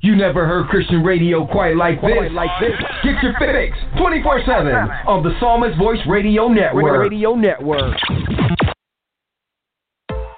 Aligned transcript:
You 0.00 0.14
never 0.16 0.46
heard 0.46 0.68
Christian 0.68 1.04
radio 1.04 1.46
quite 1.46 1.76
like 1.76 2.00
this. 2.00 2.32
Like 2.32 2.50
this. 2.60 2.72
Get 3.04 3.22
your 3.22 3.34
fix 3.38 3.76
24 3.98 4.40
7 4.46 4.72
on 5.06 5.22
the 5.22 5.38
Psalmist 5.38 5.76
Voice 5.78 6.00
Radio 6.08 6.48
Network. 6.48 7.10
Radio 7.10 7.34
Network. 7.34 7.94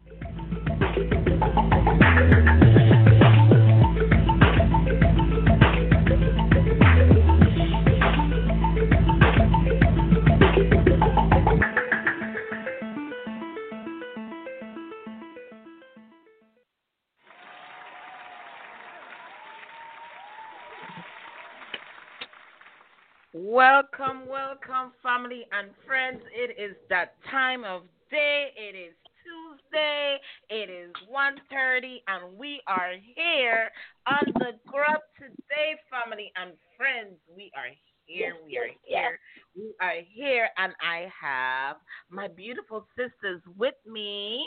Welcome, 23.50 24.28
welcome, 24.28 24.92
family 25.02 25.48
and 25.54 25.70
friends. 25.88 26.20
It 26.36 26.60
is 26.62 26.76
that 26.90 27.14
time 27.32 27.64
of 27.64 27.84
day. 28.12 28.48
It 28.58 28.76
is 28.76 28.94
Tuesday. 29.24 30.18
It 30.50 30.70
is 30.70 30.92
1.30 31.10 32.02
and 32.10 32.38
we 32.38 32.60
are 32.68 32.92
here 33.16 33.70
on 34.06 34.34
the 34.34 34.52
Grub 34.70 35.00
today, 35.18 35.80
family 35.90 36.30
and 36.36 36.52
friends. 36.76 37.16
We 37.34 37.50
are 37.56 37.72
here. 38.06 38.36
We 38.46 38.58
are 38.58 38.68
here. 38.84 39.20
We 39.56 39.74
are 39.80 40.02
here, 40.14 40.50
and 40.58 40.74
I 40.82 41.08
have 41.22 41.78
my 42.10 42.28
beautiful 42.28 42.86
sisters 42.98 43.42
with 43.58 43.76
me, 43.90 44.46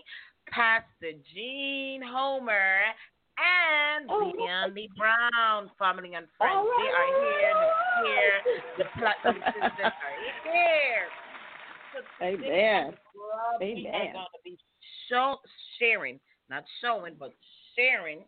Pastor 0.50 1.16
Jean 1.34 2.02
Homer 2.04 2.80
and 3.40 4.06
Oh, 4.08 4.32
Leonie 4.36 4.90
Brown, 4.96 5.70
family 5.78 6.14
and 6.14 6.26
friends. 6.36 6.54
All 6.54 6.68
They 6.78 6.90
are 6.92 7.10
here. 7.24 7.54
They're 7.56 8.14
here. 8.14 8.36
The 8.78 8.84
platinum 8.98 9.42
sisters 9.54 9.92
are 9.92 10.16
here. 10.44 11.06
So 11.92 12.24
today 12.24 12.36
Amen. 12.36 12.94
We 13.60 13.88
are 13.88 14.12
going 14.12 14.12
to 14.14 14.42
be 14.44 14.58
show, 15.08 15.36
sharing, 15.78 16.20
not 16.48 16.64
showing, 16.80 17.14
but 17.18 17.32
sharing 17.76 18.20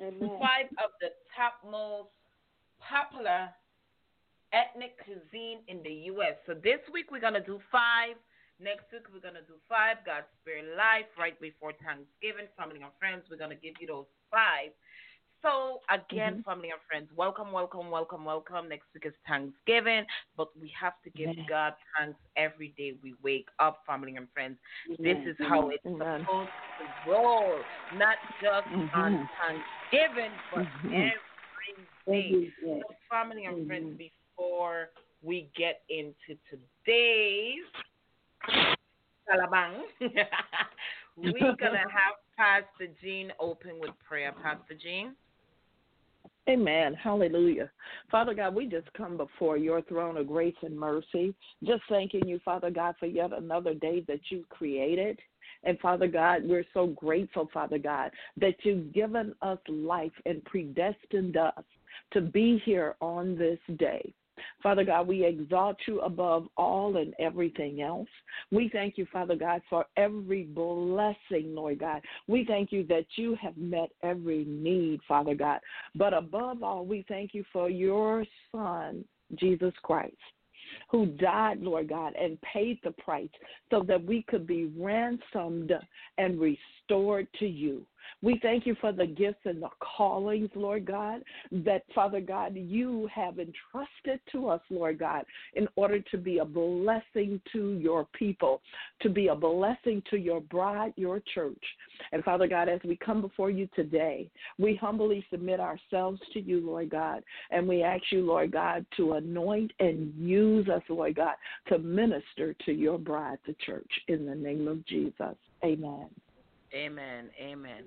Amen. 0.00 0.38
five 0.38 0.66
of 0.82 0.90
the 1.00 1.08
top 1.36 1.54
most 1.68 2.08
popular 2.80 3.48
ethnic 4.52 4.96
cuisine 5.04 5.58
in 5.68 5.82
the 5.82 5.92
U.S. 6.14 6.34
So 6.46 6.54
this 6.54 6.80
week 6.92 7.10
we're 7.10 7.20
gonna 7.20 7.44
do 7.44 7.60
five. 7.70 8.16
Next 8.62 8.92
week 8.92 9.08
we're 9.12 9.20
gonna 9.24 9.40
do 9.48 9.54
five. 9.68 9.96
God's 10.04 10.26
Spirit 10.42 10.76
Life 10.76 11.08
right 11.18 11.38
before 11.40 11.72
Thanksgiving. 11.82 12.44
Family 12.58 12.82
and 12.82 12.92
friends, 12.98 13.24
we're 13.30 13.38
gonna 13.38 13.54
give 13.54 13.74
you 13.80 13.86
those 13.86 14.04
five. 14.30 14.70
So 15.40 15.80
again, 15.88 16.44
family 16.44 16.68
and 16.68 16.80
friends, 16.86 17.08
welcome, 17.16 17.52
welcome, 17.52 17.90
welcome, 17.90 18.26
welcome. 18.26 18.68
Next 18.68 18.84
week 18.92 19.06
is 19.06 19.14
Thanksgiving, 19.26 20.04
but 20.36 20.48
we 20.60 20.70
have 20.78 20.92
to 21.04 21.10
give. 21.10 21.30
God 21.48 21.72
thanks 21.96 22.18
every 22.36 22.74
day 22.76 22.98
we 23.02 23.14
wake 23.22 23.48
up, 23.58 23.80
family 23.86 24.16
and 24.16 24.28
friends. 24.34 24.58
This 24.98 25.16
is 25.24 25.36
how 25.38 25.70
it's 25.70 25.84
Amen. 25.86 26.20
supposed 26.20 26.50
to 26.78 27.10
roll, 27.10 27.60
not 27.94 28.16
just 28.42 28.68
on 28.94 29.12
Mhm. 29.16 29.28
Thanksgiving, 29.40 30.32
but 30.52 30.66
Mhm. 30.66 30.92
every 30.92 31.88
day. 32.06 32.52
So, 32.60 32.94
family 33.08 33.46
and 33.46 33.66
friends, 33.66 33.96
before 33.96 34.90
we 35.22 35.42
get 35.54 35.82
into 35.88 36.36
today's 36.50 37.64
Salabang, 39.28 39.82
we're 41.16 41.56
gonna 41.56 41.78
have 41.78 42.16
Pastor 42.36 42.92
Jean 43.02 43.32
open 43.38 43.78
with 43.80 43.90
prayer. 44.06 44.32
Pastor 44.42 44.74
Jean. 44.82 45.14
Amen. 46.48 46.94
Hallelujah. 46.94 47.70
Father 48.10 48.34
God, 48.34 48.54
we 48.54 48.66
just 48.66 48.92
come 48.94 49.16
before 49.16 49.56
your 49.56 49.82
throne 49.82 50.16
of 50.16 50.26
grace 50.26 50.54
and 50.62 50.76
mercy, 50.76 51.34
just 51.64 51.82
thanking 51.88 52.26
you, 52.26 52.40
Father 52.44 52.70
God, 52.70 52.94
for 52.98 53.06
yet 53.06 53.32
another 53.32 53.74
day 53.74 54.04
that 54.08 54.20
you 54.30 54.44
created. 54.48 55.18
And 55.62 55.78
Father 55.80 56.08
God, 56.08 56.42
we're 56.44 56.64
so 56.72 56.88
grateful, 56.88 57.48
Father 57.52 57.78
God, 57.78 58.10
that 58.38 58.54
you've 58.62 58.92
given 58.92 59.34
us 59.42 59.58
life 59.68 60.12
and 60.24 60.42
predestined 60.44 61.36
us 61.36 61.64
to 62.12 62.20
be 62.20 62.60
here 62.64 62.96
on 63.00 63.36
this 63.36 63.58
day. 63.76 64.12
Father 64.62 64.84
God, 64.84 65.06
we 65.06 65.24
exalt 65.24 65.76
you 65.86 66.00
above 66.00 66.46
all 66.56 66.96
and 66.96 67.14
everything 67.18 67.82
else. 67.82 68.08
We 68.50 68.68
thank 68.72 68.98
you, 68.98 69.06
Father 69.12 69.36
God, 69.36 69.62
for 69.68 69.86
every 69.96 70.44
blessing, 70.44 71.54
Lord 71.54 71.80
God. 71.80 72.02
We 72.26 72.44
thank 72.44 72.72
you 72.72 72.84
that 72.88 73.06
you 73.16 73.36
have 73.40 73.56
met 73.56 73.90
every 74.02 74.44
need, 74.44 75.00
Father 75.06 75.34
God. 75.34 75.60
But 75.94 76.14
above 76.14 76.62
all, 76.62 76.84
we 76.84 77.04
thank 77.08 77.34
you 77.34 77.44
for 77.52 77.70
your 77.70 78.24
Son, 78.52 79.04
Jesus 79.36 79.72
Christ 79.82 80.16
who 80.88 81.06
died, 81.06 81.60
Lord 81.60 81.88
God, 81.88 82.14
and 82.20 82.40
paid 82.42 82.78
the 82.82 82.92
price 82.92 83.28
so 83.70 83.82
that 83.88 84.04
we 84.04 84.22
could 84.22 84.46
be 84.46 84.70
ransomed 84.76 85.72
and 86.18 86.40
restored 86.40 87.26
to 87.38 87.46
you. 87.46 87.84
We 88.22 88.38
thank 88.42 88.66
you 88.66 88.76
for 88.80 88.92
the 88.92 89.06
gifts 89.06 89.40
and 89.44 89.62
the 89.62 89.68
callings, 89.80 90.50
Lord 90.54 90.84
God, 90.84 91.22
that, 91.50 91.82
Father 91.94 92.20
God, 92.20 92.54
you 92.54 93.08
have 93.14 93.38
entrusted 93.38 94.20
to 94.32 94.48
us, 94.48 94.60
Lord 94.70 94.98
God, 94.98 95.24
in 95.54 95.68
order 95.76 96.00
to 96.00 96.18
be 96.18 96.38
a 96.38 96.44
blessing 96.44 97.40
to 97.52 97.72
your 97.72 98.06
people, 98.12 98.60
to 99.02 99.08
be 99.08 99.28
a 99.28 99.34
blessing 99.34 100.02
to 100.10 100.16
your 100.16 100.40
bride, 100.40 100.92
your 100.96 101.22
church. 101.34 101.62
And, 102.12 102.22
Father 102.24 102.46
God, 102.46 102.68
as 102.68 102.80
we 102.84 102.96
come 102.96 103.20
before 103.20 103.50
you 103.50 103.68
today, 103.74 104.30
we 104.58 104.76
humbly 104.76 105.24
submit 105.30 105.60
ourselves 105.60 106.20
to 106.32 106.40
you, 106.40 106.60
Lord 106.60 106.90
God, 106.90 107.22
and 107.50 107.66
we 107.66 107.82
ask 107.82 108.02
you, 108.10 108.24
Lord 108.24 108.52
God, 108.52 108.84
to 108.96 109.12
anoint 109.12 109.72
and 109.80 110.12
use 110.16 110.68
us, 110.68 110.82
Lord 110.88 111.16
God, 111.16 111.34
to 111.68 111.78
minister 111.78 112.54
to 112.66 112.72
your 112.72 112.98
bride, 112.98 113.38
the 113.46 113.54
church, 113.64 113.90
in 114.08 114.26
the 114.26 114.34
name 114.34 114.68
of 114.68 114.84
Jesus. 114.86 115.36
Amen. 115.64 116.08
Amen. 116.74 117.30
Amen. 117.40 117.84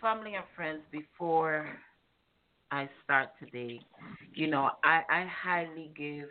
Family 0.00 0.34
and 0.34 0.44
friends, 0.54 0.80
before 0.92 1.66
I 2.70 2.88
start 3.02 3.30
today, 3.42 3.80
you 4.34 4.48
know, 4.48 4.70
I, 4.84 5.02
I 5.10 5.26
highly 5.42 5.90
give 5.96 6.28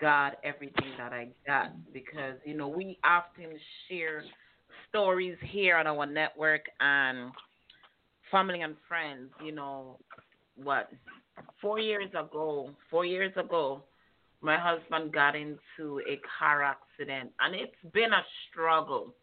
God 0.00 0.36
everything 0.44 0.92
that 0.98 1.12
I 1.12 1.28
got 1.46 1.72
because, 1.92 2.34
you 2.44 2.56
know, 2.56 2.68
we 2.68 2.98
often 3.04 3.58
share 3.88 4.22
stories 4.88 5.36
here 5.50 5.76
on 5.76 5.86
our 5.88 6.06
network 6.06 6.62
and 6.80 7.32
family 8.30 8.60
and 8.60 8.76
friends, 8.86 9.30
you 9.44 9.52
know, 9.52 9.98
what, 10.62 10.90
four 11.60 11.80
years 11.80 12.10
ago, 12.10 12.70
four 12.90 13.04
years 13.04 13.32
ago, 13.36 13.82
my 14.40 14.56
husband 14.56 15.12
got 15.12 15.34
into 15.34 16.00
a 16.08 16.20
car 16.38 16.62
accident 16.62 17.30
and 17.40 17.54
it's 17.54 17.92
been 17.92 18.12
a 18.12 18.22
struggle 18.50 19.14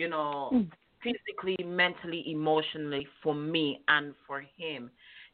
you 0.00 0.08
know, 0.08 0.50
mm. 0.50 0.66
physically, 1.02 1.62
mentally, 1.62 2.24
emotionally 2.26 3.06
for 3.22 3.34
me 3.34 3.82
and 3.88 4.14
for 4.26 4.40
him. 4.56 4.90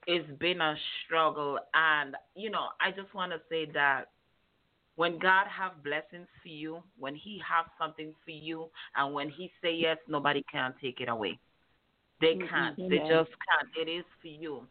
It's 0.09 0.29
been 0.41 0.61
a 0.61 0.75
struggle 1.05 1.59
and 1.73 2.17
you 2.35 2.51
know, 2.51 2.67
I 2.81 2.91
just 2.91 3.15
want 3.15 3.31
to 3.31 3.39
say 3.49 3.71
that 3.75 4.07
when 4.97 5.19
God 5.19 5.47
have 5.47 5.85
blessings 5.85 6.27
for 6.43 6.49
you, 6.49 6.83
when 6.99 7.15
he 7.15 7.41
have 7.49 7.67
something 7.79 8.13
for 8.25 8.31
you 8.33 8.67
and 8.97 9.15
when 9.15 9.29
he 9.29 9.53
say 9.63 9.73
yes, 9.73 9.99
nobody 10.09 10.45
can 10.51 10.75
take 10.83 11.01
it 11.01 11.09
away. 11.09 11.39
They 12.21 12.35
can't. 12.51 12.77
Mm-hmm. 12.79 12.89
They 12.89 12.99
just 12.99 13.31
can't. 13.47 13.69
It 13.81 13.91
is 13.91 14.05
for 14.21 14.29
you. 14.29 14.63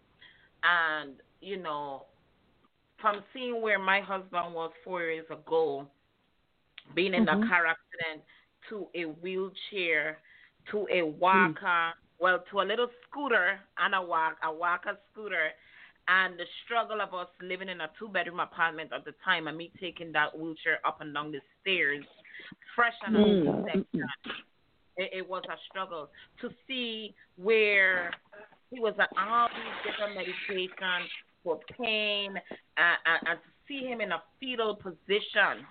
And, 0.64 1.14
you 1.42 1.62
know, 1.62 2.06
from 3.00 3.22
seeing 3.34 3.62
where 3.62 3.80
my 3.80 4.02
husband 4.02 4.54
was 4.54 4.72
four 4.84 5.04
years 5.04 5.28
ago, 5.30 5.86
being 6.96 7.14
in 7.14 7.26
mm-hmm. 7.26 7.42
the 7.42 7.48
car 7.48 7.66
accident, 7.68 8.24
to 8.70 8.88
a 8.96 9.04
wheelchair 9.04 10.18
to 10.72 10.88
a 10.92 11.04
walker, 11.04 11.66
mm. 11.66 11.92
well, 12.20 12.44
to 12.52 12.62
a 12.62 12.64
little 12.64 12.88
scooter 13.08 13.60
and 13.78 13.96
a 13.96 14.02
walk, 14.02 14.38
a 14.44 14.52
walker 14.52 14.98
scooter, 15.12 15.50
and 16.08 16.38
the 16.38 16.46
struggle 16.64 17.02
of 17.02 17.14
us 17.14 17.28
living 17.42 17.70
in 17.70 17.82
a 17.82 17.90
two 17.98 18.08
bedroom 18.08 18.40
apartment 18.40 18.92
at 18.96 19.06
the 19.06 19.14
time, 19.24 19.48
and 19.48 19.58
me 19.58 19.72
taking 19.80 20.12
that 20.12 20.38
wheelchair 20.38 20.80
up 20.86 21.02
and 21.02 21.14
down 21.14 21.32
the 21.32 21.40
stairs, 21.62 22.04
fresh 22.76 22.94
and 23.06 23.16
mm. 23.16 23.66
it, 24.98 25.10
it 25.14 25.30
was 25.30 25.44
a 25.50 25.58
struggle 25.70 26.10
to 26.42 26.50
see 26.68 27.14
where 27.38 28.12
he 28.72 28.80
was 28.80 28.94
on 29.00 29.30
all 29.30 29.48
these 29.50 29.92
different 29.92 30.18
medications 30.18 31.08
for 31.44 31.60
pain, 31.80 32.36
uh, 32.78 32.96
and, 33.06 33.28
and 33.30 33.40
to 33.40 33.50
see 33.68 33.86
him 33.86 34.02
in 34.02 34.12
a 34.12 34.22
fetal 34.40 34.76
position 34.76 35.66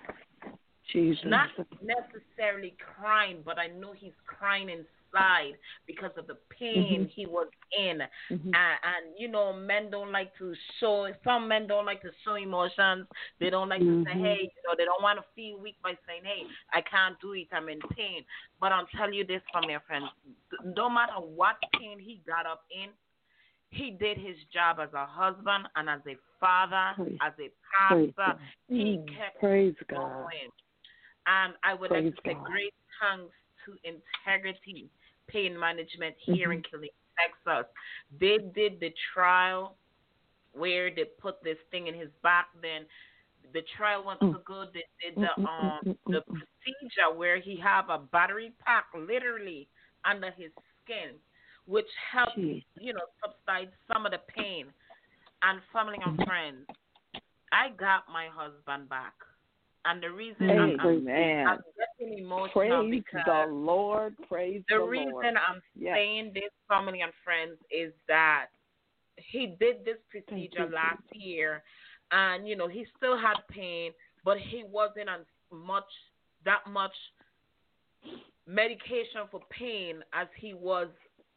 Jesus. 0.91 1.23
Not 1.25 1.49
necessarily 1.81 2.75
crying, 2.95 3.39
but 3.43 3.57
I 3.57 3.67
know 3.67 3.93
he's 3.93 4.13
crying 4.25 4.69
inside 4.69 5.53
because 5.87 6.11
of 6.17 6.27
the 6.27 6.37
pain 6.49 7.01
mm-hmm. 7.01 7.03
he 7.13 7.25
was 7.25 7.47
in. 7.77 7.99
Mm-hmm. 8.31 8.47
And, 8.47 8.55
and, 8.55 9.15
you 9.17 9.27
know, 9.27 9.53
men 9.53 9.89
don't 9.89 10.11
like 10.11 10.35
to 10.37 10.53
show. 10.79 11.07
Some 11.23 11.47
men 11.47 11.67
don't 11.67 11.85
like 11.85 12.01
to 12.01 12.11
show 12.23 12.35
emotions. 12.35 13.07
They 13.39 13.49
don't 13.49 13.69
like 13.69 13.81
mm-hmm. 13.81 14.03
to 14.03 14.09
say, 14.09 14.15
mm-hmm. 14.15 14.25
hey, 14.25 14.37
you 14.41 14.61
know, 14.67 14.75
they 14.77 14.85
don't 14.85 15.01
want 15.01 15.19
to 15.19 15.25
feel 15.35 15.59
weak 15.59 15.75
by 15.81 15.93
saying, 16.07 16.23
hey, 16.23 16.43
I 16.73 16.81
can't 16.81 17.19
do 17.21 17.33
it. 17.33 17.47
I'm 17.51 17.69
in 17.69 17.79
pain. 17.95 18.23
But 18.59 18.71
I'll 18.71 18.87
tell 18.97 19.11
you 19.11 19.25
this 19.25 19.41
from 19.51 19.69
your 19.69 19.81
friends: 19.87 20.05
no 20.63 20.89
matter 20.89 21.13
what 21.13 21.55
pain 21.79 21.99
he 21.99 22.21
got 22.25 22.45
up 22.45 22.63
in, 22.71 22.89
he 23.69 23.91
did 23.91 24.17
his 24.17 24.37
job 24.53 24.77
as 24.81 24.89
a 24.93 25.05
husband 25.05 25.67
and 25.75 25.89
as 25.89 25.99
a 26.07 26.15
father, 26.39 26.93
praise, 26.95 27.17
as 27.21 27.33
a 27.39 27.49
pastor. 27.89 28.39
He 28.67 28.97
mm, 28.97 29.07
kept 29.07 29.39
praise 29.39 29.75
going. 29.89 30.01
God. 30.01 30.29
And 31.27 31.53
I 31.63 31.73
would 31.73 31.89
Praise 31.89 32.05
like 32.05 32.15
to 32.15 32.21
say 32.29 32.37
great 32.43 32.73
thanks 33.01 33.33
to 33.65 33.73
Integrity 33.83 34.89
Pain 35.27 35.59
Management 35.59 36.15
here 36.19 36.49
mm-hmm. 36.49 36.59
in 36.59 36.61
Killeen, 36.61 36.93
Texas. 37.17 37.71
They 38.19 38.37
did 38.53 38.79
the 38.79 38.93
trial 39.13 39.75
where 40.53 40.89
they 40.89 41.05
put 41.19 41.43
this 41.43 41.57
thing 41.71 41.87
in 41.87 41.93
his 41.93 42.09
back. 42.23 42.47
Then 42.61 42.85
the 43.53 43.61
trial 43.77 44.03
went 44.05 44.19
so 44.19 44.27
mm. 44.27 44.45
good. 44.45 44.69
They 44.73 44.85
did 45.03 45.15
the 45.15 45.41
um 45.41 45.97
the 46.07 46.21
procedure 46.21 47.15
where 47.15 47.39
he 47.39 47.57
have 47.57 47.89
a 47.89 47.99
battery 47.99 48.53
pack 48.65 48.85
literally 48.95 49.67
under 50.03 50.31
his 50.31 50.51
skin, 50.83 51.15
which 51.65 51.87
helped 52.11 52.37
you 52.37 52.93
know 52.93 53.05
subside 53.23 53.69
some 53.91 54.05
of 54.05 54.11
the 54.11 54.19
pain. 54.35 54.67
And 55.41 55.61
family 55.71 55.97
and 56.03 56.17
mm-hmm. 56.17 56.29
friends, 56.29 56.65
I 57.51 57.69
got 57.77 58.03
my 58.11 58.27
husband 58.33 58.89
back. 58.89 59.13
And 59.87 60.01
the 60.01 60.09
reason 60.09 60.49
I'm, 60.49 60.79
I'm, 60.79 61.07
I'm, 61.07 61.59
getting 61.99 62.17
emotional 62.17 62.49
praise 62.53 63.03
because 63.05 63.21
the 63.25 63.53
Lord, 63.53 64.15
praise 64.27 64.63
the, 64.67 64.77
the 64.77 64.83
reason 64.83 65.11
Lord. 65.11 65.25
I'm 65.25 65.61
yes. 65.77 65.95
saying 65.95 66.31
this, 66.33 66.49
family 66.67 67.01
and 67.01 67.11
friends, 67.23 67.59
is 67.69 67.93
that 68.07 68.47
he 69.17 69.55
did 69.59 69.85
this 69.85 69.97
procedure 70.09 70.69
last 70.73 71.03
year, 71.13 71.61
and 72.11 72.47
you 72.47 72.55
know 72.55 72.67
he 72.67 72.85
still 72.97 73.15
had 73.17 73.35
pain, 73.49 73.91
but 74.23 74.37
he 74.37 74.63
wasn't 74.69 75.07
on 75.07 75.19
much 75.51 75.83
that 76.45 76.61
much 76.67 76.93
medication 78.47 79.21
for 79.29 79.41
pain 79.51 79.97
as 80.13 80.27
he 80.39 80.55
was 80.55 80.87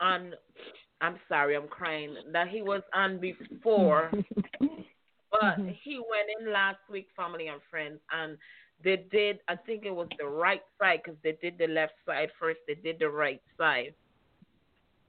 on. 0.00 0.32
I'm 1.00 1.16
sorry, 1.28 1.54
I'm 1.54 1.68
crying. 1.68 2.14
That 2.32 2.48
he 2.48 2.62
was 2.62 2.82
on 2.94 3.20
before. 3.20 4.10
But 5.40 5.58
mm-hmm. 5.58 5.70
he 5.82 5.98
went 5.98 6.28
in 6.40 6.52
last 6.52 6.78
week, 6.90 7.08
family 7.16 7.48
and 7.48 7.60
friends, 7.70 7.98
and 8.12 8.36
they 8.82 9.04
did. 9.10 9.38
I 9.48 9.56
think 9.56 9.84
it 9.84 9.94
was 9.94 10.08
the 10.18 10.26
right 10.26 10.62
side 10.80 11.00
because 11.04 11.18
they 11.22 11.36
did 11.40 11.58
the 11.58 11.66
left 11.66 11.94
side 12.06 12.30
first. 12.38 12.60
They 12.66 12.74
did 12.74 12.98
the 12.98 13.08
right 13.08 13.42
side. 13.56 13.94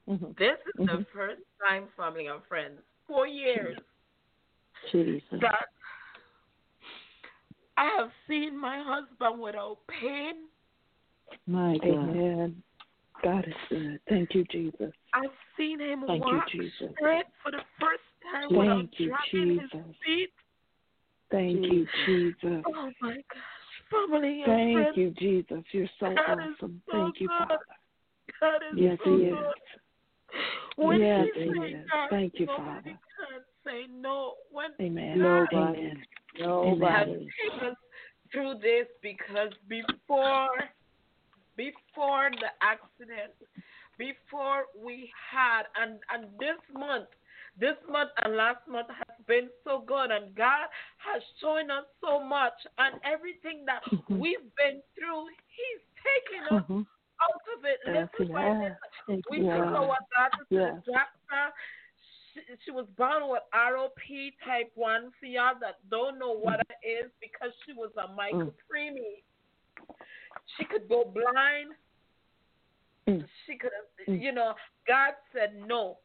Mm-hmm. 0.09 0.31
This 0.37 0.57
is 0.67 0.85
mm-hmm. 0.85 0.97
the 0.97 1.05
first 1.13 1.41
time, 1.63 1.87
family 1.95 2.27
and 2.27 2.41
friends, 2.47 2.79
four 3.07 3.27
years 3.27 3.77
Jesus. 4.91 5.21
that 5.41 5.67
I 7.77 7.95
have 7.97 8.09
seen 8.27 8.59
my 8.59 8.83
husband 8.85 9.41
without 9.41 9.77
pain. 9.87 10.33
My 11.47 11.77
God. 11.77 12.09
Amen. 12.09 12.63
God 13.23 13.45
is 13.47 13.53
good. 13.69 13.99
Thank 14.07 14.33
you, 14.33 14.45
Jesus. 14.51 14.91
I've 15.13 15.29
seen 15.57 15.79
him 15.79 16.03
Thank 16.07 16.23
walk 16.23 16.45
you, 16.53 16.61
Jesus. 16.63 16.95
straight 16.97 17.25
for 17.43 17.51
the 17.51 17.61
first 17.79 18.01
time 18.31 18.49
Thank 18.49 18.91
you, 18.97 19.13
Jesus. 19.31 19.95
Thank 21.31 21.65
you, 21.65 21.87
Jesus. 22.05 22.63
Oh 22.67 22.91
my 23.01 23.15
gosh, 23.15 23.79
family 23.91 24.43
Thank 24.45 24.73
friends. 24.73 24.97
you, 24.97 25.11
Jesus. 25.19 25.63
You're 25.71 25.87
so 25.99 26.15
God 26.15 26.39
awesome. 26.39 26.81
So 26.85 26.91
Thank 26.91 27.19
you, 27.19 27.27
good. 27.27 27.47
Father. 27.47 27.59
God 28.39 28.55
is 28.71 28.79
yes, 28.79 28.97
so 29.03 29.11
He 29.11 29.23
good. 29.25 29.33
is. 29.33 29.39
When 30.75 30.99
yes, 30.99 31.27
He, 31.35 31.41
He 31.41 31.49
says 31.49 31.69
is. 31.69 31.89
God, 31.91 32.07
Thank 32.09 32.33
you, 32.39 32.47
Father. 32.47 32.81
Can 32.83 32.97
say 33.65 33.85
no. 33.91 34.33
When 34.51 34.71
Amen. 34.81 35.19
Nobody. 35.19 35.79
Amen. 35.79 36.03
Nobody. 36.39 37.27
Has 37.61 37.73
through 38.31 38.55
this 38.61 38.87
because 39.01 39.51
before, 39.67 40.49
before 41.57 42.29
the 42.31 42.49
accident, 42.61 43.33
before 43.97 44.65
we 44.77 45.11
had, 45.31 45.63
and 45.75 45.99
and 46.13 46.31
this 46.39 46.57
month 46.73 47.09
this 47.59 47.75
month 47.91 48.11
and 48.23 48.35
last 48.35 48.63
month 48.67 48.87
has 48.87 49.17
been 49.27 49.49
so 49.63 49.83
good, 49.85 50.11
and 50.11 50.33
God 50.35 50.67
has 50.97 51.21
shown 51.41 51.69
us 51.69 51.83
so 52.01 52.23
much, 52.23 52.55
and 52.77 52.95
everything 53.03 53.65
that 53.65 53.83
mm-hmm. 53.91 54.19
we've 54.19 54.47
been 54.55 54.81
through, 54.95 55.27
He's 55.51 55.83
taken 55.99 56.57
us 56.57 56.63
mm-hmm. 56.63 56.81
out 57.19 57.43
of 57.51 57.65
it. 57.67 57.79
Listen, 57.85 58.33
yeah. 58.33 58.69
listen. 59.07 59.21
We 59.29 59.39
took 59.39 59.75
our 59.75 59.99
daughter 60.15 60.43
to 60.49 60.55
yeah. 60.55 60.79
the 60.85 60.91
doctor. 60.93 61.45
She, 62.33 62.41
she 62.65 62.71
was 62.71 62.87
born 62.97 63.27
with 63.27 63.43
ROP 63.53 64.31
type 64.45 64.71
1. 64.75 65.11
For 65.19 65.25
y'all 65.25 65.59
that 65.59 65.79
don't 65.91 66.17
know 66.17 66.35
what 66.35 66.61
it 66.61 66.87
is, 66.87 67.11
because 67.19 67.53
she 67.65 67.73
was 67.73 67.91
a 67.97 68.07
micropreemie, 68.07 69.19
mm. 69.19 69.95
she 70.57 70.65
could 70.65 70.87
go 70.87 71.11
blind. 71.13 71.75
Mm. 73.07 73.25
She 73.45 73.57
could 73.57 73.71
have, 73.75 74.15
mm. 74.15 74.21
you 74.21 74.31
know, 74.31 74.53
God 74.87 75.13
said 75.33 75.55
no. 75.67 75.97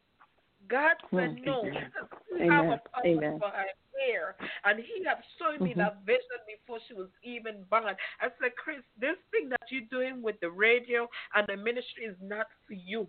God 0.69 0.97
said 1.15 1.37
no. 1.45 1.63
Amen. 1.65 2.51
Have 2.51 2.65
a 2.67 2.81
Amen. 3.07 3.39
for 3.39 3.49
her 3.49 3.71
hair, 3.95 4.37
and 4.65 4.79
He 4.81 5.05
have 5.05 5.19
shown 5.39 5.63
me 5.65 5.71
mm-hmm. 5.71 5.81
that 5.81 6.05
vision 6.05 6.41
before 6.47 6.79
she 6.89 6.95
was 6.95 7.09
even 7.23 7.65
born. 7.71 7.95
I 8.21 8.27
said, 8.41 8.57
Chris, 8.57 8.83
this 9.01 9.17
thing 9.31 9.49
that 9.51 9.63
you're 9.71 9.89
doing 9.91 10.23
with 10.23 10.37
the 10.41 10.51
radio 10.51 11.09
and 11.35 11.47
the 11.47 11.57
ministry 11.57 12.05
is 12.05 12.17
not 12.21 12.47
for 12.67 12.75
you. 12.75 13.07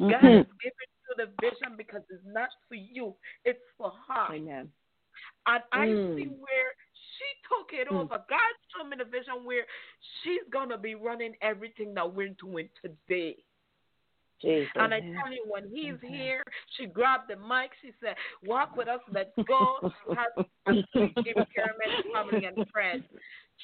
Mm-hmm. 0.00 0.10
God 0.10 0.22
has 0.22 0.46
given 0.60 0.88
you 0.92 1.12
the 1.16 1.28
vision 1.40 1.76
because 1.76 2.02
it's 2.10 2.22
not 2.26 2.48
for 2.68 2.74
you; 2.74 3.14
it's 3.44 3.64
for 3.78 3.92
her. 4.08 4.34
Amen. 4.34 4.68
And 5.46 5.62
I 5.72 5.86
mm. 5.86 6.16
see 6.16 6.28
where 6.28 6.70
she 7.18 7.28
took 7.48 7.72
it 7.72 7.88
mm. 7.88 8.00
over. 8.00 8.22
God 8.28 8.52
showed 8.70 8.88
me 8.88 8.96
the 8.98 9.04
vision 9.04 9.44
where 9.44 9.64
she's 10.22 10.42
gonna 10.52 10.78
be 10.78 10.94
running 10.94 11.34
everything 11.42 11.94
that 11.94 12.14
we're 12.14 12.34
doing 12.40 12.68
today. 12.80 13.36
Jesus. 14.42 14.68
And 14.74 14.92
I 14.92 15.00
tell 15.00 15.32
you, 15.32 15.44
when 15.48 15.68
he's 15.68 15.94
okay. 15.94 16.08
here, 16.08 16.42
she 16.76 16.86
grabbed 16.86 17.30
the 17.30 17.36
mic. 17.36 17.70
She 17.80 17.92
said, 18.00 18.14
"Walk 18.44 18.76
with 18.76 18.88
us. 18.88 19.00
Let's 19.12 19.30
go." 19.46 19.92
She 20.08 20.16
has 20.16 20.46
a 20.66 20.72
pyramid, 21.46 21.90
family 22.12 22.44
and 22.46 22.66
friends. 22.72 23.04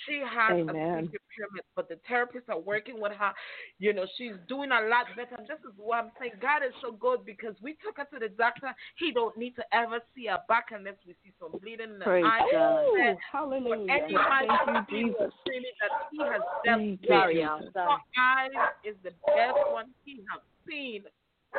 She 0.06 0.22
has 0.22 0.52
Amen. 0.52 0.76
a 0.76 1.18
pyramid, 1.34 1.64
but 1.74 1.88
the 1.88 1.98
therapists 2.08 2.48
are 2.48 2.58
working 2.58 3.00
with 3.00 3.12
her. 3.12 3.32
You 3.78 3.92
know, 3.92 4.06
she's 4.16 4.34
doing 4.48 4.70
a 4.70 4.86
lot 4.88 5.06
better. 5.16 5.34
And 5.36 5.46
this 5.48 5.58
is 5.60 5.74
what 5.76 6.04
I'm 6.04 6.10
saying. 6.20 6.32
God 6.40 6.62
is 6.62 6.72
so 6.82 6.92
good 6.92 7.24
because 7.24 7.54
we 7.62 7.76
took 7.84 7.96
her 7.96 8.06
to 8.12 8.18
the 8.20 8.28
doctor. 8.28 8.74
He 8.96 9.12
don't 9.12 9.36
need 9.36 9.56
to 9.56 9.64
ever 9.72 10.00
see 10.14 10.26
her 10.26 10.38
back 10.48 10.66
unless 10.70 10.94
we 11.06 11.14
see 11.24 11.32
some 11.40 11.58
bleeding 11.60 11.90
in 11.94 11.98
the 11.98 12.04
Praise 12.04 12.24
eye. 12.24 12.42
God. 12.52 13.16
Hallelujah. 13.32 13.92
Any 13.92 14.14
Thank 14.14 14.88
you, 14.90 15.08
Jesus. 15.08 15.32
that 15.80 15.90
he 16.12 16.18
has 16.18 16.42
dealt 16.64 16.80
with. 16.80 17.74
Her 17.74 17.88
eyes 18.18 18.50
is 18.84 18.94
the 19.02 19.10
best 19.34 19.58
one 19.72 19.86
he 20.04 20.20
has 20.30 20.40
seen 20.68 21.02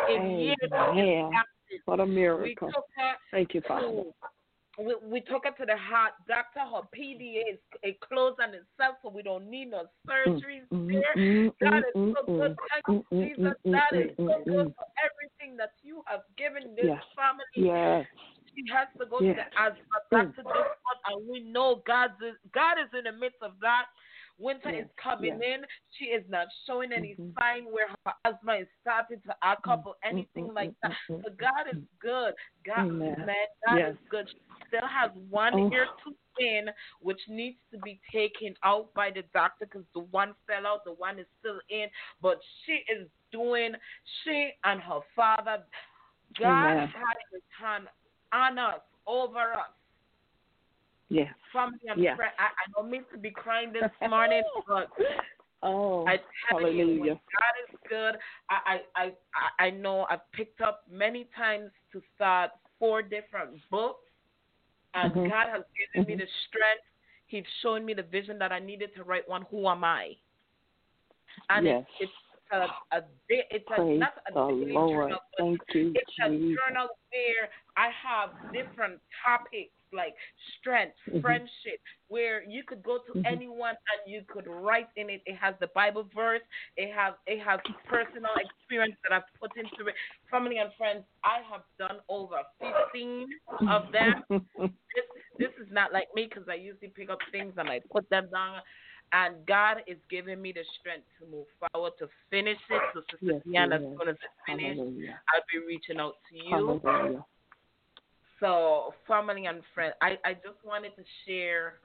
in 0.09 0.21
Amen. 0.21 0.39
years. 0.39 0.71
What 1.85 1.99
a 1.99 2.05
miracle. 2.05 2.71
Thank 3.31 3.53
you, 3.53 3.61
Father. 3.67 4.03
We, 4.79 4.95
we 5.03 5.19
took 5.19 5.43
her 5.43 5.51
to 5.51 5.65
the 5.65 5.75
heart 5.75 6.13
doctor. 6.27 6.61
Her 6.61 6.87
PDA 6.95 7.53
is 7.53 7.59
it 7.83 7.99
closed 7.99 8.39
on 8.39 8.49
itself, 8.49 8.95
so 9.03 9.09
we 9.09 9.21
don't 9.21 9.49
need 9.49 9.71
no 9.71 9.83
surgeries 10.07 10.63
mm, 10.71 10.87
mm 10.87 10.87
there. 10.87 11.13
Mm, 11.17 11.45
mm 11.45 11.53
God 11.59 11.77
is 11.79 11.95
mm, 11.95 12.13
so 12.15 12.31
mm, 12.31 12.37
good. 12.39 12.57
Thank 12.71 13.05
you, 13.11 13.35
Jesus. 13.35 13.53
God 13.65 13.93
is 13.93 14.11
so 14.15 14.35
good 14.45 14.73
for 14.73 14.87
everything 15.03 15.57
that 15.57 15.73
you 15.83 16.01
have 16.05 16.21
given 16.37 16.75
this 16.75 16.95
yes. 16.95 17.03
family. 17.11 17.43
Yes. 17.55 18.05
She 18.55 18.63
has 18.71 18.87
to 18.99 19.05
go 19.05 19.19
yes. 19.19 19.35
to 19.35 19.43
the 19.43 19.61
as 19.61 19.73
a 19.75 20.15
doctor 20.15 20.43
this 20.43 20.45
month, 20.47 21.03
and 21.11 21.27
we 21.27 21.39
know 21.41 21.83
God 21.85 22.11
is 22.23 22.35
God 22.53 22.79
is 22.79 22.87
in 22.97 23.03
the 23.03 23.19
midst 23.19 23.43
of 23.43 23.53
that. 23.61 23.85
Winter 24.39 24.71
yes, 24.71 24.85
is 24.85 24.89
coming 25.01 25.37
yes. 25.39 25.59
in. 25.59 25.65
She 25.97 26.05
is 26.05 26.23
not 26.29 26.47
showing 26.65 26.91
any 26.91 27.15
mm-hmm. 27.19 27.31
sign 27.39 27.65
where 27.71 27.87
her 28.05 28.13
asthma 28.25 28.55
is 28.61 28.67
starting 28.81 29.19
to 29.27 29.35
act 29.43 29.67
up 29.67 29.83
or 29.85 29.95
anything 30.03 30.45
mm-hmm. 30.45 30.55
like 30.55 30.73
that. 30.81 30.91
Mm-hmm. 31.09 31.21
But 31.23 31.37
God 31.37 31.65
is 31.71 31.81
good. 32.01 32.33
God, 32.65 32.87
Amen. 32.87 33.15
man, 33.25 33.35
God 33.67 33.77
yes. 33.77 33.91
is 33.91 33.97
good. 34.09 34.27
She 34.29 34.37
still 34.67 34.87
has 34.87 35.11
one 35.29 35.53
oh. 35.55 35.71
ear 35.73 35.85
to 36.05 36.15
in, 36.39 36.67
which 37.01 37.19
needs 37.27 37.57
to 37.71 37.77
be 37.79 37.99
taken 38.11 38.55
out 38.63 38.93
by 38.93 39.09
the 39.13 39.23
doctor 39.33 39.65
because 39.65 39.85
the 39.93 40.01
one 40.11 40.33
fell 40.47 40.65
out, 40.65 40.85
the 40.85 40.93
one 40.93 41.19
is 41.19 41.25
still 41.39 41.59
in. 41.69 41.87
But 42.21 42.39
she 42.65 42.83
is 42.91 43.07
doing, 43.31 43.73
she 44.23 44.51
and 44.63 44.79
her 44.81 44.99
father, 45.15 45.63
God 46.39 46.71
Amen. 46.71 46.87
had 46.87 47.17
his 47.31 47.41
hand 47.59 47.87
on 48.31 48.57
us, 48.57 48.81
over 49.05 49.53
us. 49.53 49.73
Yes. 51.09 51.33
Family 51.51 51.79
and 51.87 52.01
yes. 52.01 52.15
friends. 52.15 52.33
I, 52.37 52.45
I 52.45 52.71
don't 52.75 52.89
mean 52.89 53.03
to 53.11 53.17
be 53.17 53.31
crying 53.31 53.73
this 53.73 53.89
morning, 54.07 54.43
but 54.67 54.87
oh, 55.63 56.05
I 56.05 56.17
tell 56.49 56.59
hallelujah. 56.59 57.03
you, 57.03 57.13
God 57.13 57.55
is 57.67 57.79
good. 57.89 58.15
I, 58.49 58.79
I, 58.95 59.11
I, 59.59 59.65
I 59.65 59.69
know 59.71 60.05
I've 60.09 60.31
picked 60.33 60.61
up 60.61 60.83
many 60.91 61.27
times 61.35 61.71
to 61.93 62.01
start 62.15 62.51
four 62.77 63.01
different 63.01 63.57
books, 63.71 64.05
and 64.93 65.11
mm-hmm. 65.11 65.29
God 65.29 65.47
has 65.51 65.63
given 65.73 66.05
mm-hmm. 66.05 66.19
me 66.19 66.25
the 66.25 66.29
strength. 66.47 66.85
He's 67.25 67.43
shown 67.61 67.85
me 67.85 67.93
the 67.93 68.03
vision 68.03 68.37
that 68.39 68.51
I 68.51 68.59
needed 68.59 68.91
to 68.95 69.03
write 69.03 69.27
one. 69.27 69.45
Who 69.49 69.67
am 69.67 69.83
I? 69.83 70.13
And 71.49 71.65
yes. 71.65 71.83
it's, 71.99 72.11
it's 72.51 72.71
a, 72.91 72.97
a 72.97 73.03
it's 73.29 73.65
a, 73.77 73.83
not 73.97 74.13
a 74.29 74.33
daily 74.33 74.73
Lord. 74.73 75.09
journal, 75.09 75.19
Thank 75.37 75.59
you, 75.73 75.93
it's 75.95 76.11
Jesus. 76.17 76.25
a 76.25 76.29
journal 76.29 76.87
where 77.11 77.49
I 77.77 77.89
have 78.03 78.53
different 78.53 78.99
topics 79.25 79.71
like 79.93 80.13
strength, 80.59 80.95
mm-hmm. 81.07 81.21
friendship, 81.21 81.79
where 82.07 82.43
you 82.43 82.63
could 82.63 82.83
go 82.83 82.99
to 83.07 83.19
mm-hmm. 83.19 83.25
anyone 83.25 83.75
and 83.75 84.11
you 84.11 84.21
could 84.27 84.47
write 84.47 84.89
in 84.95 85.09
it. 85.09 85.21
It 85.25 85.35
has 85.37 85.55
the 85.59 85.69
Bible 85.75 86.07
verse. 86.15 86.41
It 86.77 86.93
has 86.95 87.13
it 87.27 87.39
has 87.43 87.59
personal 87.87 88.31
experience 88.37 88.95
that 89.03 89.15
I've 89.15 89.29
put 89.39 89.51
into 89.55 89.89
it. 89.89 89.95
Family 90.29 90.57
and 90.57 90.71
friends, 90.77 91.03
I 91.23 91.39
have 91.51 91.61
done 91.77 91.99
over 92.09 92.37
fifteen 92.59 93.27
of 93.69 93.91
them. 93.91 94.23
this 94.59 95.07
this 95.37 95.49
is 95.61 95.71
not 95.71 95.93
like 95.93 96.07
me 96.15 96.27
because 96.29 96.47
I 96.49 96.55
usually 96.55 96.89
pick 96.89 97.09
up 97.09 97.19
things 97.31 97.53
and 97.57 97.69
I 97.69 97.81
put 97.91 98.09
them 98.09 98.27
down. 98.31 98.61
And 99.11 99.43
God 99.47 99.77
is 99.87 99.97
giving 100.09 100.39
me 100.39 100.51
the 100.51 100.61
strength 100.79 101.05
to 101.19 101.25
move 101.25 101.47
forward 101.73 101.93
to 101.97 102.07
finish 102.29 102.59
it. 102.69 102.81
So, 102.93 103.01
Sister 103.09 103.41
yes, 103.45 103.69
as 103.73 103.81
soon 103.81 104.07
as 104.07 104.15
it's 104.15 104.39
finished, 104.45 104.77
Hallelujah. 104.77 105.19
I'll 105.33 105.41
be 105.51 105.65
reaching 105.65 105.99
out 105.99 106.13
to 106.29 106.35
you. 106.35 106.79
Hallelujah. 106.83 107.25
So, 108.39 108.93
family 109.07 109.45
and 109.45 109.61
friends, 109.73 109.95
I, 110.01 110.17
I 110.23 110.33
just 110.33 110.63
wanted 110.63 110.95
to 110.95 111.03
share 111.25 111.75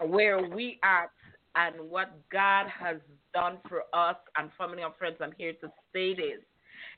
where 0.00 0.42
we 0.48 0.80
at 0.82 1.10
and 1.54 1.88
what 1.88 2.10
God 2.32 2.66
has 2.68 2.96
done 3.32 3.58
for 3.68 3.82
us 3.92 4.16
and 4.36 4.50
family 4.58 4.82
and 4.82 4.92
friends. 4.96 5.16
I'm 5.20 5.32
here 5.38 5.52
to 5.60 5.68
say 5.92 6.14
this. 6.14 6.40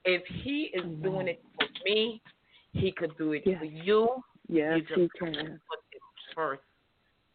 If 0.04 0.22
He 0.42 0.70
is 0.72 0.84
doing 1.02 1.28
it 1.28 1.42
for 1.58 1.66
me, 1.84 2.22
He 2.72 2.92
could 2.92 3.16
do 3.18 3.32
it 3.32 3.42
yes. 3.44 3.58
for 3.58 3.64
you. 3.64 4.08
Yes, 4.48 4.80
you 4.96 5.02
He 5.02 5.18
can. 5.18 5.34
Put 5.34 5.42
him 5.42 5.60
first. 6.34 6.62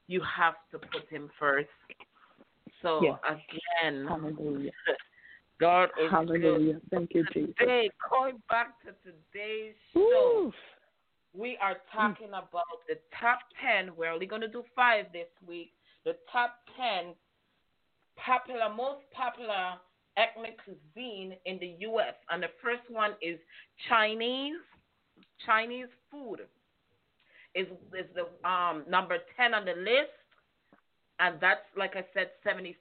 You 0.08 0.22
have 0.36 0.56
to 0.72 0.80
put 0.80 1.08
Him 1.10 1.30
first. 1.40 1.70
So 2.82 3.02
yes. 3.04 3.18
again, 3.28 4.08
Hallelujah. 4.08 4.72
God 5.60 5.90
is 6.04 6.10
Hallelujah. 6.10 6.74
good. 6.74 6.82
Thank 6.90 7.12
you, 7.14 7.24
Jesus. 7.32 7.54
Today, 7.60 7.92
going 8.10 8.42
back 8.50 8.82
to 8.82 8.94
today's 9.04 9.76
show, 9.94 10.52
we 11.34 11.58
are 11.62 11.78
talking 11.94 12.30
about 12.30 12.84
the 12.88 12.96
top 13.20 13.40
10. 13.62 13.96
We're 13.96 14.12
only 14.12 14.26
going 14.26 14.42
to 14.42 14.48
do 14.48 14.64
five 14.76 15.06
this 15.14 15.30
week. 15.48 15.72
The 16.06 16.16
top 16.32 16.56
10 16.78 17.14
popular, 18.18 18.70
most 18.76 19.02
popular 19.14 19.76
ethnic 20.18 20.58
cuisine 20.64 21.36
in 21.46 21.60
the 21.60 21.76
U.S. 21.80 22.16
And 22.30 22.44
the 22.44 22.52
first 22.62 22.84
one 22.90 23.12
is 23.22 23.40
Chinese. 23.88 24.58
Chinese 25.46 25.88
food 26.12 26.42
is 27.56 27.68
is 27.94 28.06
the 28.16 28.48
um, 28.48 28.84
number 28.90 29.18
10 29.38 29.54
on 29.54 29.66
the 29.66 29.74
list. 29.74 30.12
And 31.20 31.38
that's, 31.40 31.62
like 31.78 31.96
I 31.96 32.04
said, 32.14 32.32
76%. 32.46 32.76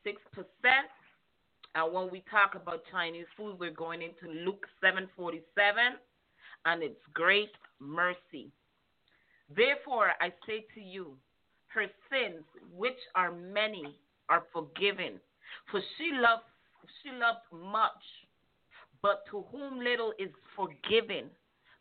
And 1.75 1.93
when 1.93 2.11
we 2.11 2.25
talk 2.31 2.55
about 2.55 2.83
Chinese 2.91 3.27
food, 3.37 3.59
we're 3.61 3.71
going 3.71 4.01
into 4.03 4.33
Luke 4.45 4.67
747 4.81 5.45
and 6.65 6.83
its 6.83 6.99
great 7.13 7.51
mercy. 7.81 8.53
Therefore, 9.55 10.13
I 10.21 10.33
say 10.47 10.65
to 10.75 10.81
you, 10.81 11.17
her 11.69 11.87
sins, 12.11 12.45
which 12.77 12.99
are 13.15 13.33
many, 13.33 13.97
are 14.29 14.45
forgiven. 14.53 15.21
For 15.71 15.81
she 15.97 16.11
loved, 16.13 16.45
she 17.03 17.11
loved 17.11 17.47
much, 17.53 18.03
but 19.03 19.23
to 19.31 19.45
whom 19.51 19.81
little 19.81 20.13
is 20.19 20.31
forgiven, 20.55 21.31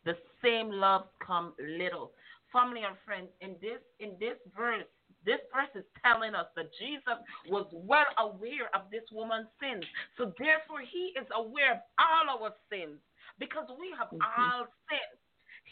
the 0.04 0.16
same 0.42 0.70
love 0.70 1.02
come 1.24 1.52
little. 1.58 2.12
Family 2.52 2.82
and 2.82 2.96
friends, 3.04 3.28
in 3.40 3.54
this 3.60 3.78
in 4.00 4.16
this 4.18 4.34
verse, 4.56 4.84
this 5.24 5.38
verse 5.54 5.70
is 5.74 5.84
telling 6.02 6.34
us 6.34 6.46
that 6.56 6.70
Jesus 6.78 7.18
was 7.48 7.66
well 7.72 8.08
aware 8.18 8.66
of 8.74 8.90
this 8.90 9.04
woman's 9.12 9.46
sins. 9.60 9.84
So 10.16 10.32
therefore, 10.38 10.80
he 10.80 11.12
is 11.14 11.26
aware 11.34 11.78
of 11.78 11.80
all 11.98 12.40
our 12.40 12.50
sins 12.72 12.98
because 13.38 13.68
we 13.78 13.92
have 13.98 14.08
mm-hmm. 14.08 14.42
all 14.42 14.66
sinned. 14.88 15.20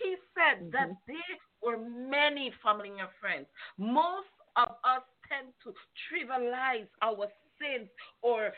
He 0.03 0.17
said 0.35 0.63
mm-hmm. 0.63 0.71
that 0.73 0.91
there 1.07 1.39
were 1.63 1.79
many 1.79 2.53
family 2.63 2.91
and 2.91 3.09
friends. 3.21 3.47
Most 3.79 4.31
of 4.57 4.71
us 4.85 5.03
tend 5.29 5.53
to 5.65 5.73
trivialize 6.09 6.89
our 7.03 7.29
sins 7.59 7.89
or 8.23 8.53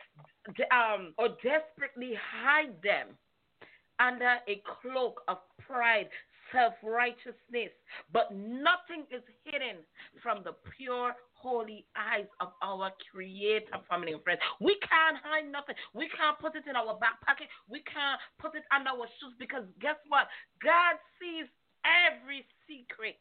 um, 0.72 1.14
or 1.18 1.28
desperately 1.42 2.12
hide 2.14 2.74
them 2.82 3.16
under 3.98 4.36
a 4.48 4.62
cloak 4.80 5.22
of 5.28 5.38
pride, 5.66 6.08
self 6.52 6.74
righteousness. 6.82 7.72
But 8.12 8.32
nothing 8.32 9.04
is 9.10 9.22
hidden 9.44 9.84
from 10.22 10.42
the 10.44 10.54
pure, 10.76 11.14
holy 11.40 11.88
eyes 11.96 12.28
of 12.40 12.52
our 12.62 12.92
Creator, 13.10 13.80
family 13.88 14.12
and 14.12 14.22
friends. 14.22 14.40
We 14.60 14.76
can't 14.84 15.16
hide 15.24 15.48
nothing. 15.48 15.74
We 15.96 16.08
can't 16.12 16.38
put 16.38 16.54
it 16.54 16.68
in 16.68 16.76
our 16.76 17.00
back 17.00 17.20
pocket. 17.24 17.48
We 17.68 17.80
can't 17.88 18.20
put 18.38 18.54
it 18.54 18.64
under 18.68 18.92
our 18.92 19.08
shoes 19.18 19.34
because 19.40 19.64
guess 19.80 19.96
what? 20.08 20.28
God 20.60 21.00
sees 21.16 21.48
every 21.84 22.44
secret. 22.68 23.16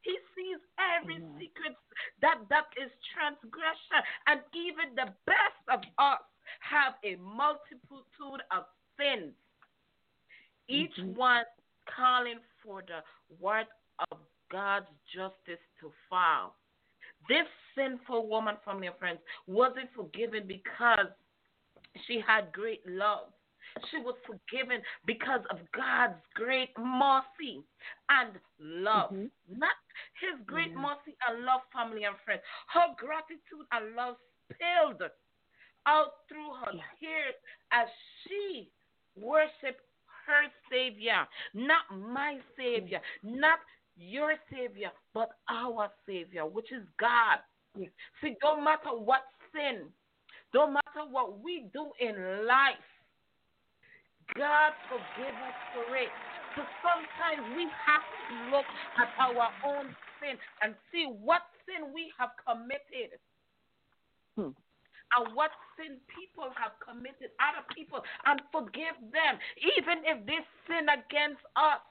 He 0.00 0.16
sees 0.36 0.60
every 0.76 1.20
secret 1.40 1.76
that 2.20 2.44
that 2.52 2.68
is 2.76 2.92
transgression, 3.16 4.00
and 4.28 4.40
even 4.52 4.92
the 4.96 5.08
best 5.24 5.64
of 5.72 5.80
us 5.96 6.20
have 6.60 7.00
a 7.04 7.16
multitude 7.16 8.44
of 8.52 8.68
sins. 9.00 9.32
Each 10.68 10.92
mm-hmm. 11.00 11.16
one 11.16 11.44
calling 11.88 12.40
for 12.62 12.82
the 12.84 13.00
word 13.40 13.66
of 14.10 14.18
God's 14.52 14.92
justice 15.08 15.62
to 15.80 15.92
fall. 16.08 16.54
This 17.28 17.46
sinful 17.74 18.28
woman, 18.28 18.56
family 18.64 18.86
and 18.86 18.96
friends, 18.96 19.18
wasn't 19.46 19.88
forgiven 19.94 20.44
because 20.46 21.08
she 22.06 22.22
had 22.24 22.52
great 22.52 22.82
love. 22.86 23.28
She 23.90 23.98
was 23.98 24.14
forgiven 24.26 24.82
because 25.06 25.40
of 25.50 25.58
God's 25.74 26.20
great 26.34 26.70
mercy 26.78 27.64
and 28.08 28.38
love. 28.60 29.10
Mm-hmm. 29.10 29.58
Not 29.58 29.76
his 30.20 30.38
great 30.46 30.74
mercy 30.74 31.16
and 31.28 31.44
love, 31.44 31.60
family 31.72 32.04
and 32.04 32.14
friends. 32.24 32.42
Her 32.72 32.94
gratitude 32.96 33.66
and 33.72 33.96
love 33.96 34.16
spilled 34.52 35.02
out 35.86 36.12
through 36.28 36.54
her 36.60 36.72
tears 37.00 37.34
as 37.72 37.88
she 38.22 38.68
worshiped 39.16 39.82
her 40.26 40.48
Savior, 40.70 41.26
not 41.52 41.84
my 41.92 42.38
Savior, 42.56 43.00
not 43.22 43.58
your 43.96 44.34
Savior, 44.50 44.90
but 45.12 45.30
our 45.48 45.90
Savior, 46.06 46.46
which 46.46 46.72
is 46.72 46.82
God. 46.98 47.38
Yes. 47.76 47.90
See, 48.22 48.36
don't 48.40 48.64
matter 48.64 48.90
what 48.90 49.22
sin, 49.52 49.88
don't 50.52 50.72
matter 50.72 51.08
what 51.10 51.42
we 51.42 51.66
do 51.72 51.90
in 52.00 52.46
life, 52.46 52.88
God 54.36 54.72
forgive 54.88 55.34
us 55.34 55.58
for 55.74 55.96
it. 55.96 56.08
So 56.56 56.62
sometimes 56.82 57.56
we 57.56 57.66
have 57.66 58.06
to 58.30 58.56
look 58.56 58.66
at 58.98 59.10
our 59.18 59.50
own 59.66 59.94
sin 60.22 60.38
and 60.62 60.74
see 60.92 61.06
what 61.06 61.42
sin 61.66 61.92
we 61.92 62.12
have 62.18 62.30
committed. 62.46 63.18
Hmm 64.36 64.54
and 65.14 65.34
what 65.34 65.50
sin 65.78 65.98
people 66.10 66.50
have 66.58 66.74
committed, 66.82 67.30
other 67.38 67.62
people, 67.74 68.02
and 68.26 68.42
forgive 68.50 68.98
them, 69.14 69.38
even 69.62 70.02
if 70.02 70.18
they 70.26 70.40
sin 70.66 70.90
against 70.90 71.42
us. 71.54 71.82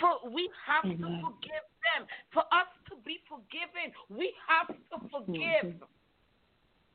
For 0.00 0.30
we 0.30 0.50
have 0.66 0.84
Amen. 0.84 0.98
to 0.98 1.08
forgive 1.24 1.66
them. 1.84 2.06
For 2.32 2.44
us 2.52 2.68
to 2.92 2.94
be 3.04 3.20
forgiven, 3.28 3.92
we 4.08 4.32
have 4.48 4.68
to 4.68 4.96
forgive. 5.08 5.80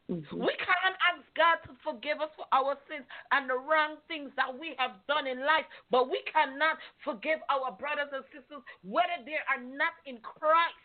Mm-hmm. 0.05 0.37
We 0.37 0.53
can't 0.61 0.97
ask 1.01 1.25
God 1.33 1.57
to 1.65 1.73
forgive 1.81 2.21
us 2.21 2.29
for 2.37 2.45
our 2.53 2.77
sins 2.85 3.09
and 3.33 3.49
the 3.49 3.57
wrong 3.57 3.97
things 4.05 4.29
that 4.37 4.53
we 4.53 4.77
have 4.77 5.01
done 5.09 5.25
in 5.25 5.41
life, 5.41 5.65
but 5.89 6.13
we 6.13 6.21
cannot 6.29 6.77
forgive 7.01 7.41
our 7.49 7.73
brothers 7.73 8.13
and 8.13 8.21
sisters 8.29 8.61
whether 8.85 9.17
they 9.25 9.41
are 9.49 9.57
not 9.57 9.97
in 10.05 10.21
Christ 10.21 10.77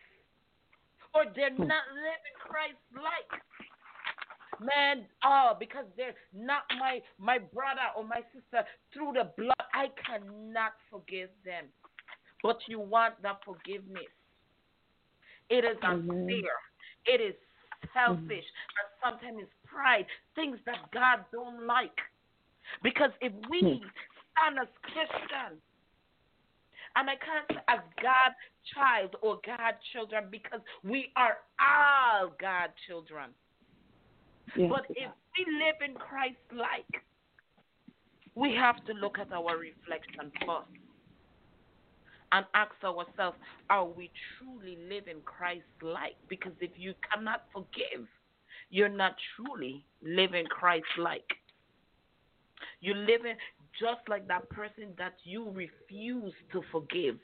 or 1.13 1.29
they're 1.37 1.53
mm. 1.53 1.69
not 1.69 1.85
living 1.93 2.37
Christ 2.41 2.81
like 2.97 3.29
man, 4.61 5.05
oh, 5.25 5.57
because 5.59 5.85
they're 5.97 6.15
not 6.35 6.63
my 6.79 7.01
my 7.19 7.39
brother 7.39 7.93
or 7.97 8.05
my 8.05 8.21
sister 8.33 8.65
through 8.93 9.13
the 9.15 9.33
blood, 9.37 9.67
I 9.75 9.89
cannot 10.05 10.73
forgive 10.91 11.31
them. 11.45 11.67
But 12.43 12.59
you 12.69 12.81
want 12.81 13.21
that 13.23 13.41
forgiveness. 13.45 14.11
It 15.51 15.65
is 15.65 15.77
unfair. 15.83 16.57
It 17.07 17.21
is 17.21 17.35
selfish, 17.93 18.45
mm-hmm. 18.45 18.77
and 18.79 18.89
sometimes 19.03 19.39
it's 19.43 19.53
pride, 19.67 20.07
things 20.35 20.59
that 20.67 20.91
God 20.93 21.25
don't 21.33 21.67
like. 21.67 21.97
Because 22.83 23.11
if 23.21 23.33
we 23.51 23.63
mm-hmm. 23.63 23.85
stand 23.85 24.59
as 24.61 24.69
Christians, 24.83 25.61
and 26.97 27.09
I 27.09 27.15
can't 27.17 27.47
say 27.51 27.63
as 27.69 27.81
God 28.03 28.33
child 28.75 29.17
or 29.23 29.39
God 29.47 29.75
children 29.93 30.25
because 30.31 30.61
we 30.85 31.13
are 31.17 31.39
all 31.59 32.33
God 32.41 32.71
children. 32.87 33.31
But 34.57 34.87
if 34.91 35.11
we 35.39 35.43
live 35.55 35.79
in 35.87 35.95
Christ 35.95 36.43
like, 36.51 37.03
we 38.35 38.53
have 38.55 38.85
to 38.87 38.93
look 38.93 39.19
at 39.19 39.33
our 39.33 39.57
reflection 39.57 40.33
first 40.45 40.80
and 42.33 42.45
ask 42.55 42.73
ourselves, 42.85 43.37
are 43.69 43.87
we 43.87 44.11
truly 44.39 44.79
living 44.89 45.21
Christ 45.25 45.65
like? 45.83 46.17
Because 46.29 46.53
if 46.61 46.71
you 46.77 46.95
cannot 47.13 47.45
forgive, 47.53 48.07
you're 48.71 48.89
not 48.89 49.17
truly 49.37 49.85
living 50.03 50.47
Christ 50.47 50.87
like. 50.99 51.27
You're 52.81 52.97
living 52.97 53.35
just 53.79 54.09
like 54.09 54.29
that 54.29 54.49
person 54.51 54.89
that 54.99 55.15
you 55.25 55.51
refuse 55.51 56.33
to 56.53 56.63
forgive. 56.71 57.19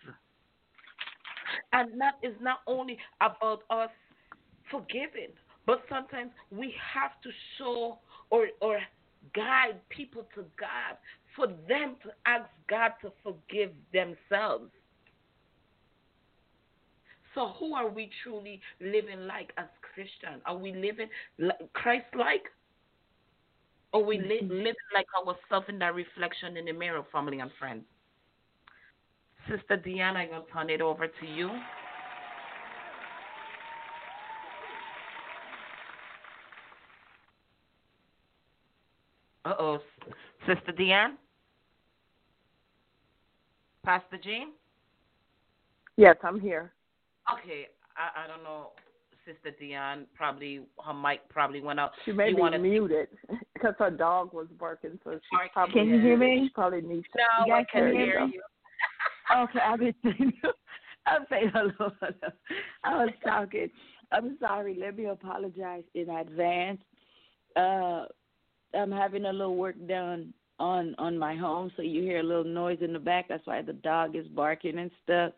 And 1.72 2.00
that 2.00 2.14
is 2.22 2.34
not 2.40 2.60
only 2.66 2.98
about 3.20 3.62
us 3.70 3.90
forgiving, 4.70 5.30
but 5.66 5.82
sometimes 5.88 6.30
we 6.50 6.74
have 6.94 7.12
to 7.22 7.30
show 7.58 7.98
or 8.30 8.48
or 8.60 8.78
guide 9.34 9.80
people 9.88 10.26
to 10.34 10.44
God 10.58 10.96
for 11.34 11.46
them 11.68 11.96
to 12.02 12.10
ask 12.24 12.48
God 12.68 12.92
to 13.02 13.12
forgive 13.22 13.70
themselves. 13.92 14.70
So 17.36 17.48
who 17.60 17.74
are 17.74 17.88
we 17.90 18.10
truly 18.22 18.62
living 18.80 19.26
like 19.26 19.52
as 19.58 19.66
Christian? 19.94 20.40
Are 20.46 20.56
we 20.56 20.72
living 20.72 21.08
Christ 21.74 22.06
like? 22.18 22.44
Or 23.92 24.02
we 24.02 24.18
li- 24.18 24.40
mm-hmm. 24.42 24.52
living 24.52 24.74
like 24.94 25.06
ourselves 25.14 25.66
in 25.68 25.78
that 25.80 25.94
reflection 25.94 26.56
in 26.56 26.64
the 26.64 26.72
mirror, 26.72 27.04
family 27.12 27.40
and 27.40 27.50
friends? 27.58 27.84
Sister 29.50 29.76
Deanna, 29.76 30.16
I'm 30.16 30.30
going 30.30 30.46
to 30.46 30.52
turn 30.52 30.70
it 30.70 30.80
over 30.80 31.06
to 31.06 31.26
you. 31.26 31.50
Uh 39.44 39.54
oh. 39.58 39.78
Sister 40.46 40.72
Deanne? 40.72 41.16
Pastor 43.84 44.18
Jean? 44.24 44.52
Yes, 45.98 46.16
I'm 46.24 46.40
here. 46.40 46.72
Okay. 47.32 47.66
I, 47.96 48.24
I 48.24 48.26
don't 48.26 48.42
know. 48.42 48.70
Sister 49.26 49.56
Deanne 49.60 50.04
probably 50.14 50.60
her 50.84 50.94
mic 50.94 51.28
probably 51.28 51.60
went 51.60 51.80
out. 51.80 51.90
She 52.04 52.12
may 52.12 52.28
you 52.28 52.36
be 52.36 52.40
wanna... 52.40 52.58
muted 52.60 53.08
because 53.54 53.74
her 53.78 53.90
dog 53.90 54.32
was 54.32 54.46
barking, 54.58 55.00
so 55.02 55.14
she 55.14 55.48
probably 55.52 55.72
can 55.72 55.88
you 55.88 56.00
hear 56.00 56.16
me? 56.16 56.44
She 56.44 56.50
probably 56.50 56.82
needs. 56.82 57.06
To... 57.12 57.48
No, 57.48 57.54
I 57.54 57.64
can 57.64 57.92
hear 57.92 58.20
you. 58.20 58.40
okay, 59.36 59.58
I've 59.58 59.80
been 59.80 59.94
saying. 60.04 60.32
I'm 61.08 61.24
saying 61.30 61.50
hello, 61.52 61.92
hello. 62.00 62.32
I 62.84 63.04
was 63.04 63.12
talking. 63.24 63.68
I'm 64.12 64.36
sorry. 64.40 64.76
Let 64.80 64.96
me 64.96 65.06
apologize 65.06 65.84
in 65.94 66.08
advance. 66.08 66.80
Uh, 67.56 68.06
I'm 68.74 68.92
having 68.92 69.24
a 69.24 69.32
little 69.32 69.56
work 69.56 69.76
done 69.88 70.32
on 70.58 70.94
on 70.98 71.18
my 71.18 71.34
home, 71.34 71.72
so 71.76 71.82
you 71.82 72.02
hear 72.02 72.20
a 72.20 72.24
little 72.24 72.44
noise 72.44 72.78
in 72.80 72.92
the 72.92 72.98
back. 72.98 73.28
That's 73.28 73.46
why 73.46 73.62
the 73.62 73.72
dog 73.72 74.14
is 74.14 74.26
barking 74.28 74.78
and 74.78 74.90
stuff. 75.02 75.32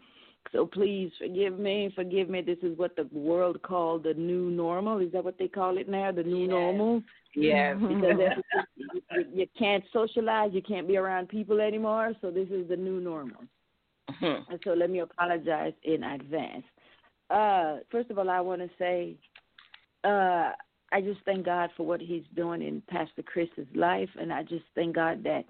So 0.52 0.66
please 0.66 1.11
forgive 1.18 1.58
me, 1.58 1.92
forgive 1.94 2.28
me. 2.28 2.40
This 2.40 2.58
is 2.62 2.76
what 2.78 2.96
the 2.96 3.08
world 3.12 3.61
called 3.62 4.04
the 4.04 4.14
new 4.14 4.50
normal. 4.50 4.98
Is 4.98 5.12
that 5.12 5.24
what 5.24 5.38
they 5.38 5.48
call 5.48 5.76
it 5.76 5.88
now? 5.88 6.11
The 6.11 6.22
new 6.22 6.42
yes. 6.42 6.48
normal. 6.50 7.02
Yes. 7.34 7.76
because 7.80 8.34
you, 8.76 9.24
you 9.32 9.46
can't 9.58 9.84
socialize, 9.92 10.50
you 10.52 10.62
can't 10.62 10.88
be 10.88 10.96
around 10.96 11.28
people 11.28 11.61
anymore. 11.61 12.12
So 12.20 12.30
this 12.30 12.48
is 12.48 12.68
the 12.68 12.76
new 12.76 13.00
normal. 13.00 13.42
Mm-hmm. 14.11 14.52
And 14.52 14.61
so 14.64 14.70
let 14.70 14.90
me 14.90 15.00
apologize 15.00 15.74
in 15.82 16.02
advance. 16.02 16.64
Uh, 17.30 17.78
first 17.90 18.11
of 18.11 18.18
all, 18.18 18.30
I 18.30 18.40
want 18.40 18.62
to 18.62 18.70
say 18.78 19.16
uh, 20.04 20.52
I 20.92 21.00
just 21.02 21.20
thank 21.24 21.44
God 21.44 21.70
for 21.76 21.84
what 21.84 22.00
He's 22.00 22.24
doing 22.34 22.62
in 22.62 22.82
Pastor 22.88 23.22
Chris's 23.22 23.66
life, 23.74 24.08
and 24.18 24.32
I 24.32 24.42
just 24.42 24.64
thank 24.74 24.94
God 24.94 25.22
that 25.24 25.44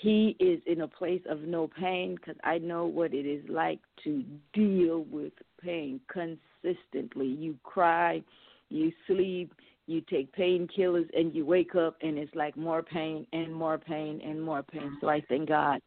he 0.00 0.36
is 0.38 0.60
in 0.66 0.82
a 0.82 0.88
place 0.88 1.22
of 1.28 1.40
no 1.40 1.66
pain 1.66 2.14
because 2.14 2.36
I 2.44 2.58
know 2.58 2.86
what 2.86 3.12
it 3.12 3.26
is 3.26 3.42
like 3.48 3.80
to 4.04 4.22
deal 4.52 5.04
with 5.10 5.32
pain 5.60 6.00
consistently. 6.08 7.26
You 7.26 7.56
cry, 7.64 8.22
you 8.68 8.92
sleep, 9.08 9.52
you 9.86 10.00
take 10.02 10.34
painkillers, 10.36 11.08
and 11.16 11.34
you 11.34 11.44
wake 11.44 11.74
up, 11.74 11.96
and 12.00 12.16
it's 12.16 12.34
like 12.34 12.56
more 12.56 12.82
pain 12.82 13.26
and 13.32 13.52
more 13.52 13.78
pain 13.78 14.20
and 14.24 14.40
more 14.40 14.62
pain. 14.62 14.96
So 15.00 15.08
I 15.08 15.20
thank 15.28 15.48
God 15.48 15.80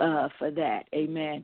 uh, 0.00 0.28
for 0.38 0.50
that. 0.50 0.84
Amen. 0.94 1.42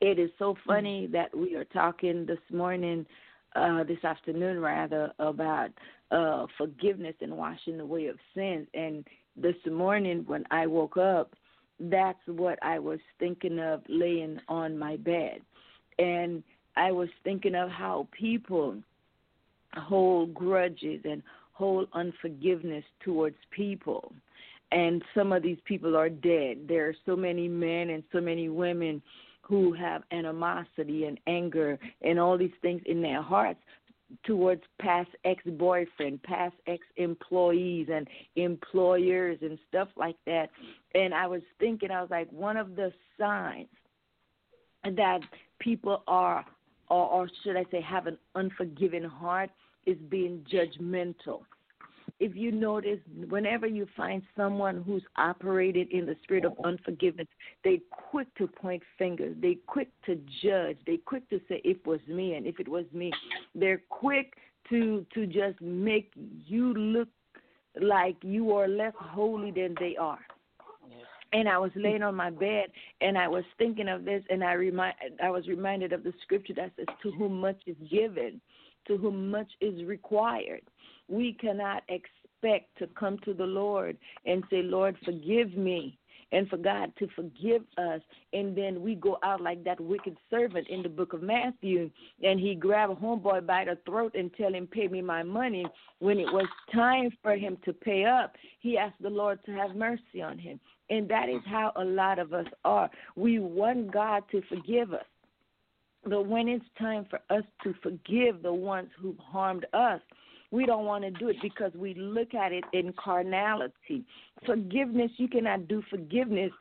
It 0.00 0.18
is 0.18 0.30
so 0.40 0.56
funny 0.66 1.06
that 1.12 1.36
we 1.36 1.54
are 1.54 1.66
talking 1.66 2.26
this 2.26 2.38
morning 2.50 3.06
uh, 3.54 3.84
this 3.84 4.02
afternoon 4.02 4.58
rather 4.58 5.12
about 5.20 5.70
uh, 6.10 6.46
forgiveness 6.58 7.14
and 7.20 7.36
washing 7.36 7.78
away 7.78 8.06
of 8.06 8.16
sins. 8.34 8.66
And 8.74 9.06
this 9.36 9.56
morning 9.70 10.24
when 10.26 10.44
I 10.50 10.66
woke 10.66 10.96
up, 10.96 11.34
that's 11.80 12.18
what 12.26 12.58
I 12.62 12.78
was 12.78 13.00
thinking 13.18 13.58
of 13.58 13.82
laying 13.88 14.38
on 14.48 14.78
my 14.78 14.96
bed. 14.96 15.40
And 15.98 16.42
I 16.76 16.92
was 16.92 17.08
thinking 17.24 17.54
of 17.54 17.70
how 17.70 18.08
people 18.12 18.76
hold 19.74 20.34
grudges 20.34 21.00
and 21.04 21.22
hold 21.52 21.88
unforgiveness 21.92 22.84
towards 23.04 23.36
people. 23.50 24.12
And 24.70 25.02
some 25.14 25.32
of 25.32 25.42
these 25.42 25.58
people 25.64 25.96
are 25.96 26.08
dead. 26.08 26.66
There 26.66 26.88
are 26.88 26.96
so 27.04 27.14
many 27.14 27.46
men 27.46 27.90
and 27.90 28.02
so 28.12 28.20
many 28.20 28.48
women 28.48 29.02
who 29.42 29.72
have 29.74 30.02
animosity 30.12 31.04
and 31.04 31.18
anger 31.26 31.78
and 32.00 32.18
all 32.18 32.38
these 32.38 32.52
things 32.62 32.80
in 32.86 33.02
their 33.02 33.20
hearts 33.20 33.60
towards 34.24 34.62
past 34.80 35.10
ex 35.24 35.42
boyfriend, 35.44 36.22
past 36.22 36.54
ex 36.66 36.84
employees 36.96 37.88
and 37.92 38.06
employers 38.36 39.38
and 39.42 39.58
stuff 39.68 39.88
like 39.96 40.16
that. 40.26 40.50
And 40.94 41.14
I 41.14 41.26
was 41.26 41.42
thinking, 41.58 41.90
I 41.90 42.00
was 42.00 42.10
like, 42.10 42.30
one 42.30 42.56
of 42.56 42.76
the 42.76 42.92
signs 43.18 43.68
that 44.84 45.20
people 45.60 46.02
are, 46.06 46.44
or, 46.88 47.06
or 47.08 47.30
should 47.42 47.56
I 47.56 47.64
say, 47.70 47.80
have 47.80 48.06
an 48.06 48.18
unforgiving 48.34 49.04
heart 49.04 49.50
is 49.86 49.96
being 50.08 50.44
judgmental 50.52 51.42
if 52.22 52.36
you 52.36 52.52
notice, 52.52 53.00
whenever 53.28 53.66
you 53.66 53.84
find 53.96 54.22
someone 54.36 54.84
who's 54.86 55.02
operated 55.16 55.90
in 55.90 56.06
the 56.06 56.14
spirit 56.22 56.44
of 56.44 56.52
unforgiveness, 56.64 57.26
they 57.64 57.80
quick 57.90 58.32
to 58.36 58.46
point 58.46 58.80
fingers. 58.96 59.34
They 59.42 59.58
quick 59.66 59.88
to 60.06 60.14
judge. 60.40 60.78
They 60.86 60.98
quick 60.98 61.28
to 61.30 61.40
say 61.48 61.60
it 61.64 61.84
was 61.84 61.98
me, 62.06 62.34
and 62.34 62.46
if 62.46 62.60
it 62.60 62.68
was 62.68 62.84
me, 62.92 63.12
they're 63.56 63.82
quick 63.88 64.34
to 64.70 65.04
to 65.14 65.26
just 65.26 65.60
make 65.60 66.12
you 66.46 66.72
look 66.74 67.08
like 67.80 68.14
you 68.22 68.52
are 68.52 68.68
less 68.68 68.94
holy 68.96 69.50
than 69.50 69.74
they 69.80 69.96
are. 69.96 70.20
And 71.32 71.48
I 71.48 71.58
was 71.58 71.72
laying 71.74 72.02
on 72.02 72.14
my 72.14 72.30
bed 72.30 72.66
and 73.00 73.16
I 73.18 73.26
was 73.26 73.42
thinking 73.58 73.88
of 73.88 74.04
this 74.04 74.22
and 74.28 74.44
I 74.44 74.52
remind 74.52 74.94
I 75.20 75.30
was 75.30 75.48
reminded 75.48 75.92
of 75.92 76.04
the 76.04 76.12
scripture 76.22 76.52
that 76.54 76.72
says 76.76 76.86
to 77.02 77.10
whom 77.10 77.40
much 77.40 77.60
is 77.66 77.76
given, 77.90 78.40
to 78.86 78.96
whom 78.96 79.30
much 79.30 79.50
is 79.60 79.82
required 79.84 80.62
we 81.08 81.32
cannot 81.34 81.82
expect 81.88 82.76
to 82.78 82.86
come 82.98 83.18
to 83.24 83.34
the 83.34 83.46
Lord 83.46 83.96
and 84.26 84.44
say, 84.50 84.62
Lord, 84.62 84.96
forgive 85.04 85.56
me. 85.56 85.98
And 86.34 86.48
for 86.48 86.56
God 86.56 86.90
to 86.98 87.06
forgive 87.08 87.60
us, 87.76 88.00
and 88.32 88.56
then 88.56 88.80
we 88.80 88.94
go 88.94 89.18
out 89.22 89.42
like 89.42 89.62
that 89.64 89.78
wicked 89.78 90.16
servant 90.30 90.66
in 90.68 90.82
the 90.82 90.88
book 90.88 91.12
of 91.12 91.22
Matthew, 91.22 91.90
and 92.22 92.40
he 92.40 92.54
grab 92.54 92.88
a 92.88 92.94
homeboy 92.94 93.44
by 93.44 93.66
the 93.66 93.76
throat 93.84 94.14
and 94.14 94.32
tell 94.32 94.54
him, 94.54 94.66
"Pay 94.66 94.88
me 94.88 95.02
my 95.02 95.22
money." 95.22 95.66
When 95.98 96.18
it 96.18 96.32
was 96.32 96.48
time 96.72 97.10
for 97.22 97.36
him 97.36 97.58
to 97.66 97.74
pay 97.74 98.06
up, 98.06 98.38
he 98.60 98.78
asked 98.78 99.02
the 99.02 99.10
Lord 99.10 99.44
to 99.44 99.52
have 99.52 99.76
mercy 99.76 100.22
on 100.22 100.38
him, 100.38 100.58
and 100.88 101.06
that 101.08 101.28
is 101.28 101.42
how 101.44 101.70
a 101.76 101.84
lot 101.84 102.18
of 102.18 102.32
us 102.32 102.48
are. 102.64 102.90
We 103.14 103.38
want 103.38 103.90
God 103.90 104.26
to 104.30 104.40
forgive 104.48 104.94
us, 104.94 105.04
but 106.04 106.22
when 106.22 106.48
it's 106.48 106.64
time 106.78 107.04
for 107.04 107.20
us 107.28 107.44
to 107.62 107.74
forgive 107.82 108.40
the 108.40 108.54
ones 108.54 108.90
who 108.96 109.14
harmed 109.20 109.66
us, 109.74 110.00
we 110.52 110.66
don't 110.66 110.84
want 110.84 111.02
to 111.02 111.10
do 111.10 111.28
it 111.28 111.36
because 111.42 111.72
we 111.74 111.94
look 111.94 112.34
at 112.34 112.52
it 112.52 112.62
in 112.72 112.92
carnality. 113.02 114.04
Forgiveness, 114.46 115.10
you 115.16 115.26
cannot 115.26 115.66
do 115.66 115.82
forgiveness 115.90 116.52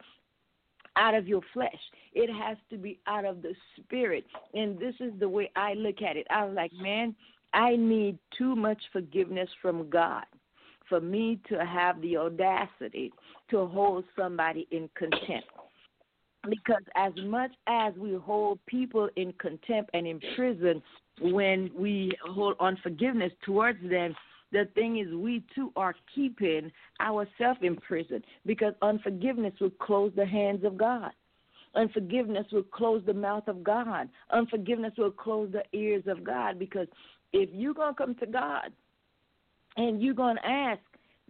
out 0.95 1.13
of 1.13 1.27
your 1.27 1.41
flesh. 1.53 1.69
It 2.13 2.33
has 2.33 2.57
to 2.69 2.77
be 2.77 2.99
out 3.05 3.25
of 3.25 3.41
the 3.41 3.53
spirit. 3.77 4.25
And 4.53 4.79
this 4.79 4.95
is 4.99 5.11
the 5.19 5.29
way 5.29 5.51
I 5.55 5.73
look 5.73 6.01
at 6.01 6.17
it. 6.17 6.25
I 6.29 6.45
was 6.45 6.55
like, 6.55 6.71
man, 6.73 7.15
I 7.53 7.75
need 7.75 8.17
too 8.37 8.55
much 8.55 8.81
forgiveness 8.93 9.49
from 9.61 9.89
God 9.89 10.23
for 10.87 11.01
me 11.01 11.39
to 11.49 11.65
have 11.65 12.01
the 12.01 12.17
audacity 12.17 13.11
to 13.49 13.65
hold 13.67 14.05
somebody 14.17 14.67
in 14.71 14.89
contempt. 14.95 15.47
Because 16.49 16.83
as 16.95 17.13
much 17.23 17.51
as 17.67 17.93
we 17.97 18.15
hold 18.15 18.59
people 18.65 19.09
in 19.15 19.31
contempt 19.33 19.91
and 19.93 20.07
in 20.07 20.19
prison, 20.35 20.81
when 21.19 21.69
we 21.75 22.11
hold 22.25 22.55
unforgiveness 22.59 23.31
towards 23.43 23.79
them, 23.89 24.15
the 24.51 24.67
thing 24.75 24.99
is, 24.99 25.13
we 25.13 25.43
too 25.55 25.71
are 25.75 25.95
keeping 26.13 26.71
ourselves 26.99 27.59
in 27.61 27.77
prison 27.77 28.21
because 28.45 28.73
unforgiveness 28.81 29.53
will 29.61 29.69
close 29.69 30.11
the 30.15 30.25
hands 30.25 30.65
of 30.65 30.77
God. 30.77 31.11
Unforgiveness 31.73 32.45
will 32.51 32.63
close 32.63 33.01
the 33.05 33.13
mouth 33.13 33.47
of 33.47 33.63
God. 33.63 34.09
Unforgiveness 34.31 34.93
will 34.97 35.11
close 35.11 35.51
the 35.53 35.63
ears 35.77 36.03
of 36.07 36.23
God 36.23 36.59
because 36.59 36.87
if 37.31 37.49
you're 37.53 37.73
going 37.73 37.93
to 37.93 37.97
come 37.97 38.15
to 38.15 38.25
God 38.25 38.73
and 39.77 40.01
you're 40.01 40.13
going 40.13 40.35
to 40.35 40.45
ask, 40.45 40.81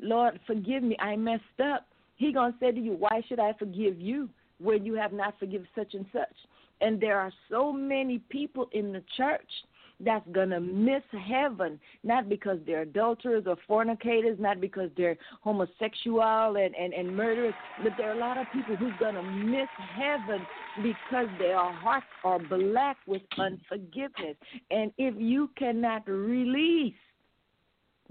Lord, 0.02 0.39
forgive 0.48 0.82
me, 0.82 0.98
I 1.00 1.15
messed 1.15 1.44
up, 1.63 1.86
He 2.15 2.34
going 2.34 2.54
to 2.54 2.60
say 2.60 2.72
to 2.72 2.80
you, 2.80 2.94
Why 2.94 3.22
should 3.30 3.39
I 3.39 3.54
forgive 3.54 4.02
you 4.02 4.30
when 4.60 4.84
you 4.84 4.96
have 4.96 5.13
not 5.13 5.38
forgiven 5.38 5.67
such 5.76 5.94
and 5.94 6.08
such? 6.12 6.36
And 6.82 7.00
there 7.00 7.20
are 7.20 7.32
so 7.52 7.72
many 7.72 8.17
people 8.17 8.67
in 8.72 8.91
the 8.91 9.04
church 9.15 9.50
that's 10.04 10.28
going 10.32 10.50
to 10.50 10.60
miss 10.60 11.04
heaven, 11.28 11.80
not 12.04 12.30
because 12.30 12.60
they're 12.66 12.82
adulterers 12.82 13.44
or 13.48 13.58
fornicators, 13.68 14.38
not 14.40 14.60
because 14.62 14.90
they're 14.98 15.18
homosexual 15.42 16.56
and, 16.58 16.76
and, 16.76 16.94
and 16.94 17.16
murderers, 17.16 17.54
but 17.84 17.94
there 17.98 18.10
are 18.10 18.16
a 18.16 18.20
lot 18.20 18.38
of 18.38 18.48
people 18.54 18.76
who's 18.76 18.94
going 19.00 19.16
to 19.16 19.24
miss 19.24 19.70
heaven 19.96 20.46
because 20.84 21.28
their 21.40 21.58
hearts 21.58 22.06
are 22.24 22.40
black 22.40 22.98
with 23.08 23.22
unforgiveness. 23.38 24.36
And 24.70 24.92
if 24.98 25.16
you 25.18 25.50
cannot 25.58 26.08
release, 26.08 26.94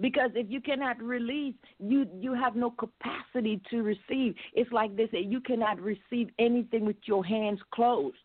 because 0.00 0.31
if 0.35 0.50
you 0.50 0.61
cannot 0.61 1.00
release 1.03 1.55
you 1.79 2.07
you 2.20 2.33
have 2.33 2.57
no 2.57 2.70
capacity 2.70 3.61
to 3.70 3.83
receive. 3.83 4.35
It's 4.55 4.72
like 4.72 4.96
they 4.96 5.09
say 5.12 5.20
you 5.20 5.40
cannot 5.40 5.79
receive 5.79 6.31
anything 6.38 6.87
with 6.87 6.96
your 7.05 7.22
hands 7.22 7.61
closed 7.70 8.16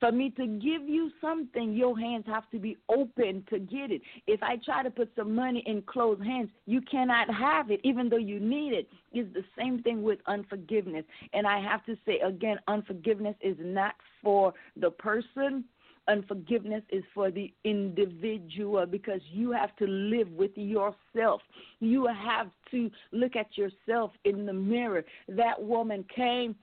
for 0.00 0.12
me 0.12 0.30
to 0.30 0.46
give 0.46 0.88
you 0.88 1.10
something, 1.20 1.72
your 1.72 1.98
hands 1.98 2.24
have 2.26 2.48
to 2.50 2.58
be 2.58 2.76
open 2.88 3.44
to 3.50 3.58
get 3.58 3.90
it. 3.90 4.02
If 4.26 4.42
I 4.42 4.56
try 4.64 4.82
to 4.82 4.90
put 4.90 5.10
some 5.16 5.34
money 5.34 5.62
in 5.66 5.82
closed 5.82 6.22
hands, 6.22 6.50
you 6.66 6.80
cannot 6.82 7.32
have 7.32 7.70
it, 7.70 7.80
even 7.84 8.08
though 8.08 8.16
you 8.16 8.38
need 8.38 8.72
it. 8.72 8.88
It's 9.12 9.32
the 9.34 9.44
same 9.58 9.82
thing 9.82 10.02
with 10.02 10.20
unforgiveness. 10.26 11.04
And 11.32 11.46
I 11.46 11.60
have 11.60 11.84
to 11.86 11.96
say 12.06 12.20
again, 12.20 12.58
unforgiveness 12.68 13.36
is 13.40 13.56
not 13.58 13.94
for 14.22 14.54
the 14.76 14.90
person, 14.90 15.64
unforgiveness 16.08 16.82
is 16.90 17.04
for 17.14 17.30
the 17.30 17.52
individual 17.64 18.86
because 18.86 19.20
you 19.30 19.52
have 19.52 19.74
to 19.76 19.86
live 19.86 20.30
with 20.32 20.52
yourself. 20.56 21.42
You 21.80 22.06
have 22.06 22.50
to 22.70 22.90
look 23.12 23.36
at 23.36 23.56
yourself 23.56 24.12
in 24.24 24.46
the 24.46 24.52
mirror. 24.52 25.04
That 25.28 25.62
woman 25.62 26.04
came 26.14 26.56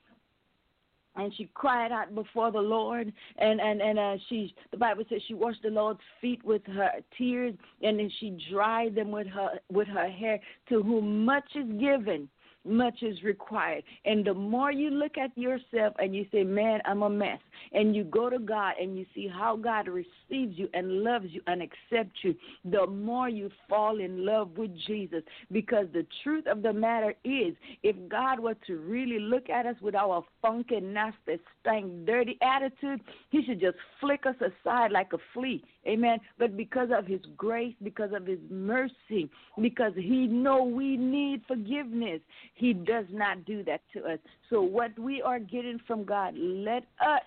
and 1.15 1.33
she 1.35 1.49
cried 1.53 1.91
out 1.91 2.13
before 2.13 2.51
the 2.51 2.59
Lord, 2.59 3.11
and 3.37 3.61
and 3.61 3.81
and 3.81 3.99
uh, 3.99 4.15
she 4.29 4.53
the 4.71 4.77
Bible 4.77 5.03
says 5.09 5.21
she 5.27 5.33
washed 5.33 5.63
the 5.63 5.69
Lord's 5.69 5.99
feet 6.21 6.43
with 6.43 6.65
her 6.67 6.91
tears, 7.17 7.55
and 7.81 7.99
then 7.99 8.11
she 8.19 8.37
dried 8.51 8.95
them 8.95 9.11
with 9.11 9.27
her 9.27 9.59
with 9.71 9.87
her 9.87 10.09
hair. 10.09 10.39
To 10.69 10.81
whom 10.81 11.25
much 11.25 11.45
is 11.55 11.67
given, 11.79 12.29
much 12.65 13.03
is 13.03 13.21
required. 13.23 13.83
And 14.05 14.25
the 14.25 14.33
more 14.33 14.71
you 14.71 14.89
look 14.89 15.17
at 15.17 15.37
yourself 15.37 15.95
and 15.99 16.15
you 16.15 16.25
say, 16.31 16.43
Man, 16.43 16.81
I'm 16.85 17.03
a 17.03 17.09
mess, 17.09 17.39
and 17.73 17.95
you 17.95 18.03
go 18.03 18.29
to 18.29 18.39
God 18.39 18.75
and 18.81 18.97
you 18.97 19.05
see 19.13 19.27
how 19.27 19.55
God 19.55 19.87
receives 19.87 20.57
you 20.57 20.67
and 20.73 21.03
loves 21.03 21.27
you 21.29 21.41
and 21.47 21.61
accepts 21.61 22.19
you, 22.23 22.35
the 22.65 22.87
more 22.87 23.29
you 23.29 23.49
fall 23.69 23.99
in 23.99 24.25
love 24.25 24.57
with 24.57 24.71
Jesus. 24.87 25.23
Because 25.51 25.87
the 25.93 26.05
truth 26.23 26.47
of 26.47 26.61
the 26.61 26.73
matter 26.73 27.13
is, 27.23 27.55
if 27.83 27.95
God 28.09 28.39
were 28.39 28.55
to 28.67 28.77
really 28.77 29.19
look 29.19 29.49
at 29.49 29.65
us 29.65 29.75
with 29.81 29.95
our 29.95 30.23
funky, 30.41 30.79
nasty, 30.79 31.39
stank, 31.61 32.05
dirty 32.05 32.37
attitude, 32.41 33.01
He 33.29 33.43
should 33.43 33.61
just 33.61 33.77
flick 33.99 34.25
us 34.25 34.35
aside 34.41 34.91
like 34.91 35.13
a 35.13 35.17
flea. 35.33 35.63
Amen. 35.87 36.19
But 36.39 36.57
because 36.57 36.89
of 36.95 37.05
His 37.05 37.21
grace, 37.37 37.75
because 37.83 38.11
of 38.13 38.25
His 38.25 38.39
mercy, 38.49 39.29
because 39.61 39.93
He 39.95 40.27
know 40.27 40.63
we 40.63 40.97
need 40.97 41.41
forgiveness, 41.47 42.21
he 42.55 42.73
does 42.73 43.05
not 43.11 43.45
do 43.45 43.63
that 43.65 43.81
to 43.93 44.03
us. 44.05 44.19
So, 44.49 44.61
what 44.61 44.97
we 44.97 45.21
are 45.21 45.39
getting 45.39 45.79
from 45.85 46.03
God, 46.03 46.33
let 46.37 46.83
us 46.99 47.21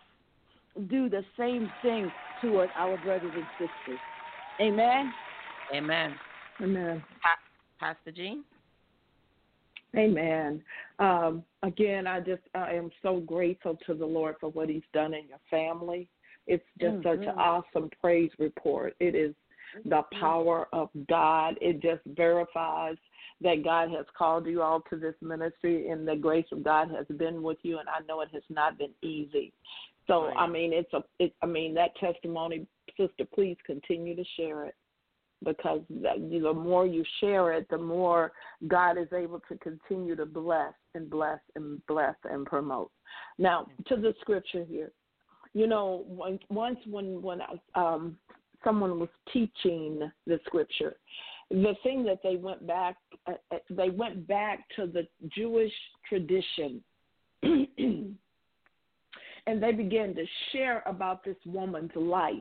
do 0.88 1.09
the 1.09 1.25
same 1.38 1.71
thing 1.83 2.11
towards 2.40 2.73
our 2.77 2.97
brothers 2.99 3.33
and 3.35 3.47
sisters. 3.59 4.01
Amen. 4.61 5.12
Amen. 5.75 6.14
Amen. 6.62 7.03
Pastor 7.79 8.11
Jean. 8.11 8.44
Amen. 9.97 10.62
Um, 10.99 11.44
again, 11.62 12.07
I 12.07 12.21
just 12.21 12.42
I 12.55 12.73
am 12.73 12.90
so 13.03 13.21
grateful 13.21 13.79
to 13.87 13.94
the 13.94 14.05
Lord 14.07 14.37
for 14.40 14.51
what 14.51 14.68
He's 14.68 14.83
done 14.92 15.14
in 15.14 15.29
your 15.29 15.38
family. 15.51 16.09
It's 16.49 16.65
just 16.81 16.97
mm-hmm. 16.97 17.09
such 17.09 17.29
an 17.29 17.39
awesome 17.39 17.91
praise 18.01 18.31
report. 18.39 18.97
It 18.99 19.15
is 19.15 19.35
the 19.85 20.03
power 20.19 20.67
of 20.73 20.89
God. 21.09 21.57
It 21.61 21.81
just 21.81 22.01
verifies 22.17 22.97
that 23.41 23.63
God 23.63 23.91
has 23.91 24.07
called 24.17 24.47
you 24.47 24.63
all 24.63 24.81
to 24.91 24.97
this 24.97 25.15
ministry 25.21 25.89
and 25.89 26.07
the 26.07 26.17
grace 26.17 26.47
of 26.53 26.65
God 26.65 26.91
has 26.91 27.07
been 27.19 27.43
with 27.43 27.59
you 27.63 27.79
and 27.79 27.89
I 27.89 28.01
know 28.09 28.21
it 28.21 28.31
has 28.33 28.43
not 28.49 28.79
been 28.79 28.93
easy. 29.03 29.53
So 30.07 30.27
right. 30.27 30.37
I 30.37 30.47
mean 30.47 30.73
it's 30.73 30.93
a 30.93 31.05
it, 31.19 31.35
I 31.43 31.47
mean 31.47 31.75
that 31.75 31.95
testimony 31.97 32.67
sister 32.97 33.25
please 33.33 33.57
continue 33.65 34.17
to 34.17 34.25
share 34.37 34.65
it 34.65 34.75
because 35.45 35.83
the 35.89 36.53
more 36.53 36.87
you 36.87 37.05
share 37.21 37.53
it 37.53 37.69
the 37.71 37.79
more 37.79 38.33
God 38.67 38.99
is 38.99 39.13
able 39.13 39.41
to 39.49 39.57
continue 39.59 40.17
to 40.17 40.27
bless 40.27 40.73
and 40.95 41.09
bless 41.09 41.39
and 41.55 41.85
bless 41.87 42.17
and 42.25 42.45
promote. 42.45 42.91
Now 43.39 43.67
to 43.87 43.97
the 43.97 44.15
scripture 44.21 44.65
here. 44.65 44.91
You 45.59 45.66
know, 45.66 46.05
once 46.49 46.79
when 46.88 47.21
when 47.21 47.40
um, 47.75 48.16
someone 48.62 49.01
was 49.01 49.09
teaching 49.33 50.09
the 50.25 50.38
scripture, 50.47 50.94
the 51.51 51.75
thing 51.83 52.05
that 52.05 52.21
they 52.23 52.37
went 52.37 52.64
back 52.64 52.97
uh, 53.27 53.33
uh 53.51 53.57
they 53.68 53.90
went 53.90 54.29
back 54.29 54.61
to 54.77 54.87
the 54.87 55.09
Jewish 55.35 55.73
tradition. 56.09 56.81
and 57.42 58.16
they 59.61 59.73
began 59.73 60.14
to 60.14 60.25
share 60.53 60.85
about 60.87 61.25
this 61.25 61.37
woman's 61.44 61.90
life 61.97 62.35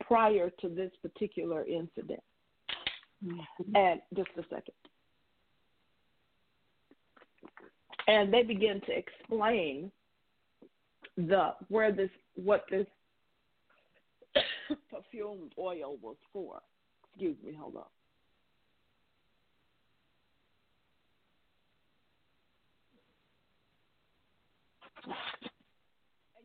prior 0.00 0.50
to 0.60 0.68
this 0.68 0.90
particular 1.02 1.64
incident. 1.64 2.22
Mm-hmm. 3.24 3.76
And 3.76 4.00
just 4.16 4.30
a 4.38 4.42
second. 4.42 4.74
And 8.08 8.32
they 8.32 8.42
began 8.42 8.80
to 8.82 8.92
explain 8.92 9.92
the 11.16 11.54
where 11.68 11.92
this 11.92 12.10
what 12.34 12.64
this 12.70 12.86
perfumed 14.90 15.52
oil 15.58 15.96
was 16.02 16.16
for. 16.32 16.60
Excuse 17.10 17.36
me, 17.44 17.54
hold 17.58 17.76
on. 17.76 17.84
And 25.06 25.14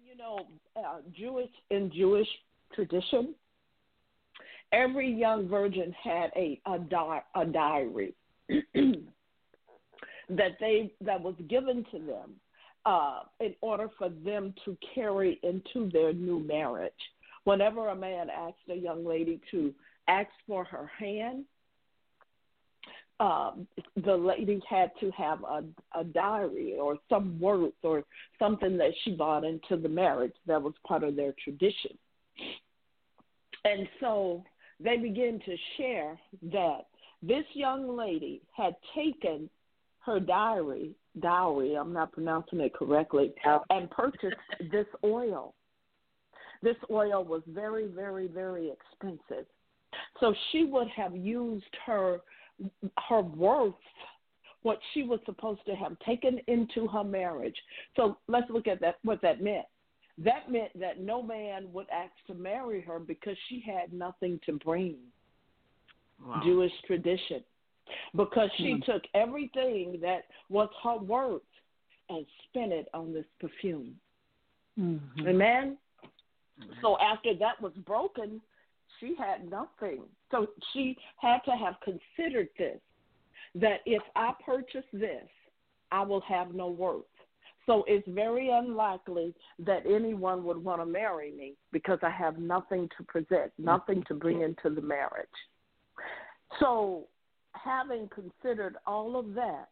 you 0.08 0.18
know, 0.18 0.40
uh, 0.78 1.00
Jewish 1.14 1.50
in 1.70 1.92
Jewish 1.94 2.28
tradition, 2.74 3.36
every 4.72 5.14
young 5.14 5.50
virgin 5.50 5.94
had 6.02 6.32
a 6.38 6.62
a, 6.66 6.80
di- 6.80 7.24
a 7.36 7.46
diary 7.46 8.14
that 8.50 8.62
they 10.62 10.94
that 11.02 11.20
was 11.20 11.36
given 11.50 11.86
to 11.92 12.00
them 12.00 12.36
uh, 12.86 13.22
in 13.40 13.56
order 13.62 13.88
for 13.98 14.10
them 14.10 14.54
to 14.66 14.78
carry 14.96 15.40
into 15.44 15.90
their 15.92 16.14
new 16.14 16.40
marriage. 16.40 16.94
Whenever 17.44 17.90
a 17.90 17.96
man 17.96 18.30
asked 18.30 18.58
a 18.70 18.76
young 18.76 19.06
lady 19.06 19.40
to 19.52 19.74
ask 20.08 20.30
for 20.48 20.64
her 20.64 20.90
hand, 20.98 21.46
um, 23.20 23.68
the 24.04 24.16
lady 24.16 24.60
had 24.68 24.92
to 25.00 25.12
have 25.12 25.44
a, 25.44 25.64
a 26.00 26.04
diary 26.04 26.76
or 26.80 26.98
some 27.08 27.40
words 27.40 27.76
or 27.84 28.04
something 28.40 28.78
that 28.78 28.92
she 29.04 29.12
brought 29.12 29.44
into 29.44 29.78
the 29.78 29.90
marriage 29.90 30.34
that 30.48 30.62
was 30.62 30.74
part 30.88 31.04
of 31.04 31.16
their 31.16 31.34
tradition. 31.44 31.96
And 33.64 33.88
so 34.00 34.44
they 34.80 34.98
began 34.98 35.40
to 35.46 35.56
share 35.78 36.18
that 36.52 36.88
this 37.22 37.46
young 37.54 37.96
lady 37.96 38.42
had 38.56 38.76
taken 38.96 39.50
her 40.02 40.20
diary, 40.20 40.92
dowry, 41.20 41.76
I'm 41.76 41.94
not 41.94 42.12
pronouncing 42.12 42.60
it 42.60 42.74
correctly, 42.74 43.34
and 43.70 43.90
purchased 43.90 44.36
this 44.72 44.88
oil. 45.04 45.54
This 46.64 46.78
oil 46.92 47.24
was 47.24 47.42
very, 47.48 47.88
very, 47.88 48.28
very 48.28 48.72
expensive. 48.72 49.46
So 50.20 50.34
she 50.52 50.66
would 50.66 50.88
have 50.90 51.16
used 51.16 51.76
her 51.86 52.20
her 53.10 53.22
worth, 53.22 53.74
what 54.62 54.80
she 54.94 55.02
was 55.02 55.20
supposed 55.26 55.62
to 55.66 55.76
have 55.76 55.98
taken 56.06 56.40
into 56.48 56.88
her 56.88 57.04
marriage. 57.04 57.56
So 57.96 58.18
let's 58.28 58.50
look 58.50 58.68
at 58.68 58.80
that 58.82 58.98
what 59.04 59.22
that 59.24 59.42
meant. 59.42 59.66
That 60.18 60.52
meant 60.52 60.78
that 60.80 61.00
no 61.00 61.24
man 61.24 61.72
would 61.74 61.88
ask 61.92 62.12
to 62.28 62.36
marry 62.36 62.82
her 62.82 63.00
because 63.00 63.36
she 63.50 63.64
had 63.66 63.92
nothing 63.92 64.40
to 64.46 64.54
bring. 64.64 64.98
Wow. 66.24 66.42
Jewish 66.44 66.74
tradition 66.86 67.42
because 68.16 68.50
she 68.58 68.74
mm-hmm. 68.74 68.92
took 68.92 69.04
everything 69.14 70.00
that 70.02 70.26
was 70.50 70.70
her 70.84 70.98
worth 70.98 71.42
and 72.10 72.26
spent 72.50 72.72
it 72.72 72.88
on 72.94 73.14
this 73.14 73.26
perfume. 73.40 73.96
Mm-hmm. 74.80 75.28
Amen. 75.28 75.78
Mm-hmm. 76.60 76.72
So 76.82 76.98
after 77.00 77.34
that 77.36 77.62
was 77.62 77.74
broken, 77.86 78.42
she 79.00 79.16
had 79.18 79.50
nothing. 79.50 80.04
So 80.30 80.48
she 80.74 80.98
had 81.18 81.40
to 81.46 81.52
have 81.52 81.76
considered 81.84 82.50
this 82.58 82.80
that 83.56 83.80
if 83.86 84.02
I 84.16 84.34
purchase 84.46 84.86
this, 84.94 85.28
I 85.92 86.04
will 86.04 86.22
have 86.22 86.54
no 86.54 86.70
worth. 86.70 87.04
So 87.66 87.84
it's 87.88 88.08
very 88.08 88.50
unlikely 88.50 89.36
that 89.60 89.84
anyone 89.86 90.44
would 90.46 90.58
want 90.58 90.82
to 90.82 90.86
marry 90.86 91.32
me 91.32 91.54
because 91.72 92.00
I 92.02 92.10
have 92.10 92.40
nothing 92.40 92.90
to 92.98 93.04
present, 93.04 93.52
nothing 93.58 94.04
to 94.08 94.14
bring 94.14 94.42
into 94.42 94.74
the 94.74 94.82
marriage. 94.82 95.28
So 96.60 97.08
having 97.54 98.10
considered 98.10 98.78
all 98.86 99.18
of 99.18 99.34
that, 99.36 99.70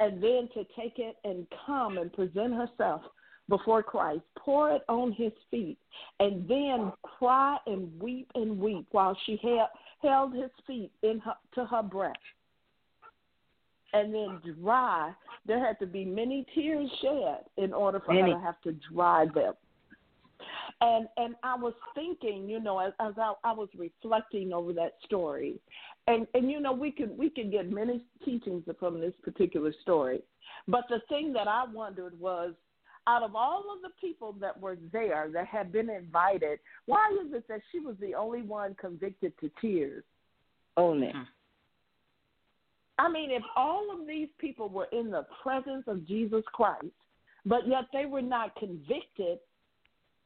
and 0.00 0.22
then 0.22 0.48
to 0.54 0.64
take 0.78 0.98
it 0.98 1.16
and 1.24 1.46
come 1.66 1.98
and 1.98 2.12
present 2.12 2.54
herself 2.54 3.02
before 3.48 3.82
Christ, 3.82 4.22
pour 4.38 4.72
it 4.72 4.82
on 4.88 5.12
his 5.12 5.32
feet, 5.50 5.78
and 6.20 6.48
then 6.48 6.92
cry 7.02 7.58
and 7.66 7.98
weep 8.00 8.30
and 8.34 8.58
weep 8.58 8.86
while 8.90 9.16
she 9.24 9.38
held, 9.42 9.68
held 10.02 10.34
his 10.34 10.50
feet 10.66 10.90
in 11.02 11.20
her, 11.20 11.34
to 11.54 11.64
her 11.64 11.82
breast. 11.82 12.18
And 13.92 14.12
then 14.12 14.40
dry. 14.60 15.12
There 15.46 15.64
had 15.64 15.78
to 15.78 15.86
be 15.86 16.04
many 16.04 16.44
tears 16.54 16.90
shed 17.00 17.44
in 17.56 17.72
order 17.72 18.00
for 18.04 18.12
many. 18.12 18.32
her 18.32 18.38
to 18.38 18.44
have 18.44 18.60
to 18.62 18.74
dry 18.92 19.26
them. 19.32 19.54
And 20.82 21.08
and 21.16 21.34
I 21.42 21.54
was 21.56 21.72
thinking, 21.94 22.48
you 22.48 22.60
know, 22.60 22.78
as, 22.78 22.92
as 23.00 23.14
I, 23.16 23.32
I 23.44 23.52
was 23.52 23.68
reflecting 23.76 24.52
over 24.52 24.74
that 24.74 24.92
story, 25.04 25.58
and 26.06 26.26
and 26.34 26.50
you 26.50 26.60
know, 26.60 26.72
we 26.72 26.90
could 26.90 27.16
we 27.16 27.30
could 27.30 27.50
get 27.50 27.72
many 27.72 28.04
teachings 28.24 28.64
from 28.78 29.00
this 29.00 29.14
particular 29.22 29.72
story, 29.80 30.20
but 30.68 30.84
the 30.90 31.00
thing 31.08 31.32
that 31.32 31.48
I 31.48 31.64
wondered 31.72 32.18
was, 32.20 32.52
out 33.06 33.22
of 33.22 33.34
all 33.34 33.64
of 33.74 33.80
the 33.80 33.88
people 34.00 34.34
that 34.40 34.60
were 34.60 34.76
there 34.92 35.30
that 35.32 35.46
had 35.46 35.72
been 35.72 35.88
invited, 35.88 36.58
why 36.84 37.08
is 37.24 37.32
it 37.32 37.48
that 37.48 37.62
she 37.72 37.80
was 37.80 37.96
the 37.98 38.14
only 38.14 38.42
one 38.42 38.74
convicted 38.78 39.32
to 39.40 39.50
tears? 39.60 40.04
Only. 40.76 41.10
Hmm. 41.10 41.22
I 42.98 43.10
mean, 43.10 43.30
if 43.30 43.42
all 43.56 43.98
of 43.98 44.06
these 44.06 44.28
people 44.38 44.68
were 44.68 44.88
in 44.92 45.10
the 45.10 45.26
presence 45.42 45.84
of 45.86 46.06
Jesus 46.06 46.42
Christ, 46.52 46.86
but 47.44 47.68
yet 47.68 47.84
they 47.92 48.06
were 48.06 48.22
not 48.22 48.56
convicted 48.56 49.38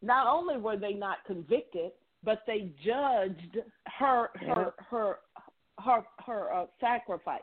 not 0.03 0.27
only 0.27 0.57
were 0.57 0.77
they 0.77 0.95
not 0.95 1.19
convicted, 1.27 1.93
but 2.23 2.43
they 2.47 2.71
judged 2.85 3.59
her 3.99 4.29
her 4.47 4.75
her 4.91 5.19
her 5.79 6.05
her 6.27 6.53
uh, 6.53 6.67
sacrifice, 6.81 7.41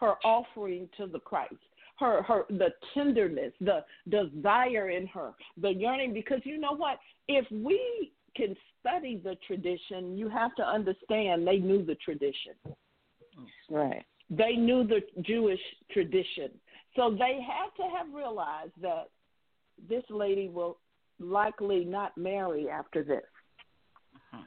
her 0.00 0.14
offering 0.24 0.88
to 0.96 1.06
the 1.06 1.20
Christ, 1.20 1.54
her 1.98 2.22
her 2.22 2.44
the 2.50 2.70
tenderness, 2.94 3.52
the 3.60 3.84
desire 4.08 4.90
in 4.90 5.06
her, 5.08 5.32
the 5.60 5.70
yearning. 5.70 6.12
Because 6.12 6.40
you 6.44 6.58
know 6.58 6.74
what? 6.74 6.98
If 7.28 7.46
we 7.50 8.12
can 8.36 8.56
study 8.80 9.20
the 9.22 9.36
tradition, 9.46 10.16
you 10.16 10.28
have 10.28 10.54
to 10.56 10.62
understand 10.62 11.46
they 11.46 11.58
knew 11.58 11.84
the 11.84 11.96
tradition. 11.96 12.54
Right. 13.70 14.04
They 14.30 14.52
knew 14.52 14.84
the 14.86 15.00
Jewish 15.22 15.60
tradition. 15.90 16.50
So 16.96 17.10
they 17.10 17.38
had 17.40 17.70
to 17.76 17.96
have 17.96 18.12
realized 18.12 18.72
that 18.82 19.08
this 19.88 20.02
lady 20.10 20.48
will 20.48 20.78
likely 21.18 21.84
not 21.84 22.16
marry 22.16 22.68
after 22.68 23.02
this. 23.02 23.24
Uh-huh. 24.14 24.42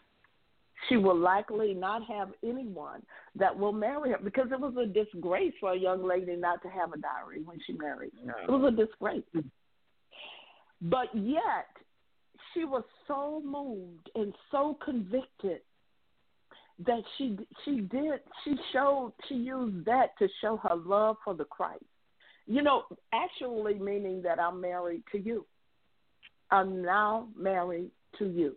She 0.89 0.97
will 0.97 1.17
likely 1.17 1.73
not 1.73 2.03
have 2.05 2.29
anyone 2.43 3.01
that 3.35 3.57
will 3.57 3.73
marry 3.73 4.11
her 4.11 4.19
because 4.23 4.47
it 4.51 4.59
was 4.59 4.73
a 4.77 4.85
disgrace 4.85 5.53
for 5.59 5.73
a 5.73 5.77
young 5.77 6.05
lady 6.05 6.35
not 6.35 6.61
to 6.63 6.69
have 6.69 6.93
a 6.93 6.97
diary 6.97 7.41
when 7.43 7.59
she 7.65 7.73
married. 7.73 8.11
No. 8.23 8.33
It 8.43 8.51
was 8.51 8.73
a 8.73 8.85
disgrace. 8.85 9.23
But 10.81 11.07
yet, 11.13 11.67
she 12.53 12.65
was 12.65 12.83
so 13.07 13.41
moved 13.45 14.09
and 14.15 14.33
so 14.49 14.77
convicted 14.83 15.61
that 16.85 17.03
she 17.17 17.37
she 17.63 17.81
did 17.81 18.19
she 18.43 18.55
showed 18.73 19.13
she 19.29 19.35
used 19.35 19.85
that 19.85 20.17
to 20.17 20.27
show 20.41 20.57
her 20.57 20.75
love 20.75 21.17
for 21.23 21.35
the 21.35 21.45
Christ. 21.45 21.83
You 22.47 22.63
know, 22.63 22.83
actually 23.13 23.75
meaning 23.75 24.21
that 24.23 24.39
I'm 24.39 24.59
married 24.59 25.03
to 25.11 25.19
you. 25.19 25.45
I'm 26.51 26.81
now 26.81 27.27
married 27.37 27.91
to 28.19 28.25
you. 28.25 28.55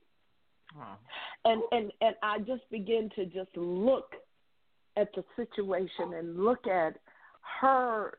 Wow. 0.76 0.96
And 1.44 1.62
and 1.70 1.92
and 2.00 2.16
I 2.22 2.38
just 2.40 2.68
begin 2.70 3.10
to 3.16 3.26
just 3.26 3.56
look 3.56 4.12
at 4.96 5.08
the 5.14 5.24
situation 5.36 6.14
and 6.14 6.38
look 6.42 6.66
at 6.66 6.96
her 7.60 8.18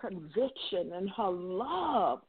conviction 0.00 0.92
and 0.94 1.10
her 1.10 1.30
love 1.30 2.20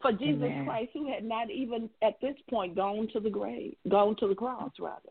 for 0.00 0.12
Jesus 0.12 0.42
Amen. 0.44 0.64
Christ, 0.66 0.90
who 0.94 1.12
had 1.12 1.24
not 1.24 1.50
even 1.50 1.88
at 2.02 2.20
this 2.20 2.34
point 2.50 2.74
gone 2.74 3.08
to 3.12 3.20
the 3.20 3.30
grave, 3.30 3.76
gone 3.88 4.16
to 4.18 4.26
the 4.26 4.34
cross, 4.34 4.72
rather. 4.80 5.08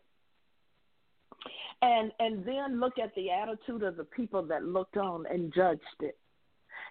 And 1.80 2.12
and 2.18 2.44
then 2.44 2.78
look 2.78 2.98
at 3.02 3.14
the 3.14 3.30
attitude 3.30 3.82
of 3.82 3.96
the 3.96 4.04
people 4.04 4.42
that 4.44 4.64
looked 4.64 4.98
on 4.98 5.24
and 5.26 5.52
judged 5.54 5.80
it. 6.00 6.18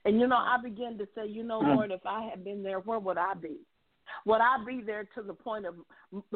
And 0.04 0.20
you 0.20 0.28
know, 0.28 0.38
I 0.38 0.58
began 0.62 0.98
to 0.98 1.08
say, 1.16 1.28
you 1.28 1.44
know, 1.44 1.62
mm. 1.62 1.76
Lord, 1.76 1.92
if 1.92 2.06
I 2.06 2.24
had 2.24 2.44
been 2.44 2.64
there, 2.64 2.80
where 2.80 3.00
would 3.00 3.18
I 3.18 3.36
be? 3.36 3.60
Would 4.26 4.42
I 4.42 4.58
be 4.66 4.82
there 4.86 5.08
to 5.16 5.22
the 5.22 5.34
point 5.34 5.66
of 5.66 5.76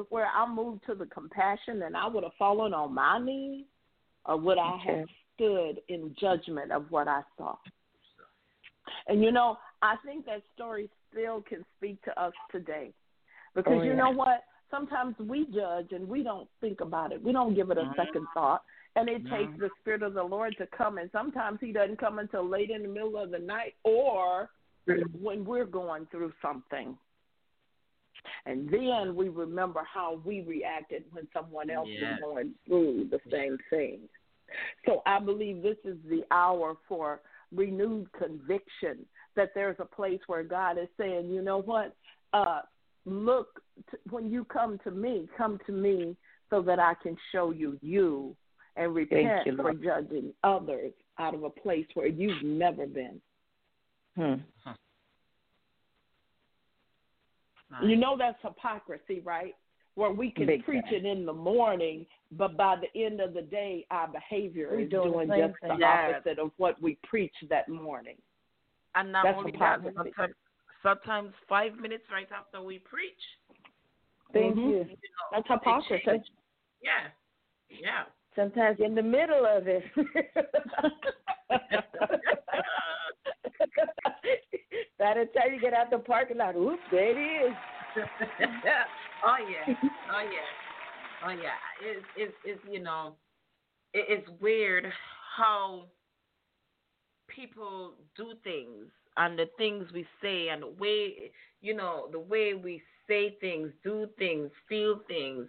where 0.10 0.28
I 0.28 0.48
moved 0.48 0.82
to 0.88 0.96
the 0.96 1.06
compassion 1.06 1.84
and 1.84 1.96
I 1.96 2.08
would 2.08 2.24
have 2.24 2.34
fallen 2.38 2.74
on 2.74 2.94
my 2.94 3.20
knees, 3.20 3.66
or 4.26 4.38
would 4.38 4.58
I 4.58 4.78
have 4.86 5.06
stood 5.36 5.82
in 5.90 6.16
judgment 6.20 6.72
of 6.72 6.86
what 6.90 7.08
I 7.08 7.22
saw? 7.38 7.56
And 9.08 9.24
you 9.24 9.32
know, 9.32 9.58
I 9.82 9.96
think 10.06 10.26
that 10.26 10.42
story 10.54 10.90
still 11.12 11.42
can 11.42 11.66
speak 11.78 12.02
to 12.04 12.22
us 12.22 12.34
today. 12.52 12.92
Because 13.56 13.74
oh, 13.78 13.84
yeah. 13.84 13.92
you 13.92 13.96
know 13.96 14.12
what? 14.12 14.44
sometimes 14.76 15.16
we 15.20 15.46
judge 15.54 15.92
and 15.92 16.08
we 16.08 16.24
don't 16.24 16.48
think 16.62 16.82
about 16.82 17.12
it. 17.12 17.24
We 17.24 17.32
don't 17.32 17.56
give 17.56 17.72
it 17.72 17.78
a 17.78 17.82
mm-hmm. 17.82 18.00
second 18.00 18.26
thought. 18.34 18.64
And 18.96 19.10
it 19.10 19.24
takes 19.24 19.52
mm-hmm. 19.52 19.62
the 19.62 19.70
Spirit 19.82 20.04
of 20.04 20.14
the 20.14 20.24
Lord 20.24 20.56
to 20.58 20.68
come. 20.68 20.98
And 20.98 21.10
sometimes 21.12 21.60
He 21.62 21.72
doesn't 21.72 22.00
come 22.00 22.20
until 22.20 22.48
late 22.48 22.70
in 22.70 22.82
the 22.82 22.88
middle 22.88 23.18
of 23.18 23.32
the 23.32 23.40
night 23.40 23.76
or 23.84 24.50
when 25.22 25.44
we're 25.44 25.66
going 25.66 26.08
through 26.12 26.32
something. 26.42 26.98
And 28.46 28.70
then 28.70 29.16
we 29.16 29.30
remember 29.30 29.82
how 29.92 30.22
we 30.24 30.42
reacted 30.42 31.04
when 31.12 31.28
someone 31.34 31.70
else 31.70 31.90
yes. 31.90 32.20
was 32.22 32.34
going 32.34 32.52
through 32.68 33.10
the 33.12 33.20
same 33.32 33.58
thing. 33.70 34.00
So 34.86 35.02
I 35.06 35.20
believe 35.20 35.62
this 35.62 35.78
is 35.84 35.98
the 36.08 36.24
hour 36.32 36.78
for 36.88 37.22
renewed 37.54 38.12
conviction 38.14 39.06
that 39.36 39.52
there's 39.54 39.78
a 39.80 39.86
place 39.86 40.20
where 40.28 40.44
God 40.44 40.78
is 40.78 40.88
saying, 40.98 41.30
you 41.30 41.42
know 41.42 41.62
what? 41.62 41.96
Uh, 42.34 42.62
look, 43.06 43.62
to, 43.92 43.98
when 44.10 44.30
you 44.30 44.46
come 44.46 44.80
to 44.84 44.92
me, 44.92 45.28
come 45.38 45.60
to 45.66 45.72
me 45.72 46.16
so 46.50 46.62
that 46.62 46.80
I 46.80 46.94
can 47.02 47.18
show 47.32 47.52
you 47.52 47.78
you 47.82 48.36
and 48.76 48.94
repent 48.94 49.46
you, 49.46 49.56
for 49.56 49.74
judging 49.74 50.34
others 50.44 50.92
out 51.18 51.34
of 51.34 51.44
a 51.44 51.50
place 51.50 51.86
where 51.94 52.08
you've 52.08 52.44
never 52.44 52.86
been. 52.86 53.22
Hmm. 54.16 54.36
You 57.84 57.96
know 57.96 58.16
that's 58.18 58.38
hypocrisy, 58.42 59.22
right? 59.24 59.56
Where 59.96 60.12
we 60.12 60.30
can 60.32 60.46
Big 60.46 60.66
preach 60.66 60.84
time. 60.86 60.94
it 60.94 61.06
in 61.06 61.26
the 61.26 61.34
morning, 61.34 62.06
but 62.32 62.58
by 62.58 62.76
the 62.76 63.02
end 63.02 63.22
of 63.22 63.34
the 63.34 63.42
day, 63.42 63.86
our 63.92 64.08
behavior 64.10 64.70
We're 64.72 64.82
is 64.82 64.90
doing, 64.90 65.12
doing 65.12 65.30
just 65.30 65.54
the 65.62 65.86
opposite 65.86 66.40
of 66.40 66.52
what 66.58 66.82
we 66.82 66.98
preached 67.04 67.48
that 67.50 67.70
morning. 67.70 68.18
And 68.96 69.12
not 69.12 69.24
that's 69.24 69.38
only 69.38 69.52
that, 69.60 69.80
sometimes, 69.96 70.34
sometimes 70.84 71.32
five 71.48 71.76
minutes 71.78 72.04
right 72.12 72.28
after 72.38 72.62
we 72.62 72.80
preach. 72.80 73.14
Thank 74.34 74.56
mm-hmm. 74.56 74.70
you. 74.70 74.78
you 74.78 74.84
know, 74.84 74.88
that's 75.32 75.48
hypocrisy. 75.48 76.24
Yeah, 76.82 77.10
yeah. 77.70 78.04
Sometimes 78.36 78.78
in 78.84 78.96
the 78.96 79.02
middle 79.02 79.46
of 79.46 79.68
it. 79.68 79.84
By 85.00 85.14
the 85.14 85.26
time 85.38 85.54
you 85.54 85.62
get 85.62 85.74
out 85.74 85.90
the 85.90 86.00
parking 86.00 86.38
lot, 86.38 86.56
oops, 86.56 86.82
there 86.92 87.12
it 87.12 87.48
is. 87.48 87.56
oh 89.26 89.38
yeah, 89.50 89.76
oh 90.12 90.22
yeah, 90.22 91.26
oh 91.26 91.30
yeah. 91.30 91.58
It's 91.82 92.06
it's 92.18 92.34
it's 92.44 92.62
you 92.70 92.82
know, 92.82 93.16
it, 93.94 94.06
it's 94.10 94.42
weird 94.42 94.86
how 95.38 95.86
people 97.28 97.94
do 98.16 98.34
things 98.44 98.88
and 99.18 99.38
the 99.40 99.50
things 99.58 99.86
we 99.94 100.06
say 100.22 100.50
and 100.50 100.62
the 100.62 100.68
way 100.68 101.32
you 101.62 101.76
know 101.76 102.08
the 102.12 102.20
way 102.20 102.54
we 102.54 102.82
say 103.08 103.38
things, 103.40 103.72
do 103.84 104.08
things, 104.18 104.50
feel 104.68 105.00
things, 105.08 105.48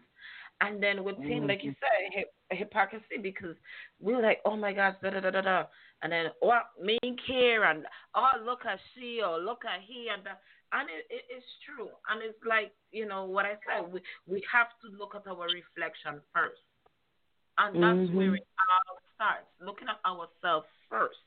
and 0.60 0.82
then 0.82 1.04
with 1.04 1.16
mm-hmm. 1.16 1.46
like 1.46 1.64
you 1.64 1.72
mm-hmm. 1.72 2.20
said, 2.20 2.58
hypocrisy 2.58 3.18
because 3.22 3.56
we're 4.00 4.22
like, 4.22 4.40
oh 4.44 4.56
my 4.56 4.72
gosh, 4.72 4.94
da 5.02 5.10
da 5.10 5.20
da 5.20 5.30
da 5.30 5.40
da, 5.40 5.64
and 6.02 6.12
then 6.12 6.26
what 6.40 6.66
oh, 6.78 6.84
me 6.84 6.98
care 7.26 7.64
and 7.64 7.84
oh 8.14 8.30
look 8.44 8.60
at 8.66 8.78
she 8.94 9.20
or 9.22 9.38
look 9.38 9.62
at 9.64 9.80
he 9.86 10.08
and 10.14 10.24
that. 10.24 10.40
And 10.72 10.90
it, 10.90 11.06
it, 11.14 11.22
it's 11.30 11.46
true, 11.62 11.88
and 12.10 12.20
it's 12.20 12.42
like 12.44 12.74
you 12.90 13.06
know 13.06 13.24
what 13.24 13.46
I 13.46 13.54
said. 13.62 13.86
We 13.92 14.00
we 14.26 14.42
have 14.52 14.66
to 14.82 14.98
look 14.98 15.14
at 15.14 15.22
our 15.30 15.46
reflection 15.46 16.20
first, 16.34 16.58
and 17.56 17.76
that's 17.76 18.10
mm-hmm. 18.10 18.16
where 18.16 18.34
it 18.34 18.46
all 18.58 18.98
starts. 19.14 19.46
Looking 19.62 19.86
at 19.86 20.02
ourselves 20.04 20.66
1st 20.92 21.22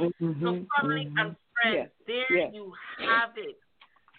mm-hmm. 0.00 0.44
So 0.44 0.66
family 0.80 1.06
mm-hmm. 1.06 1.18
and 1.18 1.36
friends, 1.54 1.90
there 2.06 2.50
you 2.52 2.72
have 3.00 3.30
it. 3.36 3.56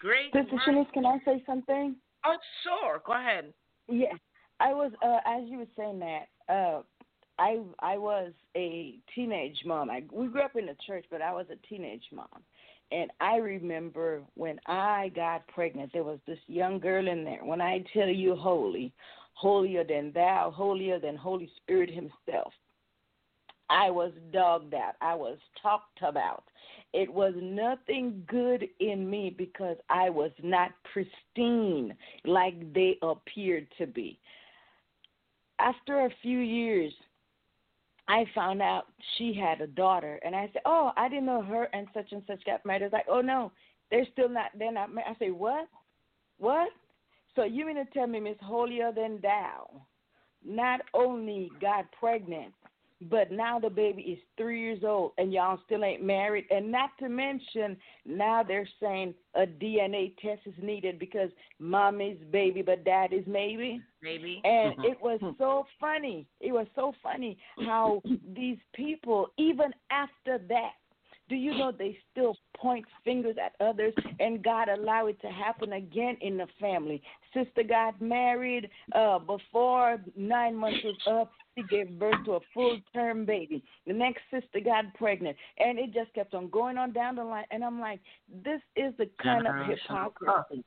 Great. 0.00 0.32
Sister 0.32 0.60
Shanice, 0.66 0.92
can 0.92 1.06
I 1.06 1.18
say 1.24 1.42
something? 1.46 1.96
Oh 2.24 2.36
sure, 2.62 3.02
go 3.06 3.14
ahead. 3.14 3.52
Yeah, 3.88 4.14
I 4.60 4.72
was 4.72 4.92
uh, 5.02 5.18
as 5.26 5.48
you 5.48 5.58
were 5.58 5.72
saying 5.76 6.00
that. 6.00 6.28
Uh, 6.48 6.82
I 7.38 7.60
I 7.80 7.96
was 7.98 8.32
a 8.56 8.98
teenage 9.14 9.58
mom. 9.64 9.90
I 9.90 10.02
we 10.12 10.28
grew 10.28 10.42
up 10.42 10.56
in 10.56 10.66
the 10.66 10.76
church, 10.86 11.04
but 11.10 11.22
I 11.22 11.32
was 11.32 11.46
a 11.50 11.66
teenage 11.66 12.04
mom. 12.12 12.26
And 12.90 13.10
I 13.20 13.36
remember 13.36 14.22
when 14.34 14.58
I 14.66 15.12
got 15.14 15.46
pregnant, 15.48 15.92
there 15.92 16.04
was 16.04 16.18
this 16.26 16.38
young 16.46 16.78
girl 16.78 17.06
in 17.06 17.22
there. 17.24 17.44
When 17.44 17.60
I 17.60 17.84
tell 17.92 18.08
you 18.08 18.34
holy, 18.34 18.92
holier 19.34 19.84
than 19.84 20.10
thou, 20.12 20.50
holier 20.54 20.98
than 20.98 21.16
Holy 21.16 21.50
Spirit 21.62 21.90
Himself. 21.90 22.52
I 23.70 23.90
was 23.90 24.12
dogged 24.32 24.74
out. 24.74 24.94
I 25.02 25.14
was 25.14 25.36
talked 25.62 26.00
about. 26.02 26.44
It 26.94 27.12
was 27.12 27.34
nothing 27.36 28.24
good 28.26 28.66
in 28.80 29.08
me 29.08 29.34
because 29.36 29.76
I 29.90 30.08
was 30.08 30.30
not 30.42 30.70
pristine 30.92 31.94
like 32.24 32.72
they 32.72 32.96
appeared 33.02 33.68
to 33.76 33.86
be. 33.86 34.18
After 35.60 36.06
a 36.06 36.10
few 36.22 36.38
years, 36.38 36.92
I 38.08 38.24
found 38.34 38.62
out 38.62 38.86
she 39.16 39.34
had 39.34 39.60
a 39.60 39.66
daughter, 39.66 40.18
and 40.24 40.34
I 40.34 40.48
said, 40.52 40.62
"Oh, 40.64 40.92
I 40.96 41.08
didn't 41.08 41.26
know 41.26 41.42
her 41.42 41.64
and 41.74 41.86
such 41.92 42.12
and 42.12 42.22
such 42.26 42.44
got 42.44 42.64
married." 42.64 42.82
It's 42.82 42.92
like, 42.92 43.08
"Oh 43.08 43.20
no, 43.20 43.52
they're 43.90 44.06
still 44.12 44.28
not. 44.28 44.50
They're 44.58 44.72
not 44.72 44.92
married." 44.92 45.10
I 45.14 45.18
say, 45.18 45.30
"What? 45.30 45.68
What? 46.38 46.70
So 47.36 47.44
you 47.44 47.66
mean 47.66 47.76
to 47.76 47.84
tell 47.86 48.06
me 48.06 48.20
Miss 48.20 48.38
Holier 48.40 48.92
than 48.92 49.20
Thou 49.20 49.82
not 50.44 50.80
only 50.94 51.50
got 51.60 51.90
pregnant, 51.92 52.54
but 53.02 53.30
now 53.30 53.58
the 53.58 53.70
baby 53.70 54.02
is 54.02 54.18
three 54.36 54.60
years 54.60 54.82
old 54.84 55.12
and 55.18 55.32
y'all 55.32 55.58
still 55.64 55.84
ain't 55.84 56.02
married. 56.02 56.46
And 56.50 56.72
not 56.72 56.90
to 56.98 57.08
mention, 57.08 57.76
now 58.04 58.42
they're 58.42 58.68
saying 58.80 59.14
a 59.34 59.46
DNA 59.46 60.16
test 60.16 60.40
is 60.46 60.54
needed 60.60 60.98
because 60.98 61.30
mommy's 61.60 62.18
baby, 62.32 62.62
but 62.62 62.84
daddy's 62.84 63.26
maybe. 63.26 63.80
Maybe. 64.02 64.40
And 64.44 64.72
mm-hmm. 64.74 64.84
it 64.84 65.00
was 65.00 65.20
mm-hmm. 65.22 65.36
so 65.38 65.64
funny. 65.80 66.26
It 66.40 66.52
was 66.52 66.66
so 66.74 66.92
funny 67.02 67.38
how 67.66 68.02
these 68.34 68.58
people, 68.74 69.28
even 69.38 69.72
after 69.90 70.38
that, 70.48 70.72
do 71.28 71.36
you 71.36 71.56
know 71.56 71.72
they 71.72 71.98
still 72.10 72.36
point 72.56 72.84
fingers 73.04 73.36
at 73.42 73.54
others 73.64 73.94
and 74.18 74.42
God 74.42 74.68
allow 74.68 75.06
it 75.06 75.20
to 75.20 75.28
happen 75.28 75.74
again 75.74 76.16
in 76.20 76.36
the 76.36 76.46
family? 76.60 77.02
Sister 77.34 77.62
got 77.68 78.00
married 78.00 78.68
uh, 78.94 79.18
before 79.18 79.98
nine 80.16 80.56
months 80.56 80.78
was 80.84 80.96
up. 81.06 81.32
She 81.54 81.64
gave 81.64 81.98
birth 81.98 82.24
to 82.24 82.32
a 82.32 82.40
full 82.54 82.78
term 82.94 83.24
baby. 83.24 83.62
The 83.86 83.92
next 83.92 84.22
sister 84.30 84.60
got 84.64 84.94
pregnant, 84.94 85.36
and 85.58 85.78
it 85.78 85.92
just 85.92 86.12
kept 86.14 86.34
on 86.34 86.48
going 86.50 86.78
on 86.78 86.92
down 86.92 87.16
the 87.16 87.24
line. 87.24 87.44
And 87.50 87.64
I'm 87.64 87.80
like, 87.80 88.00
this 88.44 88.60
is 88.76 88.94
the 88.96 89.10
kind 89.22 89.46
of 89.46 89.54
hypocrisy 89.66 90.64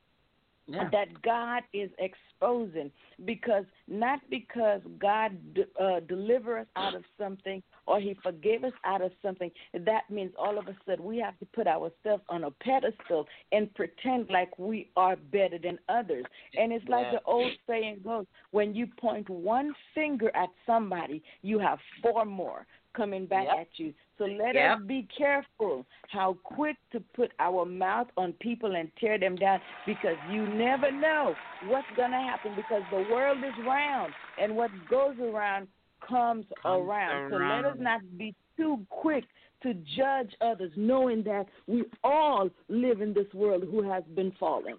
yeah. 0.66 0.88
that 0.90 1.22
God 1.22 1.62
is 1.72 1.90
exposing 1.98 2.90
because 3.24 3.64
not 3.88 4.20
because 4.30 4.80
God 5.00 5.32
uh, 5.80 6.00
deliver 6.00 6.58
us 6.58 6.66
out 6.76 6.94
of 6.94 7.04
something 7.18 7.62
or 7.86 8.00
He 8.00 8.16
forgave 8.22 8.64
us 8.64 8.72
out 8.84 9.02
of 9.02 9.12
something, 9.22 9.50
that 9.72 10.10
means 10.10 10.32
all 10.38 10.58
of 10.58 10.68
a 10.68 10.76
sudden 10.86 11.04
we 11.04 11.18
have 11.18 11.38
to 11.38 11.46
put 11.46 11.66
ourselves 11.66 12.22
on 12.28 12.44
a 12.44 12.50
pedestal 12.50 13.26
and 13.52 13.72
pretend 13.74 14.28
like 14.30 14.58
we 14.58 14.88
are 14.96 15.16
better 15.16 15.58
than 15.58 15.78
others. 15.88 16.24
And 16.56 16.72
it's 16.72 16.88
like 16.88 17.06
yeah. 17.06 17.18
the 17.18 17.22
old 17.24 17.52
saying 17.66 18.00
goes: 18.04 18.26
when 18.50 18.74
you 18.74 18.86
point 18.98 19.28
one 19.28 19.72
finger 19.94 20.30
at 20.34 20.48
somebody, 20.66 21.22
you 21.42 21.58
have 21.58 21.78
four 22.02 22.24
more 22.24 22.66
coming 22.94 23.26
back 23.26 23.46
yep. 23.46 23.60
at 23.60 23.68
you. 23.76 23.94
So 24.18 24.24
let 24.24 24.54
yep. 24.54 24.78
us 24.78 24.82
be 24.86 25.08
careful 25.16 25.84
how 26.08 26.36
quick 26.44 26.76
to 26.92 27.00
put 27.14 27.32
our 27.38 27.64
mouth 27.64 28.08
on 28.16 28.32
people 28.34 28.76
and 28.76 28.90
tear 29.00 29.18
them 29.18 29.36
down 29.36 29.60
because 29.86 30.16
you 30.30 30.46
never 30.46 30.90
know 30.92 31.34
what's 31.66 31.86
going 31.96 32.10
to 32.10 32.18
happen 32.18 32.52
because 32.54 32.82
the 32.90 33.04
world 33.12 33.38
is 33.38 33.66
round 33.66 34.12
and 34.40 34.54
what 34.54 34.70
goes 34.88 35.16
around 35.20 35.66
comes, 36.08 36.46
comes 36.62 36.86
around. 36.88 37.30
around. 37.30 37.30
So 37.30 37.36
let 37.36 37.72
us 37.72 37.76
not 37.80 38.00
be 38.18 38.34
too 38.56 38.84
quick 38.90 39.24
to 39.62 39.74
judge 39.96 40.34
others 40.40 40.72
knowing 40.76 41.22
that 41.24 41.46
we 41.66 41.84
all 42.02 42.50
live 42.68 43.00
in 43.00 43.14
this 43.14 43.32
world 43.32 43.64
who 43.70 43.88
has 43.88 44.02
been 44.14 44.32
fallen. 44.38 44.76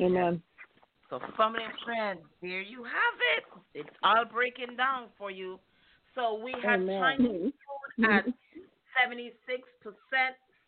Amen. 0.00 0.40
So, 1.10 1.18
family 1.36 1.60
and 1.64 1.72
friends, 1.84 2.20
there 2.42 2.60
you 2.60 2.84
have 2.84 3.16
it. 3.36 3.44
It's 3.74 3.96
all 4.02 4.24
breaking 4.30 4.76
down 4.76 5.06
for 5.16 5.30
you 5.30 5.58
so 6.18 6.34
we 6.42 6.52
have 6.64 6.80
Amen. 6.80 6.98
Mm-hmm. 6.98 7.22
Chinese 7.22 7.52
food 7.96 8.10
at 8.10 8.24
76%. 9.06 9.30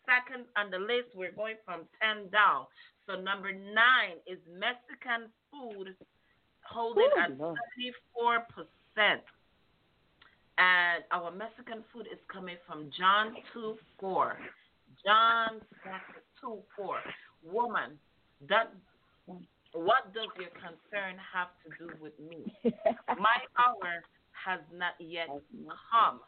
Second 0.07 0.45
on 0.57 0.71
the 0.71 0.79
list, 0.79 1.11
we're 1.13 1.33
going 1.33 1.55
from 1.65 1.81
10 2.01 2.31
down. 2.31 2.65
So 3.05 3.19
number 3.19 3.51
nine 3.51 4.23
is 4.25 4.39
Mexican 4.47 5.27
food, 5.51 5.93
holding 6.63 7.03
Ooh, 7.03 7.21
at 7.21 7.31
74%. 7.37 8.65
And 10.57 11.03
our 11.11 11.31
Mexican 11.31 11.83
food 11.91 12.07
is 12.11 12.19
coming 12.31 12.57
from 12.67 12.91
John 12.97 13.35
2 13.53 13.77
4. 13.99 14.37
John 15.05 15.61
2 16.41 16.59
4. 16.77 16.97
Woman, 17.43 17.97
that 18.47 18.73
what 19.73 20.13
does 20.13 20.27
your 20.37 20.51
concern 20.59 21.17
have 21.33 21.49
to 21.63 21.69
do 21.79 21.93
with 22.01 22.13
me? 22.19 22.45
My 23.07 23.37
hour 23.57 24.03
has 24.45 24.59
not 24.75 24.93
yet 24.99 25.29
come. 25.89 26.19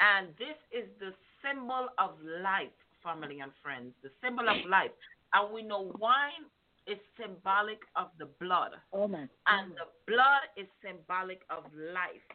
And 0.00 0.28
this 0.38 0.58
is 0.70 0.86
the 1.00 1.10
symbol 1.42 1.88
of 1.98 2.10
life, 2.42 2.74
family 3.02 3.40
and 3.40 3.50
friends, 3.62 3.94
the 4.02 4.10
symbol 4.22 4.48
of 4.48 4.68
life. 4.68 4.92
And 5.32 5.52
we 5.52 5.62
know 5.62 5.92
wine 5.98 6.46
is 6.90 6.98
symbolic 7.20 7.78
of 7.96 8.08
the 8.18 8.26
blood. 8.40 8.72
Oh 8.92 9.08
my. 9.08 9.28
And 9.46 9.72
the 9.72 9.88
blood 10.06 10.44
is 10.56 10.66
symbolic 10.84 11.40
of 11.50 11.64
life. 11.74 12.26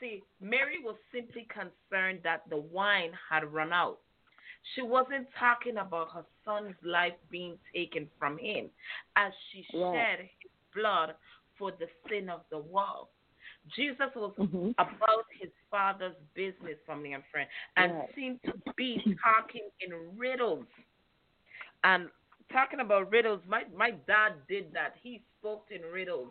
See, 0.00 0.22
Mary 0.40 0.78
was 0.82 0.96
simply 1.12 1.46
concerned 1.48 2.20
that 2.24 2.42
the 2.50 2.56
wine 2.56 3.12
had 3.30 3.44
run 3.52 3.72
out. 3.72 3.98
She 4.74 4.82
wasn't 4.82 5.28
talking 5.38 5.76
about 5.76 6.10
her 6.12 6.24
son's 6.44 6.74
life 6.82 7.12
being 7.30 7.56
taken 7.74 8.08
from 8.18 8.38
him 8.38 8.70
as 9.16 9.32
she 9.50 9.64
Right. 9.72 9.92
shed 9.92 10.18
his 10.40 10.50
blood 10.74 11.14
for 11.56 11.70
the 11.72 11.88
sin 12.08 12.28
of 12.28 12.40
the 12.50 12.58
world. 12.58 13.08
Jesus 13.76 14.10
was 14.16 14.34
Mm-hmm. 14.38 14.70
about 14.78 15.26
his 15.40 15.50
father's 15.70 16.16
business, 16.34 16.78
family 16.86 17.12
and 17.12 17.24
friend, 17.30 17.48
and 17.76 17.92
Right. 17.92 18.14
seemed 18.14 18.42
to 18.44 18.54
be 18.76 19.16
talking 19.22 19.70
in 19.80 20.18
riddles. 20.18 20.66
And 21.84 22.10
talking 22.52 22.80
about 22.80 23.10
riddles, 23.10 23.40
my 23.48 23.62
my 23.76 23.90
dad 24.06 24.34
did 24.48 24.72
that. 24.72 24.94
He 25.02 25.22
spoke 25.38 25.66
in 25.70 25.82
riddles. 25.90 26.30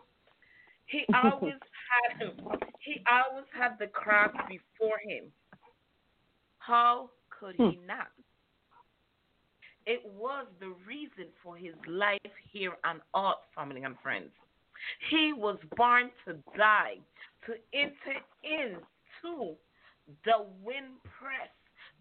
He 0.86 1.06
always 1.14 1.54
had 1.90 2.32
he 2.80 3.02
always 3.10 3.46
had 3.58 3.78
the 3.80 3.88
cross 3.88 4.32
before 4.48 5.00
him. 5.06 5.26
How 6.60 7.10
could 7.30 7.56
he 7.56 7.64
hmm. 7.64 7.88
not? 7.88 8.08
It 9.86 10.02
was 10.18 10.48
the 10.62 10.74
reason 10.88 11.28
for 11.44 11.58
his 11.58 11.76
life 11.88 12.20
here 12.54 12.74
on 12.86 13.02
earth, 13.16 13.44
family 13.54 13.84
and 13.84 13.96
friends. 14.02 14.30
He 15.10 15.34
was 15.34 15.58
born 15.76 16.10
to 16.26 16.36
die, 16.58 17.00
to 17.46 17.54
enter 17.74 18.20
into 18.44 19.56
the 20.24 20.48
wine-press, 20.64 21.52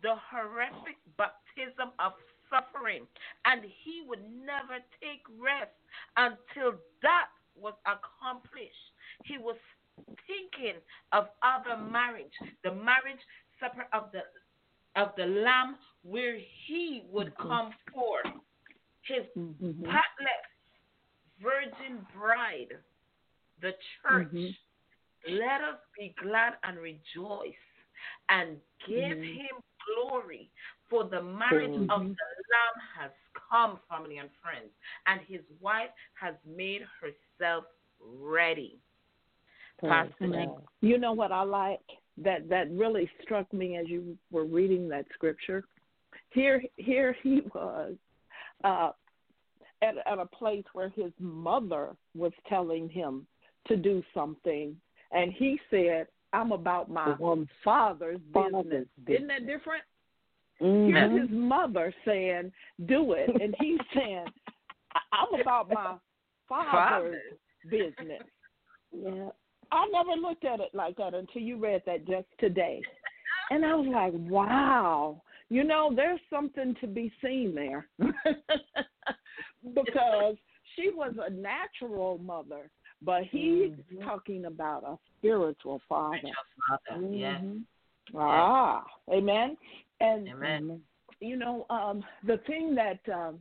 the 0.03 0.15
horrific 0.31 0.99
baptism 1.17 1.91
of 1.99 2.13
suffering, 2.53 3.07
and 3.47 3.63
he 3.65 4.03
would 4.07 4.21
never 4.45 4.79
take 5.01 5.25
rest 5.41 5.73
until 6.17 6.79
that 7.03 7.29
was 7.57 7.75
accomplished. 7.87 8.87
He 9.25 9.39
was 9.39 9.57
thinking 10.27 10.81
of 11.13 11.29
other 11.43 11.81
marriage, 11.81 12.33
the 12.65 12.75
marriage 12.75 13.21
supper 13.59 13.87
of 13.93 14.13
the 14.13 14.21
of 15.01 15.09
the 15.17 15.25
Lamb, 15.25 15.77
where 16.03 16.37
he 16.67 17.03
would 17.11 17.35
come 17.39 17.73
forth, 17.95 18.27
his 19.03 19.25
Mm-hmm. 19.37 19.71
spotless 19.81 20.47
virgin 21.41 22.07
bride, 22.15 22.77
the 23.63 23.73
church. 24.03 24.29
Mm-hmm. 24.33 25.35
Let 25.35 25.61
us 25.63 25.79
be 25.99 26.15
glad 26.23 26.55
and 26.65 26.79
rejoice 26.79 27.55
and 28.29 28.61
give 28.87 29.17
Mhm. 29.17 29.35
him 29.37 29.57
glory, 29.87 30.51
for 30.93 31.05
the 31.05 31.23
marriage 31.23 31.75
of 31.75 32.03
Mhm. 32.03 32.17
the 32.17 32.43
Lamb 32.53 32.81
has 32.95 33.11
come, 33.33 33.81
family 33.89 34.19
and 34.19 34.31
friends, 34.43 34.71
and 35.07 35.23
his 35.23 35.41
wife 35.59 35.91
has 36.13 36.35
made 36.45 36.83
herself 36.83 37.65
ready. 37.99 38.79
Pastor 39.79 40.27
Nick. 40.27 40.51
You 40.83 40.99
know 40.99 41.13
what 41.13 41.33
I 41.33 41.43
like 41.43 41.81
that 42.19 42.49
that 42.51 42.71
really 42.71 43.11
struck 43.23 43.51
me 43.55 43.79
as 43.79 43.89
you 43.89 44.19
were 44.31 44.45
reading 44.45 44.87
that 44.91 45.07
scripture. 45.15 45.65
Here, 46.29 46.63
here 46.77 47.15
he 47.23 47.41
was 47.55 47.97
uh, 48.63 48.93
at 49.81 49.97
at 50.07 50.19
a 50.19 50.27
place 50.27 50.65
where 50.75 50.91
his 50.91 51.13
mother 51.19 51.97
was 52.15 52.33
telling 52.47 52.89
him 52.91 53.27
to 53.67 53.77
do 53.77 54.05
something, 54.13 54.79
and 55.11 55.33
he 55.33 55.59
said, 55.71 56.07
"I'm 56.35 56.53
about 56.53 56.91
my 56.91 57.17
father's 57.65 58.21
business." 58.21 58.87
Isn't 59.07 59.27
that 59.29 59.47
different? 59.47 59.85
Mm-hmm. 60.63 60.95
Here's 60.95 61.21
his 61.23 61.31
mother 61.31 61.93
saying, 62.05 62.53
"Do 62.87 63.13
it," 63.13 63.31
and 63.43 63.55
he's 63.61 63.81
saying, 63.95 64.27
"I- 64.95 65.01
"I'm 65.13 65.41
about 65.41 65.69
my 65.71 65.97
father's 66.49 67.21
business." 67.69 68.23
Yeah. 68.93 69.29
I 69.73 69.87
never 69.91 70.21
looked 70.21 70.45
at 70.45 70.61
it 70.61 70.69
like 70.75 70.97
that 70.97 71.15
until 71.15 71.41
you 71.43 71.57
read 71.57 71.83
that 71.87 72.07
just 72.07 72.27
today. 72.39 72.83
And 73.51 73.65
I 73.65 73.75
was 73.75 73.87
like, 73.91 74.13
wow, 74.31 75.23
you 75.49 75.65
know, 75.65 75.91
there's 75.97 76.21
something 76.29 76.77
to 76.83 76.87
be 76.87 77.11
seen 77.23 77.55
there. 77.55 77.89
because 79.75 80.37
she 80.77 80.91
was 80.91 81.15
a 81.25 81.31
natural 81.31 82.19
mother, 82.19 82.71
but 83.01 83.23
he's 83.25 83.73
talking 84.05 84.45
about 84.47 84.85
a 84.85 84.99
spiritual 85.19 85.81
father. 85.89 86.19
Yeah. 87.11 87.39
Mhm. 87.39 87.63
Ah, 88.15 88.85
amen. 89.11 89.57
And 90.03 90.29
Amen. 90.29 90.81
you 91.21 91.37
know, 91.37 91.65
um, 91.71 92.05
the 92.27 92.39
thing 92.47 92.75
that 92.75 93.01
um, 93.13 93.39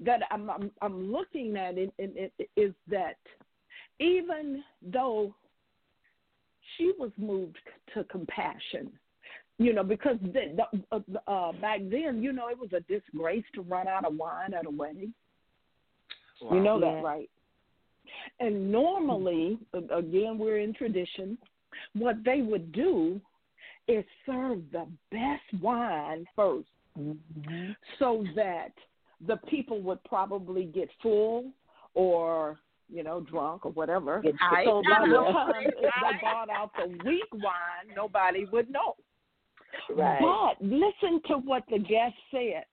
that 0.00 0.22
I'm, 0.30 0.50
I'm 0.50 0.70
I'm 0.82 1.10
looking 1.10 1.56
at 1.56 1.78
it, 1.78 1.92
it, 1.98 2.32
it 2.38 2.50
is 2.60 2.74
that 2.88 3.16
even 4.00 4.64
though 4.82 5.34
she 6.76 6.92
was 6.98 7.10
moved 7.16 7.58
to 7.94 8.04
compassion, 8.04 8.90
you 9.58 9.72
know, 9.72 9.84
because 9.84 10.16
the, 10.22 10.56
the, 10.56 10.82
uh, 10.90 11.30
uh, 11.30 11.52
back 11.52 11.80
then, 11.90 12.22
you 12.22 12.32
know, 12.32 12.48
it 12.48 12.58
was 12.58 12.70
a 12.72 12.80
disgrace 12.80 13.44
to 13.54 13.62
run 13.62 13.86
out 13.86 14.06
of 14.06 14.16
wine 14.16 14.54
at 14.54 14.66
a 14.66 14.70
wedding. 14.70 15.12
You 16.40 16.60
know 16.60 16.80
that, 16.80 17.04
right? 17.04 17.28
And 18.40 18.72
normally, 18.72 19.58
again, 19.74 20.38
we're 20.38 20.58
in 20.58 20.72
tradition. 20.72 21.36
What 21.92 22.24
they 22.24 22.40
would 22.40 22.72
do 22.72 23.20
is 23.88 24.04
serve 24.26 24.60
the 24.72 24.86
best 25.10 25.62
wine 25.62 26.24
1st 26.38 26.64
Mm-hmm. 26.98 27.70
so 27.98 28.24
that 28.34 28.72
the 29.26 29.36
people 29.48 29.80
would 29.82 30.02
probably 30.04 30.64
get 30.64 30.88
full 31.00 31.52
or 31.94 32.58
you 32.88 33.04
know 33.04 33.20
drunk 33.20 33.64
or 33.64 33.72
whatever. 33.72 34.20
Get 34.20 34.34
so 34.64 34.82
by 34.82 35.06
the 35.06 35.14
time 35.32 35.52
if 35.66 35.74
they 35.78 36.18
brought 36.20 36.50
out 36.50 36.72
the 36.76 36.88
weak 37.04 37.32
wine, 37.32 37.94
nobody 37.94 38.44
would 38.46 38.70
know. 38.70 38.96
Right. 39.94 40.20
But 40.20 40.64
listen 40.66 41.20
to 41.28 41.34
what 41.34 41.62
the 41.70 41.78
guest 41.78 42.16
said. 42.32 42.64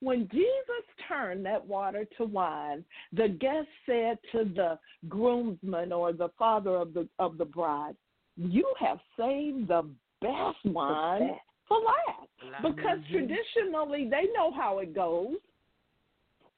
When 0.00 0.28
Jesus 0.30 0.84
turned 1.08 1.46
that 1.46 1.66
water 1.66 2.06
to 2.18 2.24
wine, 2.24 2.84
the 3.14 3.28
guest 3.28 3.68
said 3.86 4.18
to 4.32 4.44
the 4.44 4.78
groomsman 5.08 5.92
or 5.92 6.12
the 6.12 6.28
father 6.38 6.76
of 6.76 6.92
the 6.92 7.08
of 7.18 7.38
the 7.38 7.46
bride, 7.46 7.96
"You 8.36 8.70
have 8.78 8.98
saved 9.18 9.68
the 9.68 9.88
best 10.20 10.64
wine 10.64 11.38
for 11.66 11.78
last." 11.80 12.62
Because 12.62 12.98
traditionally 13.10 14.08
they 14.08 14.26
know 14.34 14.50
how 14.52 14.78
it 14.78 14.94
goes. 14.94 15.36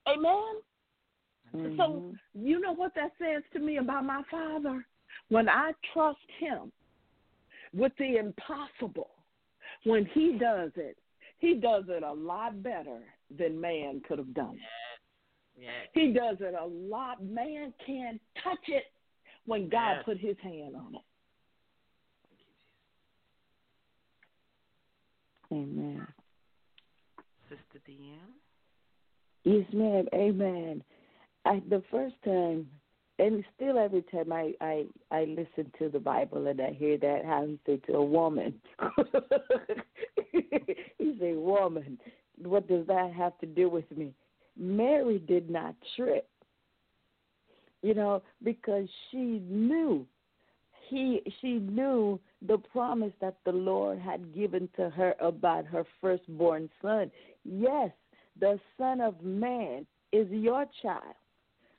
Amen. 0.06 0.62
So 1.76 2.14
you 2.34 2.60
know 2.60 2.72
what 2.72 2.94
that 2.94 3.12
says 3.18 3.42
to 3.52 3.58
me 3.58 3.78
about 3.78 4.04
my 4.04 4.22
father? 4.30 4.86
When 5.28 5.48
I 5.48 5.72
trust 5.92 6.18
him 6.38 6.72
with 7.72 7.92
the 7.98 8.16
impossible, 8.16 9.10
when 9.84 10.04
he 10.06 10.38
does 10.38 10.72
it, 10.76 10.98
he 11.38 11.54
does 11.54 11.84
it 11.88 12.02
a 12.02 12.12
lot 12.12 12.62
better 12.62 13.00
than 13.36 13.60
man 13.60 14.00
could 14.06 14.18
have 14.18 14.34
done 14.34 14.56
it. 14.56 15.62
Yeah. 15.62 15.70
He 15.92 16.12
does 16.12 16.36
it 16.40 16.54
a 16.54 16.64
lot. 16.64 17.22
Man 17.22 17.72
can't 17.84 18.20
touch 18.42 18.68
it 18.68 18.92
when 19.46 19.68
God 19.68 19.96
Yes. 19.96 20.04
put 20.04 20.18
his 20.18 20.38
hand 20.38 20.76
on 20.76 20.94
it. 20.94 21.02
Amen. 25.52 26.06
Sister 27.48 27.80
Deanne. 27.88 28.34
Yes, 29.44 29.64
ma'am. 29.72 30.06
Amen. 30.14 30.82
I, 31.44 31.62
the 31.68 31.82
first 31.90 32.16
time, 32.24 32.68
and 33.18 33.44
still 33.56 33.78
every 33.78 34.02
time 34.02 34.32
I, 34.32 34.52
I 34.60 34.86
I 35.10 35.24
listen 35.24 35.72
to 35.78 35.88
the 35.88 35.98
Bible 35.98 36.46
and 36.46 36.60
I 36.60 36.72
hear 36.72 36.98
that 36.98 37.24
how 37.24 37.46
he 37.46 37.58
say 37.66 37.78
to 37.86 37.94
a 37.94 38.04
woman, 38.04 38.54
he 40.32 41.16
say, 41.18 41.32
"Woman, 41.32 41.98
what 42.42 42.68
does 42.68 42.86
that 42.86 43.12
have 43.12 43.38
to 43.38 43.46
do 43.46 43.68
with 43.70 43.90
me?" 43.96 44.12
Mary 44.56 45.18
did 45.18 45.48
not 45.48 45.74
trip, 45.96 46.28
you 47.82 47.94
know, 47.94 48.22
because 48.42 48.88
she 49.10 49.42
knew 49.48 50.06
he 50.88 51.22
she 51.40 51.54
knew 51.54 52.20
the 52.46 52.58
promise 52.58 53.12
that 53.20 53.36
the 53.44 53.52
Lord 53.52 53.98
had 53.98 54.34
given 54.34 54.68
to 54.76 54.90
her 54.90 55.14
about 55.20 55.66
her 55.66 55.84
firstborn 56.00 56.70
son. 56.80 57.10
Yes, 57.44 57.90
the 58.38 58.60
Son 58.76 59.00
of 59.00 59.22
Man 59.22 59.86
is 60.12 60.28
your 60.30 60.66
child, 60.82 61.14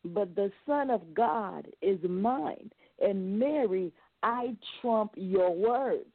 but 0.03 0.36
the 0.36 0.51
Son 0.66 0.89
of 0.89 1.14
God 1.14 1.68
is 1.82 1.99
mine. 2.07 2.72
And 3.01 3.39
Mary, 3.39 3.93
I 4.24 4.55
trump 4.82 5.14
your 5.16 5.55
words. 5.55 6.05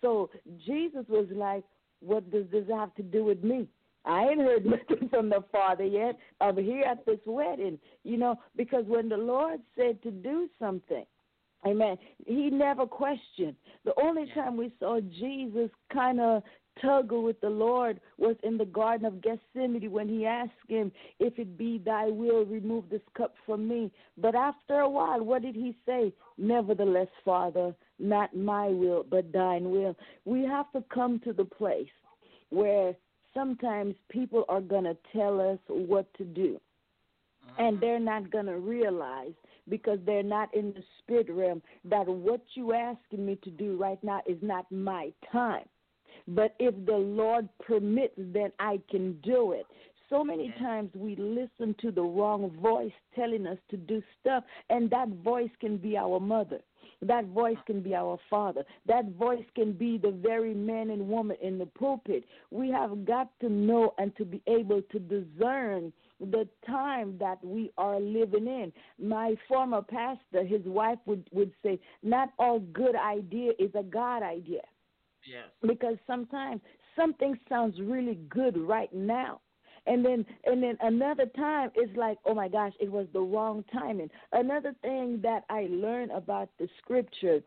So 0.00 0.30
Jesus 0.64 1.04
was 1.08 1.26
like, 1.32 1.64
What 2.00 2.30
does 2.30 2.46
this 2.52 2.68
have 2.68 2.94
to 2.94 3.02
do 3.02 3.24
with 3.24 3.42
me? 3.42 3.66
I 4.04 4.28
ain't 4.28 4.40
heard 4.40 4.64
nothing 4.90 5.08
from 5.08 5.30
the 5.30 5.42
Father 5.50 5.84
yet. 5.84 6.16
I'm 6.40 6.56
here 6.56 6.84
at 6.84 7.04
this 7.06 7.20
wedding, 7.26 7.78
you 8.04 8.18
know, 8.18 8.38
because 8.56 8.84
when 8.86 9.08
the 9.08 9.16
Lord 9.16 9.60
said 9.76 10.02
to 10.02 10.10
do 10.10 10.48
something, 10.58 11.04
Amen. 11.66 11.96
He 12.26 12.50
never 12.50 12.86
questioned. 12.86 13.56
The 13.84 13.94
only 14.00 14.26
time 14.34 14.56
we 14.56 14.72
saw 14.78 15.00
Jesus 15.00 15.70
kind 15.92 16.20
of 16.20 16.42
struggle 16.78 17.22
with 17.22 17.40
the 17.40 17.48
Lord 17.48 18.00
was 18.18 18.36
in 18.42 18.58
the 18.58 18.64
Garden 18.64 19.06
of 19.06 19.22
Gethsemane 19.22 19.90
when 19.90 20.08
he 20.08 20.26
asked 20.26 20.52
him, 20.68 20.92
If 21.20 21.38
it 21.38 21.56
be 21.56 21.78
thy 21.78 22.06
will, 22.06 22.44
remove 22.44 22.88
this 22.90 23.00
cup 23.16 23.34
from 23.46 23.68
me. 23.68 23.90
But 24.18 24.34
after 24.34 24.80
a 24.80 24.88
while, 24.88 25.22
what 25.22 25.42
did 25.42 25.54
he 25.54 25.76
say? 25.86 26.12
Nevertheless, 26.36 27.08
Father, 27.24 27.74
not 27.98 28.36
my 28.36 28.68
will, 28.68 29.04
but 29.08 29.32
thine 29.32 29.70
will. 29.70 29.96
We 30.24 30.44
have 30.44 30.70
to 30.72 30.84
come 30.92 31.20
to 31.20 31.32
the 31.32 31.44
place 31.44 31.86
where 32.50 32.94
sometimes 33.32 33.94
people 34.10 34.44
are 34.48 34.60
going 34.60 34.84
to 34.84 34.96
tell 35.12 35.40
us 35.40 35.58
what 35.68 36.12
to 36.14 36.24
do. 36.24 36.60
And 37.58 37.80
they're 37.80 38.00
not 38.00 38.30
going 38.30 38.46
to 38.46 38.58
realize 38.58 39.32
because 39.68 39.98
they're 40.04 40.22
not 40.22 40.54
in 40.54 40.72
the 40.74 40.82
spirit 40.98 41.28
realm 41.30 41.62
that 41.84 42.06
what 42.06 42.42
you 42.54 42.74
asking 42.74 43.24
me 43.24 43.38
to 43.44 43.50
do 43.50 43.76
right 43.76 44.02
now 44.02 44.20
is 44.26 44.38
not 44.42 44.70
my 44.70 45.12
time. 45.32 45.64
But 46.28 46.54
if 46.58 46.74
the 46.86 46.96
Lord 46.96 47.48
permits, 47.66 48.14
then 48.16 48.50
I 48.58 48.80
can 48.90 49.20
do 49.22 49.52
it. 49.52 49.66
So 50.10 50.22
many 50.22 50.54
times 50.58 50.90
we 50.94 51.16
listen 51.16 51.74
to 51.80 51.90
the 51.90 52.02
wrong 52.02 52.50
voice 52.60 52.92
telling 53.14 53.46
us 53.46 53.58
to 53.70 53.76
do 53.76 54.02
stuff, 54.20 54.44
and 54.70 54.90
that 54.90 55.08
voice 55.08 55.50
can 55.60 55.76
be 55.76 55.96
our 55.96 56.20
mother. 56.20 56.60
That 57.02 57.26
voice 57.26 57.56
can 57.66 57.80
be 57.82 57.94
our 57.94 58.18
father. 58.30 58.64
That 58.86 59.06
voice 59.18 59.44
can 59.54 59.72
be 59.72 59.98
the 59.98 60.10
very 60.10 60.54
man 60.54 60.90
and 60.90 61.08
woman 61.08 61.36
in 61.42 61.58
the 61.58 61.66
pulpit. 61.66 62.24
We 62.50 62.70
have 62.70 63.04
got 63.04 63.28
to 63.40 63.48
know 63.48 63.94
and 63.98 64.14
to 64.16 64.24
be 64.24 64.42
able 64.46 64.82
to 64.82 64.98
discern 64.98 65.92
the 66.24 66.48
time 66.66 67.16
that 67.18 67.42
we 67.44 67.70
are 67.78 68.00
living 68.00 68.46
in. 68.46 68.72
My 68.98 69.34
former 69.48 69.82
pastor, 69.82 70.44
his 70.44 70.62
wife 70.64 70.98
would, 71.06 71.28
would 71.32 71.52
say, 71.62 71.78
Not 72.02 72.30
all 72.38 72.60
good 72.60 72.96
idea 72.96 73.52
is 73.58 73.70
a 73.74 73.82
God 73.82 74.22
idea. 74.22 74.62
Yes. 75.26 75.48
Because 75.62 75.96
sometimes 76.06 76.60
something 76.96 77.38
sounds 77.48 77.80
really 77.80 78.18
good 78.28 78.56
right 78.56 78.92
now. 78.92 79.40
And 79.86 80.04
then 80.04 80.24
and 80.44 80.62
then 80.62 80.78
another 80.80 81.26
time 81.36 81.70
it's 81.74 81.94
like, 81.96 82.18
oh 82.24 82.34
my 82.34 82.48
gosh, 82.48 82.72
it 82.80 82.90
was 82.90 83.06
the 83.12 83.20
wrong 83.20 83.64
timing. 83.72 84.10
Another 84.32 84.74
thing 84.82 85.20
that 85.22 85.44
I 85.50 85.68
learned 85.70 86.10
about 86.10 86.48
the 86.58 86.68
scripture, 86.78 87.40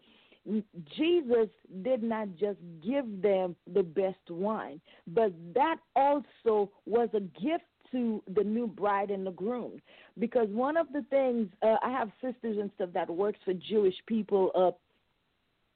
Jesus 0.96 1.50
did 1.82 2.04
not 2.04 2.30
just 2.36 2.60
give 2.86 3.22
them 3.22 3.56
the 3.74 3.84
best 3.84 4.30
wine, 4.30 4.80
but 5.08 5.34
that 5.54 5.78
also 5.96 6.72
was 6.86 7.10
a 7.14 7.20
gift 7.20 7.66
to 7.92 8.22
the 8.36 8.44
new 8.44 8.68
bride 8.68 9.12
and 9.12 9.26
the 9.26 9.32
groom 9.32 9.82
because 10.20 10.48
one 10.50 10.78
of 10.78 10.88
the 10.94 11.04
things 11.10 11.48
uh, 11.62 11.76
I 11.84 11.92
have 11.92 12.10
sisters 12.22 12.58
and 12.60 12.72
stuff 12.76 12.90
that 12.94 13.10
works 13.10 13.40
for 13.46 13.54
Jewish 13.54 13.96
people 14.08 14.52
up 14.56 14.80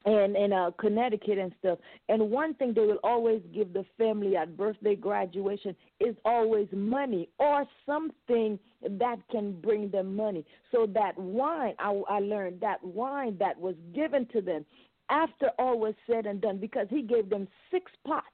and 0.06 0.36
in 0.36 0.52
uh, 0.52 0.72
Connecticut 0.80 1.38
and 1.38 1.54
stuff. 1.60 1.78
And 2.10 2.32
one 2.32 2.56
thing 2.56 2.74
they 2.74 2.82
will 2.82 3.00
always 3.04 3.42
give 3.54 3.72
the 3.74 3.86
family 3.98 4.36
at 4.36 4.58
birthday 4.58 4.96
graduation 4.96 5.76
is 6.00 6.16
always 6.26 6.68
money 6.72 7.30
or 7.38 7.66
something 7.86 8.58
that 8.82 9.18
can 9.30 9.60
bring 9.62 9.92
them 9.92 10.16
money. 10.16 10.44
So 10.72 10.88
that 10.94 11.18
wine, 11.18 11.76
I, 11.78 12.02
I 12.10 12.20
learned 12.20 12.62
that 12.62 12.84
wine 12.84 13.38
that 13.40 13.60
was 13.60 13.76
given 13.94 14.26
to 14.34 14.42
them 14.42 14.66
after 15.10 15.52
all 15.60 15.78
was 15.78 15.94
said 16.10 16.26
and 16.26 16.42
done, 16.42 16.58
because 16.58 16.88
he 16.90 17.02
gave 17.02 17.30
them 17.30 17.48
six 17.70 17.92
pots, 18.08 18.26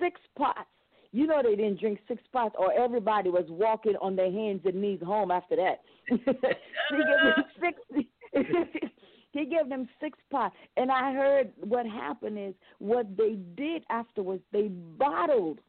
six 0.00 0.20
pots. 0.36 0.68
You 1.12 1.26
know 1.26 1.42
they 1.42 1.56
didn't 1.56 1.80
drink 1.80 2.00
six 2.06 2.22
pots, 2.32 2.54
or 2.58 2.72
everybody 2.72 3.30
was 3.30 3.46
walking 3.48 3.94
on 4.00 4.16
their 4.16 4.30
hands 4.30 4.60
and 4.64 4.74
knees 4.74 5.00
home 5.04 5.30
after 5.30 5.56
that. 5.56 5.80
he 6.08 6.16
gave 6.16 6.34
them 6.34 7.44
six. 7.60 8.06
He 9.32 9.44
gave 9.44 9.68
them 9.68 9.88
six 10.00 10.18
pots. 10.30 10.54
And 10.76 10.90
I 10.90 11.12
heard 11.12 11.52
what 11.60 11.86
happened 11.86 12.38
is 12.38 12.54
what 12.78 13.06
they 13.16 13.36
did 13.56 13.84
afterwards, 13.90 14.42
they 14.52 14.68
bottled 14.68 15.60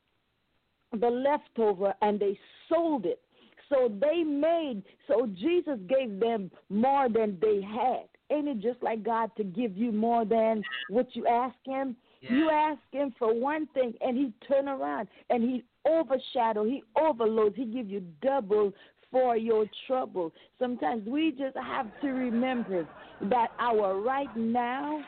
the 0.91 1.07
leftover 1.07 1.93
and 2.01 2.19
they 2.19 2.37
sold 2.67 3.05
it. 3.05 3.21
So 3.69 3.91
they 4.01 4.23
made, 4.23 4.81
so 5.07 5.27
Jesus 5.27 5.77
gave 5.87 6.19
them 6.19 6.49
more 6.69 7.07
than 7.09 7.37
they 7.41 7.61
had. 7.61 8.05
Ain't 8.31 8.47
it 8.47 8.59
just 8.59 8.81
like 8.81 9.03
God 9.03 9.29
to 9.37 9.43
give 9.43 9.77
you 9.77 9.91
more 9.91 10.25
than 10.25 10.63
what 10.87 11.15
you 11.15 11.27
ask 11.27 11.55
Him? 11.65 11.95
You 12.21 12.49
ask 12.49 12.79
Him 12.91 13.13
for 13.17 13.33
one 13.33 13.67
thing 13.73 13.93
and 14.01 14.17
He 14.17 14.33
turn 14.47 14.67
around 14.67 15.07
and 15.29 15.43
He 15.43 15.63
overshadow, 15.87 16.65
He 16.65 16.83
overloads, 16.99 17.55
He 17.55 17.65
give 17.65 17.89
you 17.89 18.03
double 18.21 18.73
for 19.11 19.35
your 19.37 19.65
trouble. 19.87 20.31
Sometimes 20.59 21.07
we 21.07 21.31
just 21.31 21.57
have 21.57 21.87
to 22.01 22.09
remember 22.09 22.85
that 23.21 23.47
our 23.59 23.99
right 23.99 24.29
now 24.35 25.01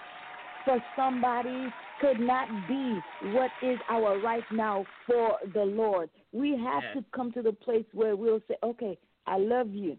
for 0.65 0.79
somebody 0.95 1.67
could 1.99 2.19
not 2.19 2.47
be 2.67 2.99
what 3.33 3.51
is 3.63 3.77
our 3.89 4.19
right 4.19 4.43
now 4.51 4.85
for 5.05 5.37
the 5.53 5.63
Lord. 5.63 6.09
We 6.31 6.57
have 6.57 6.81
to 6.93 7.03
come 7.13 7.31
to 7.33 7.41
the 7.41 7.51
place 7.51 7.85
where 7.93 8.15
we'll 8.15 8.41
say, 8.47 8.55
okay, 8.63 8.97
I 9.27 9.37
love 9.37 9.69
you 9.71 9.97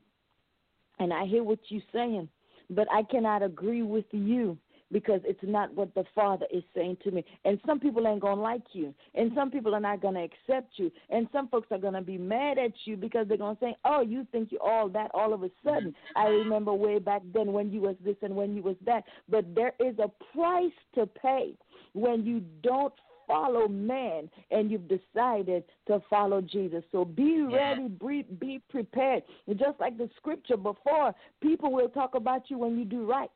and 0.99 1.13
I 1.13 1.27
hear 1.27 1.45
what 1.45 1.61
you're 1.69 1.83
saying, 1.93 2.29
but 2.71 2.89
I 2.93 3.03
cannot 3.05 3.43
agree 3.43 3.83
with 3.83 4.07
you 4.11 4.59
because 4.93 5.20
it's 5.24 5.40
not 5.43 5.74
what 5.74 5.95
the 5.95 6.05
Father 6.14 6.47
is 6.53 6.62
saying 6.74 6.99
to 7.05 7.11
me. 7.11 7.24
And 7.45 7.59
some 7.66 7.80
people 7.80 8.07
ain't 8.07 8.20
going 8.20 8.36
to 8.36 8.43
like 8.43 8.62
you. 8.72 8.95
And 9.14 9.32
some 9.34 9.51
people 9.51 9.74
are 9.74 9.80
not 9.80 10.01
going 10.01 10.14
to 10.14 10.22
accept 10.22 10.72
you. 10.76 10.90
And 11.11 11.26
some 11.32 11.49
folks 11.49 11.68
are 11.70 11.78
going 11.78 11.95
to 11.95 12.03
be 12.03 12.18
mad 12.18 12.59
at 12.59 12.72
you 12.84 12.97
because 12.97 13.26
they're 13.28 13.36
going 13.36 13.57
to 13.57 13.61
say, 13.61 13.76
oh, 13.84 14.03
you 14.03 14.26
think 14.30 14.53
you're 14.53 14.62
all 14.62 14.88
that 14.90 15.11
all 15.14 15.32
of 15.32 15.43
a 15.43 15.51
sudden. 15.64 15.95
I 16.14 16.24
remember 16.24 16.74
way 16.74 16.99
back 16.99 17.22
then 17.32 17.53
when 17.53 17.70
you 17.70 17.80
was 17.80 17.97
this 18.05 18.16
and 18.22 18.36
when 18.36 18.55
you 18.55 18.62
was 18.62 18.76
that. 18.84 19.05
But 19.28 19.55
there 19.55 19.72
is 19.80 19.97
a 19.99 20.11
price 20.34 20.70
to 20.95 21.07
pay 21.07 21.55
when 21.95 22.24
you 22.24 22.43
don't 22.62 22.95
follow 23.26 23.68
man 23.68 24.28
and 24.51 24.70
you've 24.70 24.88
decided 24.88 25.64
to 25.86 26.03
follow 26.11 26.40
Jesus. 26.40 26.82
So 26.93 27.05
be 27.05 27.43
ready, 27.43 27.88
be, 27.88 28.26
be 28.38 28.61
prepared. 28.68 29.22
Just 29.49 29.80
like 29.80 29.97
the 29.97 30.11
scripture 30.16 30.57
before, 30.57 31.14
people 31.40 31.72
will 31.72 31.88
talk 31.88 32.14
about 32.14 32.51
you 32.51 32.59
when 32.59 32.78
you 32.78 32.84
do 32.84 33.09
right. 33.09 33.30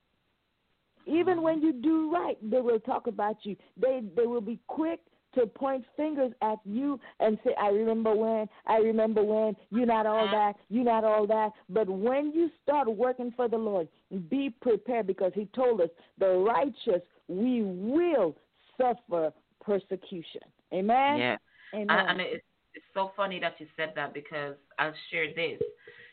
Even 1.06 1.42
when 1.42 1.56
mm-hmm. 1.56 1.66
you 1.66 1.72
do 1.74 2.12
right, 2.12 2.36
they 2.42 2.60
will 2.60 2.80
talk 2.80 3.06
about 3.06 3.36
you. 3.42 3.56
They 3.80 4.02
they 4.16 4.26
will 4.26 4.40
be 4.40 4.58
quick 4.66 5.00
to 5.36 5.46
point 5.46 5.84
fingers 5.96 6.32
at 6.42 6.58
you 6.64 6.98
and 7.20 7.38
say, 7.44 7.50
I 7.60 7.68
remember 7.68 8.14
when, 8.14 8.48
I 8.66 8.78
remember 8.78 9.22
when, 9.22 9.54
you're 9.70 9.86
not 9.86 10.06
all 10.06 10.24
uh-huh. 10.24 10.34
that, 10.34 10.52
you're 10.68 10.84
not 10.84 11.04
all 11.04 11.26
that. 11.26 11.50
But 11.68 11.88
when 11.88 12.32
you 12.32 12.50
start 12.62 12.88
working 12.88 13.32
for 13.36 13.48
the 13.48 13.58
Lord, 13.58 13.88
be 14.28 14.50
prepared 14.62 15.06
because 15.06 15.32
He 15.34 15.46
told 15.54 15.82
us, 15.82 15.90
the 16.18 16.28
righteous, 16.28 17.02
we 17.28 17.62
will 17.62 18.34
suffer 18.78 19.30
persecution. 19.60 20.40
Amen? 20.72 21.18
Yeah. 21.18 21.36
Amen. 21.74 21.88
And, 21.90 22.20
it's, 22.20 22.44
it's 22.74 22.84
so 22.94 23.12
funny 23.16 23.38
that 23.40 23.54
you 23.58 23.66
said 23.76 23.92
that 23.94 24.14
because 24.14 24.54
I'll 24.78 24.94
share 25.10 25.34
this. 25.34 25.60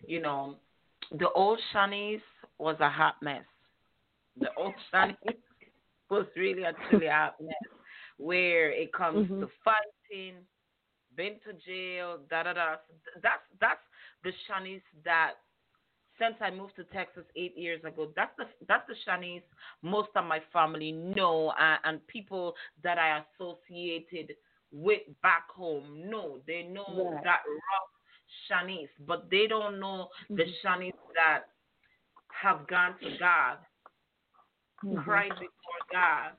You 0.05 0.21
know, 0.21 0.55
the 1.17 1.29
old 1.29 1.59
Shanice 1.73 2.21
was 2.57 2.75
a 2.81 2.89
hot 2.89 3.15
mess 3.21 3.43
the 4.39 4.47
old 4.57 4.73
Shani 4.93 5.15
was 6.09 6.25
really 6.35 6.65
actually 6.65 7.07
mess 7.07 7.55
where 8.17 8.71
it 8.71 8.93
comes 8.93 9.29
mm-hmm. 9.29 9.41
to 9.41 9.49
fighting, 9.63 10.35
been 11.15 11.33
to 11.45 11.53
jail, 11.65 12.19
da 12.29 12.43
da 12.43 12.53
da. 12.53 12.75
That's 13.21 13.41
that's 13.59 13.79
the 14.23 14.31
Shanice 14.47 14.81
that 15.03 15.33
since 16.19 16.35
I 16.41 16.51
moved 16.51 16.75
to 16.75 16.83
Texas 16.85 17.23
eight 17.35 17.57
years 17.57 17.83
ago, 17.83 18.11
that's 18.15 18.31
the 18.37 18.45
that's 18.67 18.87
the 18.87 18.95
Shanice 19.07 19.43
most 19.81 20.09
of 20.15 20.25
my 20.25 20.39
family 20.51 20.91
know 20.91 21.53
uh, 21.59 21.77
and 21.83 22.05
people 22.07 22.53
that 22.83 22.97
I 22.97 23.23
associated 23.39 24.35
with 24.71 25.01
back 25.21 25.49
home 25.49 26.09
know. 26.09 26.39
They 26.47 26.63
know 26.63 27.11
right. 27.13 27.23
that 27.23 27.41
rough 27.47 27.89
Shanice, 28.49 28.89
but 29.07 29.29
they 29.29 29.47
don't 29.47 29.79
know 29.79 30.09
mm-hmm. 30.31 30.35
the 30.35 30.45
Shanice 30.63 30.91
that 31.15 31.43
have 32.41 32.67
gone 32.67 32.95
to 33.01 33.17
God 33.19 33.57
mm-hmm. 34.83 35.01
cried 35.01 35.29
before 35.29 35.81
God 35.91 36.31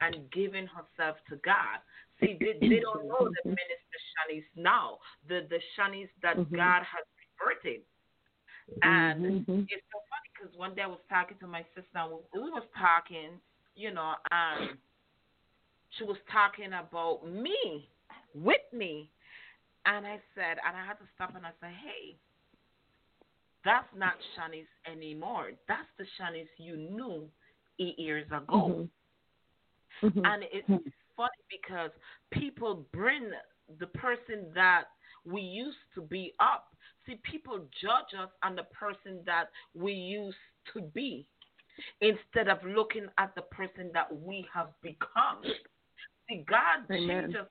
and 0.00 0.30
given 0.30 0.68
herself 0.68 1.16
to 1.28 1.36
God. 1.44 1.82
See, 2.20 2.36
they, 2.38 2.58
they 2.60 2.80
don't 2.80 3.06
know 3.06 3.30
the 3.30 3.48
minister 3.48 3.98
Shanice 4.14 4.50
now, 4.56 4.98
the 5.28 5.46
the 5.48 5.58
Shanice 5.76 6.10
that 6.22 6.36
mm-hmm. 6.36 6.54
God 6.54 6.82
has 6.82 7.04
converted. 7.38 7.82
And 8.82 9.46
mm-hmm. 9.46 9.60
it's 9.70 9.86
so 9.90 9.98
funny 10.10 10.28
because 10.34 10.56
one 10.58 10.74
day 10.74 10.82
I 10.82 10.86
was 10.86 11.02
talking 11.08 11.36
to 11.40 11.46
my 11.46 11.64
sister, 11.74 12.04
we, 12.34 12.42
we 12.42 12.50
was 12.50 12.66
talking, 12.76 13.40
you 13.76 13.92
know, 13.94 14.14
and 14.30 14.76
she 15.96 16.04
was 16.04 16.18
talking 16.30 16.72
about 16.74 17.26
me, 17.26 17.88
with 18.34 18.66
me. 18.72 19.10
And 19.86 20.06
I 20.06 20.18
said, 20.34 20.58
and 20.66 20.76
I 20.76 20.84
had 20.84 20.98
to 20.98 21.08
stop 21.14 21.34
and 21.34 21.46
I 21.46 21.50
said, 21.60 21.70
hey, 21.70 22.16
that's 23.64 23.88
not 23.96 24.14
Shanice 24.36 24.68
anymore. 24.90 25.52
That's 25.66 25.88
the 25.98 26.04
Shanice 26.20 26.52
you 26.58 26.76
knew 26.76 27.28
eight 27.80 27.98
years 27.98 28.26
ago. 28.26 28.88
Mm-hmm. 30.02 30.06
Mm-hmm. 30.06 30.24
And 30.24 30.44
it's 30.52 30.68
funny 31.16 31.44
because 31.50 31.90
people 32.30 32.86
bring 32.92 33.30
the 33.80 33.86
person 33.86 34.46
that 34.54 34.84
we 35.24 35.40
used 35.40 35.76
to 35.94 36.00
be 36.00 36.32
up. 36.40 36.68
See, 37.06 37.18
people 37.22 37.60
judge 37.80 38.18
us 38.18 38.30
on 38.42 38.56
the 38.56 38.64
person 38.64 39.20
that 39.26 39.46
we 39.74 39.92
used 39.92 40.36
to 40.72 40.82
be 40.82 41.26
instead 42.00 42.48
of 42.48 42.58
looking 42.64 43.06
at 43.18 43.34
the 43.34 43.42
person 43.42 43.90
that 43.94 44.14
we 44.14 44.46
have 44.52 44.68
become. 44.82 45.42
See, 46.28 46.44
God 46.48 46.84
Amen. 46.90 47.22
changes 47.24 47.40
us. 47.40 47.48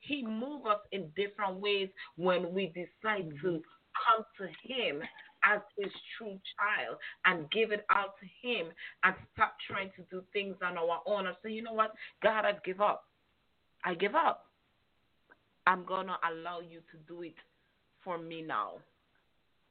He 0.00 0.22
moves 0.22 0.66
us 0.66 0.80
in 0.92 1.08
different 1.16 1.60
ways 1.60 1.88
when 2.16 2.52
we 2.52 2.66
decide 2.66 3.28
Mm-hmm. 3.30 3.46
to 3.46 3.62
come 4.06 4.24
to 4.38 4.72
Him 4.72 5.02
as 5.44 5.60
His 5.76 5.92
true 6.16 6.38
child 6.56 6.96
and 7.24 7.50
give 7.50 7.72
it 7.72 7.84
out 7.90 8.14
to 8.20 8.48
Him 8.48 8.68
and 9.04 9.14
stop 9.34 9.56
trying 9.66 9.90
to 9.96 10.02
do 10.10 10.22
things 10.32 10.56
on 10.64 10.78
our 10.78 11.00
own 11.06 11.26
and 11.26 11.36
say, 11.42 11.50
you 11.50 11.62
know 11.62 11.72
what, 11.72 11.94
God, 12.22 12.44
I 12.44 12.52
give 12.64 12.80
up. 12.80 13.04
I 13.84 13.94
give 13.94 14.14
up. 14.14 14.46
I'm 15.66 15.84
gonna 15.84 16.18
allow 16.30 16.60
you 16.60 16.80
to 16.90 16.96
do 17.06 17.22
it 17.22 17.34
for 18.02 18.18
me 18.18 18.42
now. 18.42 18.72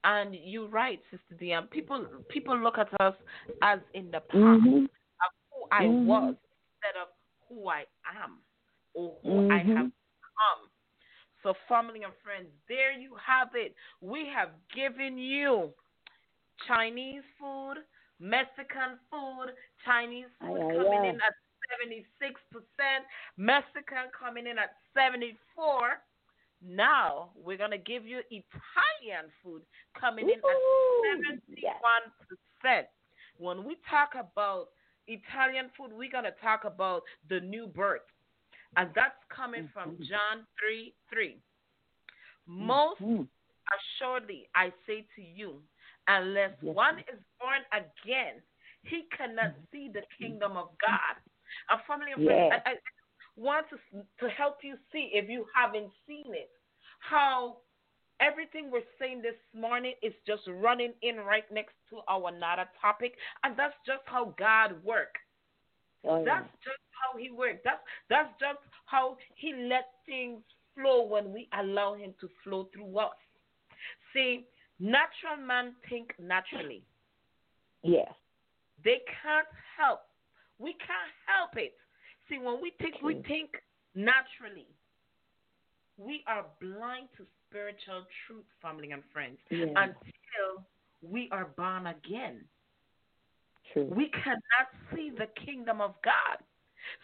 And 0.03 0.36
you're 0.36 0.68
right, 0.68 1.01
Sister 1.11 1.43
Diane. 1.43 1.68
People 1.68 2.05
people 2.30 2.57
look 2.57 2.78
at 2.78 2.88
us 3.01 3.15
as 3.61 3.80
in 3.93 4.11
the 4.11 4.22
past 4.22 4.32
Mhm. 4.32 4.84
of 4.86 5.32
who 5.51 5.68
I 5.72 5.86
Mhm. 5.86 6.05
was 6.05 6.36
instead 6.74 7.01
of 7.01 7.09
who 7.49 7.68
I 7.68 7.86
am 8.05 8.41
or 8.93 9.18
who 9.24 9.51
I 9.51 9.57
have 9.57 9.91
become. 9.91 10.70
So, 11.48 11.54
family 11.70 12.04
and 12.04 12.12
friends, 12.26 12.50
there 12.68 12.91
you 12.91 13.16
have 13.26 13.56
it. 13.56 13.74
We 14.02 14.28
have 14.36 14.50
given 14.76 15.18
you 15.18 15.70
Chinese 16.68 17.24
food, 17.39 17.76
Mexican 18.20 19.00
food, 19.10 19.56
Chinese 19.86 20.28
food 20.41 20.60
aye, 20.60 20.76
coming 20.76 21.00
aye. 21.00 21.08
in 21.08 21.16
at 21.16 21.32
76%, 21.80 22.04
Mexican 23.38 24.12
coming 24.12 24.45
in 24.45 24.58
at 24.60 24.76
74 24.93 26.04
Now 26.62 27.30
we're 27.34 27.56
gonna 27.56 27.78
give 27.78 28.06
you 28.06 28.20
Italian 28.28 29.32
food 29.41 29.62
coming 29.98 30.28
in 30.28 30.39
at 30.39 30.60
seventy-one 31.08 32.12
percent. 32.28 32.88
When 33.38 33.64
we 33.64 33.78
talk 33.89 34.20
about 34.20 34.68
Italian 35.08 35.70
food, 35.78 35.91
we're 35.93 36.12
gonna 36.12 36.36
talk 36.41 36.66
about 36.66 37.04
the 37.30 37.39
new 37.39 37.68
birth, 37.68 38.02
and 38.78 38.89
that's 38.95 39.17
coming 39.36 39.63
mm-hmm. 39.63 39.73
from 39.73 39.97
John 39.97 40.45
three 40.59 40.93
three. 41.11 41.38
Mm-hmm. 42.49 42.65
Most 42.65 43.01
assuredly, 43.67 44.47
I 44.55 44.71
say 44.88 45.05
to 45.17 45.21
you, 45.21 45.59
unless 46.07 46.51
one 46.61 46.99
is 46.99 47.19
born 47.39 47.59
again, 47.73 48.41
he 48.84 49.03
cannot 49.15 49.51
mm-hmm. 49.51 49.71
see 49.71 49.91
the 49.93 50.03
kingdom 50.17 50.55
of 50.55 50.69
God. 50.80 51.15
A 51.71 51.78
family 51.88 52.13
of 52.15 52.23
friends, 52.23 52.53
I, 52.65 52.71
I 52.71 52.73
want 53.36 53.65
to 53.69 53.78
to 54.19 54.30
help 54.32 54.59
you 54.63 54.75
see 54.91 55.09
if 55.13 55.30
you 55.30 55.45
haven't 55.53 55.91
seen 56.07 56.32
it, 56.34 56.49
how 56.99 57.57
everything 58.19 58.69
we're 58.71 58.82
saying 58.99 59.21
this 59.21 59.38
morning 59.53 59.93
is 60.01 60.13
just 60.25 60.43
running 60.47 60.93
in 61.01 61.17
right 61.17 61.45
next 61.51 61.73
to 61.89 61.99
our 62.09 62.32
nada 62.32 62.69
topic, 62.82 63.13
and 63.43 63.57
that's 63.57 63.75
just 63.86 64.01
how 64.05 64.34
God 64.38 64.75
works. 64.84 65.19
Oh, 66.08 66.20
yeah. 66.20 66.26
That's 66.26 66.51
just 66.64 66.84
how 66.91 67.18
He 67.18 67.30
works. 67.32 67.60
That's 67.64 67.82
that's 68.10 68.30
just 68.39 68.60
how 68.86 69.18
He 69.36 69.53
lets 69.53 69.91
things 70.05 70.41
flow 70.76 71.03
when 71.05 71.34
we 71.34 71.47
allow 71.60 71.93
Him 71.95 72.14
to 72.22 72.30
flow 72.43 72.70
through 72.74 72.97
us. 72.97 73.16
See, 74.14 74.45
natural 74.80 75.38
man 75.45 75.74
think 75.89 76.14
naturally. 76.20 76.84
Yes. 77.84 78.12
They 78.84 79.01
can't 79.24 79.47
help. 79.78 80.01
We 80.60 80.72
can't 80.74 81.14
help 81.26 81.51
it. 81.58 81.74
See, 82.30 82.38
when 82.38 82.62
we 82.62 82.72
think, 82.80 82.95
we 83.03 83.22
think 83.28 83.49
naturally. 83.95 84.68
We 85.97 86.24
are 86.28 86.45
blind 86.62 87.08
to 87.18 87.26
spiritual 87.49 88.05
truth, 88.26 88.45
family 88.62 88.91
and 88.91 89.01
friends, 89.12 89.38
Yes. 89.49 89.70
until 89.76 90.64
we 91.01 91.28
are 91.32 91.45
born 91.58 91.88
again. 91.88 92.41
True. 93.74 93.91
We 93.95 94.09
cannot 94.09 94.68
see 94.93 95.11
the 95.11 95.28
kingdom 95.45 95.82
of 95.82 95.95
God. 96.03 96.38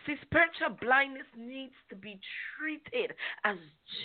See, 0.06 0.16
spiritual 0.22 0.78
blindness 0.82 1.28
needs 1.38 1.74
to 1.90 1.96
be 1.96 2.20
treated 2.58 3.14
as 3.44 3.58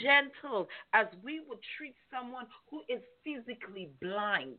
gentle 0.03 0.69
as 0.93 1.07
we 1.23 1.41
would 1.49 1.59
treat 1.77 1.95
someone 2.13 2.47
who 2.71 2.83
is 2.89 3.01
physically 3.25 3.89
blind. 4.03 4.59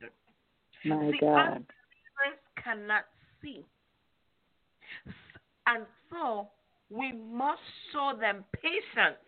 My 0.86 1.12
see, 1.12 1.20
God. 1.20 1.38
unbelievers 1.38 2.40
cannot 2.64 3.06
see. 3.42 3.66
And 5.68 5.86
so 6.10 6.50
we 6.90 7.12
must 7.12 7.62
show 7.92 8.14
them 8.20 8.44
patience 8.56 9.22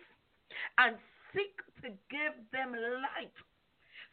and 0.77 0.95
seek 1.33 1.55
to 1.83 1.89
give 2.09 2.33
them 2.51 2.71
light. 2.71 3.31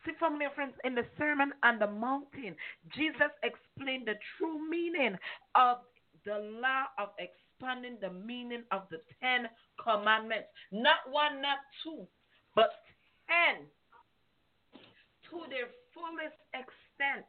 See, 0.04 0.12
family 0.20 0.44
and 0.44 0.54
friends, 0.54 0.74
in 0.84 0.94
the 0.94 1.04
Sermon 1.18 1.52
on 1.62 1.78
the 1.78 1.86
Mountain, 1.86 2.54
Jesus 2.94 3.32
explained 3.42 4.06
the 4.06 4.14
true 4.36 4.68
meaning 4.68 5.18
of 5.54 5.78
the 6.24 6.38
law 6.60 6.84
of 6.98 7.10
expanding 7.18 7.98
the 8.00 8.10
meaning 8.10 8.62
of 8.70 8.82
the 8.90 9.00
Ten 9.20 9.48
Commandments. 9.82 10.48
Not 10.70 11.10
one, 11.10 11.42
not 11.42 11.58
two, 11.82 12.06
but 12.54 12.70
ten 13.26 13.66
to 15.30 15.42
their 15.50 15.68
fullest 15.92 16.38
extent. 16.54 17.26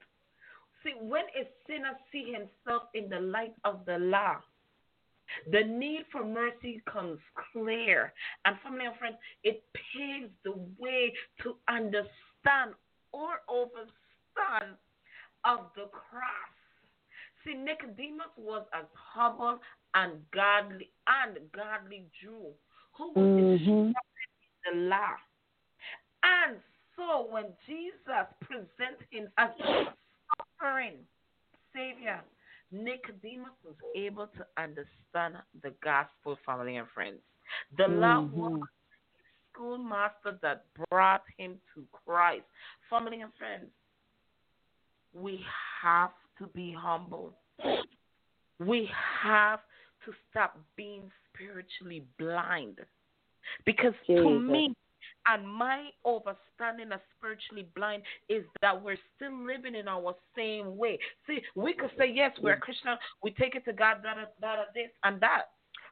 See, 0.84 0.94
when 1.02 1.26
a 1.36 1.48
sinner 1.68 1.98
sees 2.12 2.34
himself 2.34 2.84
in 2.94 3.10
the 3.10 3.20
light 3.20 3.54
of 3.66 3.86
the 3.86 3.98
law, 3.98 4.38
the 5.52 5.64
need 5.64 6.06
for 6.12 6.24
mercy 6.24 6.82
comes 6.92 7.20
clear. 7.52 8.14
And 8.46 8.56
family 8.64 8.86
and 8.86 8.96
friends, 8.98 9.18
it 9.44 9.64
paves 9.74 10.32
the 10.44 10.54
way 10.78 11.14
to 11.44 11.56
understand 11.68 12.08
or 13.12 13.42
overstand 13.48 14.78
of 15.46 15.72
the 15.76 15.88
cross. 15.92 16.56
See, 17.44 17.54
Nicodemus 17.54 18.28
was 18.38 18.66
as 18.74 18.86
humble 18.94 19.60
and 19.96 20.30
godly 20.32 20.92
and 21.08 21.40
godly 21.52 22.06
Jew 22.22 22.54
who 22.94 23.12
was 23.12 23.60
Mhm. 23.60 23.88
in 23.88 23.94
the 24.66 24.72
law. 24.90 25.16
And 26.24 26.62
so 26.96 27.22
when 27.28 27.56
Jesus 27.66 28.28
presents 28.42 29.02
him 29.10 29.32
as 29.38 29.52
a 29.60 29.96
suffering 30.38 31.08
Savior, 31.74 32.24
Nicodemus 32.72 33.54
was 33.64 33.76
able 33.96 34.28
to 34.28 34.48
understand 34.58 35.42
the 35.62 35.72
gospel, 35.82 36.36
family 36.38 36.76
and 36.78 36.90
friends. 36.92 37.22
The 37.78 37.88
law 37.88 38.22
was 38.22 38.62
a 38.62 38.79
schoolmaster 39.60 40.40
that 40.42 40.66
brought 40.90 41.24
him 41.38 41.56
to 41.76 41.84
Christ. 42.06 42.46
Family 42.90 43.22
and 43.22 43.32
friends, 43.38 43.66
we 45.14 45.42
have 45.82 46.12
to 46.38 46.48
be 46.48 46.76
humble. 46.78 47.34
We 48.60 48.90
have 49.22 49.60
to 50.06 50.14
stop 50.30 50.58
being 50.76 51.04
spiritually 51.34 52.04
blind. 52.18 52.80
Because 53.66 53.94
to 54.08 54.16
Jesus. 54.16 54.52
me, 54.52 54.74
and 55.26 55.48
my 55.48 55.90
understanding 56.06 56.92
of 56.92 57.00
spiritually 57.18 57.68
blind 57.76 58.04
is 58.30 58.44
that 58.62 58.82
we're 58.82 58.98
still 59.16 59.46
living 59.46 59.76
in 59.76 59.88
our 59.88 60.16
same 60.36 60.78
way. 60.78 61.00
See, 61.28 61.40
we 61.56 61.74
could 61.74 61.92
say, 61.98 62.12
yes, 62.14 62.32
we're 62.42 62.58
Christian, 62.58 62.96
we 63.24 63.32
take 63.32 63.56
it 63.56 63.66
to 63.66 63.74
God, 63.74 63.98
da, 64.04 64.14
da, 64.42 64.64
this 64.74 64.90
and 65.04 65.20
that. 65.22 65.44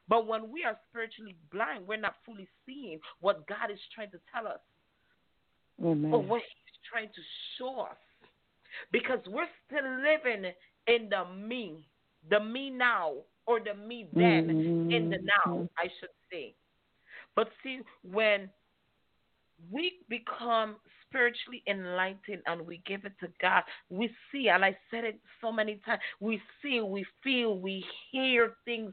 But 0.08 0.26
when 0.26 0.50
we 0.50 0.64
are 0.64 0.78
spiritually 0.88 1.36
blind, 1.52 1.86
we're 1.86 1.96
not 1.96 2.14
fully 2.24 2.48
seeing 2.64 2.98
what 3.20 3.46
God 3.46 3.70
is 3.70 3.78
trying 3.94 4.10
to 4.12 4.18
tell 4.32 4.46
us 4.46 4.60
Amen. 5.82 6.12
or 6.12 6.22
what 6.22 6.40
He's 6.40 6.80
trying 6.90 7.08
to 7.08 7.20
show 7.58 7.80
us. 7.80 7.96
Because 8.92 9.20
we're 9.26 9.48
still 9.66 9.84
living 10.02 10.52
in 10.86 11.08
the 11.10 11.24
me, 11.34 11.86
the 12.30 12.40
me 12.40 12.70
now, 12.70 13.14
or 13.46 13.60
the 13.60 13.74
me 13.74 14.08
then, 14.12 14.50
in 14.90 15.10
the 15.10 15.18
now, 15.18 15.52
Mhm. 15.52 15.68
I 15.78 15.88
should 15.98 16.10
say. 16.30 16.54
But 17.34 17.50
see, 17.62 17.80
when 18.02 18.50
we 19.70 20.00
become 20.08 20.76
spiritually 21.08 21.62
enlightened 21.66 22.42
and 22.46 22.60
we 22.66 22.82
give 22.86 23.04
it 23.04 23.12
to 23.20 23.28
God, 23.40 23.62
we 23.90 24.10
see, 24.30 24.48
and 24.48 24.64
I 24.64 24.76
said 24.90 25.04
it 25.04 25.20
so 25.40 25.50
many 25.52 25.80
times, 25.84 26.00
we 26.20 26.40
see, 26.62 26.80
we 26.80 27.04
feel, 27.22 27.58
we 27.58 27.84
hear 28.10 28.54
things 28.64 28.92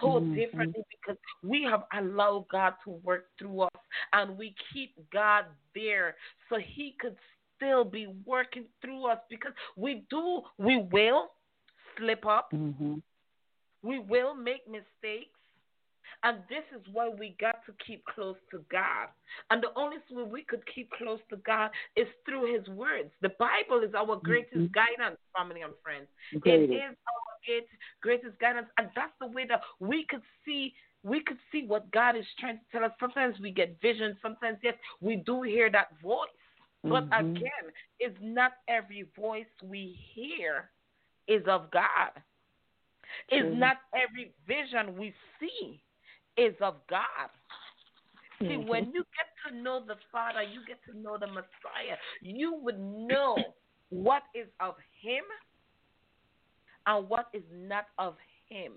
so 0.00 0.20
Mhm. 0.20 0.34
differently 0.34 0.82
because 0.90 1.18
we 1.42 1.62
have 1.64 1.84
allowed 1.92 2.46
God 2.48 2.74
to 2.84 2.90
work 2.90 3.26
through 3.38 3.62
us 3.62 3.80
and 4.12 4.38
we 4.38 4.54
keep 4.72 4.94
God 5.10 5.46
there 5.74 6.16
so 6.48 6.58
He 6.58 6.94
could 7.00 7.16
still 7.56 7.84
be 7.84 8.06
working 8.24 8.66
through 8.80 9.06
us 9.06 9.18
because 9.28 9.52
we 9.76 10.04
do, 10.10 10.42
we 10.58 10.78
will 10.92 11.32
slip 11.96 12.24
up, 12.24 12.52
Mhm. 12.52 13.02
we 13.82 13.98
will 13.98 14.34
make 14.34 14.66
mistakes. 14.68 15.37
And 16.22 16.38
this 16.48 16.64
is 16.74 16.84
why 16.92 17.08
we 17.08 17.36
got 17.40 17.64
to 17.66 17.72
keep 17.86 18.04
close 18.06 18.36
to 18.50 18.64
God. 18.70 19.08
And 19.50 19.62
the 19.62 19.70
only 19.76 19.98
way 20.10 20.22
we 20.24 20.42
could 20.42 20.62
keep 20.74 20.90
close 20.92 21.20
to 21.30 21.36
God 21.36 21.70
is 21.96 22.06
through 22.24 22.54
His 22.54 22.66
words. 22.68 23.10
The 23.20 23.30
Bible 23.38 23.82
is 23.82 23.94
our 23.94 24.16
greatest 24.16 24.72
guidance, 24.72 25.18
family 25.36 25.62
and 25.62 25.72
friends. 25.82 26.08
It 26.32 26.70
is 26.70 26.96
our 26.96 27.38
great- 27.46 27.68
greatest 28.00 28.38
guidance, 28.38 28.68
and 28.78 28.90
that's 28.94 29.12
the 29.20 29.28
way 29.28 29.44
that 29.46 29.62
we 29.80 30.04
could 30.04 30.22
see. 30.44 30.74
We 31.04 31.20
could 31.20 31.38
see 31.52 31.64
what 31.66 31.90
God 31.92 32.16
is 32.16 32.26
trying 32.40 32.58
to 32.58 32.64
tell 32.72 32.84
us. 32.84 32.92
Sometimes 32.98 33.38
we 33.38 33.52
get 33.52 33.80
visions. 33.80 34.16
Sometimes, 34.20 34.58
yes, 34.62 34.74
we 35.00 35.16
do 35.16 35.42
hear 35.42 35.70
that 35.70 35.96
voice. 36.00 36.28
But 36.82 37.08
Mhm. 37.10 37.36
again, 37.36 37.72
it's 37.98 38.18
not 38.20 38.52
every 38.66 39.02
voice 39.02 39.46
we 39.62 39.92
hear 40.14 40.70
is 41.26 41.46
of 41.46 41.70
God. 41.70 42.10
It's 43.28 43.46
True. 43.46 43.54
not 43.54 43.78
every 43.94 44.32
vision 44.46 44.96
we 44.96 45.14
see 45.38 45.82
is 46.38 46.54
of 46.60 46.76
God. 46.88 47.30
See, 48.38 48.46
mm-hmm. 48.46 48.68
when 48.68 48.84
you 48.92 49.04
get 49.16 49.50
to 49.50 49.56
know 49.56 49.82
the 49.84 49.96
Father, 50.12 50.42
you 50.42 50.60
get 50.66 50.78
to 50.90 50.96
know 50.96 51.18
the 51.18 51.26
Messiah, 51.26 51.98
you 52.22 52.58
would 52.62 52.78
know 52.78 53.36
what 53.90 54.22
is 54.34 54.46
of 54.60 54.74
Him 55.02 55.24
and 56.86 57.08
what 57.08 57.26
is 57.34 57.42
not 57.52 57.86
of 57.98 58.14
Him. 58.48 58.74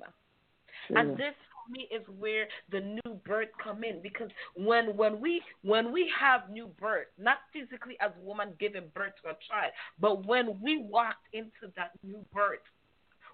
Sure. 0.88 0.97
And 0.97 1.12
this 1.12 1.36
for 1.51 1.72
me 1.72 1.88
is 1.95 2.01
where 2.18 2.47
the 2.72 2.80
new 2.80 3.20
birth 3.26 3.49
come 3.64 3.84
in 3.84 4.01
because 4.01 4.30
when 4.55 4.97
when 4.97 5.20
we 5.20 5.41
when 5.62 5.91
we 5.91 6.09
have 6.20 6.49
new 6.49 6.68
birth, 6.80 7.07
not 7.20 7.38
physically 7.53 7.97
as 8.01 8.12
woman 8.24 8.53
giving 8.59 8.89
birth 8.95 9.14
to 9.24 9.30
a 9.30 9.38
child, 9.47 9.72
but 9.99 10.26
when 10.26 10.59
we 10.59 10.82
walked 10.82 11.28
into 11.34 11.72
that 11.76 11.91
new 12.03 12.26
birth, 12.34 12.66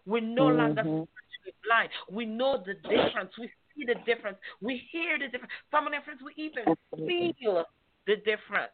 we're 0.06 0.22
no 0.22 0.48
mm-hmm. 0.48 0.80
longer 0.80 1.08
blind. 1.66 1.90
We 2.12 2.26
know 2.26 2.64
the 2.66 2.74
difference. 2.74 3.32
We 3.40 3.50
see 3.78 3.86
the 3.86 3.96
difference. 4.06 4.38
We 4.62 4.82
hear 4.92 5.18
the 5.18 5.26
difference. 5.26 5.52
Some 5.72 5.88
of 5.88 5.94
the 5.94 6.00
friends, 6.04 6.22
we 6.24 6.34
even 6.42 6.76
feel 7.40 7.66
the 8.06 8.16
difference. 8.18 8.74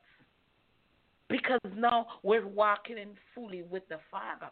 Because 1.30 1.60
now 1.76 2.08
we're 2.22 2.48
walking 2.48 2.98
in 2.98 3.10
fully 3.34 3.64
with 3.64 3.88
the 3.90 3.98
Father. 4.12 4.52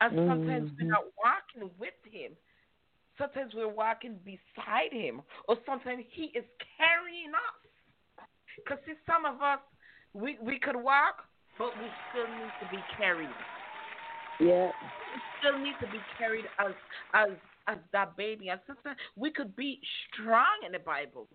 And 0.00 0.14
sometimes 0.14 0.70
mm-hmm. 0.70 0.84
we're 0.84 0.90
not 0.90 1.04
walking 1.16 1.70
with 1.78 1.96
Him. 2.10 2.32
Sometimes 3.16 3.52
we're 3.54 3.68
walking 3.68 4.16
beside 4.24 4.92
Him. 4.92 5.22
Or 5.48 5.56
sometimes 5.66 6.04
He 6.10 6.30
is 6.34 6.44
carrying 6.76 7.34
us. 7.34 8.24
Because, 8.56 8.78
see, 8.86 8.94
some 9.06 9.24
of 9.24 9.42
us, 9.42 9.60
we, 10.14 10.38
we 10.42 10.58
could 10.58 10.76
walk, 10.76 11.26
but 11.58 11.70
we 11.78 11.86
still 12.10 12.26
need 12.26 12.52
to 12.62 12.66
be 12.70 12.82
carried. 12.96 13.28
Yeah. 14.40 14.70
We 14.70 15.20
still 15.40 15.58
need 15.58 15.74
to 15.80 15.86
be 15.90 15.98
carried 16.16 16.46
as 16.58 16.72
as 17.14 17.30
as 17.68 17.78
that 17.92 18.16
baby. 18.16 18.48
And 18.48 18.60
sister, 18.66 18.96
we 19.14 19.30
could 19.30 19.54
be 19.54 19.80
strong 20.10 20.64
in 20.66 20.72
the 20.72 20.78
Bible. 20.78 21.28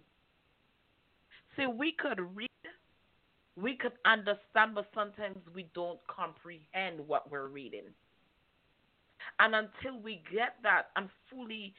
See, 1.56 1.68
we 1.68 1.94
could 1.98 2.20
read, 2.36 2.50
we 3.56 3.78
could 3.78 3.94
understand, 4.06 4.74
but 4.76 4.88
sometimes 4.94 5.38
we 5.54 5.68
don't 5.76 6.00
comprehend 6.08 7.00
what 7.08 7.32
we're 7.32 7.48
reading. 7.48 7.86
And 9.40 9.56
until 9.56 10.02
we 10.02 10.24
get 10.32 10.56
that 10.64 10.88
and 10.96 11.10
fully 11.30 11.74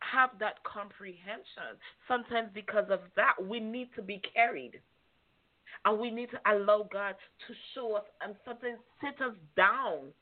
have 0.00 0.30
that 0.38 0.62
comprehension, 0.64 1.80
sometimes 2.06 2.50
because 2.54 2.86
of 2.90 3.00
that, 3.16 3.34
we 3.42 3.58
need 3.58 3.88
to 3.96 4.02
be 4.02 4.20
carried. 4.34 4.80
And 5.84 5.98
we 5.98 6.10
need 6.10 6.30
to 6.30 6.40
allow 6.46 6.88
God 6.92 7.14
to 7.46 7.54
show 7.74 7.94
us 7.94 8.04
and 8.20 8.34
sometimes 8.44 8.78
sit 9.00 9.20
us 9.24 9.34
down 9.56 10.12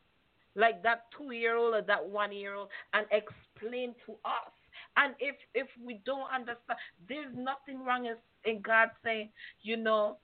like 0.57 0.83
that 0.83 1.05
two 1.17 1.33
year 1.33 1.57
old 1.57 1.75
or 1.75 1.83
that 1.83 2.09
one 2.09 2.33
year 2.33 2.55
old 2.55 2.69
and 2.95 3.07
explain 3.13 3.46
to 3.61 4.13
us. 4.25 4.53
And 4.97 5.15
if 5.21 5.37
if 5.55 5.69
we 5.85 6.01
don't 6.05 6.29
understand, 6.33 6.79
there's 7.09 7.35
nothing 7.35 7.85
wrong 7.85 8.09
in 8.45 8.61
God 8.63 8.89
saying, 9.05 9.31
you 9.63 9.77
know, 9.77 10.19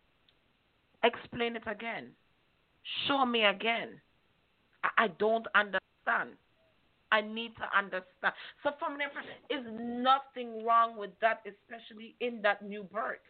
explain 1.05 1.57
it 1.57 1.65
again, 1.67 2.11
show 3.07 3.25
me 3.27 3.45
again. 3.45 4.01
I, 4.85 5.05
I 5.05 5.09
don't 5.19 5.47
understand. 5.55 6.37
I 7.11 7.21
need 7.21 7.53
to 7.57 7.79
understand. 7.79 8.33
So, 8.63 8.71
from 8.79 8.97
there, 8.97 9.11
is 9.51 9.67
nothing 9.79 10.65
wrong 10.65 10.97
with 10.97 11.11
that, 11.21 11.43
especially 11.45 12.15
in 12.21 12.41
that 12.43 12.63
new 12.67 12.85
birth, 12.85 13.21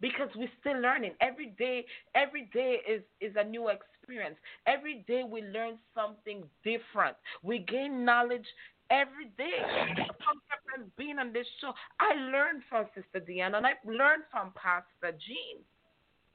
because 0.00 0.30
we're 0.34 0.48
still 0.60 0.80
learning 0.80 1.12
every 1.20 1.48
day. 1.58 1.84
Every 2.14 2.48
day 2.54 2.78
is 2.88 3.02
is 3.20 3.36
a 3.36 3.44
new 3.44 3.68
experience. 3.68 4.36
Every 4.66 5.04
day 5.06 5.22
we 5.28 5.42
learn 5.42 5.78
something 5.94 6.44
different. 6.64 7.16
We 7.42 7.58
gain 7.58 8.06
knowledge 8.06 8.46
every 8.90 9.26
day. 9.38 9.62
From 9.96 10.90
being 10.96 11.18
on 11.18 11.32
this 11.32 11.46
show, 11.60 11.72
I 11.98 12.14
learned 12.14 12.62
from 12.68 12.86
Sister 12.94 13.24
Deanna 13.26 13.56
and 13.56 13.66
I 13.66 13.74
learned 13.84 14.24
from 14.30 14.52
Pastor 14.54 15.16
Jean. 15.26 15.62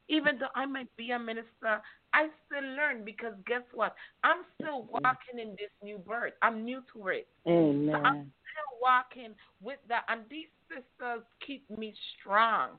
Even 0.08 0.38
though 0.38 0.54
I 0.54 0.66
might 0.66 0.96
be 0.98 1.12
a 1.12 1.20
minister, 1.20 1.82
I 2.14 2.28
still 2.46 2.70
learn 2.76 3.04
because 3.04 3.34
guess 3.48 3.64
what? 3.74 3.96
I'm 4.24 4.44
still 4.54 4.88
walking 4.92 5.40
in 5.42 5.50
this 5.52 5.72
new 5.84 5.98
birth. 5.98 6.34
I'm 6.42 6.64
new 6.64 6.82
to 6.94 7.08
it. 7.08 7.28
Amen. 7.48 7.90
So 7.92 7.98
I'm 7.98 8.16
still 8.16 8.80
walking 8.82 9.34
with 9.62 9.80
that. 9.90 10.04
And 10.08 10.22
these 10.30 10.48
sisters 10.70 11.24
keep 11.46 11.66
me 11.76 11.94
strong. 12.20 12.72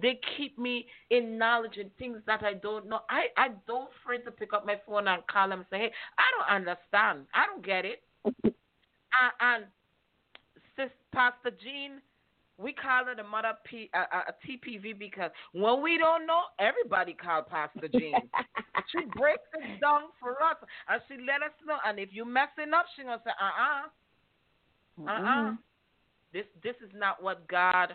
They 0.00 0.18
keep 0.36 0.58
me 0.58 0.86
in 1.10 1.38
knowledge 1.38 1.76
and 1.78 1.94
things 1.98 2.18
that 2.26 2.42
I 2.42 2.54
don't 2.54 2.88
know. 2.88 3.00
I, 3.08 3.26
I 3.36 3.48
don't 3.68 3.88
afraid 4.02 4.24
to 4.24 4.30
pick 4.30 4.52
up 4.52 4.66
my 4.66 4.80
phone 4.86 5.06
and 5.06 5.22
call 5.28 5.48
them 5.48 5.60
and 5.60 5.66
say, 5.70 5.78
hey, 5.78 5.92
I 6.18 6.24
don't 6.36 6.56
understand. 6.56 7.26
I 7.34 7.46
don't 7.46 7.64
get 7.64 7.84
it. 7.84 8.02
And, 9.20 9.32
and 9.40 9.64
sis, 10.76 10.90
Pastor 11.12 11.50
Jean, 11.62 12.00
we 12.58 12.72
call 12.72 13.06
her 13.06 13.14
the 13.14 13.22
mother 13.22 13.54
P, 13.64 13.90
uh, 13.94 14.04
uh, 14.12 14.32
TPV 14.46 14.98
because 14.98 15.30
when 15.52 15.82
we 15.82 15.98
don't 15.98 16.26
know, 16.26 16.42
everybody 16.58 17.14
call 17.14 17.42
Pastor 17.42 17.88
Jean. 17.88 18.14
she 18.92 19.04
breaks 19.16 19.48
it 19.54 19.80
down 19.80 20.02
for 20.20 20.42
us 20.42 20.56
and 20.88 21.00
she 21.08 21.14
let 21.26 21.42
us 21.42 21.54
know. 21.66 21.78
And 21.86 21.98
if 21.98 22.10
you 22.12 22.24
messing 22.24 22.72
up, 22.74 22.86
she 22.94 23.02
gonna 23.02 23.20
say, 23.24 23.32
uh 23.40 25.04
uh-uh. 25.04 25.10
uh, 25.10 25.22
uh-uh. 25.22 25.52
This 26.32 26.46
this 26.62 26.76
is 26.82 26.90
not 26.94 27.22
what 27.22 27.46
God 27.48 27.94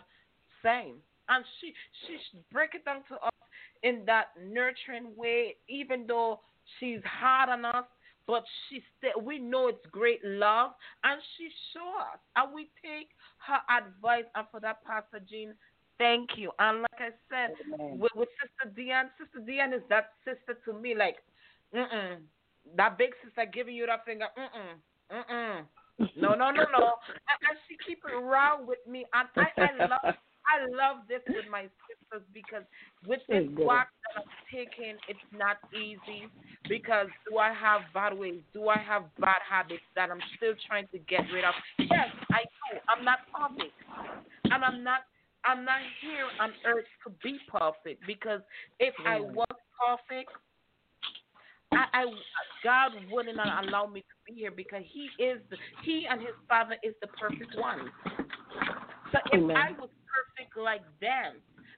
saying 0.62 0.96
and 1.28 1.44
she 1.60 1.72
she 2.06 2.38
break 2.52 2.74
it 2.74 2.84
down 2.84 3.02
to 3.08 3.14
us 3.14 3.32
in 3.82 4.02
that 4.06 4.28
nurturing 4.42 5.14
way, 5.16 5.56
even 5.68 6.06
though 6.06 6.40
she's 6.78 7.00
hard 7.04 7.48
on 7.50 7.64
us. 7.64 7.84
But 8.28 8.44
she 8.68 8.82
still, 8.98 9.24
we 9.24 9.38
know 9.38 9.68
it's 9.68 9.86
great 9.90 10.22
love, 10.22 10.72
and 11.02 11.18
she 11.36 11.48
show 11.72 11.88
us, 12.12 12.20
and 12.36 12.54
we 12.54 12.68
take 12.84 13.08
her 13.48 13.56
advice. 13.72 14.28
And 14.36 14.46
for 14.52 14.60
that, 14.60 14.84
Pastor 14.84 15.24
Jean, 15.24 15.54
thank 15.96 16.36
you. 16.36 16.52
And 16.58 16.82
like 16.82 17.00
I 17.00 17.10
said, 17.32 17.56
with, 17.98 18.12
with 18.14 18.28
Sister 18.36 18.70
Diane, 18.76 19.08
Sister 19.16 19.40
Diane 19.40 19.72
is 19.72 19.80
that 19.88 20.12
sister 20.26 20.60
to 20.66 20.78
me. 20.78 20.94
Like, 20.94 21.16
mm 21.74 21.88
mm, 21.88 22.16
that 22.76 22.98
big 22.98 23.16
sister 23.24 23.48
giving 23.50 23.74
you 23.74 23.86
that 23.86 24.04
finger. 24.04 24.26
Mm 24.36 24.52
mm, 24.52 25.16
mm 25.16 25.24
mm. 25.32 25.66
No, 26.20 26.34
no, 26.34 26.50
no, 26.50 26.68
no. 26.68 26.84
and, 27.32 27.38
and 27.48 27.56
she 27.66 27.80
keep 27.86 28.04
it 28.06 28.12
around 28.12 28.68
with 28.68 28.84
me, 28.86 29.06
and 29.14 29.28
I, 29.36 29.48
I 29.56 29.86
love 29.88 30.14
I 30.48 30.64
love 30.68 31.04
this 31.08 31.20
with 31.28 31.44
my 31.50 31.68
sisters 31.88 32.24
because 32.32 32.64
with 33.06 33.20
this 33.28 33.48
walk 33.56 33.88
I'm 34.18 34.28
taking, 34.52 34.96
it's 35.08 35.18
not 35.36 35.56
easy 35.74 36.28
because 36.68 37.06
do 37.28 37.38
I 37.38 37.52
have 37.52 37.82
bad 37.94 38.16
ways? 38.16 38.40
Do 38.52 38.68
I 38.68 38.78
have 38.78 39.04
bad 39.20 39.40
habits 39.48 39.82
that 39.94 40.10
I'm 40.10 40.20
still 40.36 40.54
trying 40.66 40.88
to 40.92 40.98
get 40.98 41.22
rid 41.32 41.44
of? 41.44 41.54
Yes, 41.78 42.08
I 42.30 42.42
do. 42.44 42.78
I'm 42.88 43.04
not 43.04 43.20
perfect, 43.32 43.74
and 44.44 44.64
I'm 44.64 44.82
not. 44.82 45.00
I'm 45.44 45.64
not 45.64 45.80
here 46.02 46.26
on 46.40 46.50
earth 46.66 46.84
to 47.06 47.12
be 47.22 47.38
perfect 47.48 48.04
because 48.06 48.40
if 48.80 48.92
I 49.06 49.20
mm. 49.20 49.32
was 49.32 49.46
perfect, 49.80 50.30
I, 51.72 51.84
I 51.94 52.04
God 52.64 52.92
wouldn't 53.10 53.38
allow 53.38 53.86
me 53.86 54.00
to 54.00 54.16
be 54.26 54.38
here 54.38 54.50
because 54.50 54.82
He 54.92 55.08
is 55.22 55.38
the, 55.48 55.56
He 55.84 56.06
and 56.10 56.20
His 56.20 56.34
Father 56.48 56.76
is 56.82 56.94
the 57.00 57.06
perfect 57.06 57.56
one. 57.56 57.90
So 59.12 59.18
if 59.32 59.40
Amen. 59.40 59.56
I 59.56 59.70
was 59.72 59.90
perfect 60.10 60.58
like 60.58 60.82
them, 61.00 61.36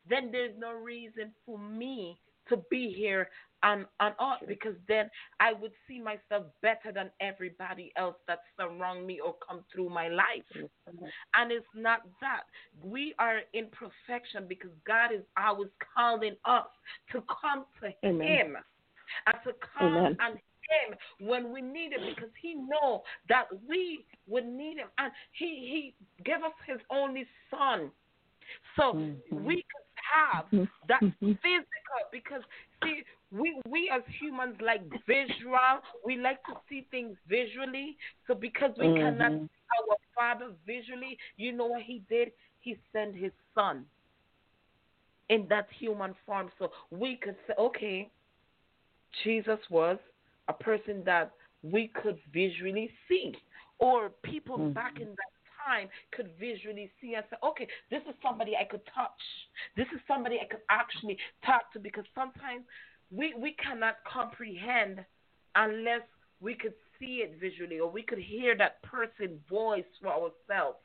then 0.09 0.31
there's 0.33 0.55
no 0.59 0.73
reason 0.73 1.33
for 1.45 1.59
me 1.59 2.19
to 2.51 2.59
be 2.71 2.93
here 2.93 3.29
on 3.63 3.87
on 3.99 4.13
earth 4.21 4.49
because 4.49 4.75
then 4.89 5.11
I 5.39 5.53
would 5.53 5.73
see 5.87 6.01
myself 6.01 6.47
better 6.63 6.93
than 6.95 7.11
everybody 7.21 7.93
else 7.97 8.17
that 8.27 8.41
surround 8.59 9.07
me 9.07 9.21
or 9.21 9.35
come 9.47 9.65
through 9.73 9.91
my 9.91 10.09
life. 10.09 10.45
And 11.35 11.53
it's 11.53 11.67
not 11.75 12.01
that. 12.21 12.43
We 12.83 13.15
are 13.19 13.41
in 13.53 13.67
perfection 13.67 14.47
because 14.49 14.71
God 14.87 15.13
is 15.13 15.23
always 15.39 15.69
calling 15.95 16.37
us 16.45 16.67
to 17.13 17.23
come 17.43 17.65
to 17.83 18.09
Amen. 18.09 18.27
Him 18.27 18.57
and 19.27 19.37
to 19.45 19.53
come 19.79 19.97
Amen. 19.97 20.17
and 20.21 20.35
him 20.71 21.29
when 21.29 21.53
we 21.53 21.61
need 21.61 21.93
him 21.93 22.01
because 22.15 22.31
he 22.41 22.55
know 22.55 23.03
that 23.29 23.47
we 23.69 24.05
would 24.29 24.47
need 24.47 24.79
him 24.79 24.89
and 24.99 25.13
he 25.33 25.95
he 26.17 26.25
gave 26.25 26.37
us 26.45 26.53
his 26.67 26.79
only 26.91 27.27
son 27.51 27.91
so 28.77 28.93
mm-hmm. 28.95 29.45
we 29.45 29.65
have 30.15 30.45
that 30.89 31.01
physical 31.01 32.01
because 32.13 32.43
see 32.83 33.03
we 33.31 33.61
we 33.69 33.91
as 33.95 34.03
humans 34.21 34.57
like 34.61 34.83
visual 35.07 35.81
we 36.05 36.17
like 36.17 36.43
to 36.45 36.55
see 36.69 36.87
things 36.91 37.17
visually. 37.29 37.97
So 38.27 38.35
because 38.35 38.73
we 38.79 38.87
mm-hmm. 38.87 39.19
cannot 39.19 39.33
see 39.41 39.49
our 39.79 39.97
father 40.15 40.53
visually 40.67 41.19
you 41.37 41.53
know 41.53 41.67
what 41.67 41.83
he 41.83 42.03
did? 42.09 42.33
He 42.61 42.77
sent 42.93 43.15
his 43.15 43.33
son 43.55 43.85
in 45.29 45.47
that 45.49 45.69
human 45.79 46.15
form. 46.27 46.51
So 46.59 46.71
we 46.91 47.17
could 47.17 47.37
say 47.47 47.55
okay 47.59 48.11
jesus 49.25 49.59
was 49.71 49.99
a 50.49 50.53
person 50.53 51.03
that 51.05 51.33
we 51.63 51.91
could 52.03 52.19
visually 52.33 52.91
see, 53.09 53.35
or 53.79 54.11
people 54.23 54.59
mm-hmm. 54.59 54.73
back 54.73 55.01
in 55.01 55.09
that 55.09 55.33
time 55.67 55.89
could 56.13 56.31
visually 56.39 56.91
see 57.01 57.15
and 57.15 57.25
say, 57.31 57.37
okay, 57.45 57.67
this 57.91 58.03
is 58.09 58.15
somebody 58.23 58.53
I 58.57 58.65
could 58.65 58.85
touch. 58.95 59.23
This 59.77 59.87
is 59.95 60.01
somebody 60.07 60.39
I 60.41 60.47
could 60.47 60.65
actually 60.71 61.19
talk 61.45 61.73
to 61.73 61.79
because 61.79 62.05
sometimes 62.15 62.65
we, 63.11 63.35
we 63.39 63.57
cannot 63.63 63.97
comprehend 64.11 65.05
unless 65.57 66.03
we 66.41 66.55
could 66.55 66.75
see 66.99 67.23
it 67.25 67.39
visually 67.41 67.81
or 67.81 67.91
we 67.91 68.03
could 68.03 68.19
hear 68.19 68.57
that 68.57 68.83
person's 68.83 69.39
voice 69.49 69.85
for 70.01 70.09
ourselves. 70.09 70.79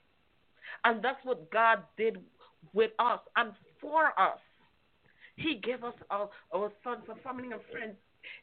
And 0.83 1.03
that's 1.03 1.23
what 1.23 1.51
God 1.51 1.83
did 1.97 2.17
with 2.73 2.91
us 2.99 3.19
and 3.35 3.51
for 3.79 4.07
us. 4.19 4.39
He 5.35 5.59
gave 5.63 5.83
us 5.83 5.93
our, 6.09 6.29
our 6.53 6.71
sons 6.83 7.03
and 7.09 7.21
family 7.21 7.51
and 7.51 7.61
friends. 7.71 7.95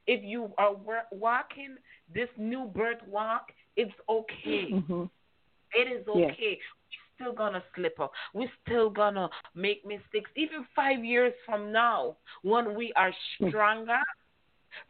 If 0.07 0.23
you 0.23 0.53
are 0.59 0.75
walking 1.11 1.77
this 2.15 2.29
new 2.37 2.67
birth 2.67 3.01
walk, 3.07 3.47
it's 3.77 3.93
okay. 4.09 4.69
Mm-hmm. 4.73 5.05
It 5.75 6.01
is 6.01 6.07
okay. 6.09 6.37
Yes. 6.39 6.59
We're 7.21 7.27
still 7.27 7.35
gonna 7.35 7.63
slip 7.75 8.01
up. 8.01 8.13
We're 8.35 8.51
still 8.67 8.91
gonna 8.91 9.29
make 9.55 9.87
mistakes. 9.87 10.31
Even 10.37 10.67
five 10.75 11.05
years 11.05 11.33
from 11.47 11.73
now, 11.73 12.17
when 12.43 12.75
we 12.75 12.93
are 12.97 13.13
hmm. 13.39 13.49
stronger, 13.49 14.01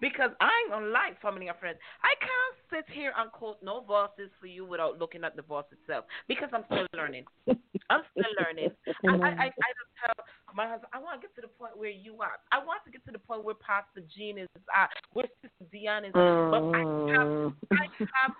because 0.00 0.30
I 0.40 0.50
ain't 0.62 0.70
gonna 0.70 0.86
lie, 0.86 1.10
family 1.20 1.48
and 1.48 1.58
friends, 1.58 1.78
I 2.02 2.14
can't 2.20 2.86
sit 2.86 2.94
here 2.94 3.12
and 3.18 3.30
quote 3.32 3.58
no 3.62 3.84
verses 3.86 4.30
for 4.40 4.46
you 4.46 4.64
without 4.64 4.98
looking 4.98 5.24
at 5.24 5.36
the 5.36 5.42
verse 5.42 5.66
itself 5.72 6.04
because 6.28 6.48
I'm 6.52 6.64
still 6.66 6.86
learning. 6.94 7.24
I'm 7.90 8.02
still 8.16 8.32
learning. 8.40 8.70
I, 8.86 9.10
I, 9.10 9.28
I, 9.28 9.46
I 9.50 9.70
just 9.76 9.92
tell 10.00 10.24
my 10.54 10.68
husband, 10.68 10.88
I 10.92 10.98
want 10.98 11.20
to 11.20 11.26
get 11.26 11.34
to 11.36 11.42
the 11.42 11.48
point 11.48 11.76
where 11.76 11.90
you 11.90 12.20
are. 12.20 12.38
I 12.52 12.58
want 12.58 12.84
to 12.84 12.90
get 12.90 13.04
to 13.06 13.12
the 13.12 13.18
point 13.18 13.44
where 13.44 13.54
Pastor 13.54 14.04
Jean 14.14 14.38
is 14.38 14.48
at, 14.74 14.90
where 15.12 15.26
Sister 15.40 15.64
Dion 15.72 16.04
is 16.04 16.12
at. 16.14 16.50
But 16.52 16.62
I 16.72 16.82
have. 17.12 17.52
I 17.72 17.86
have 17.98 18.32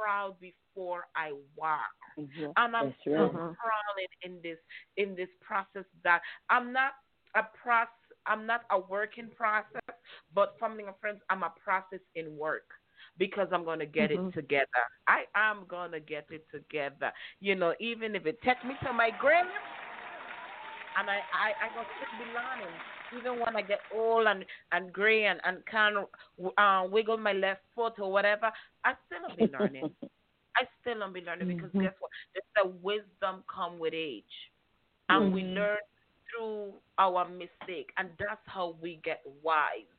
crawl 0.00 0.36
before 0.40 1.06
I 1.16 1.32
walk. 1.56 1.80
Mm-hmm. 2.18 2.50
And 2.56 2.76
I'm 2.76 2.94
still 3.00 3.28
crawling 3.28 4.12
in 4.22 4.38
this 4.42 4.58
in 4.96 5.14
this 5.14 5.28
process 5.40 5.84
that 6.04 6.20
I'm 6.48 6.72
not 6.72 6.92
a 7.34 7.42
process 7.62 7.94
I'm 8.26 8.46
not 8.46 8.62
a 8.70 8.78
work 8.78 9.18
in 9.18 9.28
process, 9.30 9.82
but 10.34 10.54
family 10.60 10.84
and 10.84 10.94
friends, 11.00 11.20
I'm 11.30 11.42
a 11.42 11.52
process 11.62 12.00
in 12.14 12.36
work 12.36 12.68
because 13.18 13.48
I'm 13.52 13.64
gonna 13.64 13.86
get 13.86 14.10
mm-hmm. 14.10 14.28
it 14.28 14.34
together. 14.34 14.84
I 15.08 15.24
am 15.34 15.64
gonna 15.68 16.00
get 16.00 16.26
it 16.30 16.46
together. 16.52 17.12
You 17.40 17.54
know, 17.54 17.74
even 17.80 18.14
if 18.14 18.26
it 18.26 18.40
takes 18.42 18.62
me 18.64 18.74
to 18.84 18.92
my 18.92 19.10
grave, 19.18 19.44
and 20.98 21.08
I 21.08 21.20
I 21.32 21.48
I 21.64 21.74
gonna 21.74 21.88
keep 21.98 22.34
learning. 22.34 22.74
Even 23.18 23.40
when 23.40 23.56
I 23.56 23.62
get 23.62 23.80
old 23.94 24.26
and 24.26 24.44
and 24.72 24.92
gray 24.92 25.26
and 25.26 25.40
and 25.44 25.58
can't 25.66 25.96
uh, 26.58 26.86
wiggle 26.90 27.16
my 27.16 27.32
left 27.32 27.62
foot 27.74 27.94
or 27.98 28.10
whatever, 28.10 28.50
I 28.84 28.92
still 29.06 29.36
be 29.36 29.52
learning. 29.52 29.90
I 30.56 30.64
still 30.80 31.10
be 31.12 31.20
learning 31.20 31.48
because 31.48 31.70
mm-hmm. 31.70 31.82
guess 31.82 31.94
what? 31.98 32.10
There's 32.34 32.64
the 32.64 32.70
wisdom 32.82 33.44
come 33.52 33.78
with 33.78 33.94
age, 33.94 34.24
and 35.08 35.26
mm-hmm. 35.26 35.34
we 35.34 35.42
learn 35.42 35.78
through 36.30 36.72
our 36.98 37.28
mistake, 37.28 37.90
and 37.96 38.10
that's 38.18 38.40
how 38.46 38.76
we 38.80 39.00
get 39.04 39.22
wise 39.42 39.90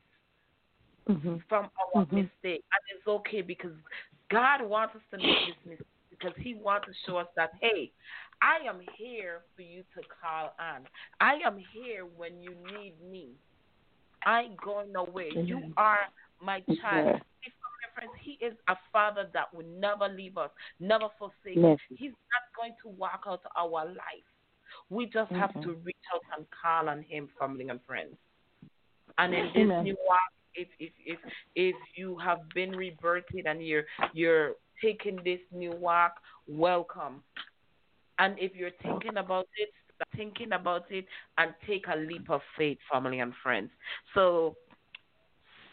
mm-hmm. 1.08 1.36
from 1.48 1.68
our 1.94 2.04
mm-hmm. 2.04 2.16
mistake. 2.16 2.64
And 2.72 2.82
it's 2.96 3.06
okay 3.06 3.42
because 3.42 3.72
God 4.30 4.62
wants 4.62 4.94
us 4.94 5.02
to 5.12 5.18
make 5.18 5.26
this 5.26 5.56
mistake 5.66 5.86
because 6.10 6.32
He 6.38 6.54
wants 6.54 6.86
to 6.86 6.92
show 7.06 7.16
us 7.18 7.26
that, 7.36 7.50
hey, 7.60 7.90
I 8.42 8.68
am 8.68 8.80
here 8.98 9.42
for 9.54 9.62
you 9.62 9.82
to 9.94 10.02
call 10.20 10.52
on. 10.58 10.82
I 11.20 11.34
am 11.46 11.58
here 11.72 12.04
when 12.16 12.42
you 12.42 12.50
need 12.50 12.94
me. 13.08 13.28
I 14.26 14.42
ain't 14.42 14.60
going 14.60 14.92
nowhere. 14.92 15.30
Mm-hmm. 15.30 15.46
You 15.46 15.72
are 15.76 15.98
my 16.42 16.60
child. 16.80 17.20
Friends, 17.94 18.12
he 18.22 18.38
is 18.44 18.54
a 18.68 18.74
father 18.90 19.28
that 19.34 19.52
will 19.54 19.66
never 19.78 20.08
leave 20.08 20.38
us, 20.38 20.48
never 20.80 21.08
forsake 21.18 21.62
us. 21.62 21.78
He's 21.90 22.10
not 22.10 22.56
going 22.56 22.72
to 22.82 22.88
walk 22.88 23.24
out 23.26 23.42
our 23.54 23.84
life. 23.84 24.28
We 24.88 25.04
just 25.04 25.30
mm-hmm. 25.30 25.38
have 25.38 25.52
to 25.62 25.72
reach 25.84 25.96
out 26.14 26.22
and 26.38 26.46
call 26.62 26.88
on 26.88 27.02
Him, 27.02 27.28
family 27.38 27.68
and 27.68 27.80
friends. 27.86 28.16
And 29.18 29.34
in 29.34 29.44
this 29.44 29.56
Amen. 29.56 29.84
new 29.84 29.96
walk, 30.08 30.20
if 30.54 30.68
if 30.78 30.92
if 31.04 31.18
if 31.54 31.76
you 31.94 32.16
have 32.18 32.38
been 32.54 32.70
rebirthed 32.70 33.44
and 33.44 33.66
you're 33.66 33.84
you're 34.14 34.52
taking 34.82 35.16
this 35.22 35.40
new 35.52 35.72
walk, 35.72 36.14
welcome. 36.48 37.22
And 38.18 38.38
if 38.38 38.54
you're 38.54 38.70
thinking 38.82 39.16
about 39.16 39.46
it, 39.56 39.70
thinking 40.16 40.52
about 40.52 40.90
it, 40.90 41.06
and 41.38 41.54
take 41.66 41.84
a 41.92 41.96
leap 41.96 42.30
of 42.30 42.40
faith, 42.58 42.78
family 42.90 43.20
and 43.20 43.32
friends. 43.42 43.70
So, 44.14 44.56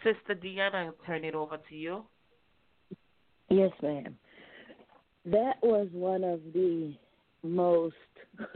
Sister 0.03 0.35
Deanna, 0.35 0.85
I'll 0.87 0.95
turn 1.05 1.23
it 1.25 1.35
over 1.35 1.57
to 1.57 1.75
you. 1.75 2.03
Yes, 3.49 3.71
ma'am. 3.81 4.15
That 5.25 5.55
was 5.61 5.87
one 5.91 6.23
of 6.23 6.39
the 6.53 6.93
most 7.43 7.95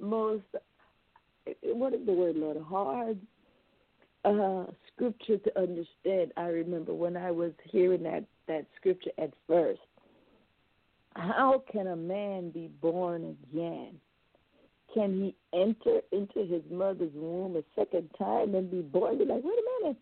most 0.00 0.44
what 1.62 1.94
is 1.94 2.04
the 2.06 2.12
word, 2.12 2.36
Lord? 2.36 2.56
Hard 2.68 3.18
uh, 4.24 4.64
scripture 4.92 5.38
to 5.38 5.58
understand. 5.58 6.32
I 6.36 6.48
remember 6.48 6.92
when 6.92 7.16
I 7.16 7.30
was 7.30 7.52
hearing 7.64 8.02
that 8.04 8.24
that 8.48 8.66
scripture 8.76 9.10
at 9.18 9.32
first. 9.46 9.80
How 11.16 11.62
can 11.70 11.86
a 11.86 11.96
man 11.96 12.50
be 12.50 12.68
born 12.80 13.36
again? 13.52 13.94
Can 14.92 15.14
he 15.14 15.36
enter 15.58 16.00
into 16.12 16.46
his 16.46 16.62
mother's 16.70 17.12
womb 17.14 17.56
a 17.56 17.62
second 17.74 18.08
time 18.18 18.54
and 18.54 18.70
be 18.70 18.82
born? 18.82 19.18
Be 19.18 19.24
like, 19.24 19.42
wait 19.42 19.58
a 19.58 19.84
minute. 19.84 19.96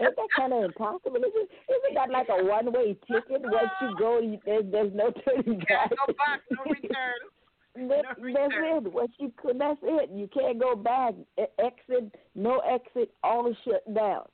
Isn't 0.00 0.16
that 0.16 0.28
kind 0.36 0.52
of 0.52 0.64
impossible? 0.64 1.16
Isn't, 1.16 1.32
isn't 1.34 1.94
that 1.94 2.10
like 2.10 2.28
a 2.28 2.44
one 2.44 2.72
way 2.72 2.96
ticket? 3.06 3.42
Once 3.42 3.70
you 3.80 3.94
go, 3.98 4.20
there's, 4.44 4.64
there's 4.70 4.92
no 4.94 5.12
turning 5.24 5.58
back. 5.60 5.90
No 5.90 6.14
back, 6.14 6.40
no 6.50 6.62
return. 6.70 7.88
That, 7.88 8.04
that's 8.18 8.52
it. 8.54 8.92
What 8.92 9.10
you 9.18 9.32
could, 9.36 9.58
that's 9.58 9.78
it. 9.82 10.10
You 10.12 10.28
can't 10.28 10.60
go 10.60 10.76
back. 10.76 11.14
Exit, 11.58 12.14
no 12.34 12.58
exit, 12.58 13.10
all 13.22 13.54
shut 13.64 13.94
down. 13.94 14.24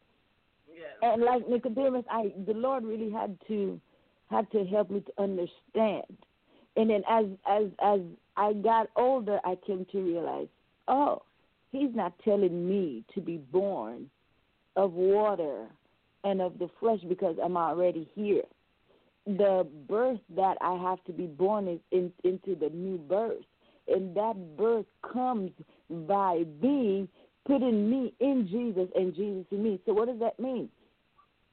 Yes. 0.69 0.87
And 1.03 1.23
like 1.23 1.49
Nicodemus, 1.49 2.05
I 2.11 2.33
the 2.47 2.55
Lord 2.55 2.85
really 2.85 3.11
had 3.11 3.37
to 3.49 3.81
had 4.31 4.51
to 4.53 4.65
help 4.65 4.91
me 4.91 5.01
to 5.01 5.23
understand. 5.23 6.17
And 6.77 6.91
then 6.91 7.03
as 7.09 7.27
as 7.49 7.67
as 7.83 8.01
I 8.37 8.53
got 8.53 8.89
older, 8.97 9.41
I 9.45 9.57
came 9.67 9.87
to 9.93 10.01
realize, 10.01 10.49
oh, 10.87 11.23
He's 11.73 11.95
not 11.95 12.15
telling 12.25 12.69
me 12.69 13.05
to 13.15 13.21
be 13.21 13.37
born 13.37 14.11
of 14.77 14.93
water 14.93 15.67
and 16.25 16.41
of 16.41 16.59
the 16.59 16.69
flesh 16.81 17.01
because 17.09 17.37
I'm 17.43 17.57
already 17.57 18.09
here 18.15 18.45
the 19.37 19.67
birth 19.89 20.21
that 20.37 20.57
I 20.61 20.77
have 20.77 21.05
to 21.05 21.13
be 21.13 21.27
born 21.27 21.69
is 21.69 21.81
in, 21.91 22.13
into 22.25 22.55
the 22.59 22.71
new 22.71 22.97
birth. 22.97 23.45
And 23.87 24.15
that 24.17 24.57
birth 24.57 24.87
comes 25.13 25.51
by 25.91 26.45
being 26.61 27.09
putting 27.47 27.91
me 27.91 28.15
in 28.21 28.49
Jesus 28.49 28.89
and 28.95 29.15
Jesus 29.15 29.45
in 29.51 29.63
me. 29.63 29.81
So 29.87 29.93
what 29.93 30.09
does 30.09 30.19
that 30.21 30.41
mean? 30.41 30.69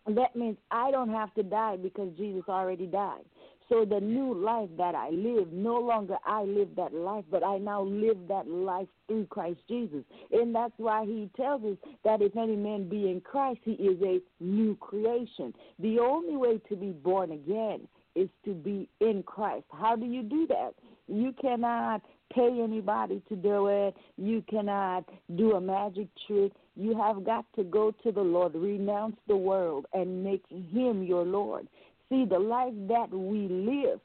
That 0.08 0.36
means 0.36 0.58
I 0.72 0.92
don't 0.92 1.10
have 1.10 1.34
to 1.34 1.44
die 1.44 1.78
because 1.78 2.10
Jesus 2.18 2.44
already 2.48 2.86
died. 2.86 3.24
So 3.70 3.84
the 3.84 4.00
new 4.00 4.36
life 4.36 4.70
that 4.78 4.94
I 4.94 5.10
live, 5.10 5.52
no 5.52 5.80
longer 5.80 6.18
I 6.24 6.44
live 6.44 6.70
that 6.76 6.94
life, 6.94 7.26
but 7.32 7.44
I 7.44 7.58
now 7.58 7.82
live 7.82 8.18
that 8.28 8.48
life 8.48 8.88
through 9.08 9.26
Christ 9.26 9.60
Jesus. 9.68 10.04
And 10.32 10.54
that's 10.54 10.74
why 10.78 11.06
he 11.06 11.32
tells 11.36 11.64
us 11.64 11.78
that 12.04 12.22
if 12.22 12.38
any 12.38 12.56
man 12.56 12.88
be 12.88 13.10
in 13.10 13.22
Christ, 13.22 13.62
he 13.64 13.72
is 13.72 14.00
a 14.04 14.22
new 14.40 14.76
creation. 14.76 15.54
The 15.80 16.00
only 16.00 16.38
way 16.38 16.60
to 16.70 16.76
be 16.76 16.92
born 16.92 17.32
again 17.32 17.88
is 18.14 18.30
to 18.46 18.54
be 18.54 18.88
in 19.02 19.24
Christ. 19.24 19.66
How 19.72 19.96
do 19.96 20.06
you 20.06 20.22
do 20.22 20.46
that? 20.48 20.76
You 21.08 21.34
cannot 21.42 22.04
pay 22.34 22.62
anybody 22.62 23.22
to 23.30 23.36
do 23.36 23.68
it. 23.68 23.96
You 24.18 24.44
cannot 24.50 25.06
do 25.36 25.54
a 25.54 25.62
magic 25.62 26.08
trick. 26.28 26.52
You 26.76 26.98
have 26.98 27.26
got 27.26 27.46
to 27.56 27.64
go 27.64 27.94
to 28.04 28.12
the 28.12 28.22
Lord, 28.22 28.56
renounce 28.56 29.16
the 29.28 29.38
world, 29.38 29.86
and 29.94 30.24
make 30.24 30.44
Him 30.50 31.04
your 31.04 31.24
Lord. 31.24 31.68
See, 32.10 32.26
the 32.26 32.40
life 32.40 32.74
that 32.88 33.10
we 33.12 33.48
live, 33.48 34.00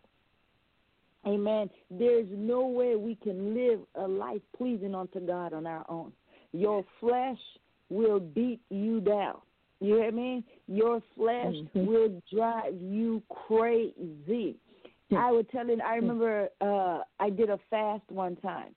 amen, 1.26 1.68
there's 1.90 2.28
no 2.30 2.66
way 2.66 2.96
we 2.96 3.16
can 3.16 3.54
live 3.54 3.80
a 3.96 4.06
life 4.06 4.40
pleasing 4.56 4.94
unto 4.94 5.20
God 5.20 5.52
on 5.52 5.66
our 5.66 5.84
own. 5.88 6.12
Your 6.52 6.84
flesh 7.00 7.38
will 7.90 8.20
beat 8.20 8.60
you 8.70 9.00
down. 9.00 9.38
You 9.80 9.96
hear 9.96 10.12
me? 10.12 10.44
Your 10.68 11.02
flesh 11.16 11.54
mm-hmm. 11.54 11.86
will 11.86 12.22
drive 12.32 12.74
you 12.80 13.22
crazy. 13.46 14.56
I 15.16 15.30
was 15.30 15.44
telling, 15.50 15.80
I 15.80 15.96
remember 15.96 16.48
uh, 16.60 17.00
I 17.18 17.30
did 17.30 17.50
a 17.50 17.58
fast 17.68 18.02
one 18.08 18.36
time. 18.36 18.74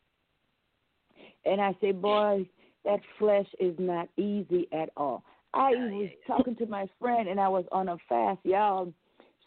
And 1.46 1.62
I 1.62 1.76
said, 1.82 2.02
boy, 2.02 2.48
that 2.86 3.00
flesh 3.20 3.48
is 3.60 3.76
not 3.78 4.10
easy 4.18 4.68
at 4.72 4.90
all. 4.98 5.24
I 5.54 5.72
was 5.72 6.10
talking 6.26 6.56
to 6.56 6.66
my 6.66 6.88
friend 7.00 7.28
and 7.28 7.40
I 7.40 7.48
was 7.48 7.66
on 7.72 7.90
a 7.90 7.98
fast, 8.10 8.40
y'all. 8.44 8.92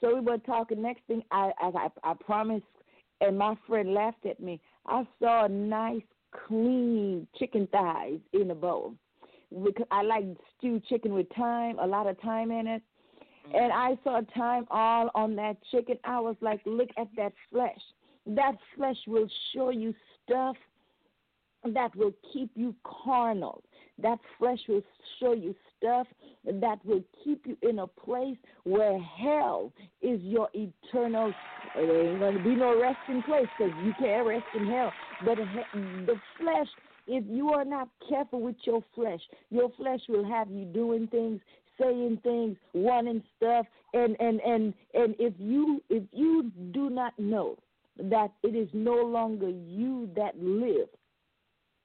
So 0.01 0.15
we 0.15 0.21
were 0.21 0.39
talking. 0.39 0.83
Next 0.83 1.03
thing, 1.07 1.23
I 1.31 1.53
I 1.61 1.89
I 2.05 2.15
promised, 2.15 2.65
and 3.21 3.39
my 3.39 3.57
friend 3.67 3.95
laughed 3.95 4.27
at 4.27 4.41
me. 4.41 4.61
I 4.87 5.07
saw 5.21 5.47
nice, 5.49 6.03
clean 6.47 7.27
chicken 7.39 7.67
thighs 7.73 8.21
in 8.33 8.51
a 8.51 8.55
bowl. 8.55 8.95
Because 9.51 9.87
I 9.91 10.03
like 10.03 10.25
stewed 10.59 10.85
chicken 10.87 11.15
with 11.15 11.27
thyme, 11.37 11.79
a 11.79 11.87
lot 11.87 12.07
of 12.07 12.19
thyme 12.19 12.51
in 12.51 12.67
it. 12.67 12.83
And 13.55 13.73
I 13.73 13.99
saw 14.05 14.21
thyme 14.37 14.67
all 14.71 15.11
on 15.15 15.37
that 15.37 15.57
chicken. 15.71 15.99
I 16.05 16.21
was 16.21 16.37
like, 16.41 16.61
look 16.65 16.89
at 16.99 17.09
that 17.17 17.33
flesh. 17.51 17.81
That 18.27 18.57
flesh 18.77 18.97
will 19.07 19.29
show 19.55 19.71
you 19.71 19.95
stuff 20.25 20.57
that 21.75 21.95
will 21.97 22.13
keep 22.33 22.51
you 22.55 22.75
carnal. 22.85 23.63
that 24.03 24.19
flesh 24.39 24.59
will 24.69 24.83
show 25.19 25.33
you 25.33 25.55
stuff 25.79 26.07
that 26.45 26.79
will 26.85 27.03
keep 27.25 27.47
you 27.47 27.57
in 27.63 27.79
a 27.79 27.87
place 27.87 28.37
where 28.65 28.99
hell 29.01 29.73
is 30.03 30.21
your 30.23 30.49
eternal. 30.55 31.33
There 31.75 32.11
ain't 32.11 32.19
going 32.19 32.37
to 32.37 32.45
be 32.45 32.55
no 32.55 32.81
resting 32.81 33.23
place 33.23 33.47
because 33.59 33.73
you 33.85 33.95
can't 33.99 34.27
rest 34.27 34.45
in 34.55 34.67
hell. 34.67 34.93
But 35.25 35.39
the 35.75 36.21
flesh, 36.39 36.69
if 37.07 37.25
you 37.27 37.49
are 37.51 37.65
not 37.65 37.89
careful 38.09 38.43
with 38.43 38.57
your 38.65 38.85
flesh, 38.95 39.21
your 39.51 39.71
flesh 39.77 40.01
will 40.09 40.29
have 40.29 40.51
you 40.51 40.67
doing 40.67 41.09
things 41.09 41.41
saying 41.81 42.21
things, 42.23 42.57
wanting 42.73 43.23
stuff, 43.37 43.67
and 43.95 44.17
and 44.21 44.41
and 44.41 44.75
and 44.95 45.15
if 45.19 45.35
you 45.39 45.83
if 45.91 46.03
you 46.13 46.51
do 46.73 46.91
not 46.91 47.19
know 47.19 47.57
that 47.99 48.33
it 48.43 48.55
is 48.55 48.69
no 48.73 48.95
longer 48.95 49.49
you 49.49 50.09
that 50.17 50.39
live, 50.39 50.89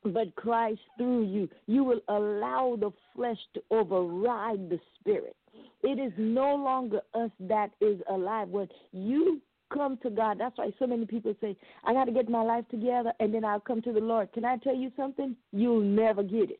but 0.04 0.36
Christ 0.36 0.82
through 0.98 1.26
you, 1.26 1.50
you 1.68 1.84
will 1.84 2.02
allow 2.08 2.78
the 2.80 2.92
flesh 3.16 3.38
to 3.54 3.62
override 3.72 4.70
the 4.70 4.80
spirit. 5.00 5.36
It 5.84 6.00
is 6.00 6.14
no 6.18 6.56
longer 6.56 7.02
us 7.14 7.32
that 7.42 7.72
is 7.80 8.00
alive. 8.10 8.50
When 8.50 8.68
you 8.92 9.42
come 9.74 9.98
to 10.04 10.10
God, 10.10 10.40
that's 10.40 10.58
why 10.58 10.72
so 10.80 10.88
many 10.88 11.06
people 11.06 11.36
say, 11.42 11.56
I 11.84 11.94
got 11.94 12.06
to 12.06 12.12
get 12.12 12.30
my 12.30 12.42
life 12.42 12.66
together 12.70 13.14
and 13.20 13.34
then 13.34 13.46
I'll 13.46 13.60
come 13.60 13.82
to 13.84 13.94
the 13.94 14.00
Lord. 14.00 14.32
Can 14.34 14.46
I 14.46 14.58
tell 14.58 14.76
you 14.76 14.92
something? 14.96 15.36
You'll 15.52 15.82
never 15.82 16.24
get 16.24 16.52
it. 16.52 16.60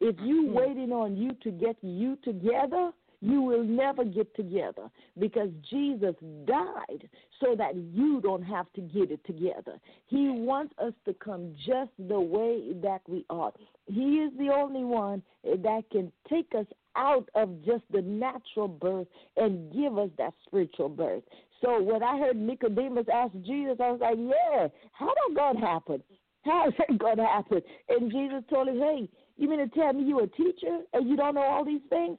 If 0.00 0.16
you 0.20 0.44
mm-hmm. 0.44 0.54
waiting 0.54 0.92
on 0.92 1.16
you 1.16 1.32
to 1.42 1.50
get 1.50 1.76
you 1.82 2.16
together, 2.24 2.90
you 3.20 3.40
will 3.40 3.64
never 3.64 4.04
get 4.04 4.34
together 4.36 4.90
because 5.18 5.48
Jesus 5.70 6.14
died 6.46 7.08
so 7.40 7.54
that 7.56 7.74
you 7.74 8.20
don't 8.20 8.42
have 8.42 8.70
to 8.74 8.82
get 8.82 9.10
it 9.10 9.24
together. 9.24 9.80
He 10.06 10.28
wants 10.28 10.74
us 10.78 10.92
to 11.06 11.14
come 11.14 11.54
just 11.66 11.90
the 11.98 12.20
way 12.20 12.74
that 12.82 13.00
we 13.08 13.24
are. 13.30 13.52
He 13.86 14.18
is 14.18 14.32
the 14.36 14.50
only 14.50 14.84
one 14.84 15.22
that 15.42 15.84
can 15.90 16.12
take 16.28 16.52
us 16.56 16.66
out 16.96 17.28
of 17.34 17.64
just 17.64 17.82
the 17.90 18.02
natural 18.02 18.68
birth 18.68 19.06
and 19.36 19.72
give 19.72 19.96
us 19.96 20.10
that 20.18 20.34
spiritual 20.46 20.90
birth. 20.90 21.22
So 21.62 21.82
when 21.82 22.02
I 22.02 22.18
heard 22.18 22.36
Nicodemus 22.36 23.06
ask 23.12 23.32
Jesus, 23.42 23.76
I 23.80 23.90
was 23.90 24.00
like, 24.00 24.18
yeah, 24.18 24.68
how 24.92 25.06
did 25.06 25.36
God 25.36 25.56
happen? 25.56 26.02
How 26.42 26.68
is 26.68 26.74
that 26.78 26.98
going 26.98 27.16
to 27.16 27.24
happen? 27.24 27.62
And 27.88 28.10
Jesus 28.10 28.42
told 28.50 28.68
him, 28.68 28.78
hey, 28.78 29.08
you 29.36 29.48
mean 29.48 29.58
to 29.58 29.68
tell 29.68 29.92
me 29.92 30.04
you 30.04 30.20
a 30.20 30.26
teacher 30.26 30.80
and 30.92 31.08
you 31.08 31.16
don't 31.16 31.34
know 31.34 31.42
all 31.42 31.64
these 31.64 31.82
things? 31.88 32.18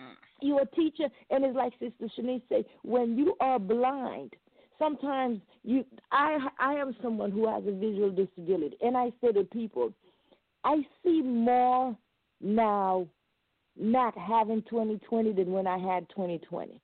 Mm. 0.00 0.14
You 0.40 0.58
a 0.58 0.66
teacher, 0.66 1.04
and 1.30 1.44
it's 1.44 1.56
like 1.56 1.72
Sister 1.78 2.06
Shanice 2.18 2.42
say, 2.48 2.66
when 2.82 3.16
you 3.16 3.34
are 3.40 3.58
blind, 3.58 4.34
sometimes 4.78 5.40
you. 5.62 5.84
I 6.12 6.38
I 6.58 6.74
am 6.74 6.94
someone 7.02 7.30
who 7.30 7.48
has 7.48 7.62
a 7.66 7.72
visual 7.72 8.10
disability, 8.10 8.76
and 8.82 8.96
I 8.96 9.10
say 9.20 9.32
to 9.32 9.44
people, 9.44 9.92
I 10.64 10.84
see 11.02 11.22
more 11.22 11.96
now, 12.40 13.06
not 13.76 14.16
having 14.18 14.62
2020 14.68 15.32
than 15.32 15.52
when 15.52 15.66
I 15.66 15.78
had 15.78 16.08
2020. 16.10 16.80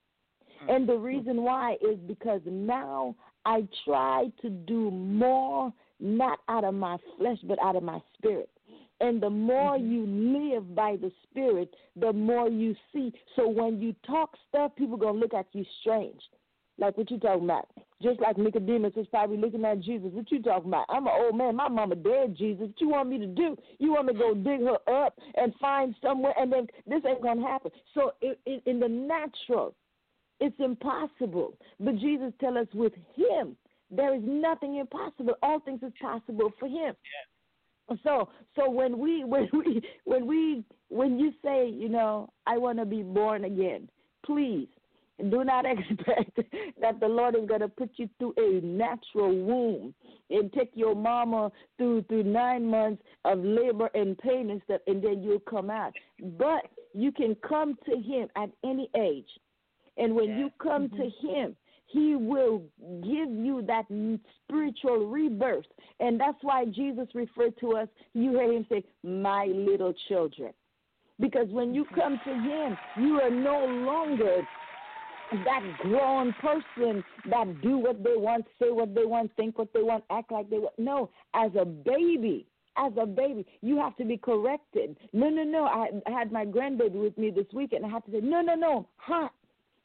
Mm. 0.65 0.77
And 0.77 0.89
the 0.89 0.97
reason 0.97 1.43
why 1.43 1.77
is 1.83 1.99
because 2.07 2.41
now 2.47 3.15
I 3.45 3.67
try 3.85 4.29
to 4.43 4.51
do 4.51 4.91
more, 4.91 5.73
not 5.99 6.39
out 6.49 6.65
of 6.65 6.75
my 6.75 6.97
flesh, 7.19 7.39
but 7.45 7.59
out 7.63 7.77
of 7.77 7.83
my 7.83 8.01
spirit. 8.17 8.51
And 9.01 9.23
the 9.23 9.31
more 9.31 9.77
mm-hmm. 9.77 9.91
you 9.91 10.53
live 10.55 10.75
by 10.75 10.97
the 11.01 11.11
Spirit, 11.25 11.75
the 11.97 12.13
more 12.13 12.49
you 12.49 12.75
see. 12.93 13.13
So 13.37 13.49
when 13.49 13.81
you 13.81 13.95
talk 14.07 14.37
stuff, 14.49 14.73
people 14.77 14.97
gonna 14.97 15.19
look 15.19 15.35
at 15.35 15.47
you 15.53 15.65
strange. 15.81 16.21
Like 16.79 16.97
what 16.97 17.11
you 17.11 17.19
talking 17.19 17.45
about? 17.45 17.69
Just 18.03 18.21
like 18.21 18.39
Nicodemus 18.39 18.95
was 18.97 19.07
probably 19.09 19.37
looking 19.37 19.65
at 19.65 19.81
Jesus. 19.81 20.09
What 20.13 20.31
you 20.31 20.43
talking 20.43 20.69
about? 20.71 20.87
I'm 20.89 21.07
an 21.07 21.13
old 21.15 21.37
man. 21.37 21.57
My 21.57 21.69
mama 21.69 21.95
dead, 21.95 22.35
Jesus. 22.37 22.69
What 22.69 22.81
you 22.81 22.89
want 22.89 23.11
me 23.11 23.19
to 23.19 23.27
do? 23.27 23.57
You 23.79 23.93
want 23.93 24.07
me 24.07 24.15
to 24.15 24.19
go 24.19 24.35
dig 24.35 24.61
her 24.63 25.05
up 25.05 25.19
and 25.35 25.53
find 25.61 25.95
somewhere, 26.03 26.33
and 26.39 26.51
then 26.51 26.67
this 26.87 27.03
ain't 27.07 27.23
gonna 27.23 27.43
happen. 27.43 27.71
So 27.93 28.13
it, 28.23 28.41
it, 28.47 28.63
in 28.65 28.81
the 28.81 28.89
natural, 28.89 29.75
it's 30.41 30.57
impossible. 30.59 31.55
But 31.79 31.99
Jesus 31.99 32.33
tell 32.41 32.57
us 32.57 32.69
with 32.73 32.95
Him, 33.15 33.57
there 33.91 34.15
is 34.15 34.23
nothing 34.25 34.77
impossible. 34.77 35.35
All 35.43 35.61
things 35.61 35.83
is 35.83 35.93
possible 36.01 36.51
for 36.59 36.67
Him. 36.67 36.95
So 38.05 38.29
so 38.57 38.71
when 38.71 38.99
we 38.99 39.25
when 39.25 39.49
we 39.53 39.83
when 40.05 40.27
we 40.27 40.65
when 40.89 41.19
you 41.19 41.33
say 41.45 41.69
you 41.69 41.89
know 41.89 42.31
I 42.47 42.59
want 42.59 42.79
to 42.79 42.87
be 42.87 43.03
born 43.03 43.45
again, 43.45 43.89
please 44.25 44.69
do 45.29 45.45
not 45.45 45.65
expect 45.67 46.41
that 46.81 47.01
the 47.01 47.09
Lord 47.09 47.37
is 47.37 47.47
going 47.47 47.61
to 47.61 47.69
put 47.69 47.91
you 47.97 48.09
through 48.19 48.35
a 48.39 48.65
natural 48.65 49.35
womb 49.35 49.95
and 50.31 50.53
take 50.53 50.71
your 50.75 50.95
mama 50.95 51.51
through 51.77 52.03
through 52.03 52.25
nine 52.25 52.67
months 52.67 53.03
of 53.25 53.39
labor 53.41 53.91
and 53.95 54.17
pain 54.19 54.51
and 54.51 54.63
stuff, 54.65 54.81
and 54.87 55.03
then 55.03 55.23
you'll 55.23 55.41
come 55.41 55.71
out. 55.71 55.93
But 56.39 56.63
you 56.95 57.13
can 57.13 57.37
come 57.47 57.77
to 57.87 57.97
Him 57.97 58.29
at 58.37 58.51
any 58.65 58.89
age, 58.97 59.29
and 59.97 60.15
when 60.15 60.39
you 60.39 60.51
come 60.63 60.89
mm-hmm. 60.89 60.97
to 60.97 61.29
Him, 61.29 61.57
he 61.93 62.15
will 62.15 62.63
give 63.03 63.31
you 63.31 63.63
that 63.67 63.85
spiritual 64.45 65.07
rebirth. 65.07 65.67
And 65.99 66.21
that's 66.21 66.39
why 66.43 66.65
Jesus 66.67 67.09
referred 67.15 67.59
to 67.61 67.77
us, 67.77 67.89
you 68.15 68.33
hear 68.33 68.53
him 68.53 68.67
say, 68.69 68.85
my 69.03 69.47
little 69.47 69.93
children. 70.09 70.53
Because 71.19 71.49
when 71.51 71.75
you 71.75 71.85
come 71.95 72.19
to 72.25 72.33
him, 72.33 72.77
you 72.97 73.21
are 73.21 73.31
no 73.31 73.67
longer 73.67 74.43
that 75.33 75.63
grown 75.83 76.33
person 76.41 77.05
that 77.29 77.61
do 77.61 77.79
what 77.79 78.03
they 78.03 78.17
want, 78.17 78.47
say 78.61 78.71
what 78.71 78.95
they 78.95 79.05
want, 79.05 79.31
think 79.37 79.59
what 79.59 79.73
they 79.73 79.83
want, 79.83 80.03
act 80.11 80.33
like 80.33 80.49
they 80.49 80.59
want. 80.59 80.79
No, 80.79 81.11
as 81.35 81.51
a 81.61 81.65
baby, 81.65 82.47
as 82.77 82.93
a 83.01 83.07
baby, 83.07 83.47
you 83.61 83.77
have 83.79 83.97
to 83.97 84.05
be 84.05 84.17
corrected. 84.17 84.97
No, 85.13 85.29
no, 85.29 85.43
no. 85.43 85.65
I, 85.65 85.89
had 86.11 86.33
my 86.33 86.45
grandbaby 86.47 87.03
with 87.03 87.17
me 87.19 87.31
this 87.31 87.47
weekend. 87.53 87.85
I 87.85 87.89
had 87.89 88.05
to 88.07 88.13
say, 88.13 88.21
no, 88.21 88.41
no, 88.41 88.55
no, 88.55 88.89
hot, 88.97 89.33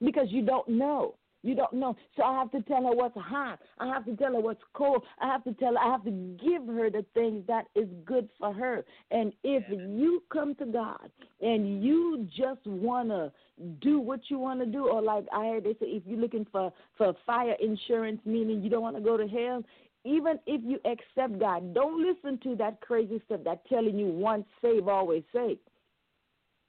because 0.04 0.28
you 0.30 0.44
don't 0.44 0.68
know. 0.68 1.16
You 1.46 1.54
don't 1.54 1.74
know. 1.74 1.96
So 2.18 2.24
I 2.24 2.40
have 2.40 2.52
to 2.52 2.62
tell 2.64 2.84
her 2.84 2.96
what's 2.96 3.18
hot. 3.18 3.60
I 3.78 3.86
have 3.88 4.04
to 4.06 4.16
tell 4.16 4.34
her 4.34 4.40
what's 4.40 4.64
cold. 4.74 5.04
I 5.22 5.28
have 5.28 5.44
to 5.44 5.54
tell 5.54 5.74
her, 5.74 5.80
I 5.80 5.92
have 5.92 6.04
to 6.06 6.12
give 6.12 6.66
her 6.66 6.90
the 6.90 7.06
things 7.14 7.44
that 7.48 7.68
is 7.76 7.88
good 8.04 8.28
for 8.40 8.52
her. 8.52 8.84
And 9.12 9.32
if 9.44 9.64
you 9.70 10.24
come 10.34 10.56
to 10.56 10.66
God 10.66 11.12
and 11.42 11.84
you 11.84 12.28
just 12.36 12.66
want 12.66 13.10
to 13.10 13.32
do 13.80 14.00
what 14.00 14.22
you 14.30 14.40
want 14.40 14.60
to 14.62 14.66
do, 14.66 14.90
or 14.90 15.04
like 15.04 15.26
I 15.32 15.46
heard 15.50 15.66
they 15.66 15.74
say, 15.74 15.86
if 15.86 16.04
you're 16.08 16.20
looking 16.20 16.48
for, 16.52 16.74
for 16.98 17.14
fire 17.28 17.56
insurance, 17.62 18.22
meaning 18.26 18.64
you 18.64 18.72
don't 18.72 18.82
want 18.82 18.96
to 18.96 19.02
go 19.04 19.16
to 19.16 19.28
hell, 19.28 19.64
even 20.04 20.40
if 20.48 20.62
you 20.64 20.80
accept 20.86 21.40
God, 21.40 21.76
don't 21.76 22.02
listen 22.02 22.40
to 22.44 22.56
that 22.56 22.82
crazy 22.82 23.22
stuff 23.26 23.42
that 23.46 23.68
telling 23.68 24.00
you 24.00 24.08
once 24.08 24.46
saved, 24.64 24.90
always 24.90 25.24
saved. 25.34 25.60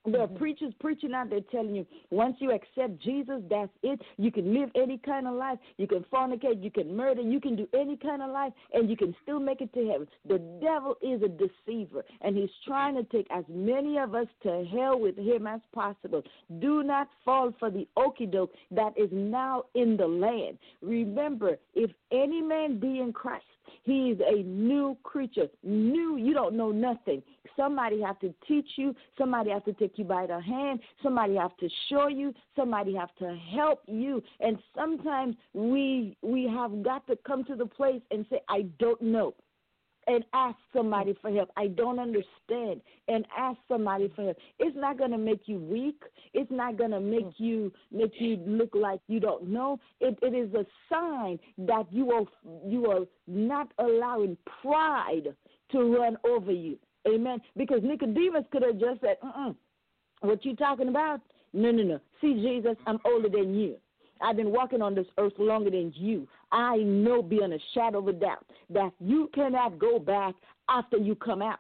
There 0.07 0.21
are 0.21 0.27
mm-hmm. 0.27 0.37
preachers 0.37 0.73
preaching 0.81 1.15
out 1.15 1.31
there 1.31 1.41
telling 1.53 1.75
you 1.75 1.87
once 2.11 2.37
you 2.39 2.53
accept 2.53 3.01
Jesus, 3.03 3.43
that's 3.51 3.71
it. 3.83 4.01
You 4.17 4.31
can 4.31 4.55
live 4.55 4.71
any 4.75 4.99
kind 4.99 5.27
of 5.27 5.35
life. 5.35 5.59
You 5.79 5.87
can 5.87 6.05
fornicate. 6.13 6.63
You 6.63 6.71
can 6.71 6.97
murder. 6.97 7.23
You 7.23 7.41
can 7.41 7.57
do 7.57 7.69
any 7.75 7.97
kind 7.97 8.23
of 8.23 8.31
life, 8.31 8.53
and 8.73 8.89
you 8.89 8.97
can 8.97 9.15
still 9.23 9.41
make 9.41 9.61
it 9.61 9.73
to 9.75 9.89
heaven. 9.89 10.07
The 10.29 10.39
devil 10.61 10.97
is 11.03 11.23
a 11.23 11.29
deceiver, 11.29 12.05
and 12.21 12.37
he's 12.37 12.51
trying 12.67 12.95
to 12.97 13.05
take 13.05 13.27
as 13.31 13.45
many 13.49 13.99
of 13.99 14.15
us 14.15 14.27
to 14.45 14.65
hell 14.73 14.99
with 14.99 15.17
him 15.19 15.47
as 15.47 15.61
possible. 15.75 16.23
Do 16.61 16.83
not 16.83 17.09
fall 17.25 17.53
for 17.59 17.71
the 17.71 17.87
okey 17.97 18.27
doke 18.27 18.53
that 18.71 18.93
is 18.97 19.09
now 19.13 19.65
in 19.75 19.97
the 19.97 20.07
land. 20.07 20.59
Remember, 20.83 21.59
if 21.75 21.91
any 22.13 22.41
man 22.41 22.79
be 22.79 23.01
in 23.01 23.13
Christ, 23.13 23.45
he 23.87 24.11
is 24.11 24.21
a 24.21 24.43
new 24.43 24.97
creature. 25.05 25.47
New, 25.63 26.17
you 26.17 26.35
don't 26.35 26.57
know 26.57 26.73
nothing. 26.73 27.23
Somebody 27.57 28.03
have 28.03 28.19
to 28.19 28.35
teach 28.47 28.69
you. 28.75 28.97
Somebody 29.17 29.51
have 29.51 29.65
to 29.65 29.73
take 29.75 29.97
you 29.97 30.05
by 30.05 30.27
the 30.27 30.41
hand. 30.41 30.81
Somebody 31.05 31.37
have 31.37 31.57
to 31.59 31.69
show 31.89 32.09
you. 32.09 32.35
Somebody 32.57 32.97
have 32.97 33.15
to 33.21 33.39
help 33.55 33.83
you. 33.87 34.25
And 34.41 34.59
sometimes 34.75 35.37
we 35.55 36.17
we 36.21 36.49
have 36.49 36.83
got 36.83 37.07
to 37.07 37.17
come 37.25 37.45
to 37.45 37.55
the 37.55 37.67
place 37.67 38.03
and 38.11 38.27
say, 38.29 38.41
I 38.49 38.63
don't 38.81 39.01
know 39.01 39.35
and 40.07 40.25
ask 40.33 40.57
somebody 40.73 41.17
for 41.21 41.31
help. 41.31 41.51
I 41.57 41.69
don't 41.69 41.99
understand 41.99 42.81
and 43.09 43.27
ask 43.37 43.59
somebody 43.69 44.13
for 44.15 44.25
help. 44.25 44.37
It's 44.59 44.77
not 44.77 44.99
going 44.99 45.11
to 45.11 45.19
make 45.19 45.43
you 45.47 45.59
weak. 45.59 46.01
It's 46.33 46.51
not 46.51 46.77
going 46.77 46.93
to 46.93 47.01
make 47.01 47.35
you 47.39 47.73
make 47.91 48.13
you 48.19 48.37
look 48.47 48.75
like 48.75 49.01
you 49.09 49.21
don't 49.21 49.49
know. 49.49 49.79
It, 50.01 50.19
it 50.23 50.35
is 50.35 50.53
a 50.55 50.65
sign 50.89 51.39
that 51.59 51.87
you 51.91 52.13
are 52.13 52.25
you 52.67 52.87
are 52.87 53.07
not 53.27 53.73
allowing 53.79 54.37
pride 54.63 55.35
to 55.73 55.97
run 55.97 56.17
over 56.25 56.53
you. 56.53 56.79
Amen. 57.09 57.41
Because 57.57 57.81
Nicodemus 57.83 58.45
could 58.51 58.63
have 58.63 58.79
just 58.79 59.01
said, 59.01 59.17
uh 59.23 59.53
"What 60.21 60.45
you 60.45 60.57
talking 60.57 60.89
about? 60.89 61.21
No, 61.53 61.71
no, 61.71 61.83
no. 61.83 62.01
See, 62.21 62.35
Jesus, 62.35 62.77
I'm 62.87 62.99
older 63.05 63.29
than 63.29 63.55
you. 63.55 63.77
I've 64.21 64.37
been 64.37 64.53
walking 64.53 64.83
on 64.83 64.95
this 64.95 65.07
earth 65.19 65.35
longer 65.39 65.71
than 65.71 65.93
you. 65.95 66.27
I 66.53 66.77
know 66.79 67.23
beyond 67.23 67.53
a 67.53 67.59
shadow 67.75 67.99
of 67.99 68.09
a 68.09 68.13
doubt 68.13 68.47
that 68.71 68.93
you 69.01 69.31
cannot 69.35 69.79
go 69.79 69.99
back 69.99 70.35
after 70.69 70.97
you 70.97 71.15
come 71.15 71.43
out. 71.43 71.59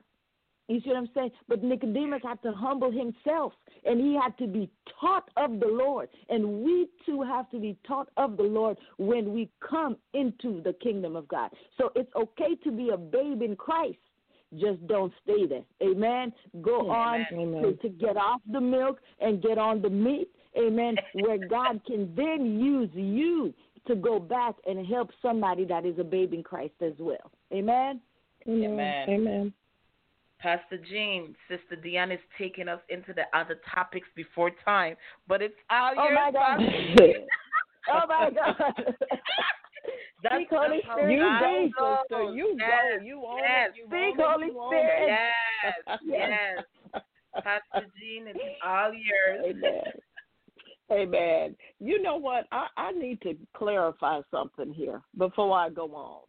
You 0.68 0.80
see 0.80 0.88
what 0.88 0.96
I'm 0.96 1.10
saying? 1.14 1.30
But 1.48 1.62
Nicodemus 1.62 2.22
had 2.24 2.42
to 2.42 2.50
humble 2.50 2.90
himself 2.90 3.52
and 3.84 4.00
he 4.00 4.18
had 4.20 4.36
to 4.38 4.48
be 4.48 4.68
taught 5.00 5.30
of 5.36 5.60
the 5.60 5.68
Lord. 5.68 6.08
And 6.28 6.64
we 6.64 6.88
too 7.04 7.22
have 7.22 7.48
to 7.50 7.60
be 7.60 7.76
taught 7.86 8.08
of 8.16 8.36
the 8.36 8.42
Lord 8.42 8.76
when 8.98 9.32
we 9.32 9.48
come 9.60 9.96
into 10.12 10.60
the 10.62 10.72
kingdom 10.82 11.14
of 11.14 11.28
God. 11.28 11.50
So 11.78 11.92
it's 11.94 12.10
okay 12.16 12.56
to 12.64 12.72
be 12.72 12.90
a 12.90 12.96
babe 12.96 13.42
in 13.42 13.54
Christ 13.54 13.98
just 14.54 14.86
don't 14.86 15.12
stay 15.22 15.46
there. 15.46 15.64
Amen. 15.82 16.32
Go 16.62 16.90
Amen. 16.90 17.26
on 17.32 17.38
Amen. 17.38 17.62
to, 17.62 17.72
to 17.74 17.88
get 17.88 18.16
off 18.16 18.40
the 18.50 18.60
milk 18.60 19.00
and 19.20 19.42
get 19.42 19.58
on 19.58 19.82
the 19.82 19.90
meat. 19.90 20.28
Amen. 20.58 20.96
Where 21.14 21.38
God 21.38 21.80
can 21.86 22.12
then 22.16 22.58
use 22.58 22.90
you 22.94 23.54
to 23.86 23.94
go 23.94 24.18
back 24.18 24.54
and 24.66 24.86
help 24.86 25.10
somebody 25.22 25.64
that 25.66 25.86
is 25.86 25.98
a 25.98 26.04
babe 26.04 26.32
in 26.32 26.42
Christ 26.42 26.74
as 26.80 26.94
well. 26.98 27.30
Amen. 27.52 28.00
Amen. 28.48 29.08
Amen. 29.08 29.52
Pastor 30.38 30.78
Jean, 30.90 31.34
Sister 31.48 31.76
Deanna 31.82 32.14
is 32.14 32.20
taking 32.38 32.68
us 32.68 32.80
into 32.88 33.12
the 33.12 33.22
other 33.36 33.58
topics 33.74 34.06
before 34.14 34.50
time, 34.64 34.96
but 35.26 35.40
it's 35.40 35.54
all 35.70 35.94
yours. 35.94 35.98
Oh 35.98 36.08
yours, 36.08 36.18
my 36.24 36.32
God. 36.32 37.14
Oh 37.88 38.00
my 38.08 38.30
God. 38.30 38.56
That's, 40.22 40.34
Speak, 40.34 40.48
Holy 40.50 40.78
that's 40.82 40.86
how 40.86 40.96
Spirit. 40.96 41.18
God 41.20 41.40
You 41.52 41.70
go, 41.78 41.96
sister. 42.08 42.34
You 42.34 42.56
yes. 42.58 42.68
go. 42.98 43.04
You 43.04 43.24
own 43.24 43.38
yes. 43.38 43.70
it. 43.70 43.76
You 43.76 43.84
Speak, 43.86 43.94
own 43.94 44.18
it. 44.18 44.26
Holy 44.26 44.46
You 44.46 44.60
own 44.60 44.70
Spirit. 44.70 45.02
it. 45.02 45.18
Yes, 45.62 45.98
yes. 46.02 47.02
Pastor 47.44 47.86
Jean, 48.00 48.26
it's 48.26 48.38
all 48.64 48.92
yours. 48.92 49.44
Amen. 49.44 49.82
Amen. 50.90 51.56
You 51.80 52.00
know 52.00 52.16
what? 52.16 52.46
I, 52.52 52.66
I 52.76 52.92
need 52.92 53.20
to 53.22 53.36
clarify 53.56 54.20
something 54.30 54.72
here 54.72 55.02
before 55.18 55.56
I 55.58 55.68
go 55.68 55.86
on. 55.94 56.20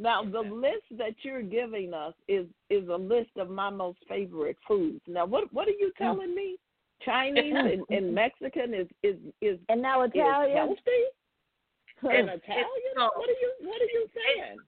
Now, 0.00 0.22
the 0.22 0.40
list 0.40 0.84
that 0.96 1.14
you're 1.22 1.42
giving 1.42 1.92
us 1.92 2.14
is 2.28 2.46
is 2.70 2.88
a 2.88 2.94
list 2.96 3.30
of 3.36 3.50
my 3.50 3.68
most 3.70 3.98
favorite 4.08 4.56
foods. 4.68 5.00
Now, 5.08 5.26
what 5.26 5.52
what 5.52 5.66
are 5.66 5.72
you 5.78 5.90
telling 5.98 6.34
me? 6.34 6.56
Chinese 7.04 7.54
and, 7.56 7.82
and 7.90 8.14
Mexican 8.14 8.74
is 8.74 8.86
is 9.02 9.16
is 9.40 9.58
And 9.68 9.82
now 9.82 10.02
Italian. 10.02 10.56
healthy. 10.56 11.04
And 12.02 12.28
Italian? 12.28 12.94
so- 12.96 13.10
What 13.16 13.28
are 13.28 13.40
you 13.40 13.52
What 13.62 13.82
are 13.82 13.84
you 13.92 14.06
saying? 14.14 14.58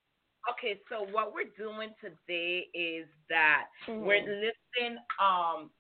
Okay, 0.51 0.81
so 0.89 1.07
what 1.13 1.33
we're 1.33 1.53
doing 1.57 1.91
today 2.01 2.67
is 2.75 3.07
that 3.29 3.67
Mhm. 3.87 4.01
we're 4.01 4.23
listing 4.41 4.99
um 5.21 5.71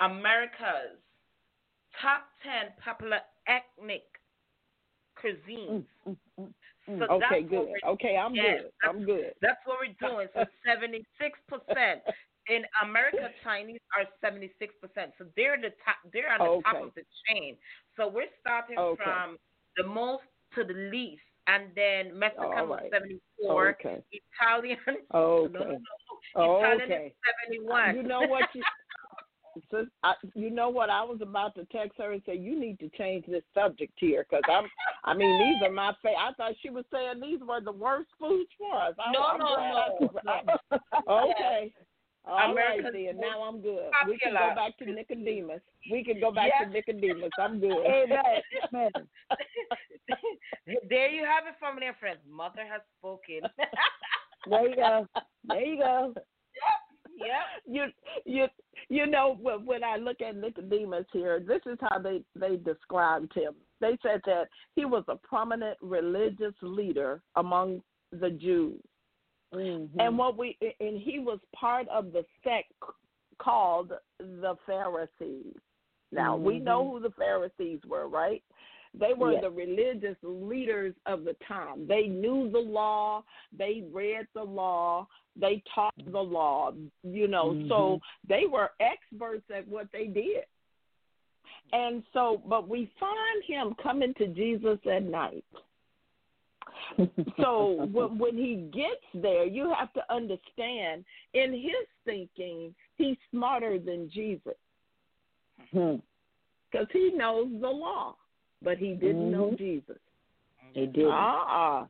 America's 0.00 0.98
top 2.00 2.24
ten 2.42 2.72
popular 2.82 3.20
ethnic 3.46 4.02
cuisines. 5.22 5.84
Mm, 6.06 6.16
mm, 6.38 6.52
So 6.86 7.04
Okay, 7.14 7.42
good. 7.42 7.68
Okay, 7.86 8.16
I'm 8.16 8.34
yes, 8.34 8.60
good. 8.62 8.88
I'm 8.88 9.04
good. 9.04 9.34
That's 9.42 9.58
what 9.64 9.78
we're 9.80 10.08
doing. 10.08 10.28
So 10.34 10.44
seventy 10.66 11.04
six 11.20 11.38
percent 11.48 12.00
in 12.48 12.62
America, 12.82 13.28
Chinese 13.44 13.80
are 13.96 14.06
seventy 14.20 14.50
six 14.58 14.74
percent. 14.80 15.12
So 15.18 15.26
they're 15.36 15.60
the 15.60 15.70
top. 15.84 15.96
They're 16.12 16.32
on 16.32 16.38
the 16.40 16.62
top 16.64 16.82
of 16.82 16.94
the 16.94 17.02
chain. 17.28 17.56
So 17.96 18.08
we're 18.08 18.32
starting 18.40 18.78
Okay. 18.78 19.02
from 19.04 19.38
the 19.76 19.84
most 19.86 20.24
to 20.54 20.64
the 20.64 20.74
least, 20.90 21.22
and 21.46 21.70
then 21.74 22.18
Mexican 22.18 22.46
All 22.52 22.66
was 22.68 22.82
seventy 22.92 23.20
four. 23.40 23.70
Okay. 23.70 24.02
Italian. 24.12 24.78
Okay. 24.88 25.02
No, 25.14 25.46
no, 25.46 25.60
no. 25.60 25.78
Italian 26.36 26.80
Okay. 26.82 27.06
is 27.06 27.12
seventy 27.26 27.66
one. 27.66 27.94
You 27.96 28.02
know 28.02 28.22
what? 28.22 28.44
You, 28.54 28.62
sis, 29.70 29.86
I, 30.02 30.14
you 30.34 30.50
know 30.50 30.68
what? 30.68 30.90
I 30.90 31.02
was 31.02 31.18
about 31.20 31.54
to 31.56 31.64
text 31.66 31.98
her 31.98 32.12
and 32.12 32.22
say 32.26 32.36
you 32.36 32.58
need 32.58 32.78
to 32.80 32.88
change 32.90 33.24
this 33.26 33.42
subject 33.54 33.92
here 33.96 34.26
because 34.28 34.42
I'm. 34.50 34.64
I 35.04 35.14
mean, 35.16 35.38
these 35.38 35.68
are 35.68 35.72
my 35.72 35.92
favorite. 36.02 36.18
I 36.18 36.32
thought 36.34 36.52
she 36.60 36.70
was 36.70 36.84
saying 36.92 37.20
these 37.20 37.40
were 37.40 37.60
the 37.60 37.72
worst 37.72 38.08
foods 38.18 38.50
for 38.58 38.76
us. 38.80 38.94
I, 38.98 39.12
No, 39.12 39.22
I'm 39.22 39.38
no, 39.38 39.46
glad 39.56 40.24
no, 40.24 40.32
I- 41.08 41.22
okay. 41.30 41.72
All 42.26 42.54
right, 42.54 42.78
America's 42.78 42.92
then. 42.92 43.20
Now 43.20 43.42
I'm 43.42 43.60
good. 43.62 43.84
most 44.04 44.08
We 44.08 44.18
can 44.18 44.32
go 44.34 44.54
back 44.54 44.76
to 44.78 44.84
Nicodemus. 44.84 45.60
We 45.90 46.04
can 46.04 46.20
go 46.20 46.30
back 46.30 46.50
to 46.62 46.68
Nicodemus. 46.68 47.30
I'm 47.38 47.58
good. 47.58 47.72
Amen. 47.86 48.12
there 50.90 51.08
you 51.10 51.24
have 51.24 51.46
it 51.46 51.54
family 51.58 51.86
and 51.86 51.96
friends. 51.96 52.18
Mother 52.30 52.64
has 52.70 52.82
spoken. 52.98 53.40
There 54.48 54.68
you 54.68 54.76
go. 54.76 55.06
There 55.46 55.60
you 55.64 55.78
go. 55.78 56.14
Yep. 57.18 57.28
you 57.66 57.86
you 58.24 58.46
you 58.88 59.06
know 59.06 59.36
when 59.40 59.66
when 59.66 59.84
I 59.84 59.96
look 59.96 60.20
at 60.20 60.36
Nicodemus 60.36 61.06
here, 61.12 61.40
this 61.40 61.60
is 61.66 61.78
how 61.80 61.98
they 61.98 62.22
they 62.38 62.56
described 62.56 63.32
him. 63.34 63.54
They 63.80 63.96
said 64.02 64.20
that 64.26 64.48
he 64.74 64.84
was 64.84 65.04
a 65.08 65.16
prominent 65.16 65.78
religious 65.80 66.54
leader 66.62 67.22
among 67.36 67.82
the 68.12 68.30
Jews, 68.30 68.80
Mm-hmm. 69.54 69.98
and 69.98 70.18
what 70.18 70.36
we 70.36 70.58
and 70.78 71.00
he 71.00 71.18
was 71.20 71.38
part 71.58 71.88
of 71.88 72.12
the 72.12 72.22
sect 72.44 72.70
called 73.38 73.92
the 74.18 74.56
Pharisees. 74.66 75.56
Now 76.12 76.36
we 76.36 76.58
know 76.58 76.90
who 76.90 77.00
the 77.00 77.14
Pharisees 77.16 77.80
were, 77.88 78.08
right? 78.08 78.42
They 78.94 79.14
were 79.14 79.32
Yes. 79.32 79.42
the 79.42 79.50
religious 79.50 80.16
leaders 80.22 80.94
of 81.06 81.24
the 81.24 81.34
time. 81.46 81.86
They 81.86 82.08
knew 82.08 82.50
the 82.50 82.58
law, 82.58 83.24
they 83.52 83.82
read 83.92 84.26
the 84.34 84.44
law, 84.44 85.06
they 85.36 85.62
taught 85.74 85.94
the 85.96 86.22
law, 86.22 86.72
you 87.02 87.28
know, 87.28 87.54
so 87.68 88.00
they 88.26 88.46
were 88.46 88.72
experts 88.80 89.44
at 89.54 89.66
what 89.68 89.90
they 89.92 90.06
did. 90.06 90.44
And 91.72 92.02
so, 92.12 92.42
but 92.46 92.68
we 92.68 92.90
find 92.98 93.44
him 93.44 93.74
coming 93.82 94.14
to 94.14 94.28
Jesus 94.28 94.78
at 94.90 95.02
night. 95.02 95.44
So 97.40 97.86
when, 97.92 98.18
when 98.18 98.36
he 98.36 98.68
gets 98.72 99.04
there, 99.14 99.44
you 99.44 99.72
have 99.72 99.92
to 99.92 100.12
understand 100.12 101.04
in 101.34 101.52
his 101.52 101.86
thinking, 102.04 102.74
he's 102.96 103.16
smarter 103.30 103.78
than 103.78 104.10
Jesus 104.10 104.56
Hmm. 105.72 105.96
because 106.70 106.88
he 106.92 107.10
knows 107.10 107.48
the 107.60 107.68
law, 107.68 108.16
but 108.62 108.78
he 108.78 108.94
didn't 108.94 109.30
know 109.30 109.50
Mhm. 109.52 109.58
Jesus. 109.58 109.98
He 110.74 110.86
did. 110.86 111.06
Uh-uh. 111.06 111.86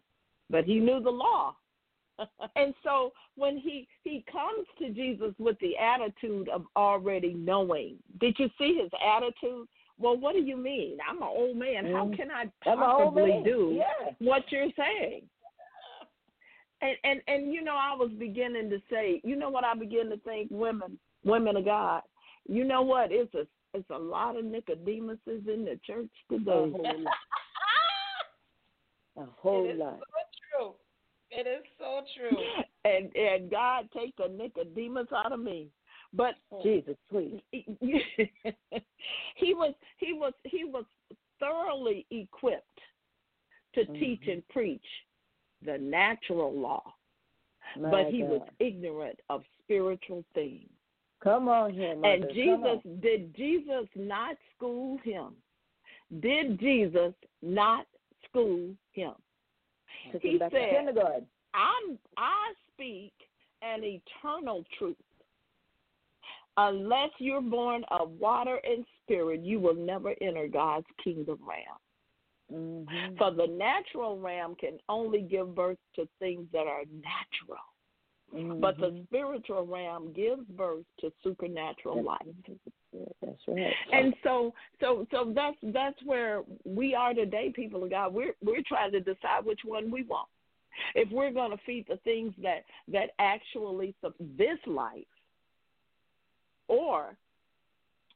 But 0.51 0.65
he 0.65 0.81
knew 0.81 1.01
the 1.01 1.11
law. 1.11 1.57
and 2.57 2.75
so 2.83 3.13
when 3.37 3.59
he 3.59 3.87
he 4.03 4.25
comes 4.31 4.67
to 4.79 4.91
Jesus 4.91 5.35
with 5.39 5.59
the 5.61 5.77
attitude 5.77 6.49
of 6.49 6.65
already 6.77 7.35
knowing, 7.35 7.97
did 8.19 8.39
you 8.39 8.51
see 8.59 8.77
his 8.77 8.91
attitude? 9.05 9.69
Well, 9.99 10.17
what 10.17 10.35
do 10.35 10.41
you 10.41 10.57
mean? 10.57 10.99
I'm 11.09 11.19
an 11.19 11.29
old 11.29 11.57
man. 11.57 11.87
How 11.87 12.07
Mhm. 12.07 12.17
can 12.17 12.31
I 12.31 12.51
I'm 12.67 12.83
an 12.83 12.91
old 12.91 13.15
possibly 13.15 13.43
do 13.45 13.73
Yeah. 13.75 14.15
what 14.19 14.51
you're 14.51 14.73
saying? 14.73 15.29
And 16.81 16.97
and 17.05 17.23
and 17.27 17.53
you 17.53 17.63
know, 17.63 17.77
I 17.77 17.95
was 17.95 18.11
beginning 18.13 18.71
to 18.71 18.81
say, 18.91 19.21
you 19.25 19.37
know 19.37 19.51
what 19.51 19.65
I 19.65 19.75
begin 19.75 20.09
to 20.11 20.17
think, 20.19 20.49
women, 20.51 20.99
women 21.25 21.57
of 21.57 21.65
God. 21.65 22.03
You 22.49 22.65
know 22.65 22.83
what? 22.83 23.13
It's 23.13 23.35
a 23.35 23.47
it's 23.79 23.91
a 23.91 23.99
lot 23.99 24.37
of 24.37 24.45
Nicodemuses 24.45 25.49
in 25.49 25.65
the 25.65 25.79
church 25.87 26.11
today. 26.31 26.51
A 26.51 26.67
today. 26.67 26.77
whole 26.77 27.03
lot. 27.03 27.15
A 29.17 29.25
whole 29.37 29.69
it 29.69 29.73
is 29.75 29.79
lot. 29.81 29.99
so 29.99 30.05
true. 30.59 30.75
It 31.31 31.47
is 31.47 31.65
so 31.79 32.01
true. 32.17 32.37
and 32.85 33.15
and 33.17 33.51
God 33.51 33.89
take 33.97 34.15
the 34.17 34.29
Nicodemus 34.29 35.09
out 35.15 35.33
of 35.33 35.41
me. 35.41 35.69
But 36.15 36.37
Jesus, 36.63 36.97
sweet. 37.11 37.43
he 37.53 37.67
was 39.55 39.75
he 39.99 40.13
was 40.15 40.33
he 40.45 40.65
was 40.65 40.85
thoroughly 41.39 42.07
equipped 42.11 42.81
to 43.75 43.85
teach 43.87 44.23
Mhm. 44.23 44.33
and 44.33 44.49
preach 44.49 44.87
the 45.65 45.77
natural 45.79 46.53
law, 46.53 46.83
My 47.79 47.91
but 47.91 48.11
he 48.13 48.23
was 48.23 48.41
ignorant 48.59 49.21
of 49.29 49.45
spiritual 49.63 50.25
things. 50.35 50.71
Come 51.23 51.49
on 51.49 51.73
here, 51.73 51.97
mother. 51.97 52.09
and 52.09 52.25
Jesus 52.33 52.79
did 53.01 53.35
Jesus 53.35 53.89
not 53.97 54.37
school 54.55 54.99
him? 55.03 55.35
Did 56.21 56.59
Jesus 56.61 57.13
not 57.43 57.87
school 58.29 58.71
him? 58.93 59.13
Took 60.13 60.23
he 60.23 60.39
him 60.39 60.51
said. 60.51 61.27
I'm 61.55 61.99
I 62.17 62.53
speak 62.73 63.13
an 63.63 63.83
eternal 63.83 64.65
truth. 64.79 64.97
Unless 66.57 67.11
you're 67.19 67.41
born 67.41 67.85
of 67.91 68.11
water 68.19 68.61
and 68.65 68.85
spirit, 69.03 69.43
you 69.45 69.61
will 69.61 69.75
never 69.75 70.15
enter 70.21 70.49
God's 70.49 70.87
kingdom 71.03 71.39
realm. 71.47 71.79
Mm-hmm. 72.53 73.17
For 73.17 73.31
the 73.31 73.47
natural 73.47 74.19
realm 74.19 74.57
can 74.57 74.79
only 74.89 75.21
give 75.21 75.55
birth 75.55 75.79
to 75.97 76.09
things 76.19 76.47
that 76.53 76.67
are 76.67 76.83
natural. 76.93 77.63
But 78.31 78.77
Mm-hmm. 78.77 78.81
the 78.83 79.05
spiritual 79.07 79.67
realm 79.67 80.13
gives 80.13 80.43
birth 80.51 80.85
to 81.01 81.11
supernatural 81.23 82.03
life. 82.03 82.21
That's 83.23 83.39
right. 83.49 83.73
And 83.93 84.15
so 84.23 84.53
so 84.81 85.07
so 85.11 85.33
that's 85.35 85.57
that's 85.63 85.97
where 86.05 86.43
we 86.65 86.95
are 86.95 87.15
today, 87.15 87.51
people 87.55 87.83
of 87.85 87.91
God. 87.91 88.13
We're 88.13 88.35
we're 88.45 88.63
trying 88.67 88.93
to 88.93 89.01
decide 89.01 89.45
which 89.45 89.61
one 89.65 89.91
we 89.91 90.03
want. 90.03 90.29
If 90.95 91.11
we're 91.11 91.33
going 91.33 91.53
to 91.53 91.57
feed 91.65 91.87
the 91.89 91.97
things 91.99 92.35
that 92.43 92.65
that 92.93 93.11
actually 93.19 93.95
this 94.37 94.59
life, 94.67 95.07
or 96.69 97.17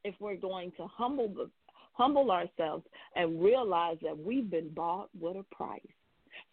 if 0.03 0.13
we're 0.19 0.35
going 0.35 0.71
to 0.77 0.85
humble 0.87 1.27
the 1.27 1.49
humble 1.93 2.29
ourselves 2.29 2.85
and 3.15 3.41
realize 3.41 3.97
that 4.03 4.17
we've 4.17 4.49
been 4.49 4.69
bought 4.69 5.09
with 5.19 5.37
a 5.37 5.55
price, 5.55 5.81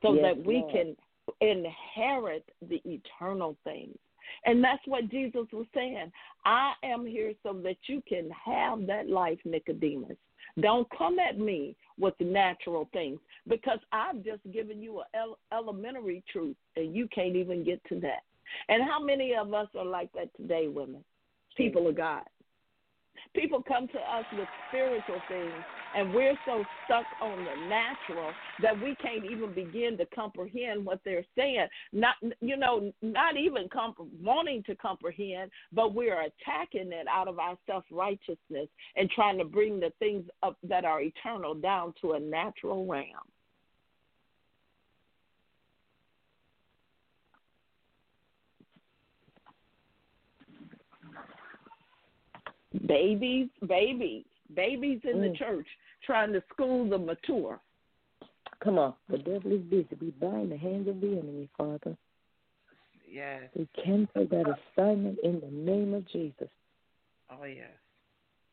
so 0.02 0.14
Yes, 0.14 0.22
that 0.24 0.46
we 0.46 0.60
Lord. 0.60 0.72
can 0.72 0.96
inherit 1.40 2.44
the 2.68 2.80
eternal 2.84 3.56
things. 3.64 3.96
And 4.44 4.62
that's 4.62 4.82
what 4.86 5.10
Jesus 5.10 5.46
was 5.52 5.66
saying. 5.74 6.12
I 6.44 6.72
am 6.84 7.04
here 7.04 7.32
so 7.42 7.52
that 7.64 7.76
you 7.86 8.02
can 8.08 8.30
have 8.30 8.86
that 8.86 9.08
life, 9.08 9.38
Nicodemus. 9.44 10.16
Don't 10.60 10.88
come 10.96 11.18
at 11.18 11.38
me 11.38 11.76
with 11.98 12.14
the 12.18 12.24
natural 12.24 12.88
things 12.92 13.18
because 13.48 13.78
I've 13.92 14.24
just 14.24 14.40
given 14.52 14.82
you 14.82 15.02
an 15.14 15.34
elementary 15.52 16.22
truth 16.32 16.56
and 16.76 16.94
you 16.94 17.08
can't 17.14 17.36
even 17.36 17.64
get 17.64 17.82
to 17.88 18.00
that. 18.00 18.22
And 18.68 18.82
how 18.82 19.02
many 19.02 19.34
of 19.34 19.54
us 19.54 19.68
are 19.76 19.84
like 19.84 20.12
that 20.12 20.34
today, 20.36 20.68
women? 20.68 21.04
People 21.56 21.88
of 21.88 21.96
God. 21.96 22.22
People 23.34 23.62
come 23.66 23.86
to 23.88 23.98
us 23.98 24.24
with 24.32 24.48
spiritual 24.68 25.20
things, 25.28 25.64
and 25.96 26.14
we're 26.14 26.38
so 26.46 26.64
stuck 26.84 27.04
on 27.20 27.38
the 27.38 27.68
natural 27.68 28.32
that 28.62 28.80
we 28.80 28.94
can't 28.96 29.24
even 29.24 29.52
begin 29.54 29.96
to 29.98 30.06
comprehend 30.06 30.84
what 30.84 31.00
they're 31.04 31.24
saying. 31.36 31.66
Not, 31.92 32.14
you 32.40 32.56
know, 32.56 32.92
not 33.02 33.36
even 33.36 33.68
comp- 33.68 33.98
wanting 34.22 34.62
to 34.64 34.74
comprehend, 34.76 35.50
but 35.72 35.94
we're 35.94 36.20
attacking 36.20 36.92
it 36.92 37.06
out 37.08 37.28
of 37.28 37.38
our 37.38 37.56
self 37.66 37.84
righteousness 37.90 38.68
and 38.96 39.10
trying 39.10 39.38
to 39.38 39.44
bring 39.44 39.80
the 39.80 39.92
things 39.98 40.24
up 40.42 40.56
that 40.62 40.84
are 40.84 41.00
eternal 41.00 41.54
down 41.54 41.94
to 42.00 42.12
a 42.12 42.20
natural 42.20 42.86
realm. 42.86 43.04
Babies, 52.86 53.48
babies, 53.66 54.24
babies 54.54 55.00
in 55.04 55.16
mm. 55.18 55.32
the 55.32 55.38
church 55.38 55.66
trying 56.04 56.32
to 56.32 56.42
school 56.52 56.88
the 56.88 56.98
mature. 56.98 57.60
Come 58.62 58.78
on, 58.78 58.94
the 59.08 59.18
devil 59.18 59.52
is 59.52 59.62
busy. 59.62 59.88
We 60.00 60.10
bind 60.10 60.52
the 60.52 60.56
hands 60.56 60.88
of 60.88 61.00
the 61.00 61.08
enemy, 61.08 61.48
Father. 61.56 61.96
Yes. 63.10 63.42
We 63.56 63.68
cancel 63.82 64.26
that 64.26 64.58
assignment 64.76 65.18
in 65.24 65.40
the 65.40 65.50
name 65.50 65.94
of 65.94 66.06
Jesus. 66.10 66.48
Oh 67.30 67.44
yes. 67.44 67.70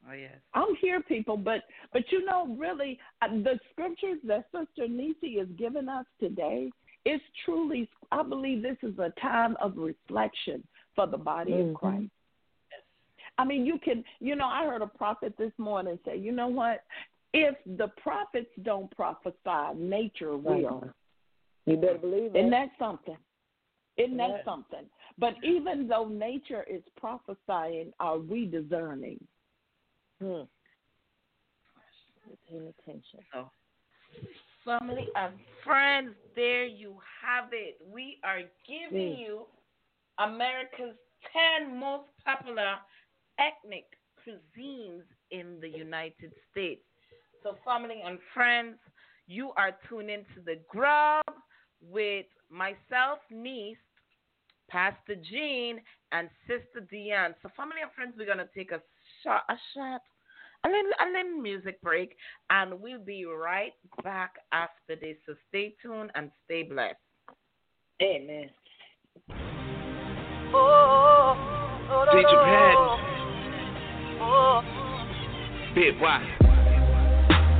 Oh 0.09 0.13
yes. 0.13 0.33
I'm 0.53 0.75
here, 0.81 1.01
people, 1.01 1.37
but 1.37 1.63
but 1.93 2.03
you 2.11 2.25
know, 2.25 2.55
really, 2.57 2.97
uh, 3.21 3.27
the 3.27 3.59
scriptures 3.71 4.19
that 4.25 4.45
Sister 4.51 4.87
Nisi 4.87 5.37
has 5.37 5.47
given 5.57 5.89
us 5.89 6.05
today 6.19 6.71
is 7.05 7.21
truly. 7.45 7.89
I 8.11 8.23
believe 8.23 8.63
this 8.63 8.77
is 8.81 8.97
a 8.99 9.11
time 9.19 9.57
of 9.61 9.77
reflection 9.77 10.63
for 10.95 11.07
the 11.07 11.17
body 11.17 11.51
mm-hmm. 11.51 11.69
of 11.69 11.75
Christ. 11.75 12.11
I 13.37 13.45
mean, 13.45 13.65
you 13.65 13.79
can, 13.79 14.03
you 14.19 14.35
know, 14.35 14.47
I 14.47 14.65
heard 14.65 14.81
a 14.81 14.87
prophet 14.87 15.33
this 15.37 15.51
morning 15.57 15.99
say, 16.05 16.17
you 16.17 16.31
know 16.31 16.47
what? 16.47 16.83
If 17.33 17.55
the 17.77 17.89
prophets 18.01 18.49
don't 18.63 18.89
prophesy, 18.95 19.77
nature 19.77 20.37
will. 20.37 20.89
You 21.65 21.77
better 21.77 21.97
believe 21.97 22.35
it. 22.35 22.39
Isn't 22.39 22.51
that 22.51 22.69
something? 22.79 23.17
Isn't 23.97 24.17
that 24.17 24.43
something? 24.45 24.85
But 25.17 25.33
even 25.43 25.87
though 25.87 26.07
nature 26.07 26.63
is 26.69 26.81
prophesying, 26.97 27.91
are 27.99 28.19
we 28.19 28.45
discerning? 28.45 29.19
Hmm. 30.21 30.43
Paying 32.49 32.73
attention. 32.79 33.19
So, 33.33 33.49
family 34.65 35.07
and 35.15 35.33
friends, 35.63 36.15
there 36.35 36.65
you 36.65 36.95
have 37.23 37.49
it. 37.51 37.77
We 37.91 38.17
are 38.23 38.41
giving 38.67 39.15
mm. 39.15 39.19
you 39.19 39.41
America's 40.19 40.95
10 41.61 41.79
most 41.79 42.05
popular 42.25 42.75
ethnic 43.39 43.85
cuisines 44.27 45.03
in 45.31 45.59
the 45.61 45.69
United 45.69 46.33
States. 46.51 46.83
So, 47.43 47.55
family 47.63 48.01
and 48.05 48.19
friends, 48.33 48.77
you 49.27 49.51
are 49.57 49.71
tuned 49.87 50.09
into 50.09 50.41
the 50.45 50.59
Grub 50.69 51.23
with 51.81 52.25
myself, 52.49 53.19
niece, 53.31 53.77
Pastor 54.69 55.15
Jean, 55.29 55.79
and 56.11 56.29
Sister 56.47 56.85
Diane. 56.91 57.35
So, 57.41 57.49
family 57.55 57.77
and 57.81 57.91
friends, 57.93 58.13
we're 58.17 58.27
gonna 58.27 58.49
take 58.55 58.71
a 58.71 58.81
shot, 59.23 59.43
a 59.49 59.55
shot, 59.73 60.01
a 60.65 60.69
little, 60.69 60.91
a 60.99 61.05
little 61.11 61.41
music 61.41 61.81
break, 61.81 62.15
and 62.49 62.79
we'll 62.81 63.03
be 63.03 63.25
right 63.25 63.73
back 64.03 64.35
after 64.51 64.95
this. 64.99 65.17
So, 65.25 65.35
stay 65.49 65.75
tuned 65.81 66.11
and 66.15 66.31
stay 66.45 66.63
blessed. 66.63 66.97
Amen. 68.01 68.49
Oh, 70.53 71.35
oh, 71.89 72.05
oh, 72.11 73.16
Big 75.77 75.93
why? 76.01 76.17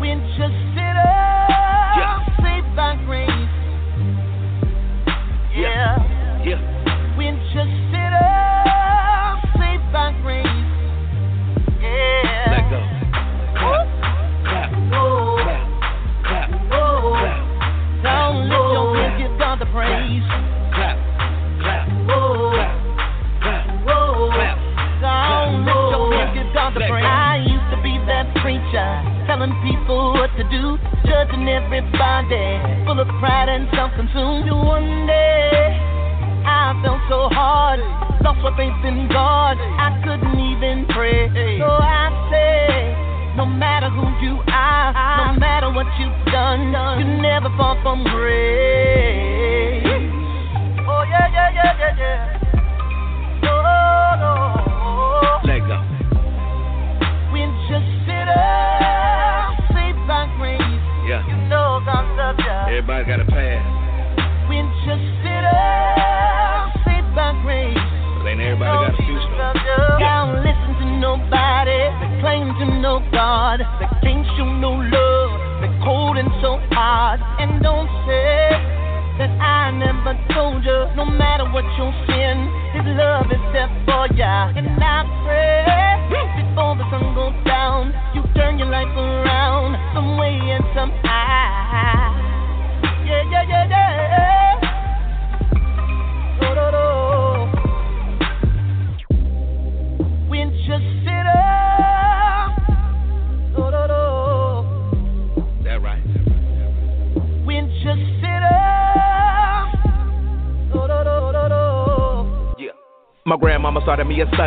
Winchester, 0.02 0.50
yeah. 0.76 2.26
saved 2.42 2.76
by 2.76 2.96
grace. 3.06 3.30
Yeah. 5.56 6.42
Yeah. 6.44 7.16
Winchester, 7.16 8.10
saved 9.60 9.92
by 9.94 10.18
grace. 10.24 10.46
Yeah. 11.80 12.50
Let 12.50 12.70
go. 12.72 12.82
Clap. 13.60 13.88
Clap. 14.44 14.70
Oh. 14.94 15.38
Clap. 15.44 15.66
Clap. 16.26 16.50
Oh. 16.72 17.14
Clap. 17.22 18.02
Don't 18.02 18.50
let 18.50 18.62
your 18.74 19.30
give 19.30 19.40
God 19.40 19.60
the 19.60 19.66
praise. 19.68 20.47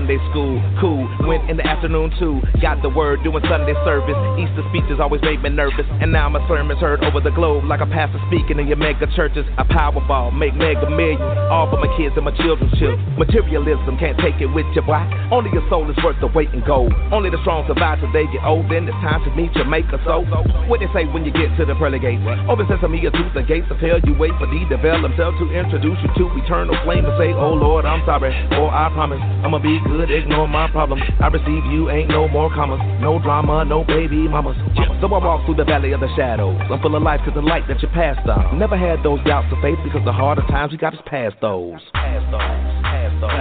Sunday 0.01 0.17
school. 0.31 0.50
Afternoon 1.81 2.13
too. 2.21 2.45
Got 2.61 2.85
the 2.85 2.93
word 2.93 3.25
doing 3.25 3.41
Sunday 3.49 3.73
service. 3.89 4.13
Easter 4.37 4.61
speeches 4.69 5.01
always 5.01 5.25
made 5.25 5.41
me 5.41 5.49
nervous. 5.49 5.89
And 6.05 6.13
now 6.13 6.29
my 6.29 6.45
sermons 6.45 6.77
heard 6.77 7.01
over 7.01 7.25
the 7.25 7.33
globe 7.33 7.65
like 7.65 7.81
a 7.81 7.89
pastor 7.89 8.21
speaking 8.29 8.61
in 8.61 8.69
your 8.69 8.77
mega 8.77 9.09
churches. 9.17 9.49
I 9.57 9.65
powerball, 9.65 10.29
make 10.29 10.53
mega 10.53 10.85
millions. 10.93 11.25
All 11.49 11.73
for 11.73 11.81
my 11.81 11.89
kids 11.97 12.13
and 12.21 12.29
my 12.29 12.37
children's 12.37 12.77
children. 12.77 13.01
Materialism 13.17 13.97
can't 13.97 14.21
take 14.21 14.37
it 14.45 14.53
with 14.53 14.69
you, 14.77 14.85
boy. 14.85 15.01
Only 15.33 15.49
your 15.57 15.65
soul 15.73 15.89
is 15.89 15.97
worth 16.05 16.21
the 16.21 16.29
weight 16.29 16.53
in 16.53 16.61
gold. 16.69 16.93
Only 17.09 17.33
the 17.33 17.41
strong 17.41 17.65
survive 17.65 18.05
till 18.05 18.13
they 18.13 18.29
get 18.29 18.45
old. 18.45 18.69
Then 18.69 18.85
it's 18.85 19.01
time 19.01 19.25
to 19.25 19.33
meet 19.33 19.49
Jamaica. 19.57 20.05
So, 20.05 20.21
what 20.69 20.85
they 20.85 20.91
say 20.93 21.09
when 21.09 21.25
you 21.25 21.33
get 21.33 21.49
to 21.57 21.65
the 21.65 21.73
pearly 21.81 21.97
gates? 21.97 22.21
Open 22.45 22.69
sesame, 22.69 23.01
or 23.09 23.13
tooth, 23.17 23.33
the 23.33 23.41
gates 23.41 23.73
of 23.73 23.81
hell. 23.81 23.97
You 24.05 24.13
wait 24.21 24.37
for 24.37 24.45
the 24.45 24.69
devil 24.69 25.01
himself 25.01 25.33
to 25.41 25.49
introduce 25.49 25.97
you 26.05 26.13
to 26.13 26.25
eternal 26.45 26.77
flame 26.85 27.09
and 27.09 27.17
say, 27.17 27.33
Oh 27.33 27.57
Lord, 27.57 27.89
I'm 27.89 28.05
sorry. 28.05 28.37
Oh, 28.53 28.69
I 28.69 28.93
promise 28.93 29.25
I'ma 29.41 29.57
be 29.65 29.81
good, 29.89 30.13
ignore 30.13 30.45
my 30.45 30.69
problems. 30.69 31.01
I 31.25 31.33
receive 31.33 31.65
you, 31.71 31.91
ain't 31.91 32.09
no 32.09 32.29
more 32.29 32.53
commas. 32.55 32.81
No 33.01 33.19
drama, 33.19 33.65
no 33.65 33.85
baby 33.85 34.29
mamas. 34.29 34.57
So 35.01 35.07
I 35.07 35.19
walk 35.25 35.47
through 35.47 35.57
the 35.57 35.65
valley 35.65 35.93
of 35.93 36.01
the 36.01 36.09
shadows. 36.17 36.61
I'm 36.71 36.81
full 36.83 36.95
of 36.95 37.03
life 37.03 37.21
cause 37.25 37.35
the 37.35 37.41
light 37.41 37.67
that 37.69 37.81
you 37.81 37.89
passed 37.89 38.29
on. 38.29 38.59
Never 38.59 38.77
had 38.77 39.03
those 39.03 39.25
doubts 39.25 39.49
of 39.53 39.59
faith 39.63 39.79
because 39.83 40.05
the 40.05 40.13
harder 40.13 40.43
times 40.43 40.73
we 40.73 40.79
got 40.79 40.91
to 40.91 41.03
past 41.05 41.37
those. 41.41 41.81
Pass 41.95 42.23
those, 42.31 42.41
pass 42.85 43.13
those. 43.21 43.41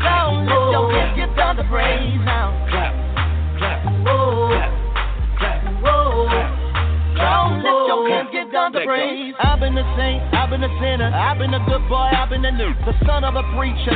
Don't 0.00 0.48
let 0.48 0.72
your 0.72 0.88
gift 0.88 1.16
get 1.16 1.36
done 1.36 1.56
to 1.56 1.64
praise 1.68 2.20
now. 2.24 2.56
Clap, 2.70 2.94
clap, 3.58 3.84
Whoa. 4.06 4.48
clap, 4.48 4.72
clap, 5.38 5.60
Whoa. 5.84 6.30
Don't 7.20 7.60
let 7.60 7.76
your 7.84 8.00
gift 8.08 8.32
get 8.32 8.52
done 8.52 8.72
to 8.72 8.80
praise. 8.84 9.34
I've 9.38 9.60
been 9.60 9.74
the 9.74 9.84
saint, 9.96 10.22
I've 10.32 10.46
I've 10.46 10.50
been 10.50 10.62
a 10.62 10.78
sinner, 10.78 11.10
I've 11.10 11.38
been 11.42 11.54
a 11.54 11.58
good 11.66 11.82
boy, 11.90 12.06
I've 12.06 12.30
been 12.30 12.44
a 12.44 12.52
new. 12.52 12.70
The 12.86 12.94
son 13.02 13.24
of 13.24 13.34
a 13.34 13.42
preacher, 13.58 13.74
you 13.74 13.82
go 13.82 13.90
and 13.90 13.95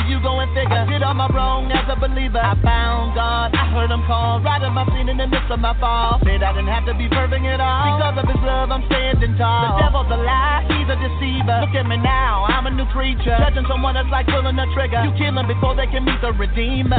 figure. 1.29 1.41
I 1.41 1.49
did 1.51 1.61
all 1.61 1.69
my 1.71 1.71
wrong 1.71 1.73
as 1.73 1.87
a 1.89 1.97
believer. 1.97 2.41
I 2.41 2.55
found 2.63 3.15
God, 3.15 3.55
I 3.55 3.65
heard 3.73 3.91
him 3.91 4.03
call, 4.07 4.41
right 4.41 4.63
in 4.63 4.73
my 4.73 4.85
sin 4.87 5.09
in 5.09 5.17
the 5.17 5.27
midst 5.27 5.51
of 5.51 5.61
my 5.61 5.77
fall. 5.81 6.21
Said 6.25 6.43
I 6.43 6.53
didn't 6.53 6.73
have 6.73 6.87
to 6.87 6.95
be 6.95 7.09
perfect 7.09 7.45
at 7.45 7.61
all. 7.61 7.99
Because 7.99 8.17
of 8.25 8.27
his 8.29 8.43
love, 8.45 8.71
I'm 8.71 8.85
standing 8.87 9.37
tall. 9.37 9.77
The 9.77 9.85
devil's 9.85 10.11
a 10.11 10.17
lie, 10.17 10.65
he's 10.69 10.89
a 10.89 10.97
deceiver. 10.97 11.61
Look 11.67 11.75
at 11.77 11.87
me 11.87 11.97
now, 11.97 12.47
I'm 12.49 12.67
a 12.67 12.73
new 12.73 12.87
creature. 12.93 13.37
Judging 13.39 13.67
someone 13.69 13.95
that's 13.95 14.11
like 14.11 14.27
pulling 14.27 14.59
a 14.59 14.67
trigger. 14.73 15.03
You 15.05 15.13
kill 15.19 15.35
them 15.35 15.47
before 15.47 15.77
they 15.77 15.87
can 15.87 16.05
meet 16.05 16.21
the 16.21 16.33
redeemer. 16.33 16.97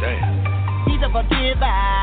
Damn. 0.00 0.46
He's 0.86 1.02
a 1.02 1.10
forgiver. 1.10 1.95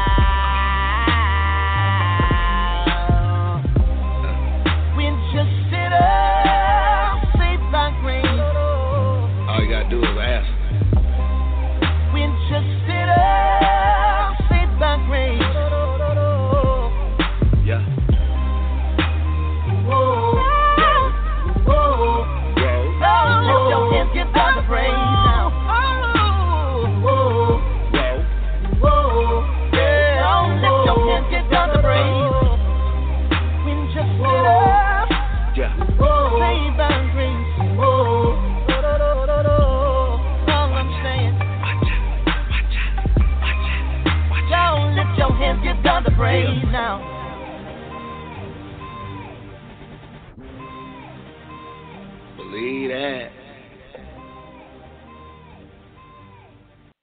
Believe 52.73 52.89
that. 52.89 53.29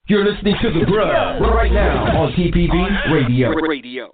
You're 0.07 0.29
listening 0.29 0.55
to 0.61 0.79
The 0.79 0.85
Grub 0.85 1.41
right 1.41 1.71
now 1.71 2.23
on 2.23 2.33
TPV 2.33 3.13
Radio. 3.13 3.51
Radio. 3.51 4.13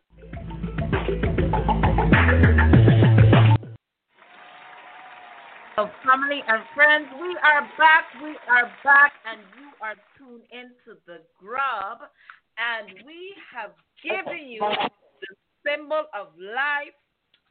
So, 5.75 5.89
family 6.05 6.41
and 6.47 6.61
friends, 6.75 7.07
we 7.19 7.35
are 7.43 7.61
back. 7.77 8.05
We 8.21 8.38
are 8.49 8.71
back, 8.84 9.13
and 9.25 9.41
you 9.59 9.69
are 9.81 9.95
tuned 10.17 10.43
into 10.51 10.99
the 11.07 11.21
grub. 11.39 12.07
And 12.59 13.03
we 13.03 13.34
have 13.55 13.71
given 14.03 14.47
you 14.47 14.59
the 14.59 15.35
symbol 15.65 16.05
of 16.13 16.27
life. 16.38 16.93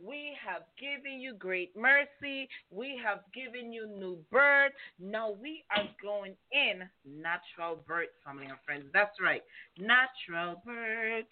We 0.05 0.37
have 0.47 0.63
given 0.79 1.21
you 1.21 1.35
great 1.35 1.77
mercy. 1.77 2.49
We 2.71 3.01
have 3.05 3.21
given 3.35 3.73
you 3.73 3.87
new 3.87 4.19
birth. 4.31 4.73
Now 5.01 5.31
we 5.31 5.65
are 5.75 5.85
going 6.03 6.35
in 6.53 6.89
natural 7.05 7.83
birth, 7.87 8.09
family 8.25 8.47
and 8.47 8.59
friends. 8.65 8.85
That's 8.93 9.19
right. 9.21 9.43
Natural 9.79 10.63
birth 10.65 11.27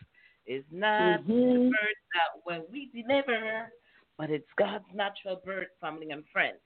is 0.46 0.64
not 0.70 1.26
the 1.26 1.32
mm-hmm. 1.32 1.68
birth 1.68 2.00
that 2.14 2.40
when 2.44 2.62
we 2.70 2.90
deliver, 2.94 3.72
but 4.16 4.30
it's 4.30 4.48
God's 4.58 4.84
natural 4.94 5.40
birth, 5.44 5.68
family 5.80 6.10
and 6.10 6.24
friends. 6.32 6.58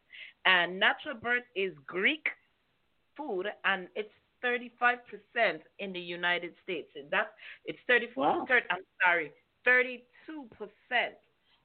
And 0.45 0.79
natural 0.79 1.17
birth 1.17 1.45
is 1.57 1.73
Greek 1.87 2.27
food, 3.17 3.47
and 3.65 3.89
it's 3.97 4.13
35% 4.45 4.99
in 5.79 5.93
the 5.93 6.01
United 6.01 6.53
States. 6.63 6.89
That's 7.11 7.29
it's 7.65 7.79
34. 7.89 8.47
thir- 8.47 8.63
I'm 8.71 8.85
sorry, 9.05 9.33
32% 9.67 9.99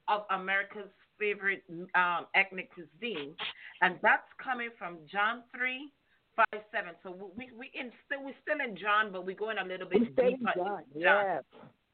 of 0.08 0.22
America's 0.32 0.92
favorite 1.20 1.64
um, 1.96 2.26
ethnic 2.36 2.70
cuisine, 2.74 3.36
and 3.82 3.98
that's 4.02 4.28
coming 4.44 4.70
from 4.78 4.98
John 5.12 5.44
3. 5.56 5.92
Five 6.36 6.66
seven. 6.74 6.98
So 7.04 7.14
we 7.38 7.52
we 7.54 7.70
in 7.78 7.92
still 8.10 8.26
we're 8.26 8.34
still 8.42 8.58
in 8.58 8.76
John, 8.76 9.12
but 9.12 9.24
we're 9.24 9.38
going 9.38 9.60
a 9.60 9.64
little 9.64 9.88
bit 9.88 10.02
We 10.02 10.10
stay 10.14 10.34
in 10.34 10.40
deeper. 10.42 10.52
John, 10.58 10.82
into 10.90 11.00
yes. 11.00 11.44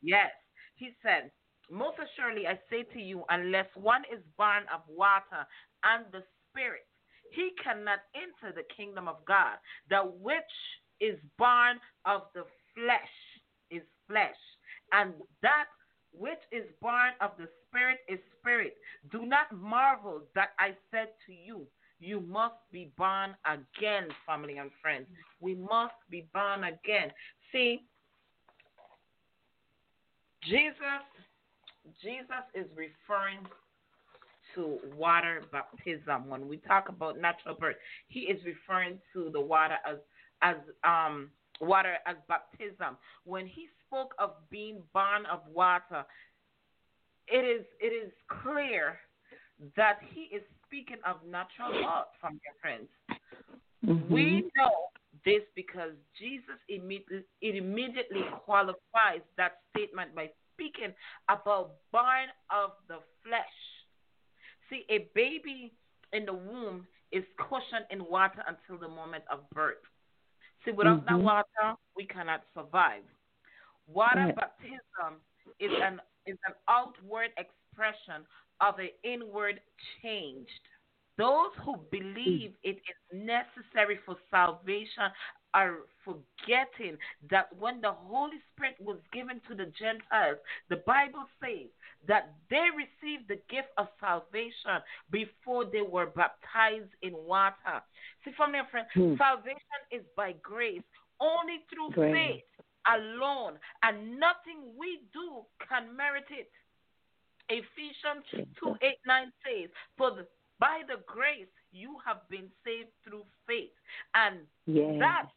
Yes. 0.01 0.31
He 0.75 0.95
said, 1.03 1.31
Most 1.69 1.97
assuredly 1.99 2.47
I 2.47 2.57
say 2.69 2.83
to 2.93 3.01
you, 3.01 3.23
unless 3.29 3.67
one 3.75 4.03
is 4.07 4.23
born 4.37 4.63
of 4.73 4.79
water 4.87 5.43
and 5.83 6.05
the 6.11 6.23
Spirit, 6.47 6.87
he 7.31 7.51
cannot 7.61 7.99
enter 8.15 8.55
the 8.55 8.63
kingdom 8.75 9.07
of 9.07 9.17
God. 9.27 9.59
The 9.89 10.07
which 10.07 10.55
is 11.01 11.19
born 11.37 11.79
of 12.05 12.21
the 12.33 12.43
flesh 12.75 13.15
is 13.71 13.83
flesh, 14.07 14.39
and 14.91 15.13
that 15.41 15.67
which 16.11 16.39
is 16.51 16.65
born 16.81 17.11
of 17.21 17.31
the 17.37 17.47
Spirit 17.67 17.99
is 18.07 18.19
spirit. 18.39 18.77
Do 19.11 19.25
not 19.25 19.51
marvel 19.55 20.21
that 20.35 20.49
I 20.57 20.73
said 20.91 21.09
to 21.27 21.33
you, 21.33 21.67
you 21.99 22.21
must 22.21 22.55
be 22.71 22.91
born 22.97 23.35
again, 23.45 24.07
family 24.25 24.57
and 24.57 24.71
friends. 24.81 25.05
We 25.39 25.55
must 25.55 25.95
be 26.09 26.27
born 26.33 26.63
again. 26.63 27.11
See, 27.51 27.83
Jesus, 30.47 31.03
Jesus 32.01 32.43
is 32.55 32.65
referring 32.75 33.45
to 34.55 34.79
water 34.95 35.43
baptism. 35.51 36.27
When 36.27 36.47
we 36.47 36.57
talk 36.57 36.89
about 36.89 37.19
natural 37.19 37.55
birth, 37.55 37.75
he 38.07 38.21
is 38.21 38.39
referring 38.45 38.99
to 39.13 39.29
the 39.31 39.41
water 39.41 39.75
as 39.87 39.97
as 40.41 40.55
um 40.85 41.29
water 41.59 41.95
as 42.05 42.15
baptism. 42.27 42.97
When 43.25 43.45
he 43.45 43.67
spoke 43.85 44.13
of 44.19 44.31
being 44.49 44.81
born 44.93 45.25
of 45.31 45.41
water, 45.53 46.05
it 47.27 47.45
is 47.45 47.65
it 47.79 47.93
is 47.93 48.11
clear 48.41 48.97
that 49.75 49.99
he 50.13 50.35
is 50.35 50.41
speaking 50.65 50.97
of 51.05 51.17
natural 51.29 51.71
birth 51.71 52.13
from 52.21 52.39
your 52.43 52.55
friends. 52.61 52.87
Mm-hmm. 53.85 54.13
We 54.13 54.49
know 54.57 54.71
this 55.25 55.41
because 55.55 55.91
Jesus 56.17 56.59
immediately, 56.69 57.23
immediately 57.41 58.23
qualifies 58.45 59.21
that 59.37 59.57
statement 59.71 60.15
by 60.15 60.29
speaking 60.53 60.93
about 61.29 61.75
born 61.91 62.29
of 62.51 62.71
the 62.87 62.99
flesh. 63.23 63.57
See, 64.69 64.85
a 64.89 65.09
baby 65.15 65.73
in 66.13 66.25
the 66.25 66.33
womb 66.33 66.85
is 67.11 67.23
cushioned 67.37 67.85
in 67.91 68.05
water 68.09 68.43
until 68.47 68.79
the 68.79 68.93
moment 68.93 69.23
of 69.31 69.49
birth. 69.51 69.77
See, 70.69 70.75
without 70.75 71.05
that 71.05 71.13
Mhm. 71.15 71.23
water, 71.23 71.77
we 71.95 72.05
cannot 72.05 72.45
survive. 72.53 73.03
Water 73.87 74.33
baptism 74.33 75.21
is 75.59 75.71
an 75.81 76.01
is 76.25 76.37
an 76.45 76.53
outward 76.67 77.33
expression 77.37 78.27
of 78.59 78.77
an 78.77 78.89
inward 79.03 79.59
change. 80.01 80.47
Those 81.17 81.53
who 81.65 81.77
believe 81.91 82.55
it 82.61 82.77
is 82.77 83.11
necessary 83.11 83.97
for 83.97 84.15
salvation 84.29 85.11
are 85.53 85.77
forgetting 86.05 86.97
that 87.29 87.47
when 87.59 87.81
the 87.81 87.91
Holy 87.91 88.37
Spirit 88.53 88.75
was 88.79 88.97
given 89.11 89.41
to 89.47 89.55
the 89.55 89.71
Gentiles, 89.77 90.37
the 90.69 90.77
Bible 90.85 91.25
says 91.41 91.67
that 92.07 92.31
they 92.49 92.67
received 92.75 93.27
the 93.27 93.39
gift 93.49 93.69
of 93.77 93.87
salvation 93.99 94.79
before 95.11 95.65
they 95.65 95.81
were 95.81 96.07
baptized 96.07 96.91
in 97.01 97.13
water. 97.25 97.81
See, 98.23 98.31
family 98.37 98.59
and 98.59 98.67
friends, 98.69 98.87
Hmm. 98.93 99.15
salvation 99.17 99.81
is 99.91 100.03
by 100.15 100.33
grace, 100.41 100.83
only 101.19 101.59
through 101.69 101.89
Grace. 101.91 102.13
faith 102.13 102.65
alone, 102.85 103.59
and 103.83 104.19
nothing 104.19 104.77
we 104.77 105.01
do 105.13 105.45
can 105.67 105.95
merit 105.95 106.25
it. 106.29 106.51
Ephesians 107.49 108.23
2 108.57 108.77
8 108.81 108.97
9 109.05 109.33
says, 109.43 109.69
For 109.97 110.11
the, 110.11 110.27
by 110.59 110.83
the 110.87 110.97
grace 111.07 111.47
you 111.71 111.97
have 112.05 112.27
been 112.29 112.49
saved 112.63 112.89
through 113.03 113.25
faith, 113.47 113.73
and 114.13 114.47
Yes. 114.65 114.99
that 114.99 115.29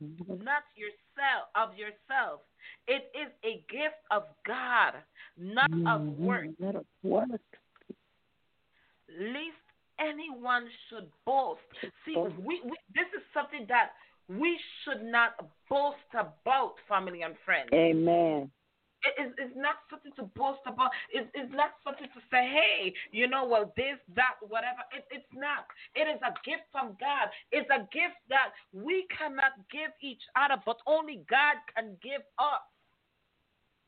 not 0.00 0.64
yourself 0.76 1.48
of 1.54 1.76
yourself. 1.76 2.40
It 2.86 3.10
is 3.14 3.30
a 3.44 3.64
gift 3.70 4.00
of 4.10 4.24
God, 4.46 4.94
not 5.38 5.70
of 5.86 6.18
work. 6.18 6.46
Not 6.58 6.76
of 6.76 6.86
work. 7.02 7.40
Least 9.08 9.56
anyone 10.00 10.68
should 10.88 11.08
boast. 11.24 11.60
See, 12.04 12.16
we, 12.16 12.60
we 12.64 12.76
this 12.94 13.06
is 13.16 13.22
something 13.32 13.66
that 13.68 13.92
we 14.28 14.58
should 14.84 15.04
not 15.04 15.32
boast 15.68 15.96
about, 16.12 16.74
family 16.88 17.22
and 17.22 17.34
friends. 17.44 17.68
Amen. 17.72 18.50
It 19.04 19.14
is 19.20 19.30
it's 19.38 19.56
not 19.56 19.84
something 19.90 20.12
to 20.16 20.24
boast 20.34 20.64
about. 20.66 20.90
It's, 21.12 21.28
it's 21.34 21.52
not 21.52 21.76
something 21.84 22.08
to 22.08 22.20
say, 22.30 22.48
hey, 22.48 22.92
you 23.12 23.28
know, 23.28 23.44
well, 23.44 23.72
this, 23.76 24.00
that, 24.16 24.40
whatever. 24.40 24.80
It, 24.96 25.04
it's 25.10 25.32
not. 25.32 25.68
It 25.94 26.08
is 26.08 26.20
a 26.24 26.32
gift 26.44 26.64
from 26.72 26.96
God. 26.98 27.28
It's 27.52 27.68
a 27.68 27.84
gift 27.92 28.18
that 28.28 28.56
we 28.72 29.06
cannot 29.12 29.60
give 29.70 29.92
each 30.00 30.22
other, 30.36 30.60
but 30.64 30.78
only 30.86 31.24
God 31.28 31.60
can 31.76 31.96
give 32.02 32.24
us. 32.38 32.64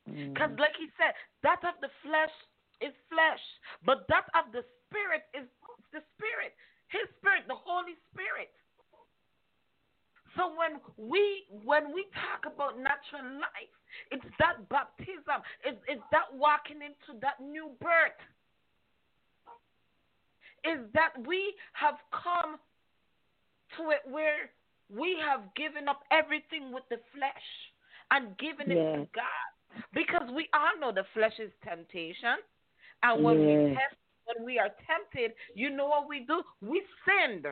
Mm. 0.09 0.33
Because, 0.33 0.53
like 0.59 0.77
he 0.77 0.87
said, 0.95 1.17
that 1.43 1.59
of 1.65 1.75
the 1.81 1.89
flesh 2.05 2.35
is 2.79 2.93
flesh, 3.09 3.41
but 3.83 4.05
that 4.07 4.29
of 4.37 4.53
the 4.53 4.61
spirit 4.87 5.25
is 5.33 5.49
the 5.93 6.03
Spirit, 6.15 6.53
His 6.91 7.07
Spirit, 7.19 7.47
the 7.47 7.57
Holy 7.57 7.95
Spirit. 8.11 8.51
So 10.37 10.53
when 10.53 10.79
we 10.97 11.49
when 11.65 11.93
we 11.93 12.05
talk 12.13 12.45
about 12.45 12.77
natural 12.77 13.41
life, 13.41 13.73
it's 14.11 14.25
that 14.39 14.69
baptism, 14.69 15.41
it's, 15.65 15.81
it's 15.87 16.03
that 16.11 16.29
walking 16.31 16.77
into 16.85 17.19
that 17.21 17.41
new 17.41 17.71
birth. 17.81 18.21
Is 20.63 20.85
that 20.93 21.13
we 21.25 21.53
have 21.73 21.95
come 22.11 22.57
to 23.77 23.91
it 23.91 24.01
where 24.09 24.51
we 24.93 25.17
have 25.25 25.41
given 25.55 25.87
up 25.87 26.01
everything 26.11 26.71
with 26.71 26.83
the 26.89 26.99
flesh 27.13 27.47
and 28.11 28.37
given 28.37 28.71
it 28.71 28.75
to 28.75 29.07
God. 29.13 29.81
Because 29.93 30.29
we 30.33 30.47
all 30.53 30.79
know 30.79 30.93
the 30.93 31.05
flesh 31.13 31.33
is 31.39 31.51
temptation. 31.63 32.39
And 33.03 33.23
when 33.23 33.39
we 33.39 33.53
tempt, 33.53 33.99
when 34.25 34.45
we 34.45 34.59
are 34.59 34.71
tempted, 34.87 35.35
you 35.55 35.69
know 35.69 35.87
what 35.87 36.09
we 36.09 36.25
do? 36.25 36.41
We 36.61 36.81
sin. 37.05 37.43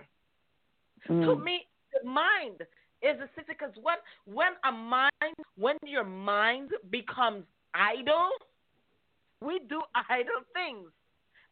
Mm. 1.10 1.26
To 1.26 1.44
me, 1.44 1.68
mind 2.04 2.62
is 3.02 3.20
a 3.22 3.30
sin 3.36 3.46
because 3.48 3.72
when 3.82 3.98
when 4.26 4.54
a 4.64 4.72
mind 4.72 5.36
when 5.58 5.78
your 5.86 6.04
mind 6.04 6.70
becomes 6.90 7.44
idle, 7.74 8.30
we 9.42 9.60
do 9.70 9.82
idle 10.10 10.44
things. 10.54 10.90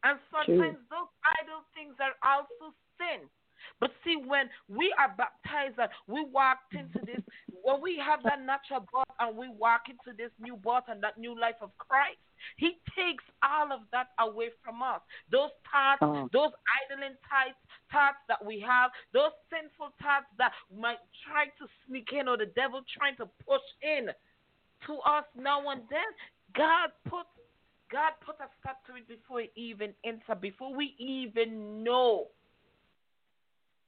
And 0.04 0.20
sometimes 0.32 0.84
True. 0.84 0.92
those 0.92 1.12
idle 1.40 1.64
things 1.72 1.96
are 2.04 2.16
also 2.28 2.76
sin. 3.00 3.30
But 3.80 3.92
see, 4.04 4.16
when 4.16 4.50
we 4.70 4.94
are 4.98 5.14
baptized 5.18 5.80
and 5.80 5.90
we 6.08 6.26
walked 6.26 6.74
into 6.74 7.00
this, 7.06 7.22
when 7.64 7.82
we 7.82 7.98
have 7.98 8.22
that 8.24 8.42
natural 8.42 8.82
birth 8.92 9.16
and 9.20 9.38
we 9.38 9.50
walk 9.50 9.84
into 9.90 10.16
this 10.18 10.32
new 10.40 10.56
birth 10.58 10.84
and 10.88 11.02
that 11.04 11.18
new 11.18 11.38
life 11.40 11.56
of 11.62 11.72
Christ, 11.78 12.20
He 12.58 12.78
takes 12.96 13.24
all 13.42 13.72
of 13.72 13.82
that 13.92 14.10
away 14.20 14.50
from 14.64 14.82
us. 14.84 15.02
Those 15.32 15.52
thoughts, 15.72 16.02
Oh. 16.02 16.30
those 16.34 16.52
idling 16.92 17.16
thoughts, 17.30 17.60
thoughts 17.92 18.20
that 18.28 18.44
we 18.44 18.60
have, 18.60 18.92
those 19.14 19.32
sinful 19.50 19.94
thoughts 20.02 20.28
that 20.38 20.52
might 20.76 21.00
try 21.26 21.46
to 21.60 21.68
sneak 21.88 22.12
in 22.12 22.28
or 22.28 22.38
the 22.38 22.48
devil 22.48 22.82
trying 22.98 23.16
to 23.18 23.26
push 23.48 23.64
in 23.82 24.10
to 24.88 25.00
us 25.00 25.26
now 25.36 25.70
and 25.70 25.82
then. 25.90 26.10
God 26.54 26.92
put 27.06 27.26
God 27.90 28.14
put 28.26 28.36
a 28.40 28.50
stop 28.60 28.84
to 28.88 28.96
it 28.96 29.08
before 29.08 29.44
even 29.56 29.94
enter, 30.04 30.36
before 30.36 30.76
we 30.76 30.96
even 30.98 31.84
know. 31.84 32.28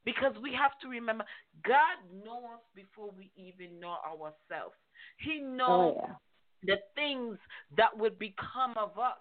Because 0.06 0.32
we 0.40 0.54
have 0.54 0.70
to 0.80 0.88
remember, 0.88 1.24
God 1.64 1.98
knows 2.24 2.44
us 2.54 2.60
before 2.74 3.10
we 3.18 3.30
even 3.36 3.78
know 3.78 3.96
ourselves. 4.06 4.76
He 5.18 5.40
knows 5.40 5.96
Oh, 5.98 6.02
yeah. 6.06 6.14
the 6.62 6.76
things 6.94 7.36
that 7.76 7.94
would 7.96 8.18
become 8.18 8.74
of 8.76 8.98
us 8.98 9.18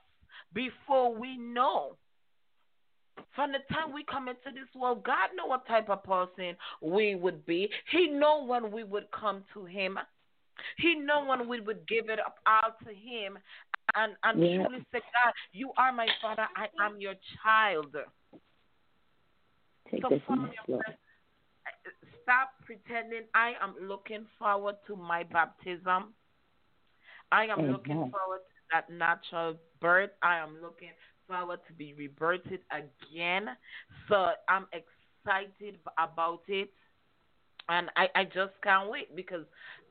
before 0.53 1.13
we 1.13 1.37
know. 1.37 1.97
From 3.35 3.51
the 3.51 3.59
time 3.73 3.93
we 3.93 4.03
come 4.05 4.29
into 4.29 4.51
this 4.53 4.69
world, 4.79 5.03
God 5.03 5.29
know 5.35 5.47
what 5.47 5.67
type 5.67 5.89
of 5.89 6.03
person 6.03 6.55
we 6.81 7.15
would 7.15 7.45
be. 7.45 7.69
He 7.91 8.07
know 8.07 8.45
when 8.45 8.71
we 8.71 8.83
would 8.83 9.09
come 9.11 9.43
to 9.53 9.65
Him. 9.65 9.97
He 10.77 10.95
know 10.95 11.25
when 11.25 11.49
we 11.49 11.59
would 11.59 11.85
give 11.87 12.09
it 12.09 12.19
up 12.19 12.35
all 12.45 12.75
to 12.85 12.93
Him 12.93 13.37
and 13.95 14.13
and 14.23 14.41
Yeah. 14.41 14.65
truly 14.65 14.85
say, 14.91 14.99
God, 15.13 15.33
you 15.51 15.71
are 15.77 15.91
my 15.91 16.07
Father. 16.21 16.47
I 16.55 16.67
am 16.83 16.99
your 16.99 17.15
child. 17.43 17.95
Take 19.91 20.01
So 20.01 20.09
this 20.09 20.21
from 20.25 20.43
mess, 20.43 20.53
Lord. 20.67 20.83
stop 22.23 22.49
pretending 22.65 23.23
I 23.33 23.53
am 23.61 23.75
looking 23.87 24.25
forward 24.39 24.75
to 24.87 24.95
my 24.95 25.23
baptism. 25.23 26.13
I 27.31 27.45
am 27.45 27.71
looking 27.71 27.95
forward 27.95 28.39
to 28.39 28.61
that 28.71 28.89
natural 28.89 29.55
birth. 29.81 30.11
I 30.21 30.37
am 30.37 30.57
looking 30.61 30.91
forward 31.27 31.59
to 31.67 31.73
be 31.73 31.93
rebirthed 31.99 32.59
again. 32.71 33.49
So 34.09 34.31
I'm 34.47 34.67
excited 34.73 35.79
about 35.97 36.41
it. 36.47 36.71
And 37.67 37.89
I, 37.95 38.07
I 38.15 38.23
just 38.25 38.53
can't 38.63 38.89
wait 38.89 39.15
because 39.15 39.45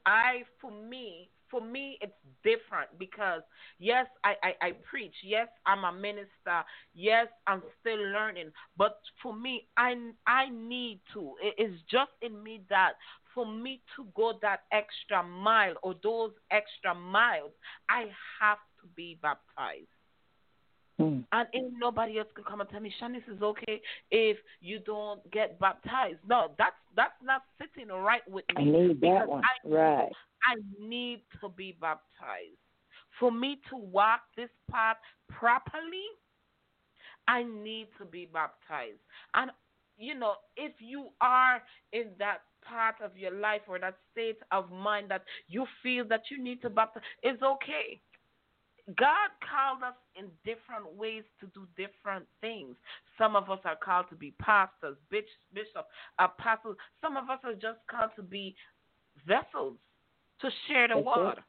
I, 0.06 0.42
for 0.60 0.70
me, 0.70 1.28
for 1.54 1.60
me, 1.64 1.98
it's 2.00 2.12
different 2.42 2.90
because 2.98 3.42
yes, 3.78 4.06
I, 4.24 4.34
I, 4.42 4.66
I 4.66 4.72
preach. 4.90 5.14
Yes, 5.22 5.46
I'm 5.66 5.84
a 5.84 5.92
minister. 5.92 6.64
Yes, 6.94 7.28
I'm 7.46 7.62
still 7.80 7.98
learning. 8.10 8.50
But 8.76 8.98
for 9.22 9.32
me, 9.36 9.68
I, 9.76 9.94
I 10.26 10.48
need 10.50 11.00
to. 11.12 11.34
It 11.40 11.62
is 11.62 11.78
just 11.88 12.10
in 12.22 12.42
me 12.42 12.62
that 12.70 12.94
for 13.34 13.46
me 13.46 13.82
to 13.94 14.04
go 14.16 14.32
that 14.42 14.62
extra 14.72 15.22
mile 15.22 15.74
or 15.84 15.94
those 16.02 16.32
extra 16.50 16.92
miles, 16.92 17.52
I 17.88 18.06
have 18.40 18.58
to 18.80 18.88
be 18.96 19.16
baptized. 19.22 19.86
Mm. 21.00 21.24
And 21.32 21.48
ain't 21.54 21.74
nobody 21.78 22.18
else 22.18 22.28
can 22.34 22.44
come 22.44 22.60
and 22.60 22.70
tell 22.70 22.80
me, 22.80 22.92
Shanice, 23.02 23.28
is 23.28 23.42
okay 23.42 23.80
if 24.10 24.36
you 24.60 24.78
don't 24.78 25.28
get 25.32 25.58
baptized. 25.58 26.18
No, 26.28 26.52
that's 26.56 26.76
that's 26.94 27.14
not 27.22 27.42
sitting 27.58 27.88
right 27.88 28.22
with 28.28 28.44
me. 28.54 28.62
I 28.62 28.64
need 28.64 29.00
that 29.00 29.22
because 29.22 29.28
one. 29.28 29.42
I 29.42 29.68
Right. 29.68 30.12
I 30.44 30.56
need 30.78 31.22
to 31.40 31.48
be 31.48 31.76
baptized. 31.80 32.58
For 33.18 33.32
me 33.32 33.60
to 33.70 33.76
walk 33.76 34.20
this 34.36 34.50
path 34.70 34.96
properly, 35.28 36.06
I 37.26 37.42
need 37.42 37.88
to 37.98 38.04
be 38.04 38.28
baptized. 38.32 39.00
And 39.34 39.50
you 39.96 40.14
know, 40.14 40.34
if 40.56 40.72
you 40.78 41.08
are 41.20 41.62
in 41.92 42.06
that 42.18 42.38
part 42.64 42.96
of 43.02 43.16
your 43.16 43.32
life 43.32 43.62
or 43.68 43.78
that 43.78 43.96
state 44.12 44.38
of 44.52 44.70
mind 44.70 45.10
that 45.10 45.22
you 45.48 45.66
feel 45.82 46.04
that 46.08 46.22
you 46.30 46.42
need 46.42 46.62
to 46.62 46.70
baptize, 46.70 47.02
it's 47.22 47.42
okay. 47.42 48.00
God 48.86 49.30
called 49.40 49.82
us 49.82 49.96
in 50.14 50.26
different 50.44 50.94
ways 50.94 51.22
to 51.40 51.46
do 51.54 51.66
different 51.76 52.26
things. 52.40 52.76
Some 53.16 53.34
of 53.34 53.48
us 53.48 53.60
are 53.64 53.76
called 53.76 54.06
to 54.10 54.16
be 54.16 54.32
pastors, 54.40 54.96
bishop, 55.10 55.28
bishop, 55.54 55.86
apostles. 56.18 56.76
Some 57.00 57.16
of 57.16 57.30
us 57.30 57.38
are 57.44 57.54
just 57.54 57.78
called 57.90 58.10
to 58.16 58.22
be 58.22 58.54
vessels 59.26 59.78
to 60.40 60.50
share 60.68 60.88
the 60.88 60.94
That's 60.94 61.06
it. 61.06 61.20
word, 61.20 61.40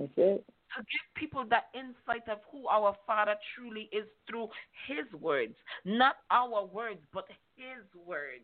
That's 0.00 0.12
it. 0.16 0.44
to 0.74 0.80
give 0.80 1.14
people 1.14 1.44
that 1.50 1.66
insight 1.74 2.26
of 2.28 2.38
who 2.50 2.66
our 2.66 2.96
Father 3.06 3.36
truly 3.54 3.88
is 3.92 4.06
through 4.28 4.48
His 4.88 5.06
words, 5.20 5.54
not 5.84 6.16
our 6.30 6.64
words, 6.66 7.00
but 7.14 7.26
His 7.54 7.84
words. 8.04 8.42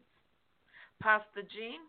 Pastor 1.01 1.43
Jean. 1.55 1.81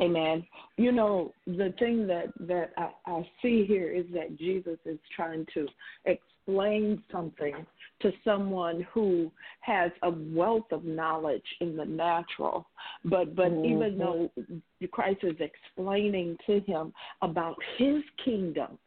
Amen. 0.00 0.46
You 0.76 0.92
know, 0.92 1.32
the 1.46 1.74
thing 1.78 2.06
that 2.06 2.32
that 2.40 2.72
I, 2.76 2.90
I 3.06 3.28
see 3.40 3.64
here 3.66 3.90
is 3.90 4.06
that 4.14 4.38
Jesus 4.38 4.78
is 4.84 4.98
trying 5.14 5.46
to 5.54 5.66
explain 6.04 7.02
something 7.10 7.66
to 8.00 8.12
someone 8.24 8.86
who 8.92 9.30
has 9.60 9.92
a 10.02 10.10
wealth 10.10 10.72
of 10.72 10.84
knowledge 10.84 11.44
in 11.60 11.76
the 11.76 11.84
natural, 11.84 12.66
but 13.04 13.34
but 13.36 13.52
even 13.64 13.94
Mhm. 13.94 13.98
though 13.98 14.30
Christ 14.90 15.22
is 15.22 15.36
explaining 15.40 16.36
to 16.46 16.60
him 16.60 16.92
about 17.20 17.56
His 17.76 18.02
kingdom, 18.24 18.78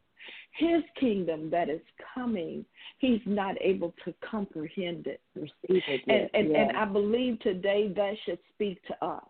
His 0.52 0.84
kingdom 1.00 1.50
that 1.50 1.70
is 1.70 1.82
coming, 2.14 2.66
he's 2.98 3.22
not 3.26 3.56
able 3.62 3.94
to 4.06 4.14
comprehend 4.22 5.08
it. 5.08 5.22
It. 5.64 6.02
And 6.08 6.30
and, 6.34 6.50
yes. 6.50 6.68
and 6.70 6.78
I 6.78 6.86
believe 6.86 7.40
today 7.40 7.90
that 7.96 8.14
should 8.26 8.40
speak 8.54 8.82
to 8.88 9.06
us. 9.06 9.24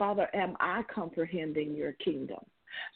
Father, 0.00 0.34
am 0.34 0.56
I 0.60 0.82
comprehending 0.92 1.74
your 1.74 1.92
kingdom? 1.92 2.40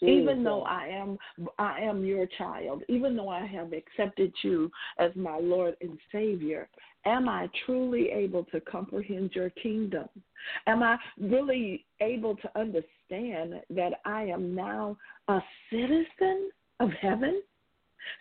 Even 0.00 0.42
though 0.42 0.62
I 0.62 0.86
am 0.86 1.18
I 1.58 1.80
am 1.80 2.02
your 2.02 2.26
child, 2.38 2.82
even 2.88 3.14
though 3.14 3.28
I 3.28 3.44
have 3.44 3.74
accepted 3.74 4.32
you 4.42 4.70
as 4.98 5.10
my 5.14 5.38
Lord 5.38 5.76
and 5.82 5.98
Savior, 6.10 6.66
am 7.04 7.28
I 7.28 7.50
truly 7.66 8.08
able 8.08 8.44
to 8.44 8.60
comprehend 8.60 9.32
your 9.34 9.50
kingdom? 9.50 10.08
Am 10.66 10.82
I 10.82 10.96
really 11.20 11.84
able 12.00 12.36
to 12.36 12.58
understand 12.58 13.60
that 13.68 14.00
I 14.06 14.22
am 14.22 14.54
now 14.54 14.96
a 15.28 15.40
citizen 15.70 16.50
of 16.80 16.88
heaven? 17.02 17.42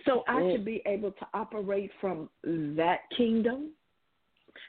So 0.04 0.24
I 0.28 0.52
should 0.52 0.66
be 0.66 0.82
able 0.86 1.12
to 1.12 1.28
operate 1.34 1.92
from 2.02 2.30
that 2.44 3.02
kingdom. 3.16 3.70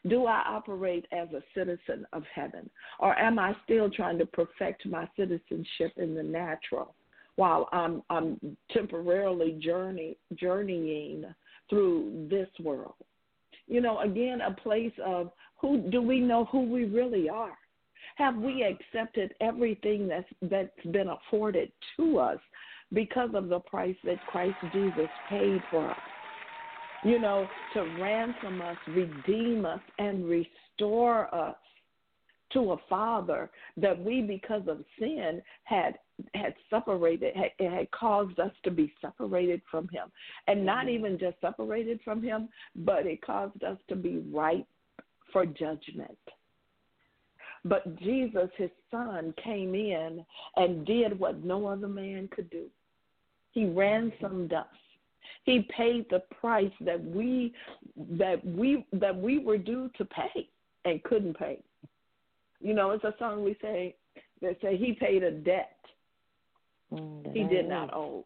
Do 0.08 0.26
I 0.26 0.42
operate 0.46 1.06
as 1.12 1.28
a 1.32 1.42
citizen 1.54 2.06
of 2.12 2.22
heaven? 2.34 2.68
Or 2.98 3.18
am 3.18 3.38
I 3.38 3.54
still 3.64 3.90
trying 3.90 4.18
to 4.18 4.26
perfect 4.26 4.86
my 4.86 5.08
citizenship 5.16 5.92
in 5.96 6.14
the 6.14 6.22
natural 6.22 6.94
while 7.36 7.68
I'm 7.72 8.02
I'm 8.10 8.56
temporarily 8.70 9.52
journey 9.62 10.16
journeying 10.34 11.24
through 11.68 12.28
this 12.30 12.48
world? 12.62 12.94
You 13.66 13.80
know, 13.80 14.00
again 14.00 14.40
a 14.40 14.52
place 14.52 14.92
of 15.04 15.32
who 15.60 15.78
do 15.90 16.02
we 16.02 16.20
know 16.20 16.44
who 16.46 16.62
we 16.62 16.84
really 16.84 17.28
are? 17.28 17.56
Have 18.16 18.36
we 18.36 18.62
accepted 18.62 19.34
everything 19.40 20.06
that's 20.06 20.28
that's 20.42 20.86
been 20.92 21.08
afforded 21.08 21.72
to 21.96 22.18
us 22.18 22.38
because 22.92 23.30
of 23.34 23.48
the 23.48 23.60
price 23.60 23.96
that 24.04 24.24
Christ 24.26 24.56
Jesus 24.72 25.08
paid 25.28 25.62
for 25.70 25.90
us? 25.90 25.96
You 27.04 27.18
know, 27.18 27.46
to 27.74 27.80
ransom 28.00 28.60
us, 28.62 28.76
redeem 28.88 29.66
us, 29.66 29.80
and 29.98 30.26
restore 30.26 31.32
us 31.34 31.56
to 32.52 32.72
a 32.72 32.76
Father 32.88 33.50
that 33.76 34.02
we, 34.02 34.22
because 34.22 34.62
of 34.68 34.84
sin, 34.98 35.42
had 35.64 35.98
had 36.34 36.54
separated, 36.70 37.34
had, 37.34 37.50
it 37.58 37.70
had 37.72 37.90
caused 37.90 38.38
us 38.38 38.52
to 38.62 38.70
be 38.70 38.92
separated 39.00 39.60
from 39.68 39.88
Him, 39.88 40.08
and 40.46 40.64
not 40.64 40.86
mm-hmm. 40.86 40.94
even 40.94 41.18
just 41.18 41.40
separated 41.40 41.98
from 42.04 42.22
Him, 42.22 42.48
but 42.76 43.04
it 43.04 43.20
caused 43.20 43.62
us 43.64 43.78
to 43.88 43.96
be 43.96 44.18
ripe 44.32 44.66
for 45.32 45.44
judgment. 45.44 46.16
But 47.64 47.98
Jesus, 47.98 48.50
his 48.56 48.70
son, 48.90 49.34
came 49.42 49.74
in 49.74 50.24
and 50.56 50.86
did 50.86 51.18
what 51.18 51.42
no 51.44 51.66
other 51.66 51.88
man 51.88 52.28
could 52.28 52.50
do. 52.50 52.66
He 53.52 53.64
ransomed 53.64 54.52
us. 54.52 54.66
He 55.44 55.68
paid 55.76 56.06
the 56.10 56.22
price 56.40 56.72
that 56.80 57.02
we 57.04 57.52
that 57.96 58.44
we 58.44 58.86
that 58.92 59.16
we 59.16 59.38
were 59.38 59.58
due 59.58 59.90
to 59.96 60.04
pay 60.04 60.48
and 60.84 61.02
couldn't 61.04 61.38
pay. 61.38 61.60
You 62.60 62.74
know, 62.74 62.90
it's 62.92 63.04
a 63.04 63.14
song 63.18 63.44
we 63.44 63.56
say 63.60 63.96
that 64.40 64.56
say 64.62 64.76
he 64.76 64.92
paid 64.92 65.22
a 65.22 65.30
debt 65.30 65.76
Mm, 66.94 67.32
he 67.32 67.44
did 67.44 67.68
not 67.68 67.92
owe. 67.92 68.24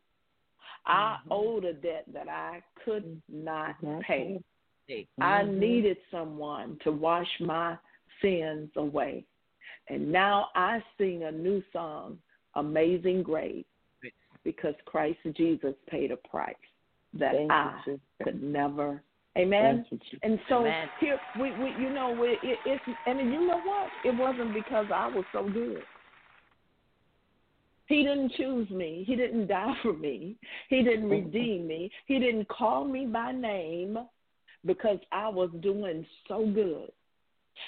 I 0.86 1.18
mm-hmm. 1.20 1.32
owed 1.32 1.64
a 1.64 1.72
debt 1.72 2.04
that 2.12 2.28
I 2.28 2.62
could 2.84 3.04
mm. 3.04 3.20
not 3.44 3.76
pay. 4.02 4.40
I 5.20 5.42
mm-hmm. 5.42 5.58
needed 5.58 5.98
someone 6.10 6.78
to 6.84 6.92
wash 6.92 7.28
my 7.40 7.76
sins 8.22 8.70
away. 8.76 9.24
And 9.88 10.10
now 10.10 10.48
I 10.54 10.82
sing 10.96 11.24
a 11.24 11.32
new 11.32 11.62
song, 11.72 12.18
Amazing 12.54 13.22
Grace, 13.22 13.64
because 14.44 14.74
Christ 14.86 15.18
Jesus 15.36 15.74
paid 15.88 16.10
a 16.10 16.16
price 16.16 16.54
that 17.14 17.32
Thank 17.32 17.50
I 17.50 17.80
sister. 17.84 18.00
could 18.22 18.42
never. 18.42 19.02
Amen. 19.36 19.84
You, 19.90 19.98
And 20.22 20.38
so 20.48 20.60
Amen. 20.60 20.88
here 21.00 21.18
we, 21.40 21.50
we 21.52 21.70
you 21.80 21.90
know 21.90 22.16
we, 22.18 22.30
it, 22.42 22.58
it's 22.66 22.82
and 23.06 23.18
you 23.20 23.46
know 23.46 23.60
what? 23.60 23.88
It 24.04 24.16
wasn't 24.16 24.52
because 24.52 24.86
I 24.92 25.08
was 25.08 25.24
so 25.32 25.48
good. 25.48 25.82
He 27.86 28.02
didn't 28.02 28.32
choose 28.36 28.68
me. 28.70 29.04
He 29.06 29.16
didn't 29.16 29.46
die 29.48 29.74
for 29.82 29.92
me. 29.92 30.36
He 30.68 30.82
didn't 30.82 31.08
redeem 31.08 31.66
me. 31.66 31.90
He 32.06 32.18
didn't 32.18 32.48
call 32.48 32.84
me 32.84 33.06
by 33.06 33.32
name 33.32 33.98
because 34.64 34.98
I 35.12 35.28
was 35.28 35.50
doing 35.60 36.04
so 36.26 36.46
good. 36.46 36.90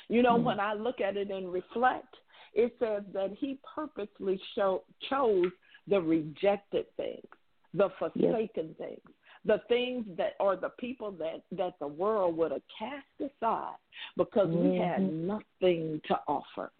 You 0.08 0.22
know, 0.22 0.36
hmm. 0.36 0.44
when 0.44 0.60
I 0.60 0.74
look 0.74 1.00
at 1.00 1.16
it 1.16 1.30
and 1.30 1.52
reflect, 1.52 2.14
it 2.54 2.74
says 2.78 3.02
that 3.12 3.36
he 3.38 3.58
purposely 3.74 4.40
show, 4.54 4.82
chose 5.08 5.46
the 5.88 6.00
rejected 6.00 6.86
things, 6.96 7.26
the 7.74 7.88
forsaken 7.98 8.74
things, 8.76 9.00
the 9.44 9.60
things 9.68 10.04
that 10.16 10.34
or 10.38 10.56
the 10.56 10.68
people 10.78 11.10
that 11.12 11.42
that 11.52 11.74
the 11.78 11.86
world 11.86 12.36
would 12.36 12.52
have 12.52 12.62
cast 12.78 13.06
aside 13.20 13.76
because 14.16 14.48
we 14.48 14.76
had 14.76 15.00
Mhm. 15.00 15.12
nothing 15.12 16.00
to 16.04 16.20
offer 16.28 16.70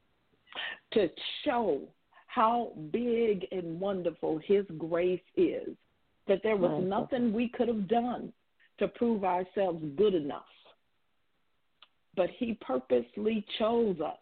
to 0.93 1.11
show 1.43 1.81
how 2.27 2.73
big 2.91 3.47
and 3.53 3.81
wonderful 3.81 4.39
his 4.39 4.66
grace 4.78 5.23
is 5.37 5.77
that 6.27 6.43
there 6.43 6.57
was 6.57 6.82
nothing 6.82 7.32
we 7.32 7.49
could 7.49 7.69
have 7.69 7.89
done 7.89 8.32
to 8.78 8.89
prove 8.89 9.24
ourselves 9.24 9.82
good 9.97 10.15
enough 10.15 10.47
but 12.16 12.31
he 12.31 12.55
purposely 12.55 13.45
chose 13.59 14.01
us 14.01 14.19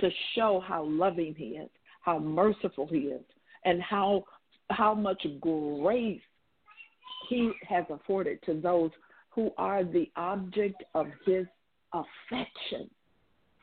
to 0.00 0.10
show 0.34 0.60
how 0.60 0.84
loving 0.84 1.34
he 1.34 1.56
is, 1.56 1.70
how 2.00 2.18
merciful 2.18 2.86
he 2.86 2.98
is, 2.98 3.24
and 3.64 3.82
how 3.82 4.24
how 4.70 4.94
much 4.94 5.26
grace 5.40 6.20
he 7.28 7.52
has 7.68 7.84
afforded 7.90 8.42
to 8.44 8.60
those 8.60 8.90
who 9.30 9.50
are 9.58 9.84
the 9.84 10.10
object 10.16 10.82
of 10.94 11.06
his 11.24 11.46
affection. 11.92 12.90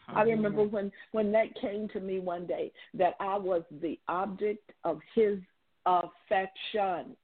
I 0.07 0.21
remember 0.21 0.63
when 0.63 0.91
when 1.13 1.31
that 1.31 1.59
came 1.59 1.87
to 1.89 1.99
me 1.99 2.19
one 2.19 2.45
day 2.45 2.71
that 2.93 3.15
I 3.19 3.37
was 3.37 3.63
the 3.81 3.99
object 4.07 4.71
of 4.83 4.99
his 5.15 5.39
affection. 5.85 7.15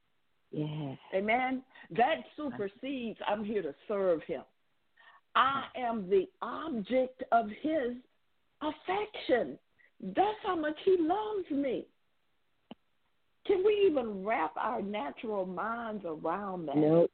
Yes. 0.52 0.98
Amen. 1.14 1.64
That 1.95 2.23
supersedes 2.35 3.19
I'm 3.27 3.43
here 3.43 3.61
to 3.61 3.73
serve 3.88 4.22
him. 4.23 4.41
I 5.35 5.65
am 5.77 6.10
the 6.10 6.27
object 6.41 7.23
of 7.31 7.48
his 7.61 7.95
affection. 8.61 9.57
That's 10.02 10.38
how 10.43 10.56
much 10.56 10.76
he 10.84 10.98
loves 10.99 11.49
me. 11.52 11.85
Can 13.45 13.63
we 13.65 13.88
even 13.89 14.23
wrap 14.23 14.53
our 14.57 14.81
natural 14.81 15.45
minds 15.45 16.05
around 16.05 16.68
that? 16.68 16.77
Nope. 16.77 17.11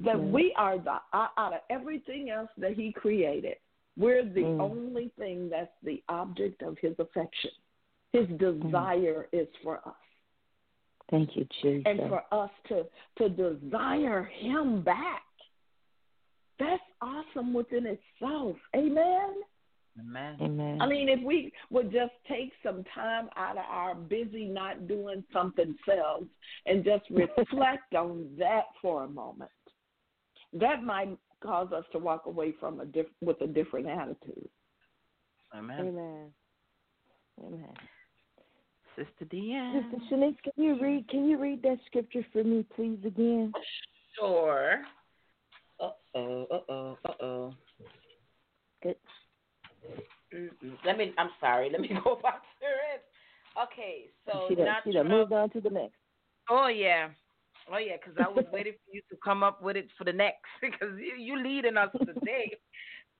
That 0.00 0.18
Nope. 0.18 0.32
we 0.32 0.54
are 0.56 0.78
the 0.78 0.96
out 1.12 1.30
of 1.36 1.60
everything 1.70 2.30
else 2.30 2.50
that 2.58 2.72
he 2.72 2.92
created, 2.92 3.56
we're 3.96 4.24
the 4.24 4.42
Mm. 4.42 4.60
only 4.60 5.08
thing 5.18 5.48
that's 5.48 5.72
the 5.82 6.02
object 6.08 6.62
of 6.62 6.78
his 6.78 6.98
affection. 6.98 7.50
His 8.12 8.26
desire 8.38 9.28
is 9.32 9.46
for 9.62 9.78
us 9.86 9.94
Thank 11.10 11.36
you, 11.36 11.46
Jesus. 11.60 11.82
and 11.86 12.00
for 12.08 12.24
us 12.32 12.50
to 12.68 12.86
to 13.16 13.28
desire 13.28 14.24
him 14.24 14.82
back. 14.82 15.22
That's 16.58 16.82
awesome 17.00 17.52
within 17.54 17.86
itself. 17.86 18.56
Amen. 18.76 19.42
Amen. 19.98 20.36
Amen. 20.40 20.78
I 20.80 20.86
mean, 20.86 21.08
if 21.08 21.20
we 21.22 21.52
would 21.70 21.92
just 21.92 22.12
take 22.28 22.52
some 22.62 22.84
time 22.94 23.28
out 23.36 23.56
of 23.56 23.64
our 23.68 23.94
busy 23.94 24.46
not 24.46 24.86
doing 24.86 25.24
something 25.32 25.74
selves 25.84 26.26
and 26.66 26.84
just 26.84 27.04
reflect 27.10 27.94
on 27.94 28.28
that 28.38 28.64
for 28.80 29.04
a 29.04 29.08
moment, 29.08 29.50
that 30.52 30.82
might 30.82 31.16
cause 31.42 31.72
us 31.72 31.84
to 31.92 31.98
walk 31.98 32.26
away 32.26 32.54
from 32.60 32.80
a 32.80 32.84
diff- 32.84 33.06
with 33.20 33.40
a 33.40 33.46
different 33.46 33.88
attitude. 33.88 34.48
Amen. 35.54 35.80
Amen. 35.80 36.30
Amen. 37.44 37.74
Sister 38.96 39.24
Deanne. 39.24 39.90
Sister 39.90 40.14
Shanice, 40.14 40.36
can 40.42 40.62
you 40.62 40.80
read 40.80 41.08
can 41.08 41.28
you 41.28 41.38
read 41.38 41.62
that 41.62 41.78
scripture 41.86 42.24
for 42.32 42.44
me, 42.44 42.64
please, 42.76 42.98
again? 43.04 43.52
Sure. 44.18 44.82
Uh 45.80 45.90
oh. 46.14 46.46
Uh 46.50 46.58
oh. 46.68 46.98
Uh 47.04 47.12
oh. 47.22 47.54
Good. 48.82 48.96
Let 50.84 50.98
me. 50.98 51.12
I'm 51.18 51.30
sorry. 51.40 51.70
Let 51.70 51.80
me 51.80 51.88
go 52.04 52.16
back 52.22 52.42
to 52.60 52.66
it. 52.94 53.04
Okay. 53.60 54.06
So 54.26 54.46
she 54.48 54.54
done, 54.54 54.74
she 54.84 54.92
done 54.92 55.08
moved 55.08 55.32
on 55.32 55.50
to 55.50 55.60
the 55.60 55.70
next. 55.70 55.96
Oh 56.48 56.68
yeah. 56.68 57.08
Oh 57.72 57.78
yeah, 57.78 57.96
because 57.96 58.18
I 58.18 58.28
was 58.28 58.44
waiting 58.52 58.72
for 58.72 58.94
you 58.94 59.02
to 59.10 59.16
come 59.22 59.42
up 59.42 59.62
with 59.62 59.76
it 59.76 59.88
for 59.96 60.04
the 60.04 60.12
next 60.12 60.46
because 60.60 60.98
you 60.98 61.16
you 61.16 61.42
leading 61.42 61.76
us 61.76 61.90
today. 61.98 62.56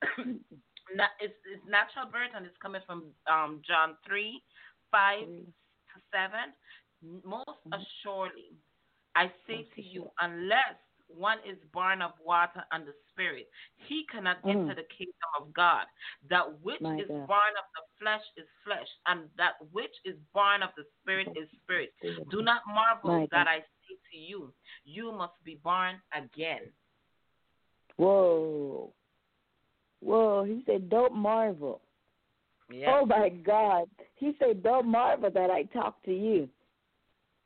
It's 1.21 1.39
it's 1.47 1.63
natural 1.71 2.11
birth 2.11 2.35
and 2.35 2.45
it's 2.45 2.57
coming 2.61 2.81
from 2.85 3.05
um 3.31 3.63
John 3.65 3.97
three 4.05 4.43
five 4.91 5.23
to 5.23 5.97
seven. 6.11 6.51
Most 7.23 7.63
assuredly, 7.71 8.59
I 9.15 9.31
say 9.47 9.69
to 9.77 9.83
you, 9.83 10.11
unless 10.21 10.75
one 11.17 11.39
is 11.47 11.59
born 11.73 12.03
of 12.03 12.13
water 12.25 12.65
and 12.73 12.87
the 12.87 12.95
spirit, 13.11 13.49
he 13.77 14.05
cannot 14.07 14.43
Mm. 14.43 14.51
enter 14.51 14.75
the 14.75 14.85
kingdom 14.85 15.31
of 15.39 15.53
God. 15.53 15.87
That 16.29 16.61
which 16.61 16.81
My 16.81 17.01
is 17.01 17.09
God. 17.09 17.27
born 17.27 17.57
of 17.59 17.65
the 17.75 17.83
flesh 17.99 18.25
is 18.37 18.49
flesh, 18.65 18.89
and 19.07 19.29
that 19.37 19.55
which 19.73 19.95
is 20.05 20.17
born 20.33 20.63
of 20.63 20.71
the 20.77 20.85
spirit 21.01 21.29
is 21.37 21.49
spirit. 21.63 21.95
Do 22.31 22.43
not 22.43 22.63
marvel 22.67 23.11
My 23.11 23.27
that 23.33 23.47
God. 23.47 23.49
I 23.49 23.59
say 23.61 23.97
to 24.13 24.17
you, 24.19 24.53
you 24.85 25.13
must 25.13 25.43
be 25.45 25.57
born 25.57 26.01
again. 26.13 26.73
Whoa. 27.97 28.93
Whoa, 30.01 30.45
he 30.45 30.63
said, 30.65 30.89
Don't 30.89 31.15
marvel. 31.15 31.83
Yeah. 32.71 32.99
Oh 33.01 33.07
my 33.07 33.29
God. 33.29 33.89
He 34.15 34.35
said, 34.39 34.63
Don't 34.63 34.87
marvel 34.87 35.31
that 35.31 35.51
I 35.51 35.65
talk 35.65 36.03
to 36.05 36.13
you. 36.13 36.49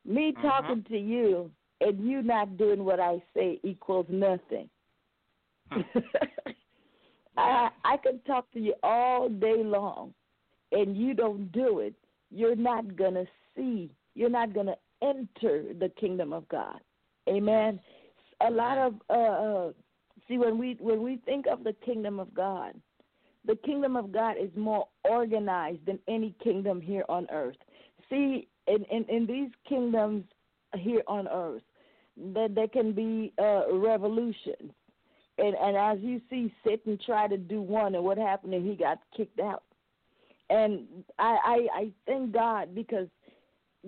Me 0.05 0.31
Mhm. 0.31 0.41
talking 0.41 0.83
to 0.83 0.97
you 0.97 1.51
and 1.81 2.07
you 2.07 2.21
not 2.21 2.57
doing 2.57 2.83
what 2.83 2.99
I 2.99 3.21
say 3.35 3.59
equals 3.63 4.07
nothing. 4.09 4.69
I 7.37 7.69
I 7.83 7.97
can 7.97 8.19
talk 8.25 8.51
to 8.53 8.59
you 8.59 8.73
all 8.83 9.29
day 9.29 9.63
long 9.63 10.13
and 10.71 10.95
you 10.95 11.13
don't 11.13 11.51
do 11.51 11.79
it, 11.79 11.93
you're 12.31 12.55
not 12.55 12.95
gonna 12.95 13.25
see, 13.55 13.91
you're 14.13 14.29
not 14.29 14.53
gonna 14.53 14.75
enter 15.01 15.73
the 15.79 15.91
kingdom 15.99 16.33
of 16.33 16.47
God. 16.49 16.79
Amen. 17.27 17.79
A 18.45 18.51
lot 18.51 18.77
of 18.77 18.93
uh, 19.09 19.13
uh 19.13 19.71
see 20.27 20.37
when 20.37 20.57
we 20.57 20.77
when 20.79 21.01
we 21.01 21.17
think 21.25 21.45
of 21.47 21.63
the 21.63 21.73
kingdom 21.85 22.19
of 22.19 22.33
God, 22.33 22.73
the 23.45 23.55
kingdom 23.57 23.95
of 23.95 24.11
God 24.11 24.35
is 24.39 24.49
more 24.55 24.87
organized 25.03 25.85
than 25.85 25.99
any 26.07 26.35
kingdom 26.43 26.81
here 26.81 27.05
on 27.09 27.27
earth. 27.31 27.57
See, 28.09 28.47
in 28.67 28.83
in, 28.91 29.05
in 29.05 29.25
these 29.25 29.51
kingdoms 29.67 30.23
here 30.77 31.01
on 31.07 31.27
earth, 31.27 31.63
that 32.33 32.55
there 32.55 32.67
can 32.67 32.93
be 32.93 33.33
uh, 33.39 33.73
revolutions, 33.73 34.71
and 35.37 35.55
and 35.55 35.75
as 35.75 35.99
you 36.01 36.21
see, 36.29 36.53
Satan 36.65 36.97
try 37.05 37.27
to 37.27 37.37
do 37.37 37.61
one, 37.61 37.95
and 37.95 38.03
what 38.03 38.17
happened? 38.17 38.53
And 38.53 38.67
he 38.67 38.75
got 38.75 38.99
kicked 39.15 39.39
out. 39.39 39.63
And 40.49 40.85
I 41.19 41.37
I, 41.43 41.67
I 41.79 41.91
thank 42.05 42.31
God 42.31 42.73
because 42.73 43.07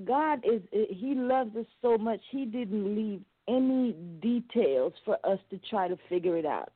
God 0.06 0.44
is 0.44 0.62
He 0.72 1.16
loves 1.16 1.56
us 1.56 1.66
so 1.82 1.98
much. 1.98 2.20
He 2.32 2.46
didn't 2.46 2.96
leave 2.96 3.22
any 3.48 3.94
details 4.22 4.94
for 5.06 5.18
us 5.24 5.40
to 5.50 5.60
try 5.70 5.88
to 5.88 5.98
figure 6.10 6.38
it 6.38 6.46
out. 6.46 6.72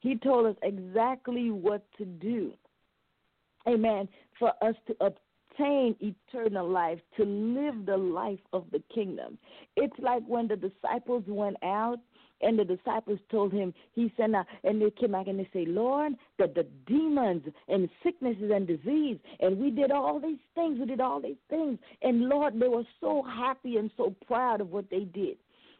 He 0.00 0.16
told 0.16 0.46
us 0.46 0.56
exactly 0.62 1.50
what 1.50 1.84
to 1.98 2.04
do. 2.04 2.52
Amen. 3.66 4.08
For 4.38 4.52
us 4.62 4.74
to 4.86 5.04
obtain 5.54 5.96
eternal 6.00 6.68
life, 6.68 6.98
to 7.16 7.24
live 7.24 7.86
the 7.86 7.96
life 7.96 8.40
of 8.52 8.64
the 8.72 8.82
kingdom. 8.94 9.38
It's 9.76 9.98
like 9.98 10.22
when 10.26 10.48
the 10.48 10.56
disciples 10.56 11.24
went 11.26 11.56
out 11.62 12.00
And 12.40 12.58
the 12.58 12.64
disciples 12.64 13.18
told 13.30 13.52
him, 13.52 13.72
he 13.92 14.12
said, 14.16 14.30
now, 14.30 14.44
and 14.64 14.80
they 14.80 14.90
came 14.90 15.12
back 15.12 15.28
and 15.28 15.38
they 15.38 15.48
say, 15.52 15.64
Lord, 15.66 16.14
that 16.38 16.54
the 16.54 16.66
demons 16.86 17.42
and 17.68 17.88
sicknesses 18.02 18.50
and 18.52 18.66
disease, 18.66 19.18
and 19.40 19.58
we 19.58 19.70
did 19.70 19.90
all 19.90 20.20
these 20.20 20.38
things, 20.54 20.78
we 20.78 20.86
did 20.86 21.00
all 21.00 21.20
these 21.20 21.36
things. 21.48 21.78
And 22.02 22.28
Lord, 22.28 22.58
they 22.60 22.68
were 22.68 22.84
so 23.00 23.22
happy 23.22 23.76
and 23.76 23.90
so 23.96 24.14
proud 24.26 24.60
of 24.60 24.70
what 24.70 24.90
they 24.90 25.04
did. 25.04 25.36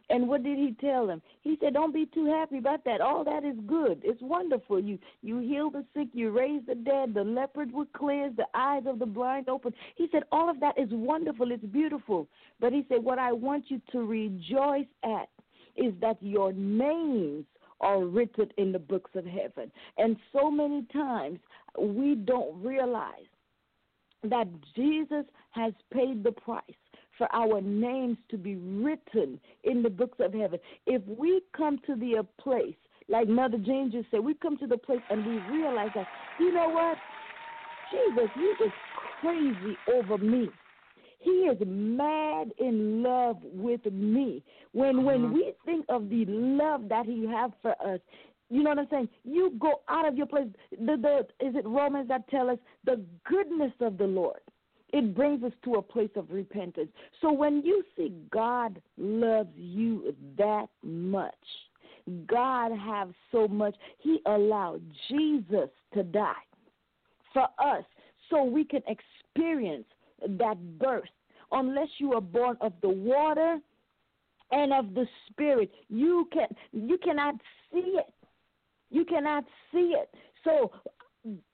And 0.09 0.29
what 0.29 0.43
did 0.43 0.57
he 0.57 0.75
tell 0.79 1.07
them? 1.07 1.21
He 1.41 1.57
said, 1.59 1.73
"Don't 1.73 1.93
be 1.93 2.05
too 2.05 2.25
happy 2.25 2.59
about 2.59 2.83
that. 2.83 3.01
All 3.01 3.23
that 3.23 3.43
is 3.43 3.57
good. 3.65 4.01
It's 4.03 4.21
wonderful. 4.21 4.79
You 4.79 4.99
you 5.23 5.39
heal 5.39 5.69
the 5.71 5.83
sick, 5.95 6.09
you 6.13 6.29
raise 6.29 6.61
the 6.67 6.75
dead, 6.75 7.13
the 7.13 7.23
leopard 7.23 7.71
were 7.71 7.87
cleansed, 7.87 8.37
the 8.37 8.47
eyes 8.53 8.83
of 8.85 8.99
the 8.99 9.05
blind 9.07 9.49
open." 9.49 9.73
He 9.95 10.07
said, 10.11 10.23
"All 10.31 10.47
of 10.49 10.59
that 10.59 10.77
is 10.77 10.89
wonderful. 10.91 11.51
It's 11.51 11.65
beautiful." 11.65 12.27
But 12.59 12.71
he 12.71 12.85
said, 12.87 13.03
"What 13.03 13.17
I 13.17 13.31
want 13.31 13.71
you 13.71 13.81
to 13.91 14.05
rejoice 14.05 14.87
at 15.03 15.29
is 15.75 15.93
that 16.01 16.21
your 16.21 16.53
names 16.53 17.45
are 17.81 18.05
written 18.05 18.51
in 18.57 18.71
the 18.71 18.79
books 18.79 19.15
of 19.15 19.25
heaven." 19.25 19.71
And 19.97 20.17
so 20.31 20.51
many 20.51 20.83
times 20.83 21.39
we 21.79 22.15
don't 22.15 22.61
realize 22.61 23.27
that 24.23 24.47
Jesus 24.75 25.25
has 25.51 25.73
paid 25.91 26.23
the 26.23 26.31
price 26.31 26.63
for 27.17 27.27
our 27.33 27.61
names 27.61 28.17
to 28.29 28.37
be 28.37 28.55
written 28.55 29.39
in 29.63 29.81
the 29.83 29.89
books 29.89 30.17
of 30.19 30.33
heaven. 30.33 30.59
If 30.85 31.01
we 31.07 31.41
come 31.55 31.79
to 31.87 31.95
the 31.95 32.25
place, 32.39 32.75
like 33.07 33.27
Mother 33.27 33.57
Jane 33.57 33.91
just 33.91 34.09
said, 34.11 34.19
we 34.19 34.33
come 34.33 34.57
to 34.57 34.67
the 34.67 34.77
place 34.77 35.01
and 35.09 35.25
we 35.25 35.57
realize 35.57 35.91
that, 35.95 36.07
you 36.39 36.51
know 36.53 36.69
what? 36.69 36.97
Jesus, 37.91 38.29
he 38.35 38.65
is 38.65 38.71
crazy 39.21 39.77
over 39.93 40.17
me. 40.17 40.49
He 41.19 41.31
is 41.31 41.57
mad 41.65 42.51
in 42.59 43.01
love 43.01 43.37
with 43.43 43.85
me. 43.85 44.43
When 44.73 45.03
when 45.03 45.21
Mm-hmm. 45.21 45.33
we 45.33 45.53
think 45.65 45.85
of 45.89 46.09
the 46.09 46.25
love 46.27 46.87
that 46.89 47.05
he 47.05 47.25
has 47.27 47.51
for 47.61 47.71
us, 47.81 47.99
you 48.49 48.61
know 48.61 48.71
what 48.71 48.79
I'm 48.79 48.87
saying? 48.91 49.09
You 49.23 49.53
go 49.59 49.81
out 49.89 50.07
of 50.07 50.15
your 50.15 50.27
place. 50.27 50.47
The 50.71 50.97
the 50.97 51.45
is 51.45 51.55
it 51.55 51.65
Romans 51.65 52.07
that 52.09 52.27
tell 52.29 52.49
us 52.49 52.59
the 52.85 53.03
goodness 53.27 53.71
of 53.81 53.97
the 53.97 54.05
Lord 54.05 54.39
it 54.89 55.15
brings 55.15 55.43
us 55.43 55.51
to 55.63 55.75
a 55.75 55.81
place 55.81 56.11
of 56.15 56.31
repentance. 56.31 56.89
So 57.21 57.31
when 57.31 57.61
you 57.63 57.83
see 57.97 58.13
God 58.31 58.81
loves 58.97 59.49
you 59.55 60.15
that 60.37 60.67
much, 60.83 61.33
God 62.27 62.71
have 62.71 63.11
so 63.31 63.47
much, 63.47 63.75
He 63.99 64.19
allowed 64.25 64.81
Jesus 65.09 65.69
to 65.93 66.03
die 66.03 66.33
for 67.33 67.47
us 67.59 67.83
so 68.29 68.43
we 68.43 68.63
can 68.63 68.81
experience 68.87 69.85
that 70.27 70.57
birth. 70.79 71.09
Unless 71.51 71.89
you 71.99 72.13
are 72.13 72.21
born 72.21 72.57
of 72.61 72.73
the 72.81 72.89
water 72.89 73.59
and 74.51 74.73
of 74.73 74.93
the 74.93 75.05
spirit, 75.29 75.71
you 75.89 76.27
can 76.31 76.47
you 76.71 76.97
cannot 77.03 77.35
see 77.71 77.97
it. 77.97 78.13
You 78.89 79.05
cannot 79.05 79.43
see 79.71 79.93
it. 79.95 80.09
So 80.43 80.71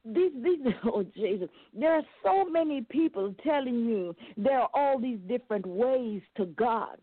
these 0.06 0.32
these 0.42 0.60
oh 0.86 1.06
Jesus, 1.16 1.50
there 1.74 1.94
are 1.94 2.04
so 2.24 2.46
many 2.50 2.82
people 2.82 3.34
telling 3.44 3.86
you 3.86 4.16
there 4.38 4.60
are 4.60 4.70
all 4.74 5.00
these 5.00 5.20
different 5.28 5.66
ways 5.66 6.22
to 6.38 6.46
God. 6.46 6.98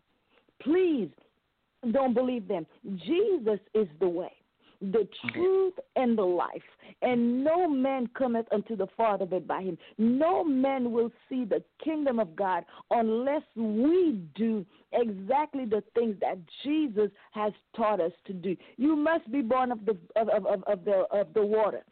Please 0.61 1.09
don't 1.91 2.13
believe 2.13 2.47
them. 2.47 2.65
Jesus 3.05 3.59
is 3.73 3.87
the 4.01 4.09
way, 4.09 4.33
the 4.81 5.07
truth, 5.31 5.73
and 5.95 6.17
the 6.17 6.23
life. 6.23 6.61
And 7.01 7.43
no 7.43 7.69
man 7.69 8.09
cometh 8.17 8.47
unto 8.51 8.75
the 8.75 8.87
Father 8.97 9.25
but 9.25 9.47
by 9.47 9.61
him. 9.61 9.77
No 9.97 10.43
man 10.43 10.91
will 10.91 11.11
see 11.29 11.45
the 11.45 11.63
kingdom 11.81 12.19
of 12.19 12.35
God 12.35 12.65
unless 12.91 13.43
we 13.55 14.19
do 14.35 14.65
exactly 14.91 15.63
the 15.63 15.83
things 15.95 16.17
that 16.19 16.37
Jesus 16.63 17.09
has 17.31 17.53
taught 17.77 18.01
us 18.01 18.11
to 18.27 18.33
do. 18.33 18.57
You 18.75 18.97
must 18.97 19.31
be 19.31 19.41
born 19.41 19.71
of 19.71 19.85
the 19.85 19.97
of, 20.17 20.27
of, 20.27 20.45
of, 20.45 20.63
of 20.63 20.83
the 20.83 21.05
of 21.11 21.33
the 21.33 21.45
water 21.45 21.83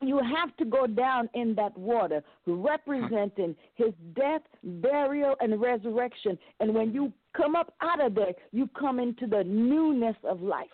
you 0.00 0.18
have 0.18 0.56
to 0.56 0.64
go 0.64 0.86
down 0.86 1.28
in 1.34 1.54
that 1.56 1.76
water, 1.76 2.22
representing 2.46 3.56
his 3.74 3.92
death, 4.14 4.42
burial, 4.62 5.34
and 5.40 5.60
resurrection. 5.60 6.38
And 6.60 6.74
when 6.74 6.92
you 6.92 7.12
come 7.36 7.56
up 7.56 7.74
out 7.80 8.04
of 8.04 8.14
there, 8.14 8.32
you 8.52 8.68
come 8.78 9.00
into 9.00 9.26
the 9.26 9.42
newness 9.44 10.16
of 10.24 10.40
life. 10.40 10.66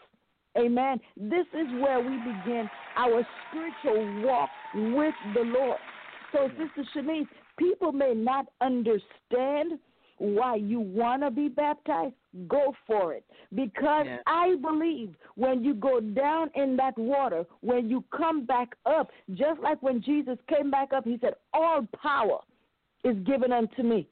Amen. 0.56 1.00
This 1.16 1.46
is 1.52 1.66
where 1.80 1.98
we 2.00 2.16
begin 2.18 2.68
our 2.96 3.26
spiritual 3.48 4.24
walk 4.24 4.50
with 4.74 5.14
the 5.34 5.40
Lord. 5.40 5.78
So, 6.32 6.48
Sister 6.50 6.88
Shanice, 6.94 7.26
people 7.58 7.92
may 7.92 8.14
not 8.14 8.46
understand 8.60 9.78
why 10.18 10.56
you 10.56 10.80
want 10.80 11.22
to 11.22 11.30
be 11.30 11.48
baptized, 11.48 12.14
go 12.48 12.74
for 12.86 13.14
it. 13.14 13.24
Because 13.54 14.06
Yeah. 14.06 14.18
I 14.26 14.56
believe 14.56 15.16
when 15.36 15.64
you 15.64 15.74
go 15.74 16.00
down 16.00 16.50
in 16.54 16.76
that 16.76 16.96
water, 16.98 17.44
when 17.60 17.88
you 17.88 18.02
come 18.10 18.44
back 18.44 18.76
up, 18.86 19.10
just 19.34 19.60
like 19.60 19.82
when 19.82 20.00
Jesus 20.00 20.38
came 20.48 20.70
back 20.70 20.92
up, 20.92 21.04
he 21.04 21.18
said, 21.18 21.34
All 21.52 21.86
power 22.00 22.40
is 23.04 23.16
given 23.24 23.52
unto 23.52 23.82
me. 23.82 24.08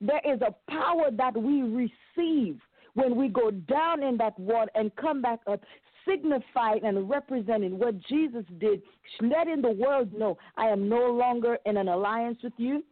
There 0.00 0.20
is 0.24 0.40
a 0.42 0.54
power 0.70 1.10
that 1.10 1.36
we 1.36 1.62
receive 1.62 2.60
when 2.94 3.16
we 3.16 3.28
go 3.28 3.50
down 3.50 4.02
in 4.02 4.16
that 4.18 4.38
water 4.38 4.70
and 4.74 4.94
come 4.96 5.20
back 5.22 5.40
up, 5.46 5.60
signifying 6.06 6.84
and 6.84 7.08
representing 7.10 7.78
what 7.78 7.98
Jesus 8.02 8.44
did, 8.58 8.82
letting 9.20 9.60
the 9.62 9.70
world 9.72 10.12
know 10.12 10.38
I 10.56 10.66
am 10.68 10.88
no 10.88 11.10
longer 11.10 11.58
in 11.66 11.76
an 11.76 11.88
alliance 11.88 12.38
with 12.42 12.52
you. 12.58 12.84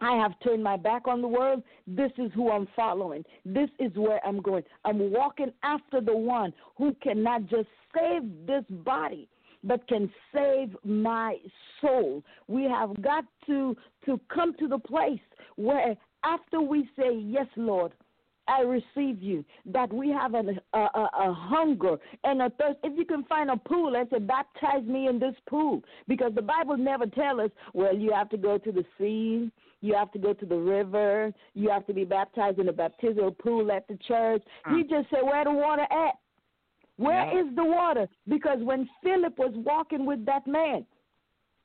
I 0.00 0.16
have 0.16 0.32
turned 0.40 0.62
my 0.62 0.76
back 0.76 1.08
on 1.08 1.20
the 1.20 1.28
world. 1.28 1.62
This 1.86 2.12
is 2.18 2.30
who 2.34 2.50
I'm 2.50 2.68
following. 2.76 3.24
This 3.44 3.68
is 3.78 3.92
where 3.96 4.24
I'm 4.24 4.40
going. 4.40 4.62
I'm 4.84 5.10
walking 5.10 5.52
after 5.62 6.00
the 6.00 6.16
one 6.16 6.52
who 6.76 6.94
cannot 7.02 7.46
just 7.46 7.68
save 7.94 8.22
this 8.46 8.64
body, 8.70 9.28
but 9.64 9.86
can 9.88 10.10
save 10.32 10.76
my 10.84 11.36
soul. 11.80 12.22
We 12.46 12.64
have 12.64 13.00
got 13.02 13.24
to 13.46 13.76
to 14.06 14.20
come 14.32 14.54
to 14.58 14.68
the 14.68 14.78
place 14.78 15.20
where 15.56 15.96
after 16.24 16.60
we 16.60 16.88
say 16.96 17.14
yes, 17.16 17.46
Lord, 17.56 17.92
I 18.48 18.62
receive 18.62 19.22
you. 19.22 19.44
That 19.66 19.92
we 19.92 20.08
have 20.10 20.34
a, 20.34 20.44
a, 20.72 20.78
a 20.78 21.32
hunger 21.34 21.98
and 22.24 22.40
a 22.40 22.50
thirst. 22.50 22.78
If 22.82 22.96
you 22.96 23.04
can 23.04 23.24
find 23.24 23.50
a 23.50 23.56
pool 23.56 23.94
and 23.94 24.08
say, 24.10 24.18
baptize 24.18 24.84
me 24.84 25.06
in 25.08 25.18
this 25.18 25.34
pool. 25.48 25.82
Because 26.06 26.32
the 26.34 26.42
Bible 26.42 26.76
never 26.76 27.06
tells 27.06 27.40
us, 27.40 27.50
well, 27.74 27.94
you 27.94 28.10
have 28.12 28.30
to 28.30 28.38
go 28.38 28.58
to 28.58 28.72
the 28.72 28.84
sea, 28.96 29.50
you 29.80 29.94
have 29.94 30.10
to 30.12 30.18
go 30.18 30.32
to 30.32 30.46
the 30.46 30.56
river, 30.56 31.32
you 31.54 31.70
have 31.70 31.86
to 31.86 31.94
be 31.94 32.04
baptized 32.04 32.58
in 32.58 32.68
a 32.68 32.72
baptismal 32.72 33.32
pool 33.32 33.70
at 33.70 33.86
the 33.88 33.96
church. 34.06 34.42
He 34.66 34.82
mm. 34.82 34.90
just 34.90 35.10
said, 35.10 35.22
where 35.22 35.44
the 35.44 35.52
water 35.52 35.82
at? 35.82 36.14
Where 36.96 37.38
is 37.38 37.54
the 37.54 37.64
water? 37.64 38.08
Because 38.28 38.58
when 38.60 38.88
Philip 39.04 39.38
was 39.38 39.52
walking 39.54 40.04
with 40.04 40.26
that 40.26 40.46
man, 40.46 40.84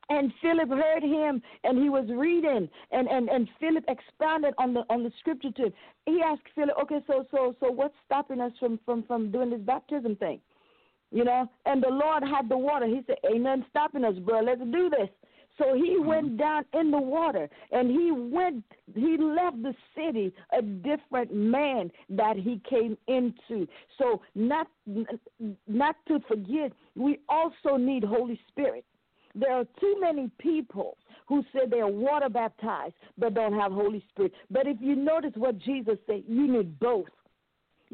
and 0.09 0.33
Philip 0.41 0.69
heard 0.69 1.01
him 1.01 1.41
and 1.63 1.81
he 1.81 1.89
was 1.89 2.05
reading 2.09 2.69
and, 2.91 3.07
and, 3.07 3.29
and 3.29 3.47
Philip 3.59 3.85
expounded 3.87 4.53
on 4.57 4.73
the 4.73 4.83
on 4.89 5.01
the 5.01 5.11
scripture 5.19 5.51
to 5.51 5.65
him. 5.67 5.73
He 6.05 6.21
asked 6.23 6.43
Philip, 6.55 6.75
Okay, 6.83 6.99
so 7.07 7.25
so 7.31 7.55
so 7.59 7.71
what's 7.71 7.95
stopping 8.05 8.41
us 8.41 8.51
from, 8.59 8.79
from, 8.85 9.03
from 9.03 9.31
doing 9.31 9.49
this 9.49 9.61
baptism 9.61 10.17
thing? 10.17 10.41
You 11.11 11.23
know? 11.23 11.49
And 11.65 11.81
the 11.81 11.89
Lord 11.89 12.23
had 12.23 12.49
the 12.49 12.57
water. 12.57 12.85
He 12.85 13.01
said, 13.07 13.15
Ain't 13.31 13.43
nothing 13.43 13.65
stopping 13.69 14.03
us, 14.03 14.15
bro, 14.19 14.41
let's 14.41 14.59
do 14.59 14.89
this. 14.89 15.09
So 15.57 15.75
he 15.75 15.97
mm-hmm. 15.97 16.07
went 16.07 16.37
down 16.37 16.65
in 16.73 16.91
the 16.91 16.99
water 16.99 17.49
and 17.71 17.89
he 17.89 18.11
went 18.11 18.63
he 18.95 19.17
left 19.17 19.61
the 19.61 19.73
city 19.95 20.33
a 20.57 20.61
different 20.61 21.33
man 21.33 21.91
that 22.09 22.37
he 22.37 22.61
came 22.67 22.97
into. 23.07 23.67
So 23.97 24.21
not 24.35 24.67
not 25.67 25.95
to 26.07 26.19
forget, 26.27 26.71
we 26.95 27.19
also 27.29 27.77
need 27.77 28.03
Holy 28.03 28.39
Spirit. 28.47 28.85
There 29.35 29.51
are 29.51 29.65
too 29.79 29.97
many 29.99 30.29
people 30.39 30.97
who 31.27 31.43
say 31.53 31.61
they 31.69 31.79
are 31.79 31.87
water 31.87 32.29
baptized 32.29 32.95
but 33.17 33.33
don't 33.33 33.57
have 33.59 33.71
Holy 33.71 34.03
Spirit. 34.09 34.33
But 34.51 34.67
if 34.67 34.77
you 34.79 34.95
notice 34.95 35.33
what 35.35 35.57
Jesus 35.59 35.97
said, 36.07 36.23
you 36.27 36.47
need 36.47 36.79
both. 36.79 37.07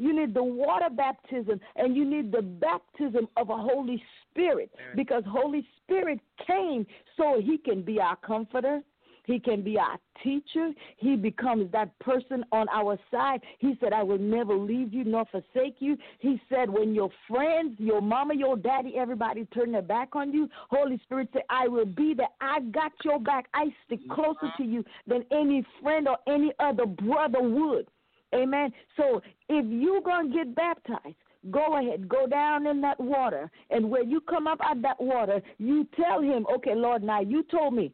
You 0.00 0.18
need 0.18 0.32
the 0.32 0.42
water 0.42 0.88
baptism 0.88 1.60
and 1.76 1.94
you 1.94 2.06
need 2.06 2.32
the 2.32 2.40
baptism 2.40 3.28
of 3.36 3.50
a 3.50 3.56
Holy 3.56 4.02
Spirit 4.30 4.70
because 4.96 5.22
Holy 5.28 5.66
Spirit 5.84 6.20
came 6.46 6.86
so 7.18 7.38
he 7.38 7.58
can 7.58 7.82
be 7.82 8.00
our 8.00 8.16
comforter. 8.16 8.80
He 9.24 9.38
can 9.38 9.60
be 9.60 9.78
our 9.78 9.98
teacher. 10.24 10.70
He 10.96 11.16
becomes 11.16 11.70
that 11.72 11.96
person 11.98 12.46
on 12.50 12.66
our 12.70 12.98
side. 13.10 13.42
He 13.58 13.76
said, 13.78 13.92
I 13.92 14.02
will 14.02 14.18
never 14.18 14.54
leave 14.54 14.94
you 14.94 15.04
nor 15.04 15.26
forsake 15.26 15.76
you. 15.80 15.98
He 16.18 16.40
said, 16.48 16.70
when 16.70 16.94
your 16.94 17.10
friends, 17.28 17.74
your 17.78 18.00
mama, 18.00 18.34
your 18.34 18.56
daddy, 18.56 18.94
everybody 18.96 19.44
turn 19.54 19.70
their 19.70 19.82
back 19.82 20.16
on 20.16 20.32
you, 20.32 20.48
Holy 20.70 20.98
Spirit 21.04 21.28
said, 21.34 21.42
I 21.50 21.68
will 21.68 21.84
be 21.84 22.14
there. 22.14 22.28
I 22.40 22.60
got 22.60 22.92
your 23.04 23.20
back. 23.20 23.48
I 23.52 23.66
stick 23.84 24.00
mm-hmm. 24.00 24.14
closer 24.14 24.50
to 24.56 24.64
you 24.64 24.82
than 25.06 25.26
any 25.30 25.62
friend 25.82 26.08
or 26.08 26.16
any 26.26 26.52
other 26.58 26.86
brother 26.86 27.42
would. 27.42 27.86
Amen. 28.34 28.72
So 28.96 29.20
if 29.48 29.66
you're 29.66 30.02
going 30.02 30.30
to 30.30 30.36
get 30.36 30.54
baptized, 30.54 31.16
go 31.50 31.78
ahead, 31.78 32.08
go 32.08 32.26
down 32.26 32.66
in 32.66 32.80
that 32.82 33.00
water. 33.00 33.50
And 33.70 33.90
when 33.90 34.10
you 34.10 34.20
come 34.20 34.46
up 34.46 34.60
out 34.62 34.76
of 34.76 34.82
that 34.82 35.00
water, 35.00 35.40
you 35.58 35.86
tell 35.96 36.20
him, 36.20 36.46
okay, 36.54 36.74
Lord, 36.74 37.02
now 37.02 37.20
you 37.20 37.42
told 37.44 37.74
me 37.74 37.92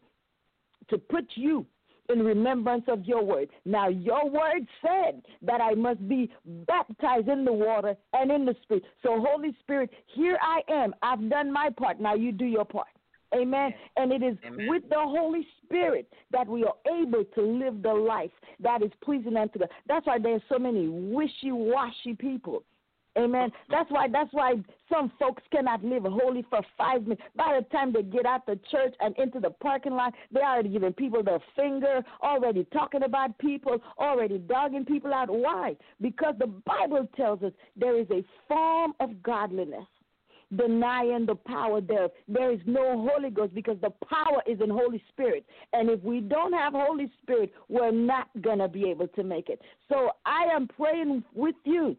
to 0.89 0.99
put 0.99 1.25
you 1.35 1.67
in 2.09 2.21
remembrance 2.21 2.85
of 2.89 3.05
your 3.05 3.25
word. 3.25 3.49
Now, 3.65 3.89
your 3.89 4.29
word 4.29 4.67
said 4.81 5.23
that 5.43 5.61
I 5.61 5.75
must 5.75 6.07
be 6.09 6.31
baptized 6.67 7.29
in 7.29 7.45
the 7.45 7.53
water 7.53 7.97
and 8.13 8.31
in 8.31 8.45
the 8.45 8.55
Spirit. 8.63 8.85
So, 9.03 9.25
Holy 9.27 9.57
Spirit, 9.61 9.91
here 10.15 10.39
I 10.41 10.61
am. 10.73 10.95
I've 11.03 11.29
done 11.29 11.53
my 11.53 11.71
part. 11.77 12.01
Now, 12.01 12.15
you 12.15 12.33
do 12.33 12.45
your 12.45 12.65
part. 12.65 12.87
Amen. 13.35 13.75
And 13.97 14.13
it 14.13 14.23
is 14.23 14.37
Amen. 14.47 14.69
with 14.69 14.89
the 14.89 14.97
Holy 14.97 15.47
Spirit 15.65 16.13
that 16.31 16.47
we 16.47 16.65
are 16.65 16.75
able 17.01 17.25
to 17.35 17.43
live 17.43 17.83
the 17.83 17.93
life 17.93 18.31
that 18.61 18.83
is 18.83 18.91
pleasing 19.03 19.37
unto 19.37 19.59
God. 19.59 19.69
That's 19.87 20.07
why 20.07 20.19
there's 20.19 20.43
so 20.49 20.59
many 20.59 20.89
wishy 20.89 21.53
washy 21.53 22.15
people. 22.15 22.63
Amen. 23.17 23.49
Mm-hmm. 23.49 23.73
That's 23.73 23.91
why 23.91 24.09
that's 24.09 24.33
why 24.33 24.55
some 24.93 25.11
folks 25.19 25.43
cannot 25.51 25.83
live 25.83 26.05
holy 26.05 26.45
for 26.51 26.61
five 26.77 27.03
minutes. 27.03 27.23
By 27.35 27.59
the 27.59 27.67
time 27.71 27.93
they 27.93 28.03
get 28.03 28.27
out 28.27 28.47
the 28.47 28.59
church 28.71 28.95
and 29.01 29.17
into 29.19 29.41
the 29.41 29.51
parking 29.51 29.93
lot, 29.93 30.13
they 30.31 30.41
already 30.41 30.69
giving 30.69 30.93
people 30.93 31.23
the 31.23 31.41
finger, 31.55 32.03
already 32.23 32.65
talking 32.73 33.05
about 33.05 33.37
people, 33.39 33.79
already 33.99 34.39
dogging 34.39 34.85
people 34.85 35.15
out. 35.15 35.31
Why? 35.31 35.77
Because 36.01 36.35
the 36.39 36.47
Bible 36.47 37.09
tells 37.17 37.43
us 37.43 37.53
there 37.77 37.99
is 37.99 38.07
a 38.11 38.23
form 38.49 38.93
of 39.01 39.23
godliness 39.23 39.87
denying 40.55 41.27
the 41.27 41.35
power 41.35 41.81
thereof. 41.81 42.13
There 42.29 42.53
is 42.53 42.61
no 42.67 43.09
Holy 43.11 43.31
Ghost 43.31 43.55
because 43.55 43.79
the 43.81 43.93
power 44.09 44.43
is 44.47 44.61
in 44.61 44.71
Holy 44.71 45.03
Spirit. 45.09 45.45
And 45.73 45.91
if 45.91 46.03
we 46.03 46.21
don't 46.21 46.53
have 46.53 46.73
Holy 46.73 47.11
Spirit, 47.23 47.53
we're 47.69 47.91
not 47.91 48.29
going 48.43 48.59
to 48.59 48.69
be 48.69 48.89
able 48.91 49.09
to 49.09 49.25
make 49.25 49.49
it. 49.49 49.61
So 49.89 50.13
I 50.25 50.45
am 50.55 50.69
praying 50.69 51.25
with 51.35 51.57
you 51.65 51.97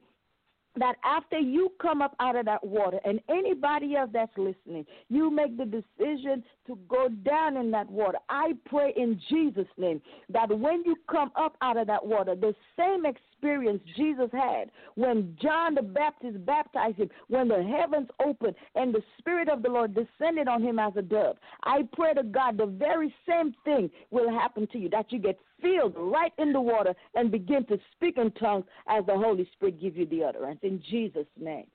that 0.80 0.96
after 1.04 1.40
you 1.40 1.72
come 1.82 2.02
up 2.02 2.16
out 2.20 2.36
of 2.36 2.46
that 2.46 2.64
water, 2.64 3.00
and 3.04 3.20
anybody 3.30 3.96
else 3.96 4.12
that's 4.14 4.32
listening, 4.38 4.86
you 5.10 5.32
make 5.32 5.58
the 5.58 5.66
decision 5.66 6.44
to 6.68 6.78
go 6.88 7.10
down 7.10 7.58
in 7.58 7.72
that 7.72 7.90
water. 7.90 8.18
I 8.30 8.54
pray 8.66 8.94
in 8.96 9.20
Jesus' 9.30 9.68
name 9.78 10.02
that 10.30 10.50
when 10.50 10.84
you 10.86 10.96
come 11.10 11.32
up 11.36 11.56
out 11.62 11.78
of 11.78 11.88
that 11.88 12.06
water, 12.06 12.36
the 12.36 12.54
same 12.78 13.06
experience 13.06 13.82
Jesus 13.96 14.30
had 14.32 14.70
when 14.96 15.36
John 15.42 15.76
the 15.76 15.82
Baptist 15.82 16.46
baptized 16.46 16.98
him, 16.98 17.10
when 17.28 17.48
the 17.48 17.64
heavens 17.64 18.10
opened 18.24 18.56
and 18.76 18.94
the 18.94 19.04
Spirit 19.18 19.50
of 19.50 19.64
the 19.64 19.70
Lord 19.70 19.96
descended 19.96 20.48
on 20.48 20.62
him 20.62 20.80
as 20.80 20.94
a 20.96 21.02
dove. 21.02 21.38
I 21.64 21.88
pray 21.94 22.14
to 22.14 22.24
God 22.24 22.58
the 22.58 22.66
very 22.66 23.14
same 23.28 23.56
thing 23.64 23.90
will 24.12 24.30
happen 24.30 24.68
to 24.72 24.78
you, 24.78 24.90
that 24.90 25.12
you 25.12 25.20
get 25.20 25.40
filled 25.62 25.96
right 25.98 26.34
in 26.38 26.54
the 26.54 26.62
water 26.62 26.94
and 27.16 27.32
begin 27.32 27.66
to 27.66 27.80
speak 27.96 28.18
in 28.18 28.32
tongues 28.32 28.66
as 28.88 29.06
the 29.06 29.14
Holy 29.16 29.50
Spirit 29.54 29.82
gives 29.82 29.98
you 29.98 30.06
the 30.06 30.24
utterance. 30.24 30.60
In 30.64 30.82
Jesus' 30.90 31.26
name. 31.40 31.68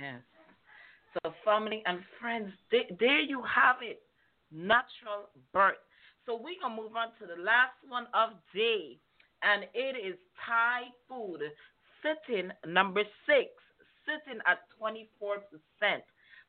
Yes. 0.00 0.20
So, 1.24 1.32
family 1.44 1.82
and 1.86 2.00
friends, 2.20 2.52
there 2.70 3.20
you 3.20 3.42
have 3.42 3.76
it 3.82 4.00
natural 4.52 5.30
birth. 5.52 5.80
So, 6.26 6.34
we're 6.34 6.60
going 6.60 6.76
to 6.76 6.82
move 6.82 6.96
on 6.96 7.08
to 7.18 7.26
the 7.26 7.40
last 7.40 7.78
one 7.88 8.06
of 8.14 8.36
day, 8.54 8.98
and 9.42 9.64
it 9.74 9.96
is 9.96 10.18
Thai 10.46 10.92
food, 11.08 11.40
sitting 12.02 12.50
number 12.66 13.02
six, 13.26 13.50
sitting 14.04 14.40
at 14.46 14.60
24%. 14.76 15.00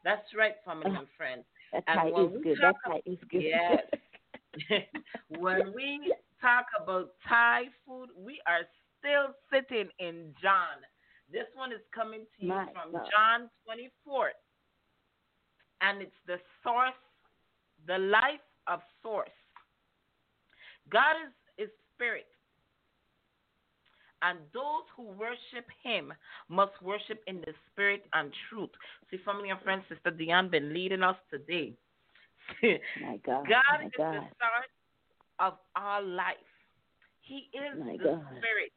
That's 0.03 0.28
right, 0.38 0.56
family 0.65 0.91
oh, 0.91 0.99
and 0.99 1.07
friends. 1.18 1.44
That 1.72 1.86
Thai 1.86 2.07
is 2.07 2.44
good. 2.44 2.57
That 2.61 2.76
Thai 2.86 3.02
is 3.06 3.19
good. 3.30 3.44
Yes. 3.44 3.84
when 5.40 5.73
we 5.73 6.14
talk 6.41 6.65
about 6.82 7.14
Thai 7.28 7.65
food, 7.86 8.10
we 8.18 8.41
are 8.48 8.68
still 8.99 9.34
sitting 9.52 9.90
in 9.99 10.34
John. 10.41 10.84
This 11.32 11.48
one 11.56 11.72
is 11.72 11.80
coming 11.94 12.22
to 12.22 12.45
you 12.45 12.49
My 12.49 12.65
from 12.73 12.91
God. 12.91 13.07
John 13.10 13.49
24. 13.65 14.32
And 15.82 16.02
it's 16.02 16.22
the 16.28 16.38
source, 16.64 16.98
the 17.88 17.98
life 17.98 18.44
of 18.68 18.80
source. 19.02 19.30
God 20.91 21.16
is, 21.26 21.66
is 21.66 21.70
spirit. 21.95 22.26
And 24.22 24.40
those 24.53 24.86
who 24.95 25.03
worship 25.18 25.66
him 25.84 26.14
must 26.48 26.74
worship 26.84 27.24
in 27.26 27.38
the 27.41 27.53
spirit 27.72 28.03
and 28.14 28.32
truth. 28.49 28.70
See, 29.10 29.18
family 29.26 29.49
and 29.49 29.60
friends, 29.62 29.84
Sister 29.90 30.12
Dion 30.12 30.49
been 30.49 30.74
leading 30.74 31.02
us 31.02 31.16
today. 31.32 31.74
My 32.62 33.18
God. 33.26 33.48
God 33.48 33.80
My 33.80 33.86
is 33.86 33.91
God. 33.98 34.14
the 34.14 34.20
source 34.20 34.74
of 35.40 35.53
our 35.76 36.03
life. 36.03 36.36
He 37.22 37.49
is 37.53 37.80
My 37.80 37.98
the 37.98 38.03
God. 38.03 38.26
Spirit. 38.38 38.72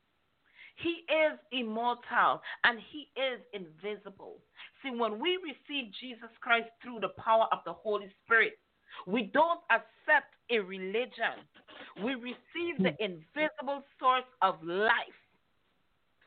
He 0.76 1.04
is 1.12 1.38
immortal 1.52 2.42
and 2.64 2.78
he 2.90 3.08
is 3.20 3.40
invisible. 3.52 4.38
See, 4.82 4.90
when 4.90 5.20
we 5.20 5.38
receive 5.38 5.92
Jesus 6.00 6.30
Christ 6.40 6.68
through 6.82 7.00
the 7.00 7.14
power 7.22 7.46
of 7.52 7.58
the 7.64 7.72
Holy 7.72 8.08
Spirit, 8.24 8.54
we 9.06 9.30
don't 9.32 9.60
accept 9.70 10.34
a 10.50 10.58
religion. 10.58 11.40
We 12.02 12.14
receive 12.14 12.78
the 12.78 12.94
invisible 13.02 13.82
source 13.98 14.28
of 14.42 14.62
life. 14.62 14.90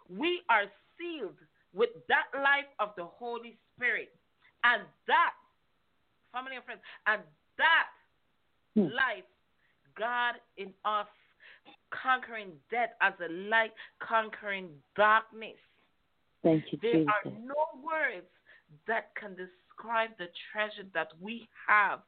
We 0.10 0.41
are 0.49 0.64
sealed 0.98 1.38
with 1.73 1.89
that 2.07 2.26
life 2.34 2.69
of 2.80 2.89
the 2.98 3.06
Holy 3.06 3.57
Spirit. 3.76 4.10
And 4.64 4.84
that, 5.07 5.34
family 6.31 6.56
and 6.56 6.65
friends, 6.65 6.81
and 7.06 7.22
that 7.57 7.88
Hmm. 8.76 8.94
life, 8.94 9.26
God 9.95 10.35
in 10.57 10.73
us, 10.85 11.07
conquering 11.89 12.52
death 12.69 12.94
as 13.02 13.14
a 13.19 13.30
light, 13.30 13.73
conquering 13.99 14.69
darkness. 14.95 15.57
Thank 16.44 16.72
you, 16.72 16.77
There 16.81 16.94
Jesus. 16.94 17.07
are 17.26 17.31
no 17.31 17.81
words 17.81 18.27
that 18.85 19.15
can 19.15 19.35
describe 19.35 20.11
the 20.18 20.27
treasure 20.52 20.84
that 20.94 21.10
we 21.19 21.48
have 21.68 22.02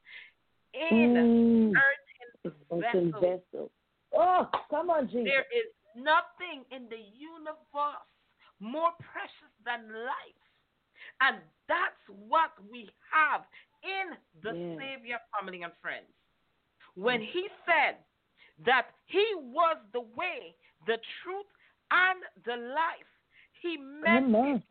in 0.74 1.74
Mm. 1.74 1.76
earthen 1.76 2.82
vessels. 2.82 3.22
vessel. 3.22 3.72
Oh, 4.14 4.50
come 4.70 4.90
on, 4.90 5.08
Jesus. 5.08 5.26
There 5.26 5.46
is 5.52 5.68
nothing 5.96 6.66
in 6.72 6.88
the 6.90 6.98
universe 7.00 8.08
more 8.60 8.92
precious 9.00 9.52
than 9.64 9.92
life. 10.06 10.44
And 11.22 11.42
that's 11.68 12.08
what 12.10 12.52
we 12.70 12.90
have 13.12 13.46
in 13.84 14.18
the 14.42 14.54
Yes. 14.54 14.78
Savior, 14.80 15.20
family, 15.38 15.64
and 15.64 15.74
friends. 15.78 16.12
When 16.96 17.22
he 17.22 17.50
said 17.66 18.04
that 18.60 18.94
he 19.06 19.36
was 19.36 19.78
the 19.92 20.02
way, 20.02 20.56
the 20.86 20.98
truth, 21.24 21.48
and 21.92 22.24
the 22.44 22.58
life, 22.58 23.08
he 23.62 23.78
meant 23.78 24.26
Come 24.26 24.36
on. 24.36 24.56
it. 24.58 24.64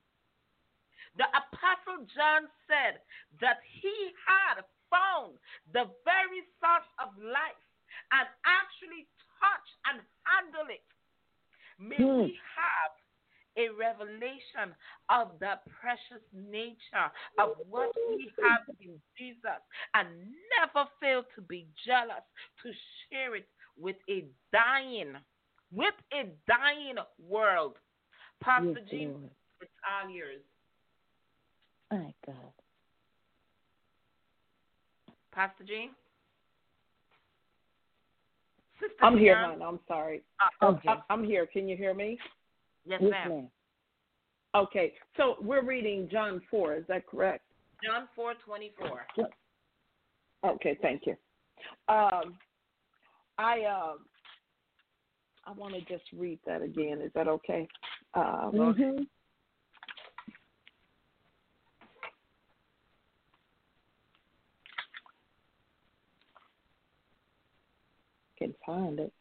The 1.16 1.26
Apostle 1.36 2.04
John 2.14 2.48
said 2.66 3.00
that 3.40 3.60
he 3.64 4.14
had 4.26 4.64
found 4.90 5.38
the 5.72 5.86
very 6.04 6.42
source 6.60 6.88
of 6.98 7.12
life 7.22 7.64
and 8.12 8.26
actually 8.44 9.06
touch 9.40 9.68
and 9.92 10.00
handle 10.24 10.68
it. 10.68 10.84
May 11.78 11.96
Hmm. 11.96 12.22
we 12.22 12.40
have 12.56 12.92
a 13.56 13.68
revelation 13.70 14.74
of 15.08 15.38
the 15.40 15.58
precious 15.80 16.22
nature 16.32 17.10
of 17.38 17.56
what 17.68 17.90
we 18.08 18.30
have 18.42 18.62
in 18.80 19.00
Jesus 19.16 19.60
and 19.94 20.08
never 20.58 20.88
fail 21.00 21.24
to 21.34 21.40
be 21.42 21.66
jealous 21.84 22.22
to 22.62 22.72
share 23.10 23.34
it 23.34 23.48
with 23.76 23.96
a 24.08 24.24
dying, 24.52 25.16
with 25.72 25.94
a 26.12 26.30
dying 26.46 26.98
world. 27.18 27.76
Pastor 28.40 28.78
Yes, 28.78 28.90
G, 28.90 29.08
it's 29.60 29.70
all 29.82 30.08
yours. 30.08 30.42
My 31.90 32.14
God. 32.26 32.52
Pastor 35.38 35.62
G? 35.62 35.88
Sister 38.80 38.96
I'm 39.04 39.16
here, 39.16 39.36
Dion? 39.36 39.60
hon. 39.60 39.62
I'm 39.62 39.80
sorry. 39.86 40.24
Ah, 40.40 40.70
okay. 40.70 40.88
I- 40.88 41.02
I'm 41.10 41.22
here. 41.22 41.46
Can 41.46 41.68
you 41.68 41.76
hear 41.76 41.94
me? 41.94 42.18
Yes, 42.84 43.00
Yes, 43.00 43.12
ma'am. 43.12 43.28
ma'am. 43.28 43.50
Okay. 44.56 44.94
So 45.16 45.36
we're 45.40 45.62
reading 45.62 46.08
John 46.10 46.40
4. 46.50 46.74
Is 46.74 46.84
that 46.88 47.06
correct? 47.06 47.44
John 47.84 48.08
four 48.16 48.34
twenty 48.44 48.72
four. 48.76 49.06
Okay. 50.44 50.76
Thank 50.82 51.02
you. 51.06 51.14
Um, 51.88 52.36
I 53.38 53.62
um, 53.62 53.98
I 55.44 55.52
want 55.52 55.74
to 55.74 55.80
just 55.82 56.02
read 56.12 56.40
that 56.46 56.62
again. 56.62 57.00
Is 57.00 57.12
that 57.14 57.28
okay? 57.28 57.68
Um, 58.14 58.50
Mm-hmm. 58.52 59.02
can 68.36 68.54
find 68.68 69.00
it. 69.00 69.12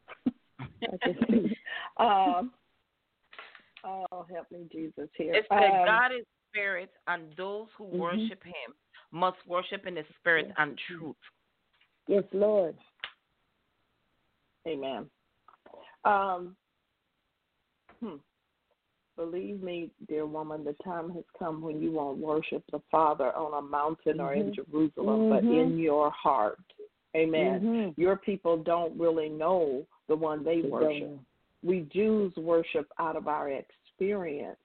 Um, 2.00 2.52
oh, 3.84 4.26
help 4.32 4.52
me, 4.52 4.68
Jesus, 4.72 5.10
here. 5.18 5.34
It 5.34 5.48
said 5.50 5.80
Um, 5.80 5.86
God 5.86 6.12
is 6.12 6.26
spirit, 6.52 6.92
and 7.08 7.36
those 7.36 7.68
who 7.76 7.86
Mhm. 7.86 8.00
worship 8.00 8.44
Him 8.44 8.76
must 9.12 9.44
worship 9.48 9.88
in 9.88 9.96
the 9.96 10.06
spirit 10.20 10.52
and 10.58 10.78
truth. 10.78 11.16
Yes, 12.06 12.24
Lord. 12.34 12.78
Amen. 14.68 15.10
Um, 16.04 16.56
hmm. 18.00 18.18
Believe 19.16 19.64
me, 19.64 19.90
dear 20.08 20.28
woman, 20.28 20.64
the 20.64 20.74
time 20.84 21.10
has 21.12 21.24
come 21.40 21.62
when 21.62 21.82
you 21.82 21.92
won't 21.92 22.20
worship 22.20 22.64
the 22.72 22.80
Father 22.92 23.36
on 23.36 23.56
a 23.56 23.62
mountain 23.68 24.20
or 24.20 24.36
in 24.36 24.52
Mhm. 24.52 24.56
Jerusalem, 24.56 25.30
but 25.30 25.44
Mhm. 25.44 25.60
in 25.62 25.80
your 25.80 26.12
heart. 26.12 26.60
Amen. 27.18 27.60
Mm-hmm. 27.62 28.02
Your 28.02 28.18
people 28.18 28.58
don't 28.58 28.98
really 28.98 29.30
know 29.30 29.86
the 30.08 30.16
one 30.16 30.44
they 30.44 30.62
They 30.62 30.70
worship. 30.70 31.20
We 31.64 31.88
Jews 31.92 32.34
worship 32.38 32.88
out 33.00 33.16
of 33.16 33.28
our 33.28 33.50
experience, 33.50 34.58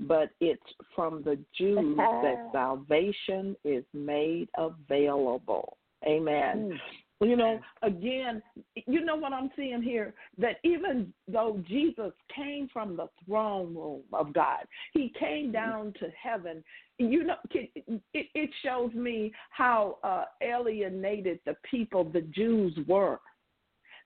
but 0.00 0.30
it's 0.40 0.62
from 0.96 1.22
the 1.22 1.38
Jews 1.56 1.96
that 1.96 2.48
salvation 2.52 3.56
is 3.64 3.84
made 3.94 4.48
available. 4.58 5.76
Amen. 6.04 6.78
You 7.22 7.36
know, 7.36 7.60
again, 7.82 8.42
you 8.86 9.04
know 9.04 9.16
what 9.16 9.34
I'm 9.34 9.50
seeing 9.54 9.82
here? 9.82 10.14
That 10.38 10.56
even 10.64 11.12
though 11.28 11.62
Jesus 11.68 12.12
came 12.34 12.68
from 12.72 12.96
the 12.96 13.08
throne 13.26 13.74
room 13.74 14.02
of 14.14 14.32
God, 14.32 14.60
he 14.94 15.12
came 15.18 15.52
down 15.52 15.92
to 16.00 16.08
heaven. 16.20 16.64
You 16.98 17.24
know, 17.24 17.34
it, 17.52 17.70
it 18.14 18.50
shows 18.62 18.94
me 18.94 19.32
how 19.50 19.98
uh, 20.02 20.24
alienated 20.40 21.40
the 21.44 21.56
people, 21.70 22.04
the 22.04 22.22
Jews, 22.22 22.78
were. 22.88 23.20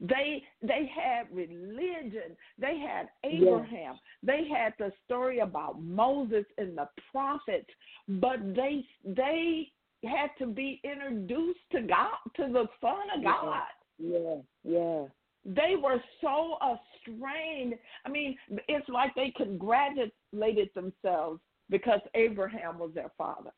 They 0.00 0.42
they 0.60 0.90
had 0.92 1.28
religion. 1.32 2.36
They 2.58 2.78
had 2.78 3.08
Abraham. 3.24 3.98
They 4.24 4.42
had 4.52 4.74
the 4.78 4.92
story 5.04 5.38
about 5.38 5.80
Moses 5.80 6.44
and 6.58 6.76
the 6.76 6.88
prophets, 7.12 7.70
but 8.08 8.54
they 8.56 8.84
they 9.04 9.70
had 10.04 10.30
to 10.38 10.46
be 10.46 10.80
introduced 10.84 11.60
to 11.72 11.82
God, 11.82 12.16
to 12.36 12.52
the 12.52 12.66
Son 12.80 12.96
of 13.16 13.24
God. 13.24 13.62
Yeah, 13.98 14.36
yeah. 14.64 15.04
They 15.44 15.76
were 15.76 16.02
so 16.20 16.56
estranged. 16.62 17.78
I 18.06 18.08
mean, 18.08 18.36
it's 18.68 18.88
like 18.88 19.14
they 19.14 19.32
congratulated 19.36 20.70
themselves 20.74 21.40
because 21.70 22.00
Abraham 22.14 22.78
was 22.78 22.92
their 22.94 23.12
father. 23.18 23.50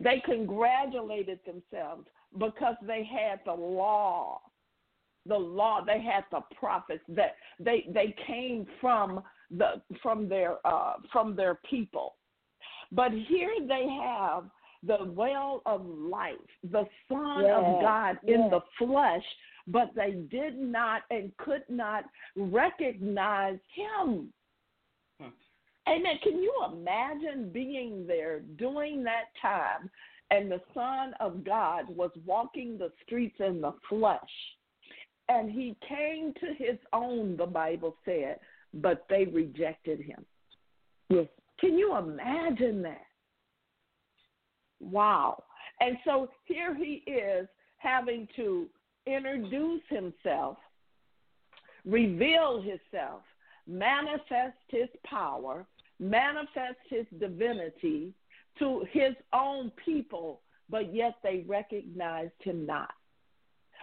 They 0.00 0.22
congratulated 0.24 1.40
themselves 1.44 2.06
because 2.38 2.76
they 2.86 3.04
had 3.04 3.40
the 3.44 3.52
law. 3.52 4.40
The 5.26 5.36
law, 5.36 5.80
they 5.84 6.00
had 6.00 6.24
the 6.30 6.40
prophets 6.58 7.02
that 7.08 7.36
they 7.58 7.86
they 7.92 8.14
came 8.26 8.66
from 8.80 9.22
the 9.50 9.80
from 10.02 10.28
their 10.28 10.56
uh 10.66 10.94
from 11.10 11.34
their 11.34 11.58
people. 11.68 12.16
But 12.92 13.10
here 13.12 13.54
they 13.66 13.88
have 14.02 14.44
the 14.86 15.12
well 15.14 15.62
of 15.66 15.86
life, 15.86 16.34
the 16.62 16.84
Son 17.08 17.42
Yes, 17.42 17.54
of 17.56 17.80
God 17.80 18.18
in 18.26 18.50
the 18.50 18.60
flesh, 18.78 19.24
but 19.66 19.90
they 19.94 20.12
did 20.30 20.58
not 20.58 21.02
and 21.10 21.34
could 21.38 21.64
not 21.68 22.04
recognize 22.36 23.58
him. 23.74 24.32
Hmm. 25.20 25.28
Amen. 25.88 26.18
Can 26.22 26.42
you 26.42 26.54
imagine 26.72 27.50
being 27.52 28.06
there 28.06 28.40
during 28.56 29.02
that 29.04 29.26
time 29.40 29.90
and 30.30 30.50
the 30.50 30.60
Son 30.72 31.14
of 31.20 31.44
God 31.44 31.84
was 31.88 32.10
walking 32.26 32.78
the 32.78 32.92
streets 33.04 33.36
in 33.40 33.60
the 33.60 33.74
flesh? 33.88 34.20
And 35.28 35.50
he 35.50 35.74
came 35.88 36.34
to 36.34 36.46
his 36.62 36.78
own, 36.92 37.36
the 37.36 37.46
Bible 37.46 37.96
said, 38.04 38.38
but 38.74 39.06
they 39.08 39.24
rejected 39.24 40.00
him. 40.00 40.24
Yes. 41.08 41.26
Can 41.60 41.78
you 41.78 41.96
imagine 41.96 42.82
that? 42.82 43.06
Wow. 44.80 45.42
And 45.80 45.96
so 46.04 46.28
here 46.44 46.74
he 46.74 47.02
is 47.10 47.48
having 47.78 48.28
to 48.36 48.66
introduce 49.06 49.82
himself, 49.88 50.56
reveal 51.84 52.62
himself, 52.62 53.22
manifest 53.66 54.56
his 54.68 54.88
power, 55.04 55.66
manifest 55.98 56.78
his 56.88 57.06
divinity 57.18 58.14
to 58.58 58.84
his 58.90 59.14
own 59.32 59.70
people, 59.84 60.40
but 60.70 60.94
yet 60.94 61.16
they 61.22 61.44
recognized 61.46 62.32
him 62.40 62.66
not. 62.66 62.92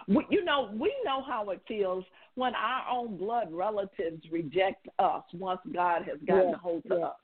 We, 0.08 0.26
you 0.30 0.44
know, 0.44 0.70
we 0.72 0.92
know 1.04 1.22
how 1.22 1.50
it 1.50 1.60
feels 1.68 2.04
when 2.34 2.54
our 2.54 2.84
own 2.90 3.16
blood 3.16 3.48
relatives 3.52 4.22
reject 4.32 4.88
us 4.98 5.22
once 5.32 5.60
God 5.72 6.02
has 6.08 6.18
gotten 6.26 6.48
Yeah, 6.48 6.54
a 6.54 6.58
hold 6.58 6.82
of 6.90 6.98
yeah. 6.98 7.04
us. 7.06 7.16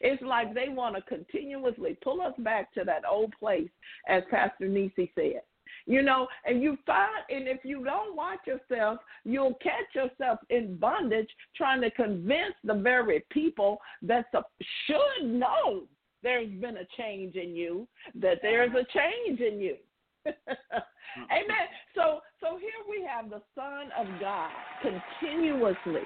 It's 0.00 0.22
like 0.22 0.54
they 0.54 0.68
want 0.68 0.96
to 0.96 1.02
continuously 1.02 1.96
pull 2.02 2.20
us 2.20 2.34
back 2.38 2.72
to 2.74 2.84
that 2.84 3.02
old 3.08 3.32
place, 3.38 3.68
as 4.08 4.22
Pastor 4.30 4.68
Nisi 4.68 5.10
said. 5.14 5.42
You 5.86 6.02
know, 6.02 6.26
and 6.44 6.62
you 6.62 6.76
find, 6.84 7.10
and 7.30 7.46
if 7.46 7.64
you 7.64 7.84
don't 7.84 8.16
watch 8.16 8.40
yourself, 8.46 8.98
you'll 9.24 9.54
catch 9.54 9.94
yourself 9.94 10.40
in 10.50 10.76
bondage 10.76 11.28
trying 11.56 11.80
to 11.82 11.90
convince 11.92 12.54
the 12.64 12.74
very 12.74 13.24
people 13.30 13.78
that 14.02 14.26
should 14.32 15.28
know 15.28 15.84
there's 16.22 16.50
been 16.60 16.78
a 16.78 16.86
change 16.98 17.36
in 17.36 17.54
you, 17.54 17.86
that 18.16 18.38
there's 18.42 18.72
a 18.72 18.84
change 18.98 19.40
in 19.40 19.60
you. 19.60 19.76
Amen. 20.26 21.66
So, 21.94 22.20
so 22.40 22.58
here 22.58 22.82
we 22.88 23.06
have 23.06 23.30
the 23.30 23.42
Son 23.54 23.90
of 23.98 24.06
God 24.20 24.50
continuously 24.82 26.02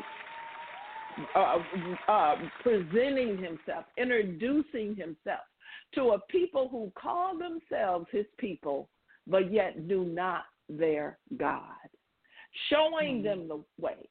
uh, 1.35 1.59
uh, 2.09 2.35
presenting 2.63 3.39
himself, 3.39 3.85
introducing 3.97 4.95
himself 4.97 5.41
to 5.95 6.11
a 6.11 6.19
people 6.31 6.69
who 6.69 6.93
call 7.01 7.37
themselves 7.37 8.07
his 8.13 8.27
people, 8.39 8.89
but 9.27 9.53
yet 9.53 9.89
do 9.89 10.05
not 10.05 10.45
their 10.69 11.19
God, 11.37 11.89
showing 12.69 13.23
them 13.23 13.49
the 13.49 13.63
way. 13.81 14.09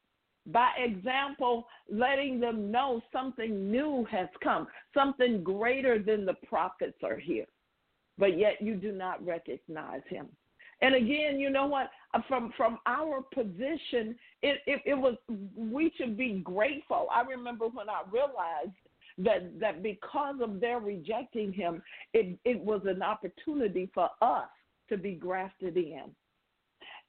By 0.47 0.71
example, 0.77 1.67
letting 1.91 2.39
them 2.39 2.71
know 2.71 3.01
something 3.13 3.71
new 3.71 4.05
has 4.09 4.27
come, 4.43 4.67
something 4.93 5.43
greater 5.43 5.99
than 5.99 6.25
the 6.25 6.35
prophets 6.47 6.97
are 7.03 7.17
here, 7.17 7.45
but 8.17 8.37
yet 8.37 8.61
you 8.61 8.75
do 8.75 8.91
not 8.91 9.23
recognize 9.25 10.01
him. 10.09 10.27
And 10.81 10.95
again, 10.95 11.39
you 11.39 11.49
know 11.49 11.67
what? 11.67 11.89
Uh, 12.13 12.21
From 12.27 12.53
from 12.55 12.79
our 12.85 13.21
position, 13.33 14.15
it, 14.41 14.61
it 14.65 14.81
it 14.85 14.93
was 14.93 15.15
we 15.55 15.91
should 15.97 16.17
be 16.17 16.41
grateful. 16.43 17.07
I 17.13 17.21
remember 17.21 17.65
when 17.67 17.89
I 17.89 18.01
realized 18.11 18.77
that 19.17 19.59
that 19.59 19.83
because 19.83 20.35
of 20.41 20.59
their 20.59 20.79
rejecting 20.79 21.51
him, 21.51 21.81
it 22.13 22.39
it 22.45 22.59
was 22.59 22.81
an 22.85 23.03
opportunity 23.03 23.89
for 23.93 24.09
us 24.21 24.47
to 24.89 24.97
be 24.97 25.13
grafted 25.13 25.77
in. 25.77 26.03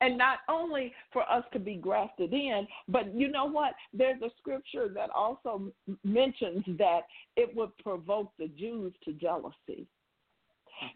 And 0.02 0.16
not 0.16 0.38
only 0.48 0.94
for 1.12 1.30
us 1.30 1.44
to 1.52 1.58
be 1.58 1.74
grafted 1.74 2.32
in, 2.32 2.66
but 2.88 3.14
you 3.14 3.28
know 3.28 3.44
what? 3.44 3.74
There's 3.92 4.20
a 4.22 4.30
scripture 4.38 4.88
that 4.94 5.10
also 5.10 5.70
mentions 6.04 6.64
that 6.78 7.02
it 7.36 7.54
would 7.54 7.76
provoke 7.78 8.32
the 8.38 8.48
Jews 8.48 8.94
to 9.04 9.12
jealousy. 9.12 9.86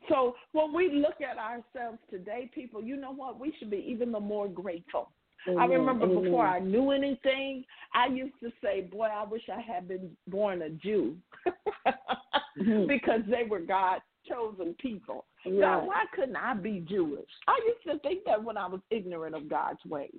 So 0.09 0.35
when 0.52 0.73
we 0.73 0.90
look 0.90 1.20
at 1.20 1.39
ourselves 1.39 1.98
today, 2.11 2.51
people, 2.55 2.82
you 2.82 2.97
know 2.97 3.12
what? 3.12 3.39
We 3.39 3.55
should 3.59 3.70
be 3.70 3.85
even 3.89 4.12
the 4.12 4.20
more 4.20 4.48
grateful. 4.48 5.11
I 5.47 5.65
Amen, 5.65 5.81
remember 5.81 6.06
before 6.06 6.47
I 6.47 6.59
knew 6.59 6.90
anything, 6.90 7.65
I 7.93 8.06
used 8.06 8.35
to 8.43 8.51
say, 8.62 8.82
"Boy, 8.82 9.09
I 9.12 9.24
wish 9.24 9.43
I 9.52 9.61
had 9.61 9.86
been 9.86 10.16
born 10.27 10.62
a 10.62 10.70
Jew," 10.70 11.19
mm-hmm. 11.47 12.86
because 12.89 13.20
they 13.28 13.44
were 13.44 13.61
God's 13.61 14.02
chosen 14.27 14.74
people. 14.81 15.27
God, 15.44 15.86
why 15.86 16.05
couldn't 16.15 16.36
I 16.36 16.55
be 16.55 16.82
Jewish? 16.89 17.28
I 17.47 17.61
used 17.66 17.82
to 17.86 17.98
think 18.09 18.24
that 18.24 18.43
when 18.43 18.56
I 18.56 18.66
was 18.66 18.81
ignorant 18.90 19.35
of 19.35 19.51
God's 19.51 19.85
ways. 19.85 20.19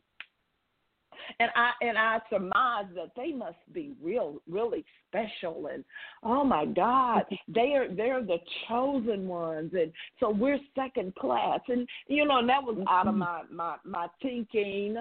And 1.40 1.50
I 1.56 1.72
and 1.82 1.98
I 1.98 2.20
surmise 2.30 2.86
that 2.96 3.12
they 3.16 3.32
must 3.32 3.58
be 3.74 3.94
real, 4.02 4.42
really 4.50 4.86
special, 5.10 5.70
and 5.74 5.84
oh 6.24 6.44
my 6.44 6.66
God, 6.66 7.24
they 7.48 7.74
are 7.74 7.94
they're 7.94 8.24
the 8.24 8.38
chosen 8.68 9.28
ones, 9.28 9.72
and 9.74 9.92
so 10.20 10.30
we're 10.30 10.60
second 10.76 11.16
class, 11.16 11.60
and 11.68 11.88
you 12.08 12.26
know, 12.26 12.40
and 12.40 12.50
that 12.50 12.64
was 12.64 12.78
out 12.90 13.08
of 13.08 13.16
mm-hmm. 13.16 13.20
my 13.20 13.42
my 13.52 13.76
my 13.84 14.08
thinking 14.22 14.98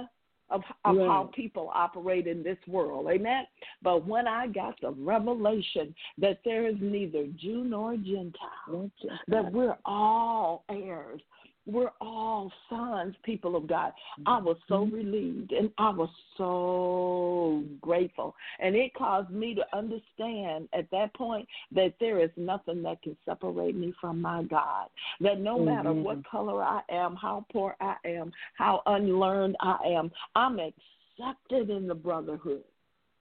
of 0.51 0.63
of 0.85 0.97
Right. 0.97 1.07
how 1.07 1.31
people 1.35 1.71
operate 1.75 2.27
in 2.27 2.43
this 2.43 2.59
world, 2.67 3.09
amen. 3.11 3.47
But 3.83 4.07
when 4.07 4.29
I 4.29 4.47
got 4.47 4.79
the 4.81 4.91
revelation 4.91 5.95
that 6.19 6.41
there 6.45 6.67
is 6.67 6.77
neither 6.81 7.27
Jew 7.37 7.65
nor 7.65 7.97
Gentile, 7.97 8.91
that 9.29 9.53
we're 9.53 9.77
all 9.85 10.65
heirs. 10.69 11.23
We're 11.67 11.93
all 12.01 12.53
sons, 12.69 13.15
people 13.23 13.57
of 13.57 13.67
God. 13.67 13.93
I 14.27 14.39
was 14.39 14.57
so 14.69 14.85
relieved 14.85 15.53
and 15.53 15.71
I 15.79 15.91
was 15.91 16.11
so 16.37 17.65
grateful. 17.81 18.35
And 18.61 18.77
it 18.77 18.93
caused 18.95 19.31
me 19.31 19.55
to 19.55 19.77
understand 19.77 20.69
at 20.75 20.91
that 20.91 21.15
point 21.15 21.49
that 21.73 21.95
there 22.01 22.23
is 22.23 22.31
nothing 22.37 22.83
that 22.83 23.01
can 23.03 23.17
separate 23.25 23.77
me 23.77 23.95
from 23.99 24.21
my 24.21 24.43
God. 24.43 24.89
That 25.21 25.41
no 25.41 25.59
matter 25.59 25.89
Mhm. 25.89 26.03
what 26.03 26.25
color 26.25 26.63
I 26.63 26.83
am, 26.91 27.17
how 27.17 27.47
poor 27.51 27.77
I 27.81 27.97
am, 28.05 28.33
how 28.55 28.83
unlearned 28.87 29.57
I 29.61 29.79
am, 29.85 30.13
I'm 30.37 30.61
accepted 30.61 31.71
in 31.71 31.87
the 31.87 31.95
brotherhood. 31.95 32.65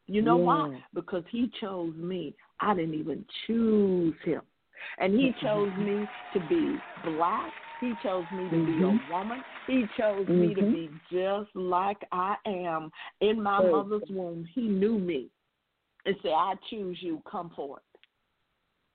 You 0.08 0.22
know 0.22 0.38
Yeah. 0.38 0.44
why? 0.44 0.84
Because 0.94 1.26
he 1.28 1.48
chose 1.48 1.96
me. 1.96 2.36
I 2.60 2.74
didn't 2.74 2.96
even 2.96 3.26
choose 3.48 4.20
him. 4.22 4.42
And 4.98 5.18
he 5.18 5.32
chose 5.42 5.74
me 5.76 6.08
to 6.34 6.40
be 6.42 6.78
black. 7.04 7.54
He 7.84 7.94
chose 8.02 8.26
me 8.32 8.46
to 8.50 8.66
be 8.66 8.72
Mhm. 8.72 8.84
a 8.84 8.88
mm-hmm. 8.94 9.12
woman. 9.12 9.44
He 9.68 9.86
chose 9.98 10.26
me 10.30 10.54
to 10.56 10.62
mm-hmm. 10.62 10.74
be 10.74 10.90
just 11.12 11.54
like 11.54 12.02
I 12.14 12.38
am 12.46 12.90
in 13.20 13.42
my 13.42 13.60
Praise 13.60 13.72
mother's 13.74 14.10
womb. 14.10 14.46
He 14.46 14.62
knew 14.70 14.98
me 14.98 15.30
and 16.06 16.16
said, 16.22 16.32
I 16.32 16.56
choose 16.70 16.98
you, 17.02 17.22
come 17.30 17.50
forth. 17.50 17.82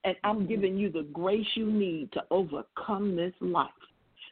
And 0.04 0.16
I'm 0.24 0.38
mm-hmm. 0.38 0.46
giving 0.46 0.78
you 0.78 0.90
the 0.90 1.02
grace 1.02 1.46
you 1.54 1.70
need 1.70 2.12
to 2.12 2.24
overcome 2.30 3.14
this 3.14 3.34
life. 3.42 3.68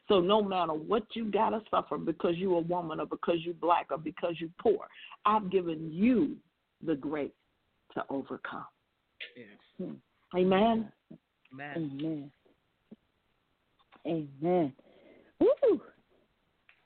So 0.07 0.21
no 0.21 0.41
matter 0.41 0.73
what 0.73 1.03
you 1.15 1.25
gotta 1.25 1.61
suffer 1.69 1.99
because 1.99 2.35
you 2.37 2.55
a 2.55 2.61
woman 2.61 2.99
or 2.99 3.05
because 3.05 3.45
you 3.45 3.53
black 3.53 3.87
or 3.91 3.99
because 3.99 4.39
you 4.39 4.49
poor, 4.59 4.87
I've 5.25 5.51
given 5.51 5.91
you 5.91 6.35
the 6.83 6.95
grace 6.95 7.29
to 7.93 8.03
overcome. 8.09 8.65
Yes. 9.35 9.47
Hmm. 9.77 10.37
Amen. 10.37 10.91
Amen. 11.53 11.91
Amen. 12.01 12.31
Amen. 14.07 14.73
Woo! 15.39 15.81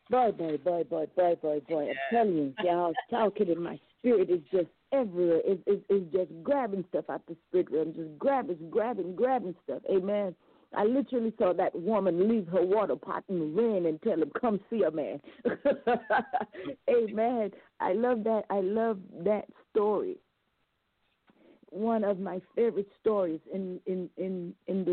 Boy, 0.10 0.31
boy, 0.31 0.57
boy, 0.57 0.84
boy, 0.84 1.06
boy, 1.15 1.35
boy, 1.41 1.60
boy. 1.69 1.89
I'm 1.89 1.95
telling 2.11 2.35
you, 2.35 2.53
y'all 2.64 2.93
talking 3.10 3.49
in 3.49 3.61
my 3.61 3.80
spirit 3.99 4.30
is 4.30 4.41
just 4.52 4.68
everywhere. 4.91 5.41
It's, 5.45 5.61
it's, 5.68 5.84
it's 5.89 6.11
just 6.11 6.43
grabbing 6.43 6.84
stuff 6.89 7.06
out 7.10 7.22
the 7.27 7.35
spirit 7.48 7.72
realm, 7.72 7.93
just 7.93 8.18
grabbing, 8.19 8.69
grabbing, 8.69 9.15
grabbing 9.15 9.56
stuff. 9.64 9.81
Amen. 9.89 10.35
I 10.73 10.85
literally 10.85 11.34
saw 11.38 11.53
that 11.53 11.76
woman 11.76 12.30
leave 12.30 12.48
her 12.48 12.64
water 12.64 12.95
pot 12.95 13.23
and 13.30 13.56
ran 13.56 13.85
and 13.85 14.02
tell 14.02 14.22
him, 14.22 14.31
"Come 14.39 14.60
see 14.69 14.84
a 14.84 14.91
man." 14.91 15.22
Amen. 16.89 17.52
I 17.80 17.93
love 17.93 18.23
that. 18.23 18.43
I 18.49 18.61
love 18.61 18.99
that 19.26 19.45
story. 19.69 20.18
One 21.69 22.03
of 22.06 22.19
my 22.19 22.41
favorite 22.56 22.88
stories 23.02 23.41
in 23.53 23.81
in 23.85 24.10
in 24.18 24.53
in 24.68 24.85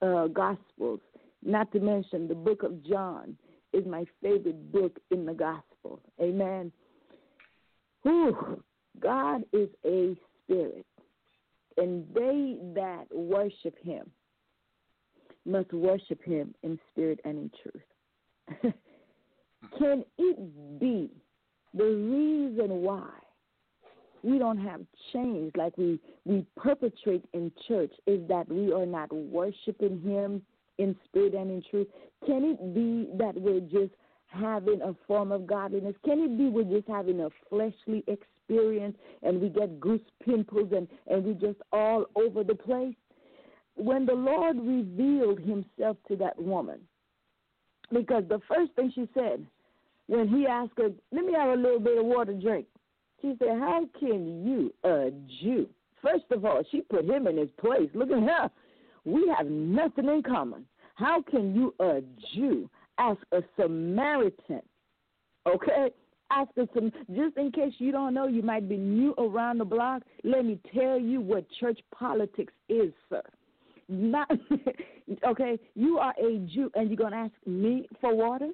the 0.00 0.06
uh, 0.06 0.26
Gospels. 0.28 1.00
Not 1.44 1.72
to 1.72 1.80
mention 1.80 2.28
the 2.28 2.34
Book 2.34 2.62
of 2.62 2.84
John 2.84 3.36
is 3.72 3.84
my 3.86 4.04
favorite 4.22 4.70
book 4.72 4.98
in 5.10 5.24
the 5.26 5.34
Gospel. 5.34 6.00
Amen. 6.20 6.70
Whew. 8.02 8.62
God 9.00 9.42
is 9.52 9.68
a 9.86 10.14
spirit, 10.44 10.86
and 11.78 12.06
they 12.14 12.58
that 12.74 13.06
worship 13.10 13.74
Him 13.82 14.10
must 15.44 15.72
worship 15.72 16.22
him 16.22 16.54
in 16.62 16.78
spirit 16.90 17.20
and 17.24 17.38
in 17.38 17.50
truth. 17.62 18.74
Can 19.78 20.04
it 20.18 20.80
be 20.80 21.10
the 21.74 21.84
reason 21.84 22.82
why 22.82 23.08
we 24.22 24.38
don't 24.38 24.58
have 24.58 24.80
change 25.12 25.52
like 25.56 25.76
we, 25.76 25.98
we 26.24 26.46
perpetrate 26.56 27.24
in 27.32 27.50
church 27.66 27.92
is 28.06 28.20
that 28.28 28.48
we 28.48 28.72
are 28.72 28.86
not 28.86 29.12
worshiping 29.12 30.00
him 30.00 30.42
in 30.78 30.96
spirit 31.04 31.34
and 31.34 31.50
in 31.50 31.62
truth? 31.70 31.88
Can 32.26 32.44
it 32.44 32.74
be 32.74 33.08
that 33.18 33.34
we're 33.34 33.60
just 33.60 33.94
having 34.26 34.80
a 34.82 34.94
form 35.06 35.32
of 35.32 35.46
godliness? 35.46 35.94
Can 36.04 36.20
it 36.20 36.38
be 36.38 36.48
we're 36.48 36.64
just 36.64 36.88
having 36.88 37.20
a 37.20 37.28
fleshly 37.48 38.04
experience 38.06 38.96
and 39.22 39.40
we 39.40 39.48
get 39.48 39.80
goose 39.80 40.00
pimples 40.24 40.72
and, 40.74 40.88
and 41.06 41.24
we 41.24 41.34
just 41.34 41.58
all 41.72 42.06
over 42.16 42.42
the 42.42 42.54
place? 42.54 42.94
when 43.76 44.06
the 44.06 44.14
Lord 44.14 44.56
revealed 44.58 45.40
himself 45.40 45.96
to 46.08 46.16
that 46.16 46.40
woman, 46.40 46.80
because 47.92 48.24
the 48.28 48.40
first 48.48 48.72
thing 48.72 48.92
she 48.94 49.08
said 49.14 49.46
when 50.06 50.28
he 50.28 50.46
asked 50.46 50.72
her, 50.76 50.90
Let 51.10 51.24
me 51.24 51.32
have 51.34 51.50
a 51.50 51.60
little 51.60 51.80
bit 51.80 51.98
of 51.98 52.04
water 52.04 52.34
drink, 52.34 52.66
she 53.20 53.34
said, 53.38 53.58
How 53.58 53.88
can 53.98 54.46
you, 54.46 54.72
a 54.84 55.10
Jew? 55.40 55.68
First 56.02 56.24
of 56.30 56.44
all, 56.44 56.62
she 56.70 56.80
put 56.80 57.04
him 57.04 57.26
in 57.28 57.36
his 57.36 57.50
place. 57.60 57.88
Look 57.94 58.10
at 58.10 58.22
her. 58.22 58.50
We 59.04 59.32
have 59.36 59.46
nothing 59.46 60.08
in 60.08 60.22
common. 60.22 60.66
How 60.94 61.22
can 61.22 61.54
you, 61.54 61.74
a 61.80 62.02
Jew, 62.34 62.68
ask 62.98 63.18
a 63.32 63.42
Samaritan? 63.56 64.62
Okay? 65.46 65.90
Ask 66.30 66.50
us 66.60 66.68
some, 66.74 66.90
just 67.14 67.36
in 67.36 67.52
case 67.52 67.74
you 67.78 67.92
don't 67.92 68.14
know, 68.14 68.26
you 68.26 68.42
might 68.42 68.68
be 68.68 68.76
new 68.76 69.14
around 69.18 69.58
the 69.58 69.64
block. 69.64 70.02
Let 70.24 70.44
me 70.44 70.58
tell 70.74 70.98
you 70.98 71.20
what 71.20 71.44
church 71.60 71.80
politics 71.92 72.52
is, 72.68 72.92
sir 73.10 73.22
not 73.92 74.30
okay, 75.26 75.58
you 75.74 75.98
are 75.98 76.14
a 76.18 76.38
Jew 76.52 76.70
and 76.74 76.88
you're 76.88 76.96
going 76.96 77.12
to 77.12 77.18
ask 77.18 77.32
me 77.46 77.86
for 78.00 78.14
water? 78.14 78.50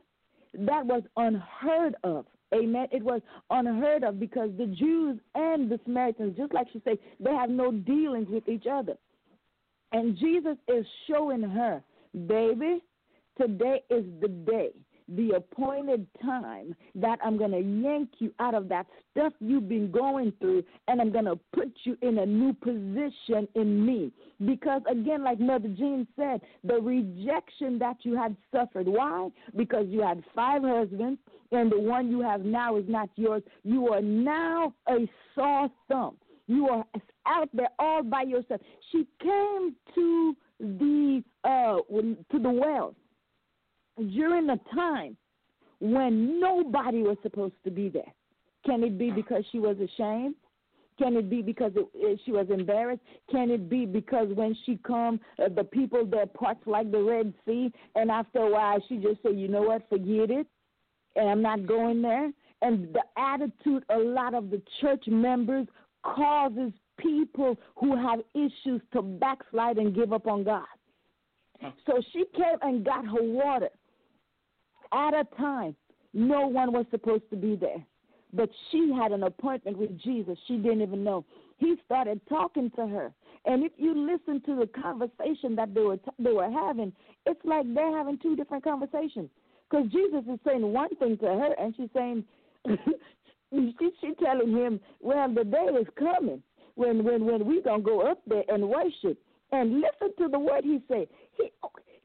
That 0.55 0.85
was 0.85 1.03
unheard 1.17 1.95
of. 2.05 2.27
Amen. 2.55 2.87
It 2.91 3.03
was 3.03 3.21
unheard 3.51 4.05
of 4.05 4.19
because 4.19 4.51
the 4.57 4.67
Jews 4.67 5.19
and 5.35 5.71
the 5.71 5.79
Samaritans, 5.85 6.37
just 6.37 6.55
like 6.55 6.67
she 6.73 6.81
said, 6.85 6.99
they 7.21 7.33
have 7.33 7.51
no 7.51 7.71
dealings 7.71 8.29
with 8.31 8.49
each 8.49 8.65
other. 8.71 8.95
And 9.93 10.17
Jesus 10.19 10.57
is 10.69 10.85
showing 11.09 11.43
her, 11.43 11.83
baby, 12.27 12.83
today 13.37 13.83
is 13.91 14.05
the 14.21 14.29
day 14.29 14.71
the 15.09 15.31
appointed 15.37 16.07
time 16.23 16.75
that 16.95 17.19
I'm 17.25 17.39
going 17.39 17.53
to 17.53 17.61
yank 17.61 18.11
you 18.19 18.33
out 18.41 18.55
of 18.55 18.69
that 18.69 18.87
stuff 19.11 19.33
you've 19.41 19.69
been 19.69 19.91
going 19.91 20.33
through 20.41 20.65
and 20.87 21.01
I'm 21.01 21.11
going 21.11 21.25
to 21.25 21.39
put 21.55 21.73
you 21.85 21.97
in 22.03 22.19
a 22.19 22.27
new 22.27 22.53
position 22.53 23.49
in 23.55 23.85
me. 23.85 24.13
Because, 24.45 24.83
again, 24.91 25.25
like 25.25 25.41
Mother 25.41 25.69
Jean 25.69 26.07
said, 26.17 26.41
the 26.63 26.75
rejection 26.75 27.79
that 27.79 27.97
you 28.03 28.17
had 28.17 28.37
suffered. 28.53 28.87
Why? 28.87 29.31
Because 29.57 29.87
you 29.89 30.03
had 30.03 30.23
five 30.35 30.63
husbands 30.63 31.19
and 31.53 31.73
the 31.73 31.81
one 31.81 32.11
you 32.11 32.21
have 32.21 32.43
now 32.43 32.77
is 32.77 32.85
not 32.87 33.09
yours. 33.17 33.43
You 33.65 33.89
are 33.89 34.03
now 34.03 34.75
a 34.89 35.09
sore 35.35 35.71
thumb. 35.89 36.17
You 36.47 36.69
are 36.69 36.85
out 37.29 37.49
there 37.53 37.69
all 37.79 38.03
by 38.03 38.23
yourself. 38.23 38.61
She 38.91 39.07
came 39.23 39.75
to 39.95 40.37
the 40.61 41.23
uh 41.45 41.77
to 41.91 42.39
the 42.39 42.51
well 42.51 42.95
during 43.97 44.49
a 44.51 44.59
time 44.75 45.17
when 45.81 46.41
nobody 46.41 47.03
was 47.03 47.17
supposed 47.23 47.55
to 47.65 47.71
be 47.71 47.89
there. 47.89 48.13
Can 48.67 48.83
it 48.83 48.99
be 48.99 49.11
because 49.11 49.45
she 49.51 49.59
was 49.59 49.77
ashamed? 49.79 50.35
Can 50.99 51.17
it 51.17 51.31
be 51.31 51.43
because 51.43 51.73
it, 51.77 52.21
she 52.25 52.33
was 52.33 52.49
embarrassed? 52.51 53.03
Can 53.31 53.51
it 53.51 53.71
be 53.71 53.87
because 53.87 54.29
when 54.35 54.57
she 54.67 54.79
come, 54.85 55.21
uh, 55.39 55.49
the 55.49 55.63
people 55.63 56.05
there 56.05 56.27
parts 56.27 56.61
like 56.67 56.91
the 56.91 57.01
Red 57.01 57.33
Sea, 57.47 57.73
and 57.95 58.11
after 58.11 58.41
a 58.41 58.51
while 58.51 58.83
she 58.89 58.97
just 58.97 59.23
say, 59.23 59.33
you 59.33 59.47
know 59.47 59.63
what, 59.63 59.89
forget 59.89 60.31
it, 60.31 60.47
and 61.15 61.29
I'm 61.29 61.43
not 61.43 61.67
going 61.67 62.03
there. 62.03 62.33
And 62.63 62.93
the 62.93 63.03
attitude 63.17 63.85
a 63.91 63.99
lot 63.99 64.35
of 64.35 64.51
the 64.51 64.61
church 64.81 65.05
members 65.07 65.69
causes 66.03 66.73
people 66.99 67.57
who 67.77 67.97
have 67.97 68.21
issues 68.35 68.83
to 68.93 69.03
backslide 69.03 69.79
and 69.79 69.95
give 69.95 70.13
up 70.13 70.27
on 70.27 70.45
God. 70.45 70.67
So 71.87 72.01
she 72.13 72.25
came 72.37 72.59
and 72.63 72.85
got 72.85 73.05
her 73.07 73.23
water 73.23 73.71
at 74.93 75.15
a 75.15 75.25
time. 75.37 75.75
No 76.13 76.47
one 76.47 76.73
was 76.73 76.87
supposed 76.91 77.29
to 77.31 77.37
be 77.37 77.57
there. 77.57 77.85
But 78.33 78.51
she 78.71 78.93
had 78.93 79.13
an 79.13 79.23
appointment 79.23 79.79
with 79.79 79.99
Jesus. 80.01 80.39
She 80.47 80.57
didn't 80.57 80.83
even 80.83 81.03
know. 81.03 81.25
He 81.57 81.77
started 81.85 82.21
talking 82.29 82.71
to 82.77 82.87
her. 82.87 83.13
And 83.47 83.65
if 83.65 83.73
you 83.77 83.95
listen 83.95 84.43
to 84.43 84.57
the 84.57 84.67
conversation 84.81 85.57
that 85.57 85.75
they 85.75 85.81
were 85.81 85.97
t- 85.97 86.11
they 86.19 86.33
were 86.33 86.51
having, 86.51 86.93
it's 87.25 87.41
like 87.45 87.65
they're 87.75 87.97
having 87.97 88.19
two 88.19 88.37
different 88.37 88.65
conversations. 88.65 89.31
Because 89.69 89.87
Jesus 89.91 90.25
is 90.31 90.39
saying 90.47 90.73
one 90.73 90.95
thing 90.97 91.17
to 91.19 91.27
her, 91.27 91.55
and 91.59 91.75
she's 91.77 91.89
saying, 91.95 92.25
she, 92.67 93.91
she's 94.01 94.15
telling 94.23 94.53
him, 94.55 94.81
"Well, 95.01 95.33
the 95.33 95.45
day 95.45 95.67
is 95.81 95.87
coming 95.99 96.43
when 96.79 97.05
when 97.05 97.25
when 97.25 97.45
we 97.45 97.61
gonna 97.63 97.83
go 97.83 98.01
up 98.01 98.21
there 98.27 98.45
and 98.49 98.69
worship." 98.69 99.19
And 99.51 99.81
listen 99.81 100.15
to 100.19 100.29
the 100.29 100.39
word 100.39 100.63
he 100.63 100.83
said. 100.89 101.09
He 101.39 101.51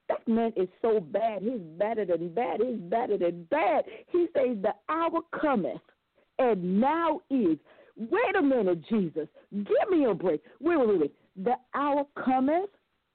that 0.09 0.27
man 0.27 0.51
is 0.55 0.67
so 0.81 0.99
bad. 0.99 1.41
He's 1.41 1.61
better 1.77 2.05
than 2.05 2.33
bad. 2.33 2.59
He's 2.61 2.79
better 2.79 3.17
than 3.17 3.43
bad. 3.45 3.85
He 4.09 4.27
says, 4.33 4.57
The 4.61 4.73
hour 4.89 5.21
cometh, 5.39 5.81
and 6.39 6.79
now 6.79 7.21
is. 7.29 7.57
Wait 7.95 8.35
a 8.37 8.41
minute, 8.41 8.83
Jesus. 8.89 9.27
Give 9.51 9.89
me 9.89 10.05
a 10.05 10.13
break. 10.13 10.41
Wait, 10.59 10.77
wait, 10.77 10.99
wait. 10.99 11.15
The 11.35 11.55
hour 11.73 12.03
cometh, 12.23 12.69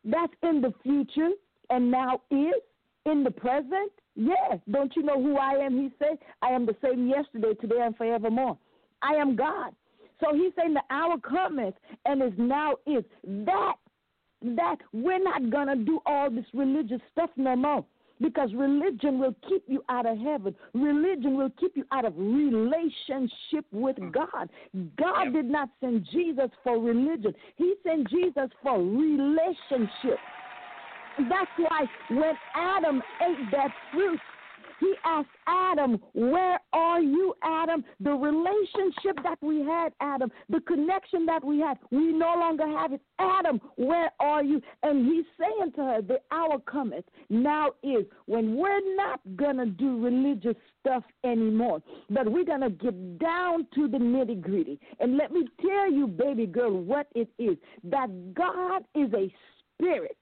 that's 0.04 0.32
in 0.42 0.60
the 0.60 0.72
future, 0.82 1.30
and 1.70 1.90
now 1.90 2.20
is 2.30 2.62
in 3.06 3.24
the 3.24 3.30
present. 3.30 3.92
Yeah. 4.14 4.56
Don't 4.70 4.94
you 4.96 5.02
know 5.02 5.20
who 5.22 5.36
I 5.36 5.52
am? 5.54 5.78
He 5.78 5.90
said, 5.98 6.18
I 6.42 6.50
am 6.50 6.64
the 6.64 6.76
same 6.82 7.08
yesterday, 7.08 7.54
today, 7.60 7.80
and 7.80 7.96
forevermore. 7.96 8.56
I 9.02 9.14
am 9.14 9.36
God. 9.36 9.72
So 10.20 10.34
he's 10.34 10.52
saying 10.58 10.74
the 10.74 10.82
hour 10.90 11.16
cometh 11.18 11.74
and 12.04 12.22
is 12.22 12.32
now 12.36 12.76
is. 12.86 13.04
That 13.24 13.74
that 14.42 14.76
we're 14.92 15.22
not 15.22 15.50
going 15.50 15.66
to 15.66 15.76
do 15.76 16.00
all 16.06 16.30
this 16.30 16.44
religious 16.54 17.00
stuff 17.12 17.30
no 17.36 17.56
more. 17.56 17.84
Because 18.20 18.52
religion 18.52 19.20
will 19.20 19.34
keep 19.48 19.62
you 19.68 19.84
out 19.88 20.04
of 20.04 20.18
heaven. 20.18 20.54
Religion 20.74 21.36
will 21.36 21.50
keep 21.58 21.76
you 21.76 21.84
out 21.92 22.04
of 22.04 22.14
relationship 22.16 23.64
with 23.70 23.96
mm. 23.96 24.12
God. 24.12 24.48
God 24.96 25.32
did 25.32 25.44
not 25.44 25.68
send 25.80 26.04
Jesus 26.12 26.50
for 26.64 26.80
religion, 26.80 27.32
He 27.56 27.74
sent 27.84 28.10
Jesus 28.10 28.50
for 28.60 28.78
relationship. 28.78 30.18
That's 31.18 31.50
why 31.56 31.84
when 32.10 32.34
Adam 32.56 33.02
ate 33.22 33.50
that 33.52 33.70
fruit, 33.92 34.18
he 34.80 34.94
asked 35.04 35.28
Adam, 35.46 36.00
Where 36.14 36.60
are 36.72 37.00
you, 37.00 37.34
Adam? 37.42 37.84
The 38.00 38.12
relationship 38.12 39.22
that 39.22 39.38
we 39.40 39.60
had, 39.60 39.92
Adam, 40.00 40.30
the 40.48 40.60
connection 40.60 41.26
that 41.26 41.44
we 41.44 41.60
had, 41.60 41.78
we 41.90 42.12
no 42.12 42.34
longer 42.38 42.66
have 42.66 42.92
it. 42.92 43.00
Adam, 43.18 43.60
where 43.76 44.10
are 44.20 44.42
you? 44.42 44.60
And 44.82 45.06
he's 45.06 45.24
saying 45.38 45.72
to 45.72 45.82
her, 45.82 46.02
The 46.02 46.20
hour 46.30 46.58
cometh, 46.60 47.04
now 47.30 47.70
is 47.82 48.04
when 48.26 48.56
we're 48.56 48.96
not 48.96 49.20
going 49.36 49.56
to 49.56 49.66
do 49.66 50.02
religious 50.02 50.56
stuff 50.80 51.04
anymore, 51.24 51.82
but 52.10 52.30
we're 52.30 52.44
going 52.44 52.60
to 52.60 52.70
get 52.70 53.18
down 53.18 53.66
to 53.74 53.88
the 53.88 53.98
nitty 53.98 54.40
gritty. 54.40 54.78
And 55.00 55.16
let 55.16 55.32
me 55.32 55.46
tell 55.60 55.90
you, 55.90 56.06
baby 56.06 56.46
girl, 56.46 56.72
what 56.72 57.08
it 57.14 57.28
is 57.38 57.56
that 57.84 58.34
God 58.34 58.84
is 58.94 59.12
a 59.14 59.32
spirit. 59.74 60.16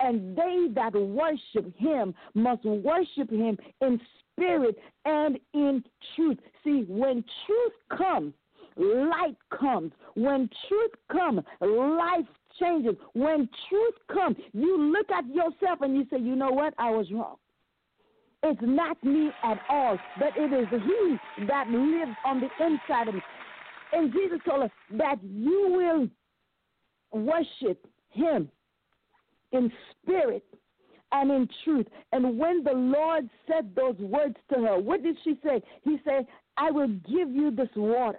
And 0.00 0.36
they 0.36 0.68
that 0.74 0.94
worship 0.94 1.76
him 1.76 2.14
must 2.34 2.64
worship 2.64 3.30
him 3.30 3.58
in 3.80 4.00
spirit 4.32 4.76
and 5.04 5.38
in 5.54 5.84
truth. 6.14 6.38
See, 6.64 6.84
when 6.88 7.24
truth 7.46 7.98
comes, 7.98 8.32
light 8.76 9.36
comes. 9.58 9.92
When 10.14 10.48
truth 10.68 10.92
comes, 11.10 11.40
life 11.60 12.26
changes. 12.58 12.96
When 13.14 13.48
truth 13.68 13.94
comes, 14.12 14.36
you 14.52 14.92
look 14.92 15.10
at 15.10 15.26
yourself 15.28 15.80
and 15.82 15.96
you 15.96 16.06
say, 16.10 16.18
you 16.18 16.36
know 16.36 16.50
what? 16.50 16.74
I 16.78 16.90
was 16.90 17.10
wrong. 17.12 17.36
It's 18.42 18.60
not 18.62 19.02
me 19.04 19.30
at 19.44 19.60
all, 19.68 19.98
but 20.18 20.30
it 20.36 20.52
is 20.52 20.66
He 20.70 21.44
that 21.46 21.68
lives 21.68 22.16
on 22.24 22.40
the 22.40 22.48
inside 22.64 23.08
of 23.08 23.14
me. 23.14 23.20
And 23.92 24.12
Jesus 24.12 24.38
told 24.48 24.62
us 24.64 24.70
that 24.92 25.16
you 25.22 26.08
will 27.12 27.22
worship 27.22 27.86
Him 28.10 28.48
in 29.52 29.72
spirit 30.02 30.44
and 31.12 31.30
in 31.30 31.48
truth. 31.64 31.86
And 32.12 32.38
when 32.38 32.62
the 32.62 32.72
Lord 32.72 33.28
said 33.46 33.74
those 33.74 33.96
words 33.98 34.36
to 34.52 34.60
her, 34.60 34.78
what 34.78 35.02
did 35.02 35.16
she 35.24 35.38
say? 35.44 35.62
He 35.82 35.98
said, 36.04 36.26
I 36.56 36.70
will 36.70 36.88
give 36.88 37.30
you 37.30 37.50
this 37.50 37.68
water. 37.76 38.18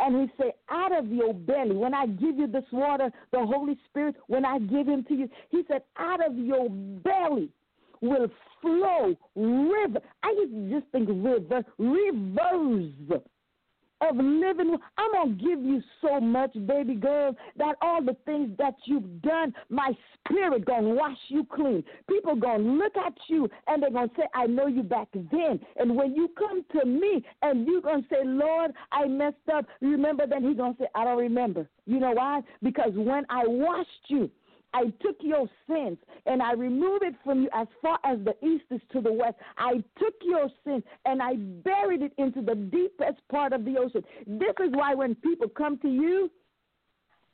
And 0.00 0.28
he 0.28 0.34
said, 0.36 0.52
out 0.70 0.96
of 0.96 1.10
your 1.10 1.34
belly, 1.34 1.74
when 1.74 1.92
I 1.94 2.06
give 2.06 2.36
you 2.38 2.46
this 2.46 2.64
water, 2.70 3.10
the 3.32 3.44
Holy 3.44 3.76
Spirit, 3.88 4.14
when 4.28 4.44
I 4.44 4.58
give 4.58 4.86
him 4.86 5.04
to 5.04 5.14
you, 5.14 5.28
he 5.50 5.62
said, 5.66 5.82
out 5.96 6.24
of 6.24 6.36
your 6.36 6.68
belly 6.68 7.50
will 8.00 8.28
flow 8.60 9.16
river. 9.34 10.00
I 10.22 10.30
used 10.30 10.52
to 10.52 10.80
just 10.80 10.92
think 10.92 11.08
river, 11.08 11.64
rivers 11.78 13.22
of 14.00 14.16
living. 14.16 14.76
I'm 14.96 15.12
going 15.12 15.38
to 15.38 15.44
give 15.44 15.62
you 15.62 15.82
so 16.00 16.20
much, 16.20 16.52
baby 16.66 16.94
girl, 16.94 17.34
that 17.56 17.76
all 17.82 18.02
the 18.02 18.16
things 18.24 18.50
that 18.58 18.74
you've 18.84 19.22
done, 19.22 19.54
my 19.68 19.92
spirit 20.28 20.64
going 20.64 20.84
to 20.84 20.90
wash 20.90 21.18
you 21.28 21.46
clean. 21.52 21.82
People 22.08 22.36
going 22.36 22.64
to 22.64 22.70
look 22.70 22.96
at 22.96 23.14
you 23.28 23.48
and 23.66 23.82
they're 23.82 23.90
going 23.90 24.08
to 24.10 24.14
say, 24.16 24.26
I 24.34 24.46
know 24.46 24.66
you 24.66 24.82
back 24.82 25.08
then. 25.12 25.60
And 25.76 25.96
when 25.96 26.14
you 26.14 26.30
come 26.38 26.64
to 26.72 26.86
me 26.86 27.24
and 27.42 27.66
you're 27.66 27.82
going 27.82 28.02
to 28.02 28.08
say, 28.08 28.22
Lord, 28.24 28.72
I 28.92 29.06
messed 29.06 29.36
up, 29.52 29.66
remember 29.80 30.26
then 30.26 30.46
he's 30.46 30.56
going 30.56 30.74
to 30.74 30.82
say, 30.82 30.88
I 30.94 31.04
don't 31.04 31.18
remember. 31.18 31.68
You 31.86 32.00
know 32.00 32.12
why? 32.12 32.42
Because 32.62 32.92
when 32.94 33.24
I 33.30 33.42
washed 33.46 33.88
you, 34.08 34.30
I 34.74 34.84
took 35.00 35.16
your 35.20 35.48
sins 35.66 35.98
and 36.26 36.42
I 36.42 36.52
removed 36.52 37.02
it 37.02 37.14
from 37.24 37.42
you 37.42 37.48
as 37.54 37.66
far 37.80 37.98
as 38.04 38.18
the 38.24 38.34
east 38.46 38.64
is 38.70 38.80
to 38.92 39.00
the 39.00 39.12
west. 39.12 39.36
I 39.56 39.82
took 39.98 40.14
your 40.22 40.48
sin 40.64 40.82
and 41.04 41.22
I 41.22 41.36
buried 41.36 42.02
it 42.02 42.12
into 42.18 42.42
the 42.42 42.54
deepest 42.54 43.26
part 43.30 43.52
of 43.52 43.64
the 43.64 43.78
ocean. 43.78 44.04
This 44.26 44.54
is 44.60 44.70
why 44.72 44.94
when 44.94 45.14
people 45.16 45.48
come 45.48 45.78
to 45.78 45.88
you 45.88 46.30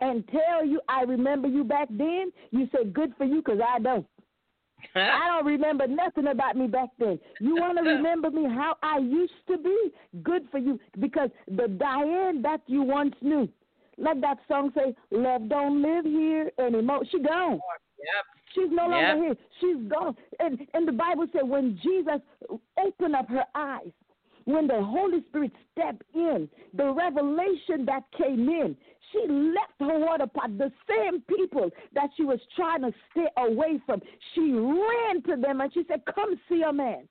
and 0.00 0.26
tell 0.28 0.64
you, 0.64 0.80
I 0.88 1.02
remember 1.02 1.48
you 1.48 1.64
back 1.64 1.88
then, 1.90 2.32
you 2.50 2.68
say, 2.72 2.84
good 2.84 3.14
for 3.16 3.24
you 3.24 3.36
because 3.36 3.60
I 3.66 3.78
don't. 3.78 4.06
I 4.94 5.28
don't 5.28 5.46
remember 5.46 5.86
nothing 5.86 6.26
about 6.26 6.56
me 6.56 6.66
back 6.66 6.90
then. 6.98 7.18
You 7.40 7.56
want 7.56 7.78
to 7.78 7.84
remember 7.90 8.30
me 8.30 8.44
how 8.44 8.76
I 8.82 8.98
used 8.98 9.32
to 9.48 9.58
be? 9.58 9.92
Good 10.22 10.46
for 10.50 10.58
you 10.58 10.78
because 11.00 11.30
the 11.48 11.68
Diane 11.68 12.42
that 12.42 12.60
you 12.66 12.82
once 12.82 13.14
knew, 13.22 13.48
like 13.98 14.20
that 14.20 14.38
song 14.48 14.72
say, 14.74 14.94
love 15.10 15.48
don't 15.48 15.82
live 15.82 16.04
here 16.04 16.50
anymore. 16.58 17.04
She 17.10 17.20
gone. 17.20 17.52
Yep. 17.52 18.24
She's 18.54 18.70
no 18.70 18.88
longer 18.88 19.16
Yep. 19.16 19.16
here. 19.18 19.36
She's 19.60 19.88
gone. 19.88 20.16
And 20.40 20.66
and 20.74 20.86
the 20.86 20.92
Bible 20.92 21.26
said 21.32 21.48
when 21.48 21.78
Jesus 21.82 22.20
opened 22.78 23.16
up 23.16 23.28
her 23.28 23.46
eyes, 23.54 23.92
when 24.44 24.66
the 24.66 24.82
Holy 24.82 25.22
Spirit 25.28 25.52
stepped 25.72 26.02
in, 26.14 26.48
the 26.74 26.92
revelation 26.92 27.84
that 27.86 28.04
came 28.12 28.48
in, 28.48 28.76
she 29.10 29.26
left 29.26 29.72
her 29.80 29.98
water 29.98 30.26
pot. 30.26 30.56
The 30.58 30.72
same 30.88 31.22
people 31.22 31.70
that 31.94 32.10
she 32.16 32.24
was 32.24 32.40
trying 32.54 32.82
to 32.82 32.92
stay 33.10 33.26
away 33.38 33.80
from, 33.86 34.02
she 34.34 34.52
ran 34.52 35.22
to 35.22 35.36
them 35.36 35.60
and 35.60 35.72
she 35.72 35.84
said, 35.88 36.02
Come 36.14 36.38
see 36.48 36.62
a 36.62 36.72
man. 36.72 37.08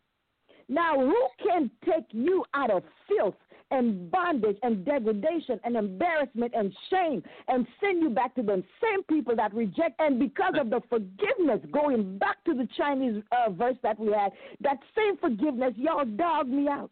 Now, 0.70 0.98
who 0.98 1.28
can 1.44 1.70
take 1.86 2.06
you 2.12 2.46
out 2.54 2.72
of 2.72 2.84
filth 3.08 3.36
and 3.74 4.10
bondage 4.10 4.58
and 4.64 4.86
degradation 4.86 5.60
and 5.64 5.76
embarrassment 5.76 6.54
and 6.56 6.74
shame 6.90 7.24
and 7.48 7.68
send 7.82 8.02
you 8.02 8.10
back 8.10 8.36
to 8.36 8.44
the 8.44 8.64
same 8.82 9.04
people 9.04 9.36
that 9.36 9.54
reject? 9.54 10.00
And 10.00 10.20
because 10.20 10.54
of 10.60 10.70
the 10.70 10.82
forgiveness, 10.90 11.60
going 11.72 12.18
back 12.18 12.44
to 12.46 12.54
the 12.54 12.68
Chinese 12.78 13.22
uh, 13.32 13.52
verse 13.52 13.78
that 13.84 14.00
we 14.00 14.12
had, 14.12 14.32
that 14.62 14.78
same 14.96 15.18
forgiveness, 15.18 15.74
y'all 15.76 16.06
dogged 16.06 16.50
me 16.50 16.68
out. 16.68 16.92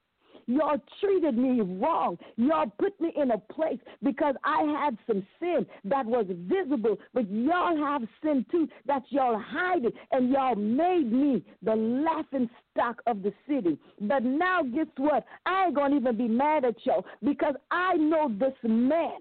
Y'all 0.51 0.77
treated 0.99 1.37
me 1.37 1.61
wrong. 1.61 2.17
Y'all 2.35 2.71
put 2.79 2.99
me 2.99 3.11
in 3.15 3.31
a 3.31 3.37
place 3.37 3.79
because 4.03 4.35
I 4.43 4.63
had 4.63 4.97
some 5.07 5.25
sin 5.39 5.65
that 5.85 6.05
was 6.05 6.25
visible, 6.29 6.97
but 7.13 7.29
y'all 7.31 7.77
have 7.77 8.01
sin 8.23 8.45
too 8.51 8.67
that 8.85 9.03
y'all 9.09 9.39
hide 9.39 9.85
it, 9.85 9.93
and 10.11 10.29
y'all 10.31 10.55
made 10.55 11.11
me 11.11 11.43
the 11.61 11.75
laughing 11.75 12.49
stock 12.71 13.01
of 13.07 13.23
the 13.23 13.33
city. 13.47 13.77
But 14.01 14.23
now, 14.23 14.63
guess 14.63 14.87
what? 14.97 15.25
I 15.45 15.65
ain't 15.65 15.75
gonna 15.75 15.95
even 15.95 16.17
be 16.17 16.27
mad 16.27 16.65
at 16.65 16.75
y'all 16.85 17.05
because 17.23 17.55
I 17.69 17.95
know 17.95 18.29
this 18.29 18.53
man 18.63 19.19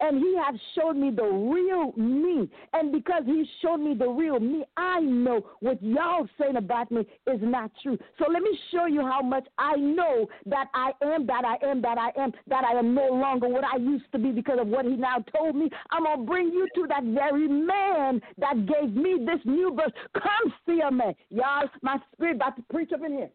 and 0.00 0.18
he 0.18 0.36
has 0.36 0.58
showed 0.74 0.96
me 0.96 1.10
the 1.10 1.24
real 1.24 1.92
me. 1.96 2.48
And 2.72 2.92
because 2.92 3.22
he 3.26 3.44
showed 3.62 3.78
me 3.78 3.94
the 3.94 4.08
real 4.08 4.40
me, 4.40 4.64
I 4.76 5.00
know 5.00 5.46
what 5.60 5.82
y'all 5.82 6.28
saying 6.40 6.56
about 6.56 6.90
me 6.90 7.00
is 7.00 7.40
not 7.40 7.70
true. 7.82 7.98
So 8.18 8.30
let 8.30 8.42
me 8.42 8.58
show 8.72 8.86
you 8.86 9.02
how 9.02 9.22
much 9.22 9.46
I 9.58 9.76
know 9.76 10.28
that 10.46 10.66
I 10.74 10.92
am, 11.02 11.26
that 11.26 11.44
I 11.44 11.64
am, 11.66 11.82
that 11.82 11.98
I 11.98 12.10
am, 12.20 12.32
that 12.48 12.64
I 12.64 12.78
am 12.78 12.94
no 12.94 13.08
longer 13.08 13.48
what 13.48 13.64
I 13.64 13.76
used 13.76 14.10
to 14.12 14.18
be 14.18 14.30
because 14.30 14.58
of 14.60 14.68
what 14.68 14.84
he 14.84 14.96
now 14.96 15.24
told 15.34 15.56
me. 15.56 15.70
I'm 15.90 16.04
going 16.04 16.20
to 16.20 16.24
bring 16.24 16.46
you 16.48 16.68
to 16.74 16.86
that 16.88 17.04
very 17.04 17.48
man 17.48 18.20
that 18.38 18.66
gave 18.66 18.94
me 18.94 19.24
this 19.24 19.40
new 19.44 19.72
birth. 19.72 19.92
Come 20.14 20.52
see 20.66 20.80
a 20.86 20.90
man. 20.90 21.14
Y'all, 21.30 21.68
my 21.82 21.98
spirit 22.12 22.36
about 22.36 22.56
to 22.56 22.62
preach 22.70 22.92
up 22.92 23.00
in 23.04 23.12
here. 23.12 23.30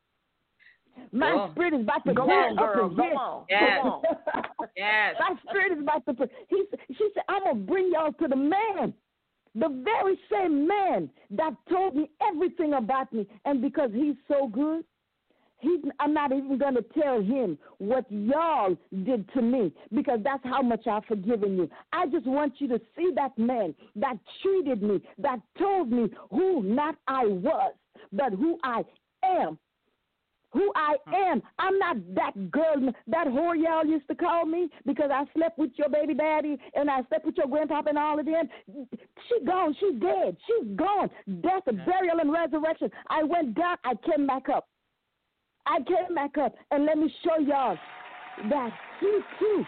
My 1.12 1.50
spirit 1.52 1.74
is 1.74 1.82
about 1.82 2.06
to 2.06 2.14
Go 2.14 2.24
on, 2.24 2.60
up 2.60 2.74
girl. 2.74 2.90
Go 2.90 3.04
on. 3.04 3.46
Yes. 3.50 3.86
Yes. 4.78 5.16
My 5.20 5.36
spirit 5.50 5.74
is 5.74 5.80
about 5.80 6.06
to. 6.06 6.30
He, 6.48 6.64
she 6.98 7.10
said, 7.14 7.24
"I'm 7.28 7.44
gonna 7.44 7.56
bring 7.56 7.92
y'all 7.92 8.14
to 8.14 8.28
the 8.28 8.36
man, 8.36 8.94
the 9.56 9.84
very 9.84 10.20
same 10.32 10.68
man 10.68 11.10
that 11.32 11.54
told 11.70 11.96
me 11.96 12.10
everything 12.22 12.74
about 12.74 13.12
me, 13.12 13.28
and 13.46 13.62
because 13.62 13.92
he's 13.94 14.16
so 14.28 14.48
good." 14.48 14.84
He's, 15.62 15.82
I'm 16.00 16.14
not 16.14 16.32
even 16.32 16.58
going 16.58 16.76
to 16.76 16.86
tell 16.98 17.22
him 17.22 17.58
what 17.80 18.06
y'all 18.10 18.78
did 19.04 19.30
to 19.34 19.42
me 19.42 19.74
because 19.94 20.20
that's 20.24 20.42
how 20.46 20.62
much 20.62 20.88
I've 20.88 21.04
forgiven 21.04 21.58
you. 21.58 21.70
I 21.92 22.08
just 22.08 22.26
want 22.26 22.54
you 22.60 22.70
to 22.70 22.80
see 22.96 23.12
that 23.16 23.38
man 23.38 23.76
that 23.98 24.16
treated 24.42 24.82
me, 24.82 25.02
that 25.18 25.40
told 25.58 25.92
me 25.92 26.08
who 26.32 26.64
not 26.64 26.96
I 27.10 27.26
was, 27.26 27.74
but 28.14 28.32
who 28.32 28.58
I 28.64 28.84
am 29.22 29.60
who 30.52 30.72
I 30.76 30.96
mm. 31.08 31.32
am. 31.32 31.42
I'm 31.60 31.78
not 31.80 31.98
that 32.16 32.52
girl, 32.52 32.92
that 33.08 33.28
whore 33.28 33.62
y'all 33.62 33.86
used 33.86 34.08
to 34.08 34.16
call 34.16 34.46
me 34.46 34.70
because 34.86 35.12
I 35.14 35.26
slept 35.36 35.58
with 35.58 35.72
your 35.76 35.90
baby 35.90 36.14
daddy 36.14 36.58
and 36.74 36.90
I 36.90 37.02
slept 37.10 37.26
with 37.26 37.38
your 37.38 37.48
grandpapa 37.48 37.90
and 37.90 37.98
all 37.98 38.20
of 38.20 38.26
them. 38.26 38.50
She 38.68 39.46
gone. 39.46 39.76
She's 39.80 40.00
dead. 40.00 40.38
She's 40.48 40.76
gone. 40.76 41.10
Death, 41.42 41.64
burial, 41.86 42.20
and 42.20 42.32
resurrection. 42.32 42.90
I 43.10 43.24
went 43.24 43.56
down. 43.56 43.78
I 43.84 43.94
came 44.06 44.26
back 44.28 44.50
up. 44.50 44.68
I 45.66 45.78
came 45.78 46.16
back 46.16 46.38
up. 46.38 46.56
And 46.72 46.86
let 46.86 46.98
me 46.98 47.14
show 47.24 47.42
y'all 47.42 47.78
that 48.50 48.72
he 49.00 49.20
too 49.40 49.66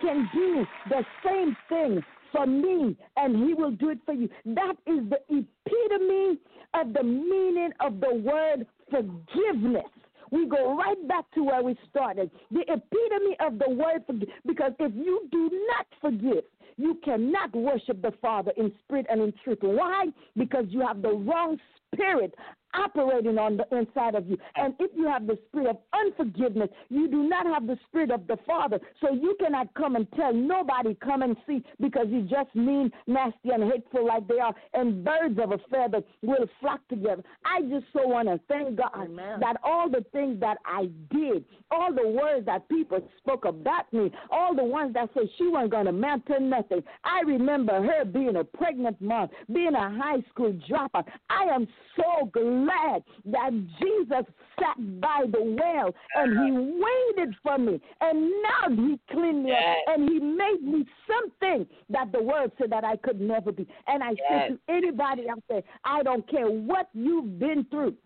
can 0.00 0.28
do 0.34 0.66
the 0.88 1.04
same 1.24 1.56
thing 1.68 2.02
for 2.32 2.46
me 2.46 2.96
and 3.16 3.46
he 3.46 3.54
will 3.54 3.70
do 3.70 3.90
it 3.90 3.98
for 4.04 4.14
you. 4.14 4.28
That 4.44 4.74
is 4.86 5.00
the 5.08 5.18
epitome 5.28 6.38
of 6.74 6.92
the 6.92 7.02
meaning 7.02 7.70
of 7.80 8.00
the 8.00 8.14
word 8.14 8.66
forgiveness. 8.90 9.90
We 10.30 10.46
go 10.46 10.76
right 10.76 11.06
back 11.06 11.24
to 11.34 11.44
where 11.44 11.62
we 11.62 11.76
started. 11.88 12.30
The 12.50 12.62
epitome 12.62 13.36
of 13.40 13.58
the 13.58 13.70
word 13.70 14.02
forgive. 14.06 14.28
Because 14.44 14.72
if 14.78 14.92
you 14.94 15.28
do 15.30 15.50
not 15.68 15.86
forgive, 16.00 16.44
you 16.76 16.98
cannot 17.04 17.54
worship 17.54 18.02
the 18.02 18.12
Father 18.20 18.52
in 18.56 18.72
spirit 18.84 19.06
and 19.08 19.22
in 19.22 19.32
truth. 19.44 19.58
Why? 19.62 20.06
Because 20.36 20.64
you 20.68 20.80
have 20.86 21.00
the 21.00 21.12
wrong 21.12 21.58
spirit 21.94 22.34
operating 22.74 23.38
on 23.38 23.56
the 23.56 23.66
inside 23.76 24.14
of 24.14 24.28
you. 24.28 24.38
And 24.56 24.74
if 24.78 24.90
you 24.96 25.06
have 25.06 25.26
the 25.26 25.38
spirit 25.48 25.68
of 25.68 25.76
unforgiveness, 25.92 26.68
you 26.88 27.08
do 27.08 27.22
not 27.28 27.46
have 27.46 27.66
the 27.66 27.78
spirit 27.88 28.10
of 28.10 28.26
the 28.26 28.36
Father. 28.46 28.78
So 29.00 29.12
you 29.12 29.36
cannot 29.40 29.72
come 29.74 29.96
and 29.96 30.06
tell 30.12 30.32
nobody, 30.32 30.94
come 30.94 31.22
and 31.22 31.36
see, 31.46 31.62
because 31.80 32.06
you 32.08 32.22
just 32.22 32.54
mean, 32.54 32.90
nasty, 33.06 33.50
and 33.50 33.64
hateful 33.64 34.06
like 34.06 34.26
they 34.28 34.38
are. 34.38 34.54
And 34.74 35.04
birds 35.04 35.38
of 35.42 35.52
a 35.52 35.58
feather 35.70 36.02
will 36.22 36.46
flock 36.60 36.80
together. 36.88 37.22
I 37.44 37.62
just 37.62 37.86
so 37.92 38.06
want 38.06 38.28
to 38.28 38.40
thank 38.48 38.76
God 38.76 39.10
that 39.40 39.56
all 39.62 39.88
the 39.88 40.04
things 40.12 40.40
that 40.40 40.58
I 40.66 40.88
did, 41.10 41.44
all 41.70 41.92
the 41.92 42.08
words 42.08 42.46
that 42.46 42.68
people 42.68 43.00
spoke 43.18 43.44
about 43.44 43.92
me, 43.92 44.10
all 44.30 44.54
the 44.54 44.64
ones 44.64 44.94
that 44.94 45.10
said 45.14 45.24
she 45.38 45.48
wasn't 45.48 45.72
going 45.72 45.84
to 45.84 45.90
amount 45.90 46.26
to 46.26 46.40
nothing. 46.40 46.82
I 47.04 47.20
remember 47.22 47.82
her 47.82 48.04
being 48.04 48.36
a 48.36 48.44
pregnant 48.44 49.00
mom, 49.00 49.28
being 49.52 49.74
a 49.74 49.90
high 49.96 50.22
school 50.30 50.52
dropout. 50.68 51.06
I 51.30 51.44
am 51.44 51.66
so 51.96 52.26
glad 52.32 52.65
that 52.66 53.50
Jesus 53.80 54.24
sat 54.58 55.00
by 55.00 55.24
the 55.30 55.56
well 55.60 55.94
and 56.14 56.32
he 56.38 56.50
waited 56.52 57.34
for 57.42 57.58
me. 57.58 57.80
And 58.00 58.30
now 58.42 58.68
he 58.70 58.98
cleaned 59.10 59.44
me 59.44 59.50
Yes. 59.50 59.62
up 59.88 59.94
and 59.94 60.08
he 60.08 60.18
made 60.18 60.62
me 60.62 60.84
something 61.06 61.66
that 61.90 62.12
the 62.12 62.22
word 62.22 62.52
said 62.58 62.70
that 62.70 62.84
I 62.84 62.96
could 62.96 63.20
never 63.20 63.52
be. 63.52 63.66
And 63.86 64.02
I 64.02 64.10
Yes. 64.10 64.18
said 64.28 64.48
to 64.48 64.58
anybody 64.72 65.28
out 65.28 65.42
there, 65.48 65.62
I 65.84 66.02
don't 66.02 66.26
care 66.28 66.48
what 66.50 66.88
you've 66.94 67.38
been 67.38 67.64
through. 67.70 67.96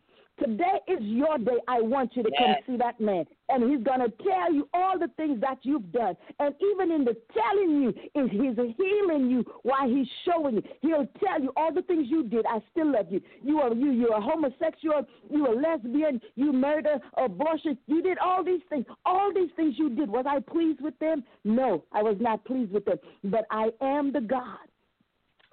Today 0.41 0.81
is 0.89 0.99
your 1.01 1.39
day. 1.39 1.59
I 1.69 1.81
want 1.81 2.17
you 2.17 2.23
to 2.23 2.31
come 2.39 2.55
see 2.67 2.77
that 2.79 3.01
man. 3.01 3.25
And 3.49 3.71
he's 3.71 3.85
going 3.85 4.01
to 4.01 4.11
tell 4.23 4.53
you 4.53 4.69
all 4.73 4.99
the 4.99 5.09
things 5.17 5.41
that 5.41 5.59
you've 5.63 5.91
done. 5.93 6.17
And 6.39 6.55
even 6.73 6.93
in 6.93 7.05
the 7.05 7.17
telling 7.35 7.83
you, 7.83 7.89
is 7.91 8.31
he's 8.31 8.57
healing 8.77 9.29
you 9.29 9.45
while 9.63 9.89
he's 9.89 10.07
showing 10.25 10.57
you. 10.57 10.63
He'll 10.81 11.09
tell 11.25 11.43
you 11.43 11.53
all 11.57 11.75
the 11.75 11.83
things 11.83 12.07
you 12.09 12.23
did. 12.25 12.47
I 12.47 12.61
still 12.71 12.93
love 12.93 13.07
you. 13.11 13.21
You 13.43 13.61
are 13.61 13.75
you. 13.75 13.91
You're 13.91 14.17
a 14.17 14.21
homosexual. 14.21 15.07
You 15.29 15.47
are 15.47 15.53
a 15.53 15.61
lesbian. 15.61 16.21
You 16.37 16.53
murder, 16.53 16.99
abortion. 17.17 17.77
You 17.87 18.03
did 18.03 18.19
all 18.19 18.45
these 18.45 18.63
things. 18.71 18.87
All 19.05 19.33
these 19.35 19.51
things 19.57 19.75
you 19.77 19.91
did. 19.91 20.09
Was 20.09 20.25
I 20.29 20.41
pleased 20.41 20.81
with 20.81 20.99
them? 21.01 21.25
No, 21.45 21.85
I 21.93 22.03
was 22.03 22.17
not 22.21 22.45
pleased 22.45 22.73
with 22.73 22.85
them. 22.85 22.99
But 23.25 23.47
I 23.51 23.71
am 23.81 24.13
the 24.13 24.21
God 24.21 24.59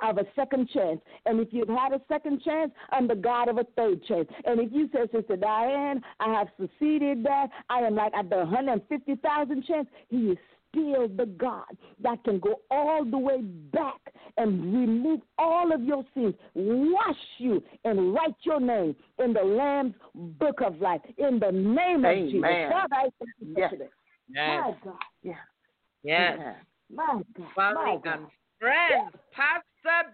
of 0.01 0.17
a 0.17 0.25
second 0.35 0.69
chance. 0.69 1.01
And 1.25 1.39
if 1.39 1.49
you've 1.51 1.69
had 1.69 1.93
a 1.93 2.01
second 2.07 2.41
chance, 2.43 2.71
I'm 2.91 3.07
the 3.07 3.15
God 3.15 3.49
of 3.49 3.57
a 3.57 3.65
third 3.75 4.03
chance. 4.05 4.27
And 4.45 4.59
if 4.59 4.71
you 4.71 4.89
say, 4.93 5.01
Sister 5.11 5.35
Diane, 5.35 6.01
I 6.19 6.33
have 6.33 6.47
succeeded 6.59 7.23
that, 7.23 7.47
I 7.69 7.79
am 7.79 7.95
like 7.95 8.13
at 8.13 8.29
the 8.29 8.37
150,000 8.37 9.65
chance, 9.65 9.87
He 10.09 10.17
is 10.31 10.37
still 10.69 11.07
the 11.07 11.25
God 11.37 11.65
that 12.01 12.23
can 12.23 12.39
go 12.39 12.59
all 12.69 13.05
the 13.05 13.17
way 13.17 13.41
back 13.41 13.99
and 14.37 14.61
remove 14.73 15.21
all 15.37 15.73
of 15.73 15.81
your 15.83 16.03
sins, 16.13 16.35
wash 16.53 17.15
you, 17.39 17.63
and 17.85 18.13
write 18.13 18.35
your 18.43 18.59
name 18.59 18.95
in 19.23 19.33
the 19.33 19.41
Lamb's 19.41 19.95
book 20.13 20.61
of 20.63 20.79
life. 20.81 21.01
In 21.17 21.39
the 21.39 21.51
name 21.51 22.05
of 22.05 22.15
Jesus. 22.15 22.43
Amen. 22.45 22.71
Father, 22.71 22.95
I 22.95 23.09
thank 23.17 23.31
you 23.39 23.55
Yes. 23.57 23.71
today. 23.71 23.89
Yes. 24.29 24.61
My 24.65 24.75
God. 24.83 24.95
Yeah. 25.23 25.33
Yes. 26.03 26.39
My 26.93 27.21
God. 27.35 27.73
My 27.73 27.97
God. 28.03 28.27
friends. 28.59 29.15
Pastor 29.87 30.11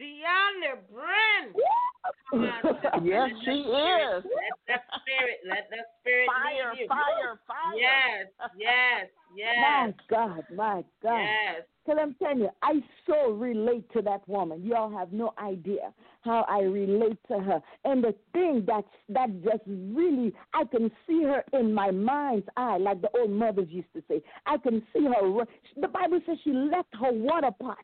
Deanna 0.00 0.78
Bryn. 0.92 1.54
On. 1.54 3.04
Yes, 3.04 3.30
she 3.44 3.50
is. 3.50 4.24
Let 4.24 4.58
that 4.66 4.82
spirit, 5.00 5.38
let 5.48 5.68
that 5.70 5.86
spirit 6.00 6.26
Fire, 6.26 6.72
lead 6.72 6.80
you. 6.80 6.88
fire, 6.88 7.40
fire. 7.46 7.76
Yes, 7.76 8.28
yes, 8.56 9.06
yes. 9.34 9.56
My. 9.60 9.94
God, 10.10 10.44
my 10.54 10.84
God. 11.02 11.20
Yes. 11.20 11.62
Because 11.84 12.00
I'm 12.02 12.14
telling 12.14 12.40
you, 12.40 12.50
I 12.62 12.80
so 13.06 13.30
relate 13.32 13.90
to 13.92 14.02
that 14.02 14.28
woman. 14.28 14.62
Y'all 14.64 14.90
have 14.96 15.12
no 15.12 15.32
idea 15.42 15.92
how 16.22 16.44
I 16.48 16.60
relate 16.60 17.18
to 17.28 17.38
her. 17.40 17.60
And 17.84 18.04
the 18.04 18.14
thing 18.32 18.64
that's 18.66 18.86
that 19.08 19.42
just 19.42 19.62
really, 19.66 20.34
I 20.52 20.64
can 20.64 20.90
see 21.06 21.22
her 21.22 21.42
in 21.58 21.72
my 21.72 21.90
mind's 21.90 22.46
eye, 22.56 22.76
like 22.76 23.00
the 23.00 23.08
old 23.18 23.30
mothers 23.30 23.68
used 23.70 23.92
to 23.94 24.02
say. 24.08 24.22
I 24.46 24.58
can 24.58 24.82
see 24.92 25.04
her. 25.04 25.44
The 25.80 25.88
Bible 25.88 26.20
says 26.26 26.36
she 26.44 26.52
left 26.52 26.88
her 27.00 27.12
water 27.12 27.50
pot. 27.58 27.78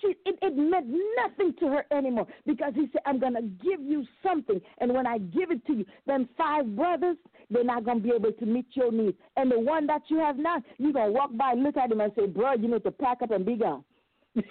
She, 0.00 0.14
it, 0.24 0.38
it 0.40 0.56
meant 0.56 0.86
nothing 1.16 1.54
to 1.60 1.66
her 1.68 1.84
anymore 1.90 2.26
because 2.46 2.72
he 2.74 2.88
said, 2.92 3.02
I'm 3.06 3.18
going 3.18 3.34
to 3.34 3.42
give 3.42 3.80
you 3.80 4.04
something. 4.22 4.60
And 4.78 4.94
when 4.94 5.06
I 5.06 5.18
give 5.18 5.50
it 5.50 5.66
to 5.66 5.74
you, 5.74 5.84
then 6.06 6.28
five 6.38 6.74
brothers, 6.76 7.16
they're 7.50 7.64
not 7.64 7.84
going 7.84 7.98
to 7.98 8.02
be 8.02 8.14
able 8.14 8.32
to 8.32 8.46
meet 8.46 8.66
your 8.72 8.92
needs. 8.92 9.18
And 9.36 9.50
the 9.50 9.58
one 9.58 9.86
that 9.88 10.02
you 10.08 10.18
have 10.18 10.36
now, 10.38 10.62
you're 10.78 10.92
going 10.92 11.08
to 11.08 11.12
walk 11.12 11.30
by, 11.36 11.54
look 11.54 11.76
at 11.76 11.90
him, 11.90 12.00
and 12.00 12.12
say, 12.16 12.26
Bro, 12.26 12.54
you 12.54 12.68
need 12.68 12.84
to 12.84 12.90
pack 12.90 13.18
up 13.22 13.30
and 13.30 13.44
be 13.44 13.56
gone. 13.56 13.84
you 14.34 14.42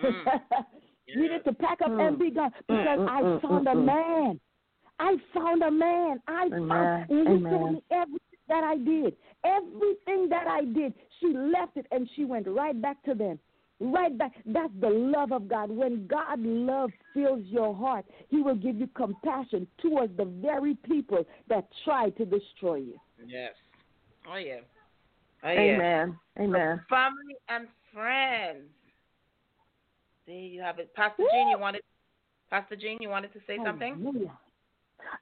need 1.29 1.43
to 1.45 1.53
pack 1.53 1.79
up 1.81 1.91
and 1.99 2.19
be 2.19 2.31
gone 2.31 2.51
because 2.67 2.99
Mm, 2.99 3.09
I 3.09 3.21
mm, 3.21 3.41
found 3.41 3.67
mm, 3.67 3.71
a 3.71 3.75
mm. 3.75 3.85
man. 3.85 4.39
I 4.99 5.15
found 5.33 5.63
a 5.63 5.71
man. 5.71 6.19
I 6.27 6.49
Amen. 6.53 6.67
found, 6.67 7.09
and 7.09 7.43
he 7.43 7.49
told 7.49 7.73
me 7.73 7.83
everything 7.91 8.19
that 8.49 8.63
I 8.63 8.77
did. 8.77 9.15
Everything 9.45 10.27
that 10.29 10.47
I 10.47 10.65
did, 10.65 10.93
she 11.19 11.27
left 11.27 11.77
it 11.77 11.85
and 11.91 12.09
she 12.15 12.25
went 12.25 12.45
right 12.47 12.79
back 12.79 13.01
to 13.03 13.13
them. 13.13 13.39
Right 13.81 14.17
back. 14.17 14.33
That's 14.45 14.73
the 14.81 14.89
love 14.89 15.31
of 15.31 15.47
God. 15.47 15.71
When 15.71 16.05
God 16.07 16.39
love 16.39 16.91
fills 17.13 17.43
your 17.45 17.73
heart, 17.73 18.05
He 18.27 18.41
will 18.41 18.55
give 18.55 18.75
you 18.75 18.87
compassion 18.87 19.67
towards 19.81 20.15
the 20.17 20.25
very 20.25 20.75
people 20.75 21.25
that 21.47 21.65
try 21.85 22.09
to 22.11 22.25
destroy 22.25 22.75
you. 22.75 22.99
Yes. 23.25 23.53
Oh 24.29 24.35
yeah. 24.35 24.59
Oh 25.43 25.51
yeah. 25.51 25.59
Amen. 25.59 26.19
Amen. 26.39 26.81
Family 26.89 27.35
and 27.47 27.67
friends. 27.93 28.67
There 30.27 30.35
you 30.35 30.61
have 30.61 30.79
it. 30.79 30.93
Pastor 30.93 31.23
Jean, 31.31 31.49
you 31.49 31.57
wanted 31.57 31.81
Pastor 32.49 32.75
Jean, 32.75 32.97
you 32.99 33.09
wanted 33.09 33.31
to 33.33 33.39
say 33.47 33.57
something? 33.63 33.95
Hallelujah. 34.03 34.37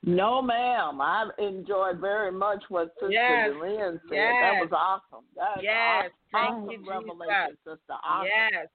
No, 0.03 0.41
ma'am. 0.41 1.01
I 1.01 1.29
enjoyed 1.37 1.99
very 1.99 2.31
much 2.31 2.63
what 2.69 2.93
Sister 2.99 3.11
Yes. 3.11 3.51
Lynn 3.59 3.99
said. 4.09 4.15
Yes. 4.15 4.35
That 4.41 4.61
was 4.61 4.71
awesome. 4.71 5.25
That 5.35 5.57
was 5.57 5.63
Yes. 5.63 6.11
Thank 6.31 6.49
awesome 6.49 6.69
you, 6.71 6.89
revelation, 6.89 7.47
Jesus. 7.49 7.57
Sister. 7.63 7.93
Awesome. 8.03 8.27
Yes. 8.27 8.67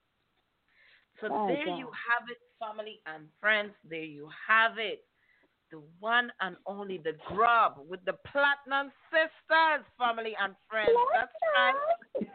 So 1.20 1.28
there 1.28 1.76
you 1.76 1.86
have 1.86 2.28
it, 2.28 2.38
family 2.58 3.00
and 3.06 3.28
friends. 3.40 3.72
There 3.88 4.02
you 4.02 4.28
have 4.48 4.78
it. 4.78 5.04
The 5.72 5.80
one 6.00 6.30
and 6.42 6.56
only 6.66 6.98
the 6.98 7.14
grub 7.32 7.80
with 7.88 8.04
the 8.04 8.12
platinum 8.30 8.92
sisters, 9.08 9.80
family 9.96 10.36
and 10.36 10.52
friends. 10.68 10.92
That's 11.16 11.32
right. 11.56 11.74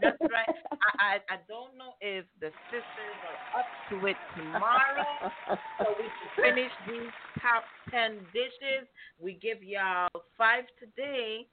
That's 0.01 0.22
right. 0.22 0.55
I, 0.73 0.89
I 0.97 1.35
I 1.35 1.38
don't 1.47 1.77
know 1.77 1.93
if 2.01 2.26
the 2.41 2.49
sisters 2.73 3.18
are 3.30 3.61
up 3.61 3.69
to 3.91 4.07
it 4.07 4.18
tomorrow. 4.35 5.30
so 5.77 5.85
we 6.01 6.09
can 6.09 6.30
finish 6.49 6.72
these 6.89 7.14
top 7.39 7.64
ten 7.91 8.26
dishes. 8.34 8.89
We 9.22 9.34
give 9.34 9.61
y'all 9.61 10.09
five 10.35 10.64
today. 10.80 11.45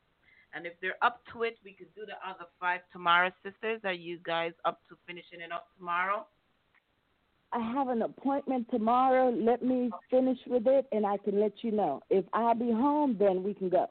And 0.54 0.64
if 0.64 0.72
they're 0.80 0.96
up 1.02 1.20
to 1.34 1.42
it, 1.42 1.58
we 1.64 1.74
could 1.74 1.92
do 1.94 2.06
the 2.06 2.16
other 2.26 2.48
five 2.58 2.80
tomorrow, 2.92 3.30
sisters. 3.42 3.80
Are 3.84 3.92
you 3.92 4.18
guys 4.24 4.52
up 4.64 4.80
to 4.88 4.96
finishing 5.06 5.42
it 5.42 5.52
up 5.52 5.66
tomorrow? 5.76 6.24
I 7.54 7.60
have 7.72 7.88
an 7.88 8.02
appointment 8.02 8.66
tomorrow. 8.70 9.30
Let 9.30 9.62
me 9.62 9.90
finish 10.10 10.38
with 10.46 10.66
it, 10.66 10.86
and 10.90 11.06
I 11.06 11.16
can 11.18 11.40
let 11.40 11.52
you 11.62 11.70
know. 11.70 12.00
If 12.10 12.24
I'll 12.32 12.54
be 12.54 12.72
home, 12.72 13.16
then 13.18 13.44
we 13.44 13.54
can 13.54 13.68
go. 13.68 13.86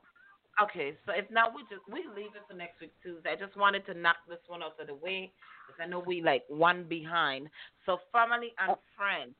Okay, 0.62 0.96
so 1.06 1.14
if 1.16 1.30
not, 1.32 1.56
we 1.56 1.62
just 1.64 1.82
we 1.92 2.02
leave 2.16 2.36
it 2.36 2.44
for 2.48 2.56
next 2.56 2.80
week 2.80 2.92
Tuesday. 3.02 3.32
I 3.32 3.36
just 3.36 3.58
wanted 3.58 3.86
to 3.88 3.94
knock 3.94 4.18
this 4.28 4.38
one 4.48 4.62
out 4.62 4.80
of 4.80 4.88
the 4.88 4.94
way 4.94 5.32
because 5.66 5.82
I 5.82 5.88
know 5.88 6.04
we 6.06 6.22
like 6.22 6.44
one 6.48 6.84
behind. 6.84 7.48
So 7.86 8.00
family 8.12 8.54
and 8.60 8.74
oh. 8.74 8.80
friends, 8.96 9.34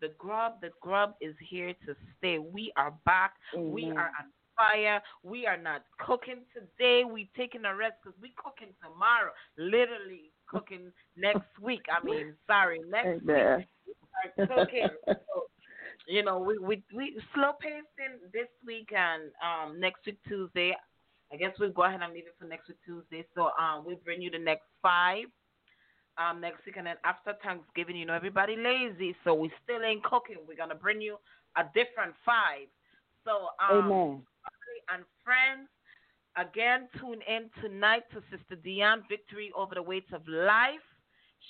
the 0.00 0.12
grub, 0.18 0.60
the 0.62 0.70
grub 0.80 1.14
is 1.20 1.34
here 1.50 1.74
to 1.84 1.94
stay. 2.16 2.38
We 2.38 2.72
are 2.76 2.94
back. 3.04 3.34
We 3.56 3.90
are 3.90 4.10
on 4.18 4.30
fire. 4.56 5.02
We 5.22 5.46
are 5.46 5.58
not 5.58 5.82
cooking 5.98 6.42
today. 6.54 7.04
We 7.04 7.28
taking 7.36 7.64
a 7.64 7.74
rest 7.74 7.94
because 8.02 8.18
we 8.22 8.32
cooking 8.36 8.72
tomorrow. 8.82 9.32
Literally 9.58 10.30
cooking 10.48 10.92
next 11.16 11.58
week. 11.60 11.84
I 11.90 12.04
mean, 12.04 12.34
sorry, 12.46 12.80
next 12.90 13.22
Amen. 13.22 13.58
week 13.58 13.96
we 14.26 14.46
cooking. 14.46 14.88
So, 15.06 15.44
you 16.06 16.22
know, 16.22 16.38
we 16.38 16.58
we 16.58 16.82
we 16.94 17.20
slow 17.34 17.52
pacing 17.60 18.18
this 18.32 18.48
week 18.66 18.90
and 18.96 19.30
um 19.42 19.78
next 19.80 20.06
week 20.06 20.18
Tuesday. 20.26 20.74
I 21.32 21.36
guess 21.36 21.52
we'll 21.60 21.72
go 21.72 21.84
ahead 21.84 22.00
and 22.02 22.12
leave 22.12 22.26
it 22.26 22.34
for 22.38 22.46
next 22.46 22.68
week 22.68 22.78
Tuesday. 22.84 23.26
So 23.34 23.50
um 23.60 23.84
we'll 23.84 24.00
bring 24.04 24.22
you 24.22 24.30
the 24.30 24.38
next 24.38 24.64
five 24.82 25.26
um 26.16 26.40
next 26.40 26.64
week 26.66 26.76
and 26.76 26.86
then 26.86 26.96
after 27.04 27.34
Thanksgiving, 27.42 27.96
you 27.96 28.06
know, 28.06 28.14
everybody 28.14 28.56
lazy, 28.56 29.14
so 29.24 29.34
we 29.34 29.50
still 29.64 29.82
ain't 29.82 30.02
cooking. 30.02 30.38
We're 30.46 30.56
gonna 30.56 30.74
bring 30.74 31.00
you 31.00 31.16
a 31.56 31.64
different 31.74 32.14
five. 32.24 32.68
So 33.24 33.48
um 33.62 33.84
Amen. 33.84 34.22
family 34.42 34.80
and 34.94 35.04
friends, 35.24 35.68
again 36.38 36.88
tune 36.98 37.20
in 37.28 37.50
tonight 37.62 38.04
to 38.12 38.22
Sister 38.30 38.56
Dion 38.62 39.02
Victory 39.08 39.50
over 39.56 39.74
the 39.74 39.82
weights 39.82 40.12
of 40.12 40.22
life. 40.28 40.84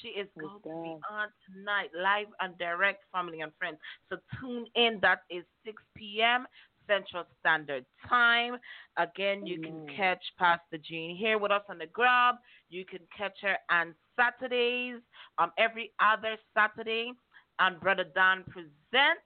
She 0.02 0.08
is 0.08 0.28
going 0.38 0.60
to 0.62 0.82
be 0.82 0.96
on 1.10 1.28
tonight, 1.46 1.90
live 1.96 2.28
and 2.40 2.56
direct, 2.58 3.04
family 3.12 3.40
and 3.40 3.52
friends. 3.58 3.78
So 4.08 4.16
tune 4.40 4.66
in. 4.74 4.98
That 5.02 5.20
is 5.30 5.44
6 5.64 5.82
p.m. 5.96 6.46
Central 6.86 7.24
Standard 7.40 7.84
Time. 8.08 8.56
Again, 8.96 9.46
you 9.46 9.60
can 9.60 9.86
catch 9.96 10.22
Pastor 10.38 10.78
Jean 10.82 11.16
here 11.16 11.38
with 11.38 11.52
us 11.52 11.62
on 11.68 11.78
the 11.78 11.86
grub. 11.86 12.36
You 12.70 12.84
can 12.84 13.00
catch 13.16 13.36
her 13.42 13.56
on 13.70 13.94
Saturdays, 14.16 15.00
um, 15.38 15.52
every 15.58 15.92
other 16.00 16.36
Saturday, 16.54 17.12
on 17.58 17.78
Brother 17.78 18.04
Don 18.14 18.44
Presents 18.44 19.24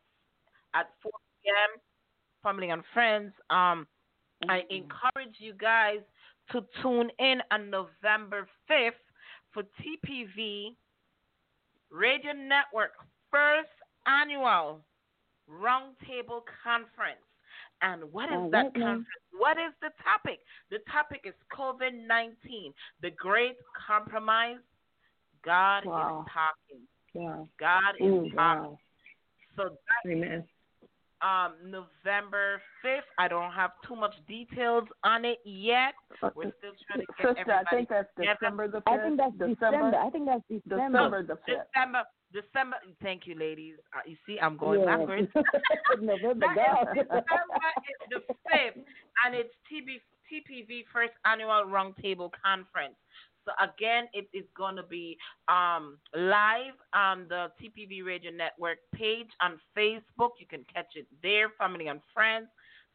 at 0.74 0.88
4 1.02 1.12
p.m. 1.44 1.80
Family 2.42 2.70
and 2.70 2.82
friends. 2.92 3.32
Um, 3.50 3.86
I 4.48 4.60
mm-hmm. 4.60 4.74
encourage 4.74 5.36
you 5.38 5.54
guys 5.54 6.00
to 6.50 6.64
tune 6.82 7.10
in 7.18 7.38
on 7.50 7.70
November 7.70 8.46
5th 8.70 8.90
for 9.52 9.62
TPV 9.62 10.74
Radio 11.90 12.32
Network 12.32 12.92
first 13.30 13.68
annual 14.06 14.80
roundtable 15.50 16.42
conference. 16.62 17.20
And 17.82 18.04
what 18.12 18.30
is 18.32 18.50
that 18.52 18.72
conference? 18.74 19.06
What 19.36 19.58
is 19.58 19.72
the 19.80 19.90
topic? 20.02 20.38
The 20.70 20.78
topic 20.90 21.22
is 21.24 21.34
COVID 21.52 22.06
19, 22.06 22.72
the 23.02 23.10
great 23.10 23.56
compromise. 23.86 24.58
God 25.44 25.84
Wow. 25.84 26.20
is 26.20 26.32
talking. 26.32 26.88
Wow. 27.14 27.48
God 27.58 27.94
is 27.98 28.06
Ooh, 28.06 28.30
talking. 28.30 28.36
wow. 28.36 28.78
So 29.56 29.64
that 29.64 30.10
Amen. 30.10 30.48
Um, 31.22 31.54
November 31.64 32.60
5th. 32.84 33.06
I 33.18 33.28
don't 33.28 33.52
have 33.52 33.70
too 33.86 33.96
much 33.96 34.14
details 34.26 34.84
on 35.04 35.24
it 35.24 35.38
yet. 35.44 35.94
We're 36.34 36.52
still 36.58 36.72
trying 36.86 37.00
to 37.00 37.06
get 37.18 37.28
Sister, 37.28 37.40
everybody 37.40 37.66
I 37.66 37.70
think 37.70 37.88
that's 37.88 38.08
together. 38.16 38.38
December 38.40 38.68
the 38.68 38.78
5th. 38.80 38.92
I 38.92 39.02
think 39.02 39.16
that's 39.18 39.32
December. 39.32 39.54
December. 39.54 39.96
I 39.98 40.10
think 40.10 40.26
that's 40.26 40.44
December. 40.48 40.88
December 40.88 41.22
the 41.22 41.34
5th. 41.34 41.62
December, 41.72 42.02
December. 42.32 42.76
Thank 43.02 43.26
you, 43.26 43.34
ladies. 43.38 43.76
Uh, 43.94 44.00
you 44.06 44.16
see, 44.26 44.38
I'm 44.40 44.56
going 44.56 44.80
Yeah. 44.80 44.96
backwards. 44.96 45.28
November, 46.00 46.46
That 46.46 46.56
God. 46.56 46.96
is 46.96 47.04
December 47.06 47.70
is 47.86 48.00
the 48.10 48.20
fifth, 48.50 48.84
and 49.24 49.34
it's 49.34 49.54
TB, 49.70 50.00
TPV 50.30 50.84
First 50.92 51.12
Annual 51.24 51.64
Roundtable 51.66 52.30
Conference. 52.42 52.94
So 53.44 53.52
again, 53.60 54.04
it 54.12 54.28
is 54.32 54.44
going 54.56 54.76
to 54.76 54.82
be 54.82 55.16
um, 55.48 55.98
live 56.14 56.74
on 56.94 57.26
the 57.28 57.48
TPV 57.60 58.04
Radio 58.04 58.30
Network 58.30 58.78
page 58.94 59.28
on 59.40 59.58
Facebook. 59.76 60.30
You 60.38 60.46
can 60.48 60.64
catch 60.72 60.94
it 60.94 61.06
there, 61.22 61.48
family 61.58 61.88
and 61.88 62.00
friends. 62.14 62.46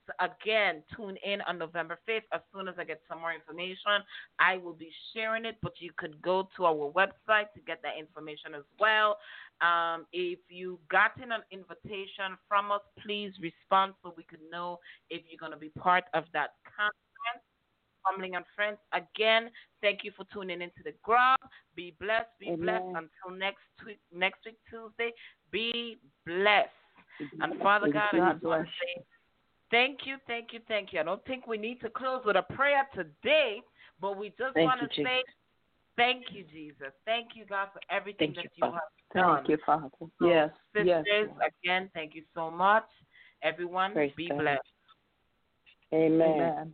So 0.07 0.13
again, 0.23 0.83
tune 0.95 1.17
in 1.25 1.41
on 1.41 1.57
November 1.57 1.99
5th. 2.07 2.21
As 2.33 2.39
soon 2.55 2.69
as 2.69 2.75
I 2.77 2.85
get 2.85 3.01
some 3.09 3.19
more 3.19 3.33
information, 3.33 3.99
I 4.39 4.55
will 4.55 4.73
be 4.73 4.89
sharing 5.13 5.43
it. 5.43 5.57
But 5.61 5.73
you 5.79 5.91
could 5.97 6.21
go 6.21 6.47
to 6.55 6.65
our 6.65 6.91
website 6.93 7.51
to 7.55 7.61
get 7.65 7.81
that 7.83 7.99
information 7.99 8.55
as 8.55 8.63
well. 8.79 9.17
Um, 9.59 10.05
if 10.13 10.39
you 10.47 10.79
gotten 10.89 11.33
an 11.33 11.41
invitation 11.51 12.37
from 12.47 12.71
us, 12.71 12.81
please 13.03 13.33
respond 13.41 13.95
so 14.01 14.13
we 14.15 14.23
can 14.23 14.39
know 14.49 14.79
if 15.09 15.23
you're 15.29 15.39
going 15.39 15.51
to 15.51 15.57
be 15.57 15.69
part 15.69 16.05
of 16.13 16.23
that 16.31 16.51
conference. 16.63 17.46
Family 18.11 18.33
and 18.33 18.45
friends, 18.55 18.77
again, 18.93 19.49
thank 19.81 20.03
you 20.03 20.11
for 20.15 20.25
tuning 20.33 20.61
into 20.61 20.81
the 20.83 20.93
grub. 21.03 21.39
Be 21.75 21.93
blessed, 21.99 22.29
be 22.39 22.55
blessed. 22.55 22.85
Until 22.85 23.37
next 23.37 23.63
week, 23.85 23.99
next 24.13 24.45
week 24.45 24.57
Tuesday, 24.69 25.11
be 25.51 25.97
blessed. 26.25 26.69
And 27.41 27.59
Father 27.61 27.91
God, 27.91 28.09
I 28.13 28.17
God 28.17 28.33
just 28.33 28.43
want 28.43 28.65
to 28.65 28.69
say 28.69 29.03
thank 29.71 29.99
you, 30.05 30.17
thank 30.27 30.53
you, 30.53 30.59
thank 30.67 30.93
you. 30.93 30.99
I 30.99 31.03
don't 31.03 31.23
think 31.25 31.47
we 31.47 31.57
need 31.57 31.81
to 31.81 31.89
close 31.89 32.21
with 32.25 32.35
a 32.35 32.43
prayer 32.53 32.87
today, 32.93 33.61
but 33.99 34.17
we 34.17 34.29
just 34.29 34.53
Thank 34.53 34.67
want 34.67 34.81
you, 34.81 34.87
to 34.87 35.09
say 35.09 35.23
thank 35.95 36.25
you, 36.31 36.43
Jesus. 36.51 36.93
Thank 37.05 37.29
you, 37.35 37.45
God, 37.45 37.69
for 37.73 37.81
everything 37.89 38.33
Thank 38.33 38.35
that 38.35 38.57
you, 38.57 38.67
you 38.67 38.71
have 38.71 38.81
done. 39.13 39.35
Thank 39.37 39.49
you, 39.49 39.57
Father. 39.65 39.89
So, 39.99 40.09
Yes, 40.27 40.51
sisters, 40.75 41.05
yes. 41.05 41.51
again, 41.63 41.89
thank 41.93 42.15
you 42.15 42.23
so 42.35 42.51
much. 42.51 42.85
Everyone, 43.43 43.93
Praise 43.93 44.13
be 44.15 44.29
God. 44.29 44.39
blessed. 44.39 44.61
Amen. 45.93 46.21
Amen. 46.21 46.73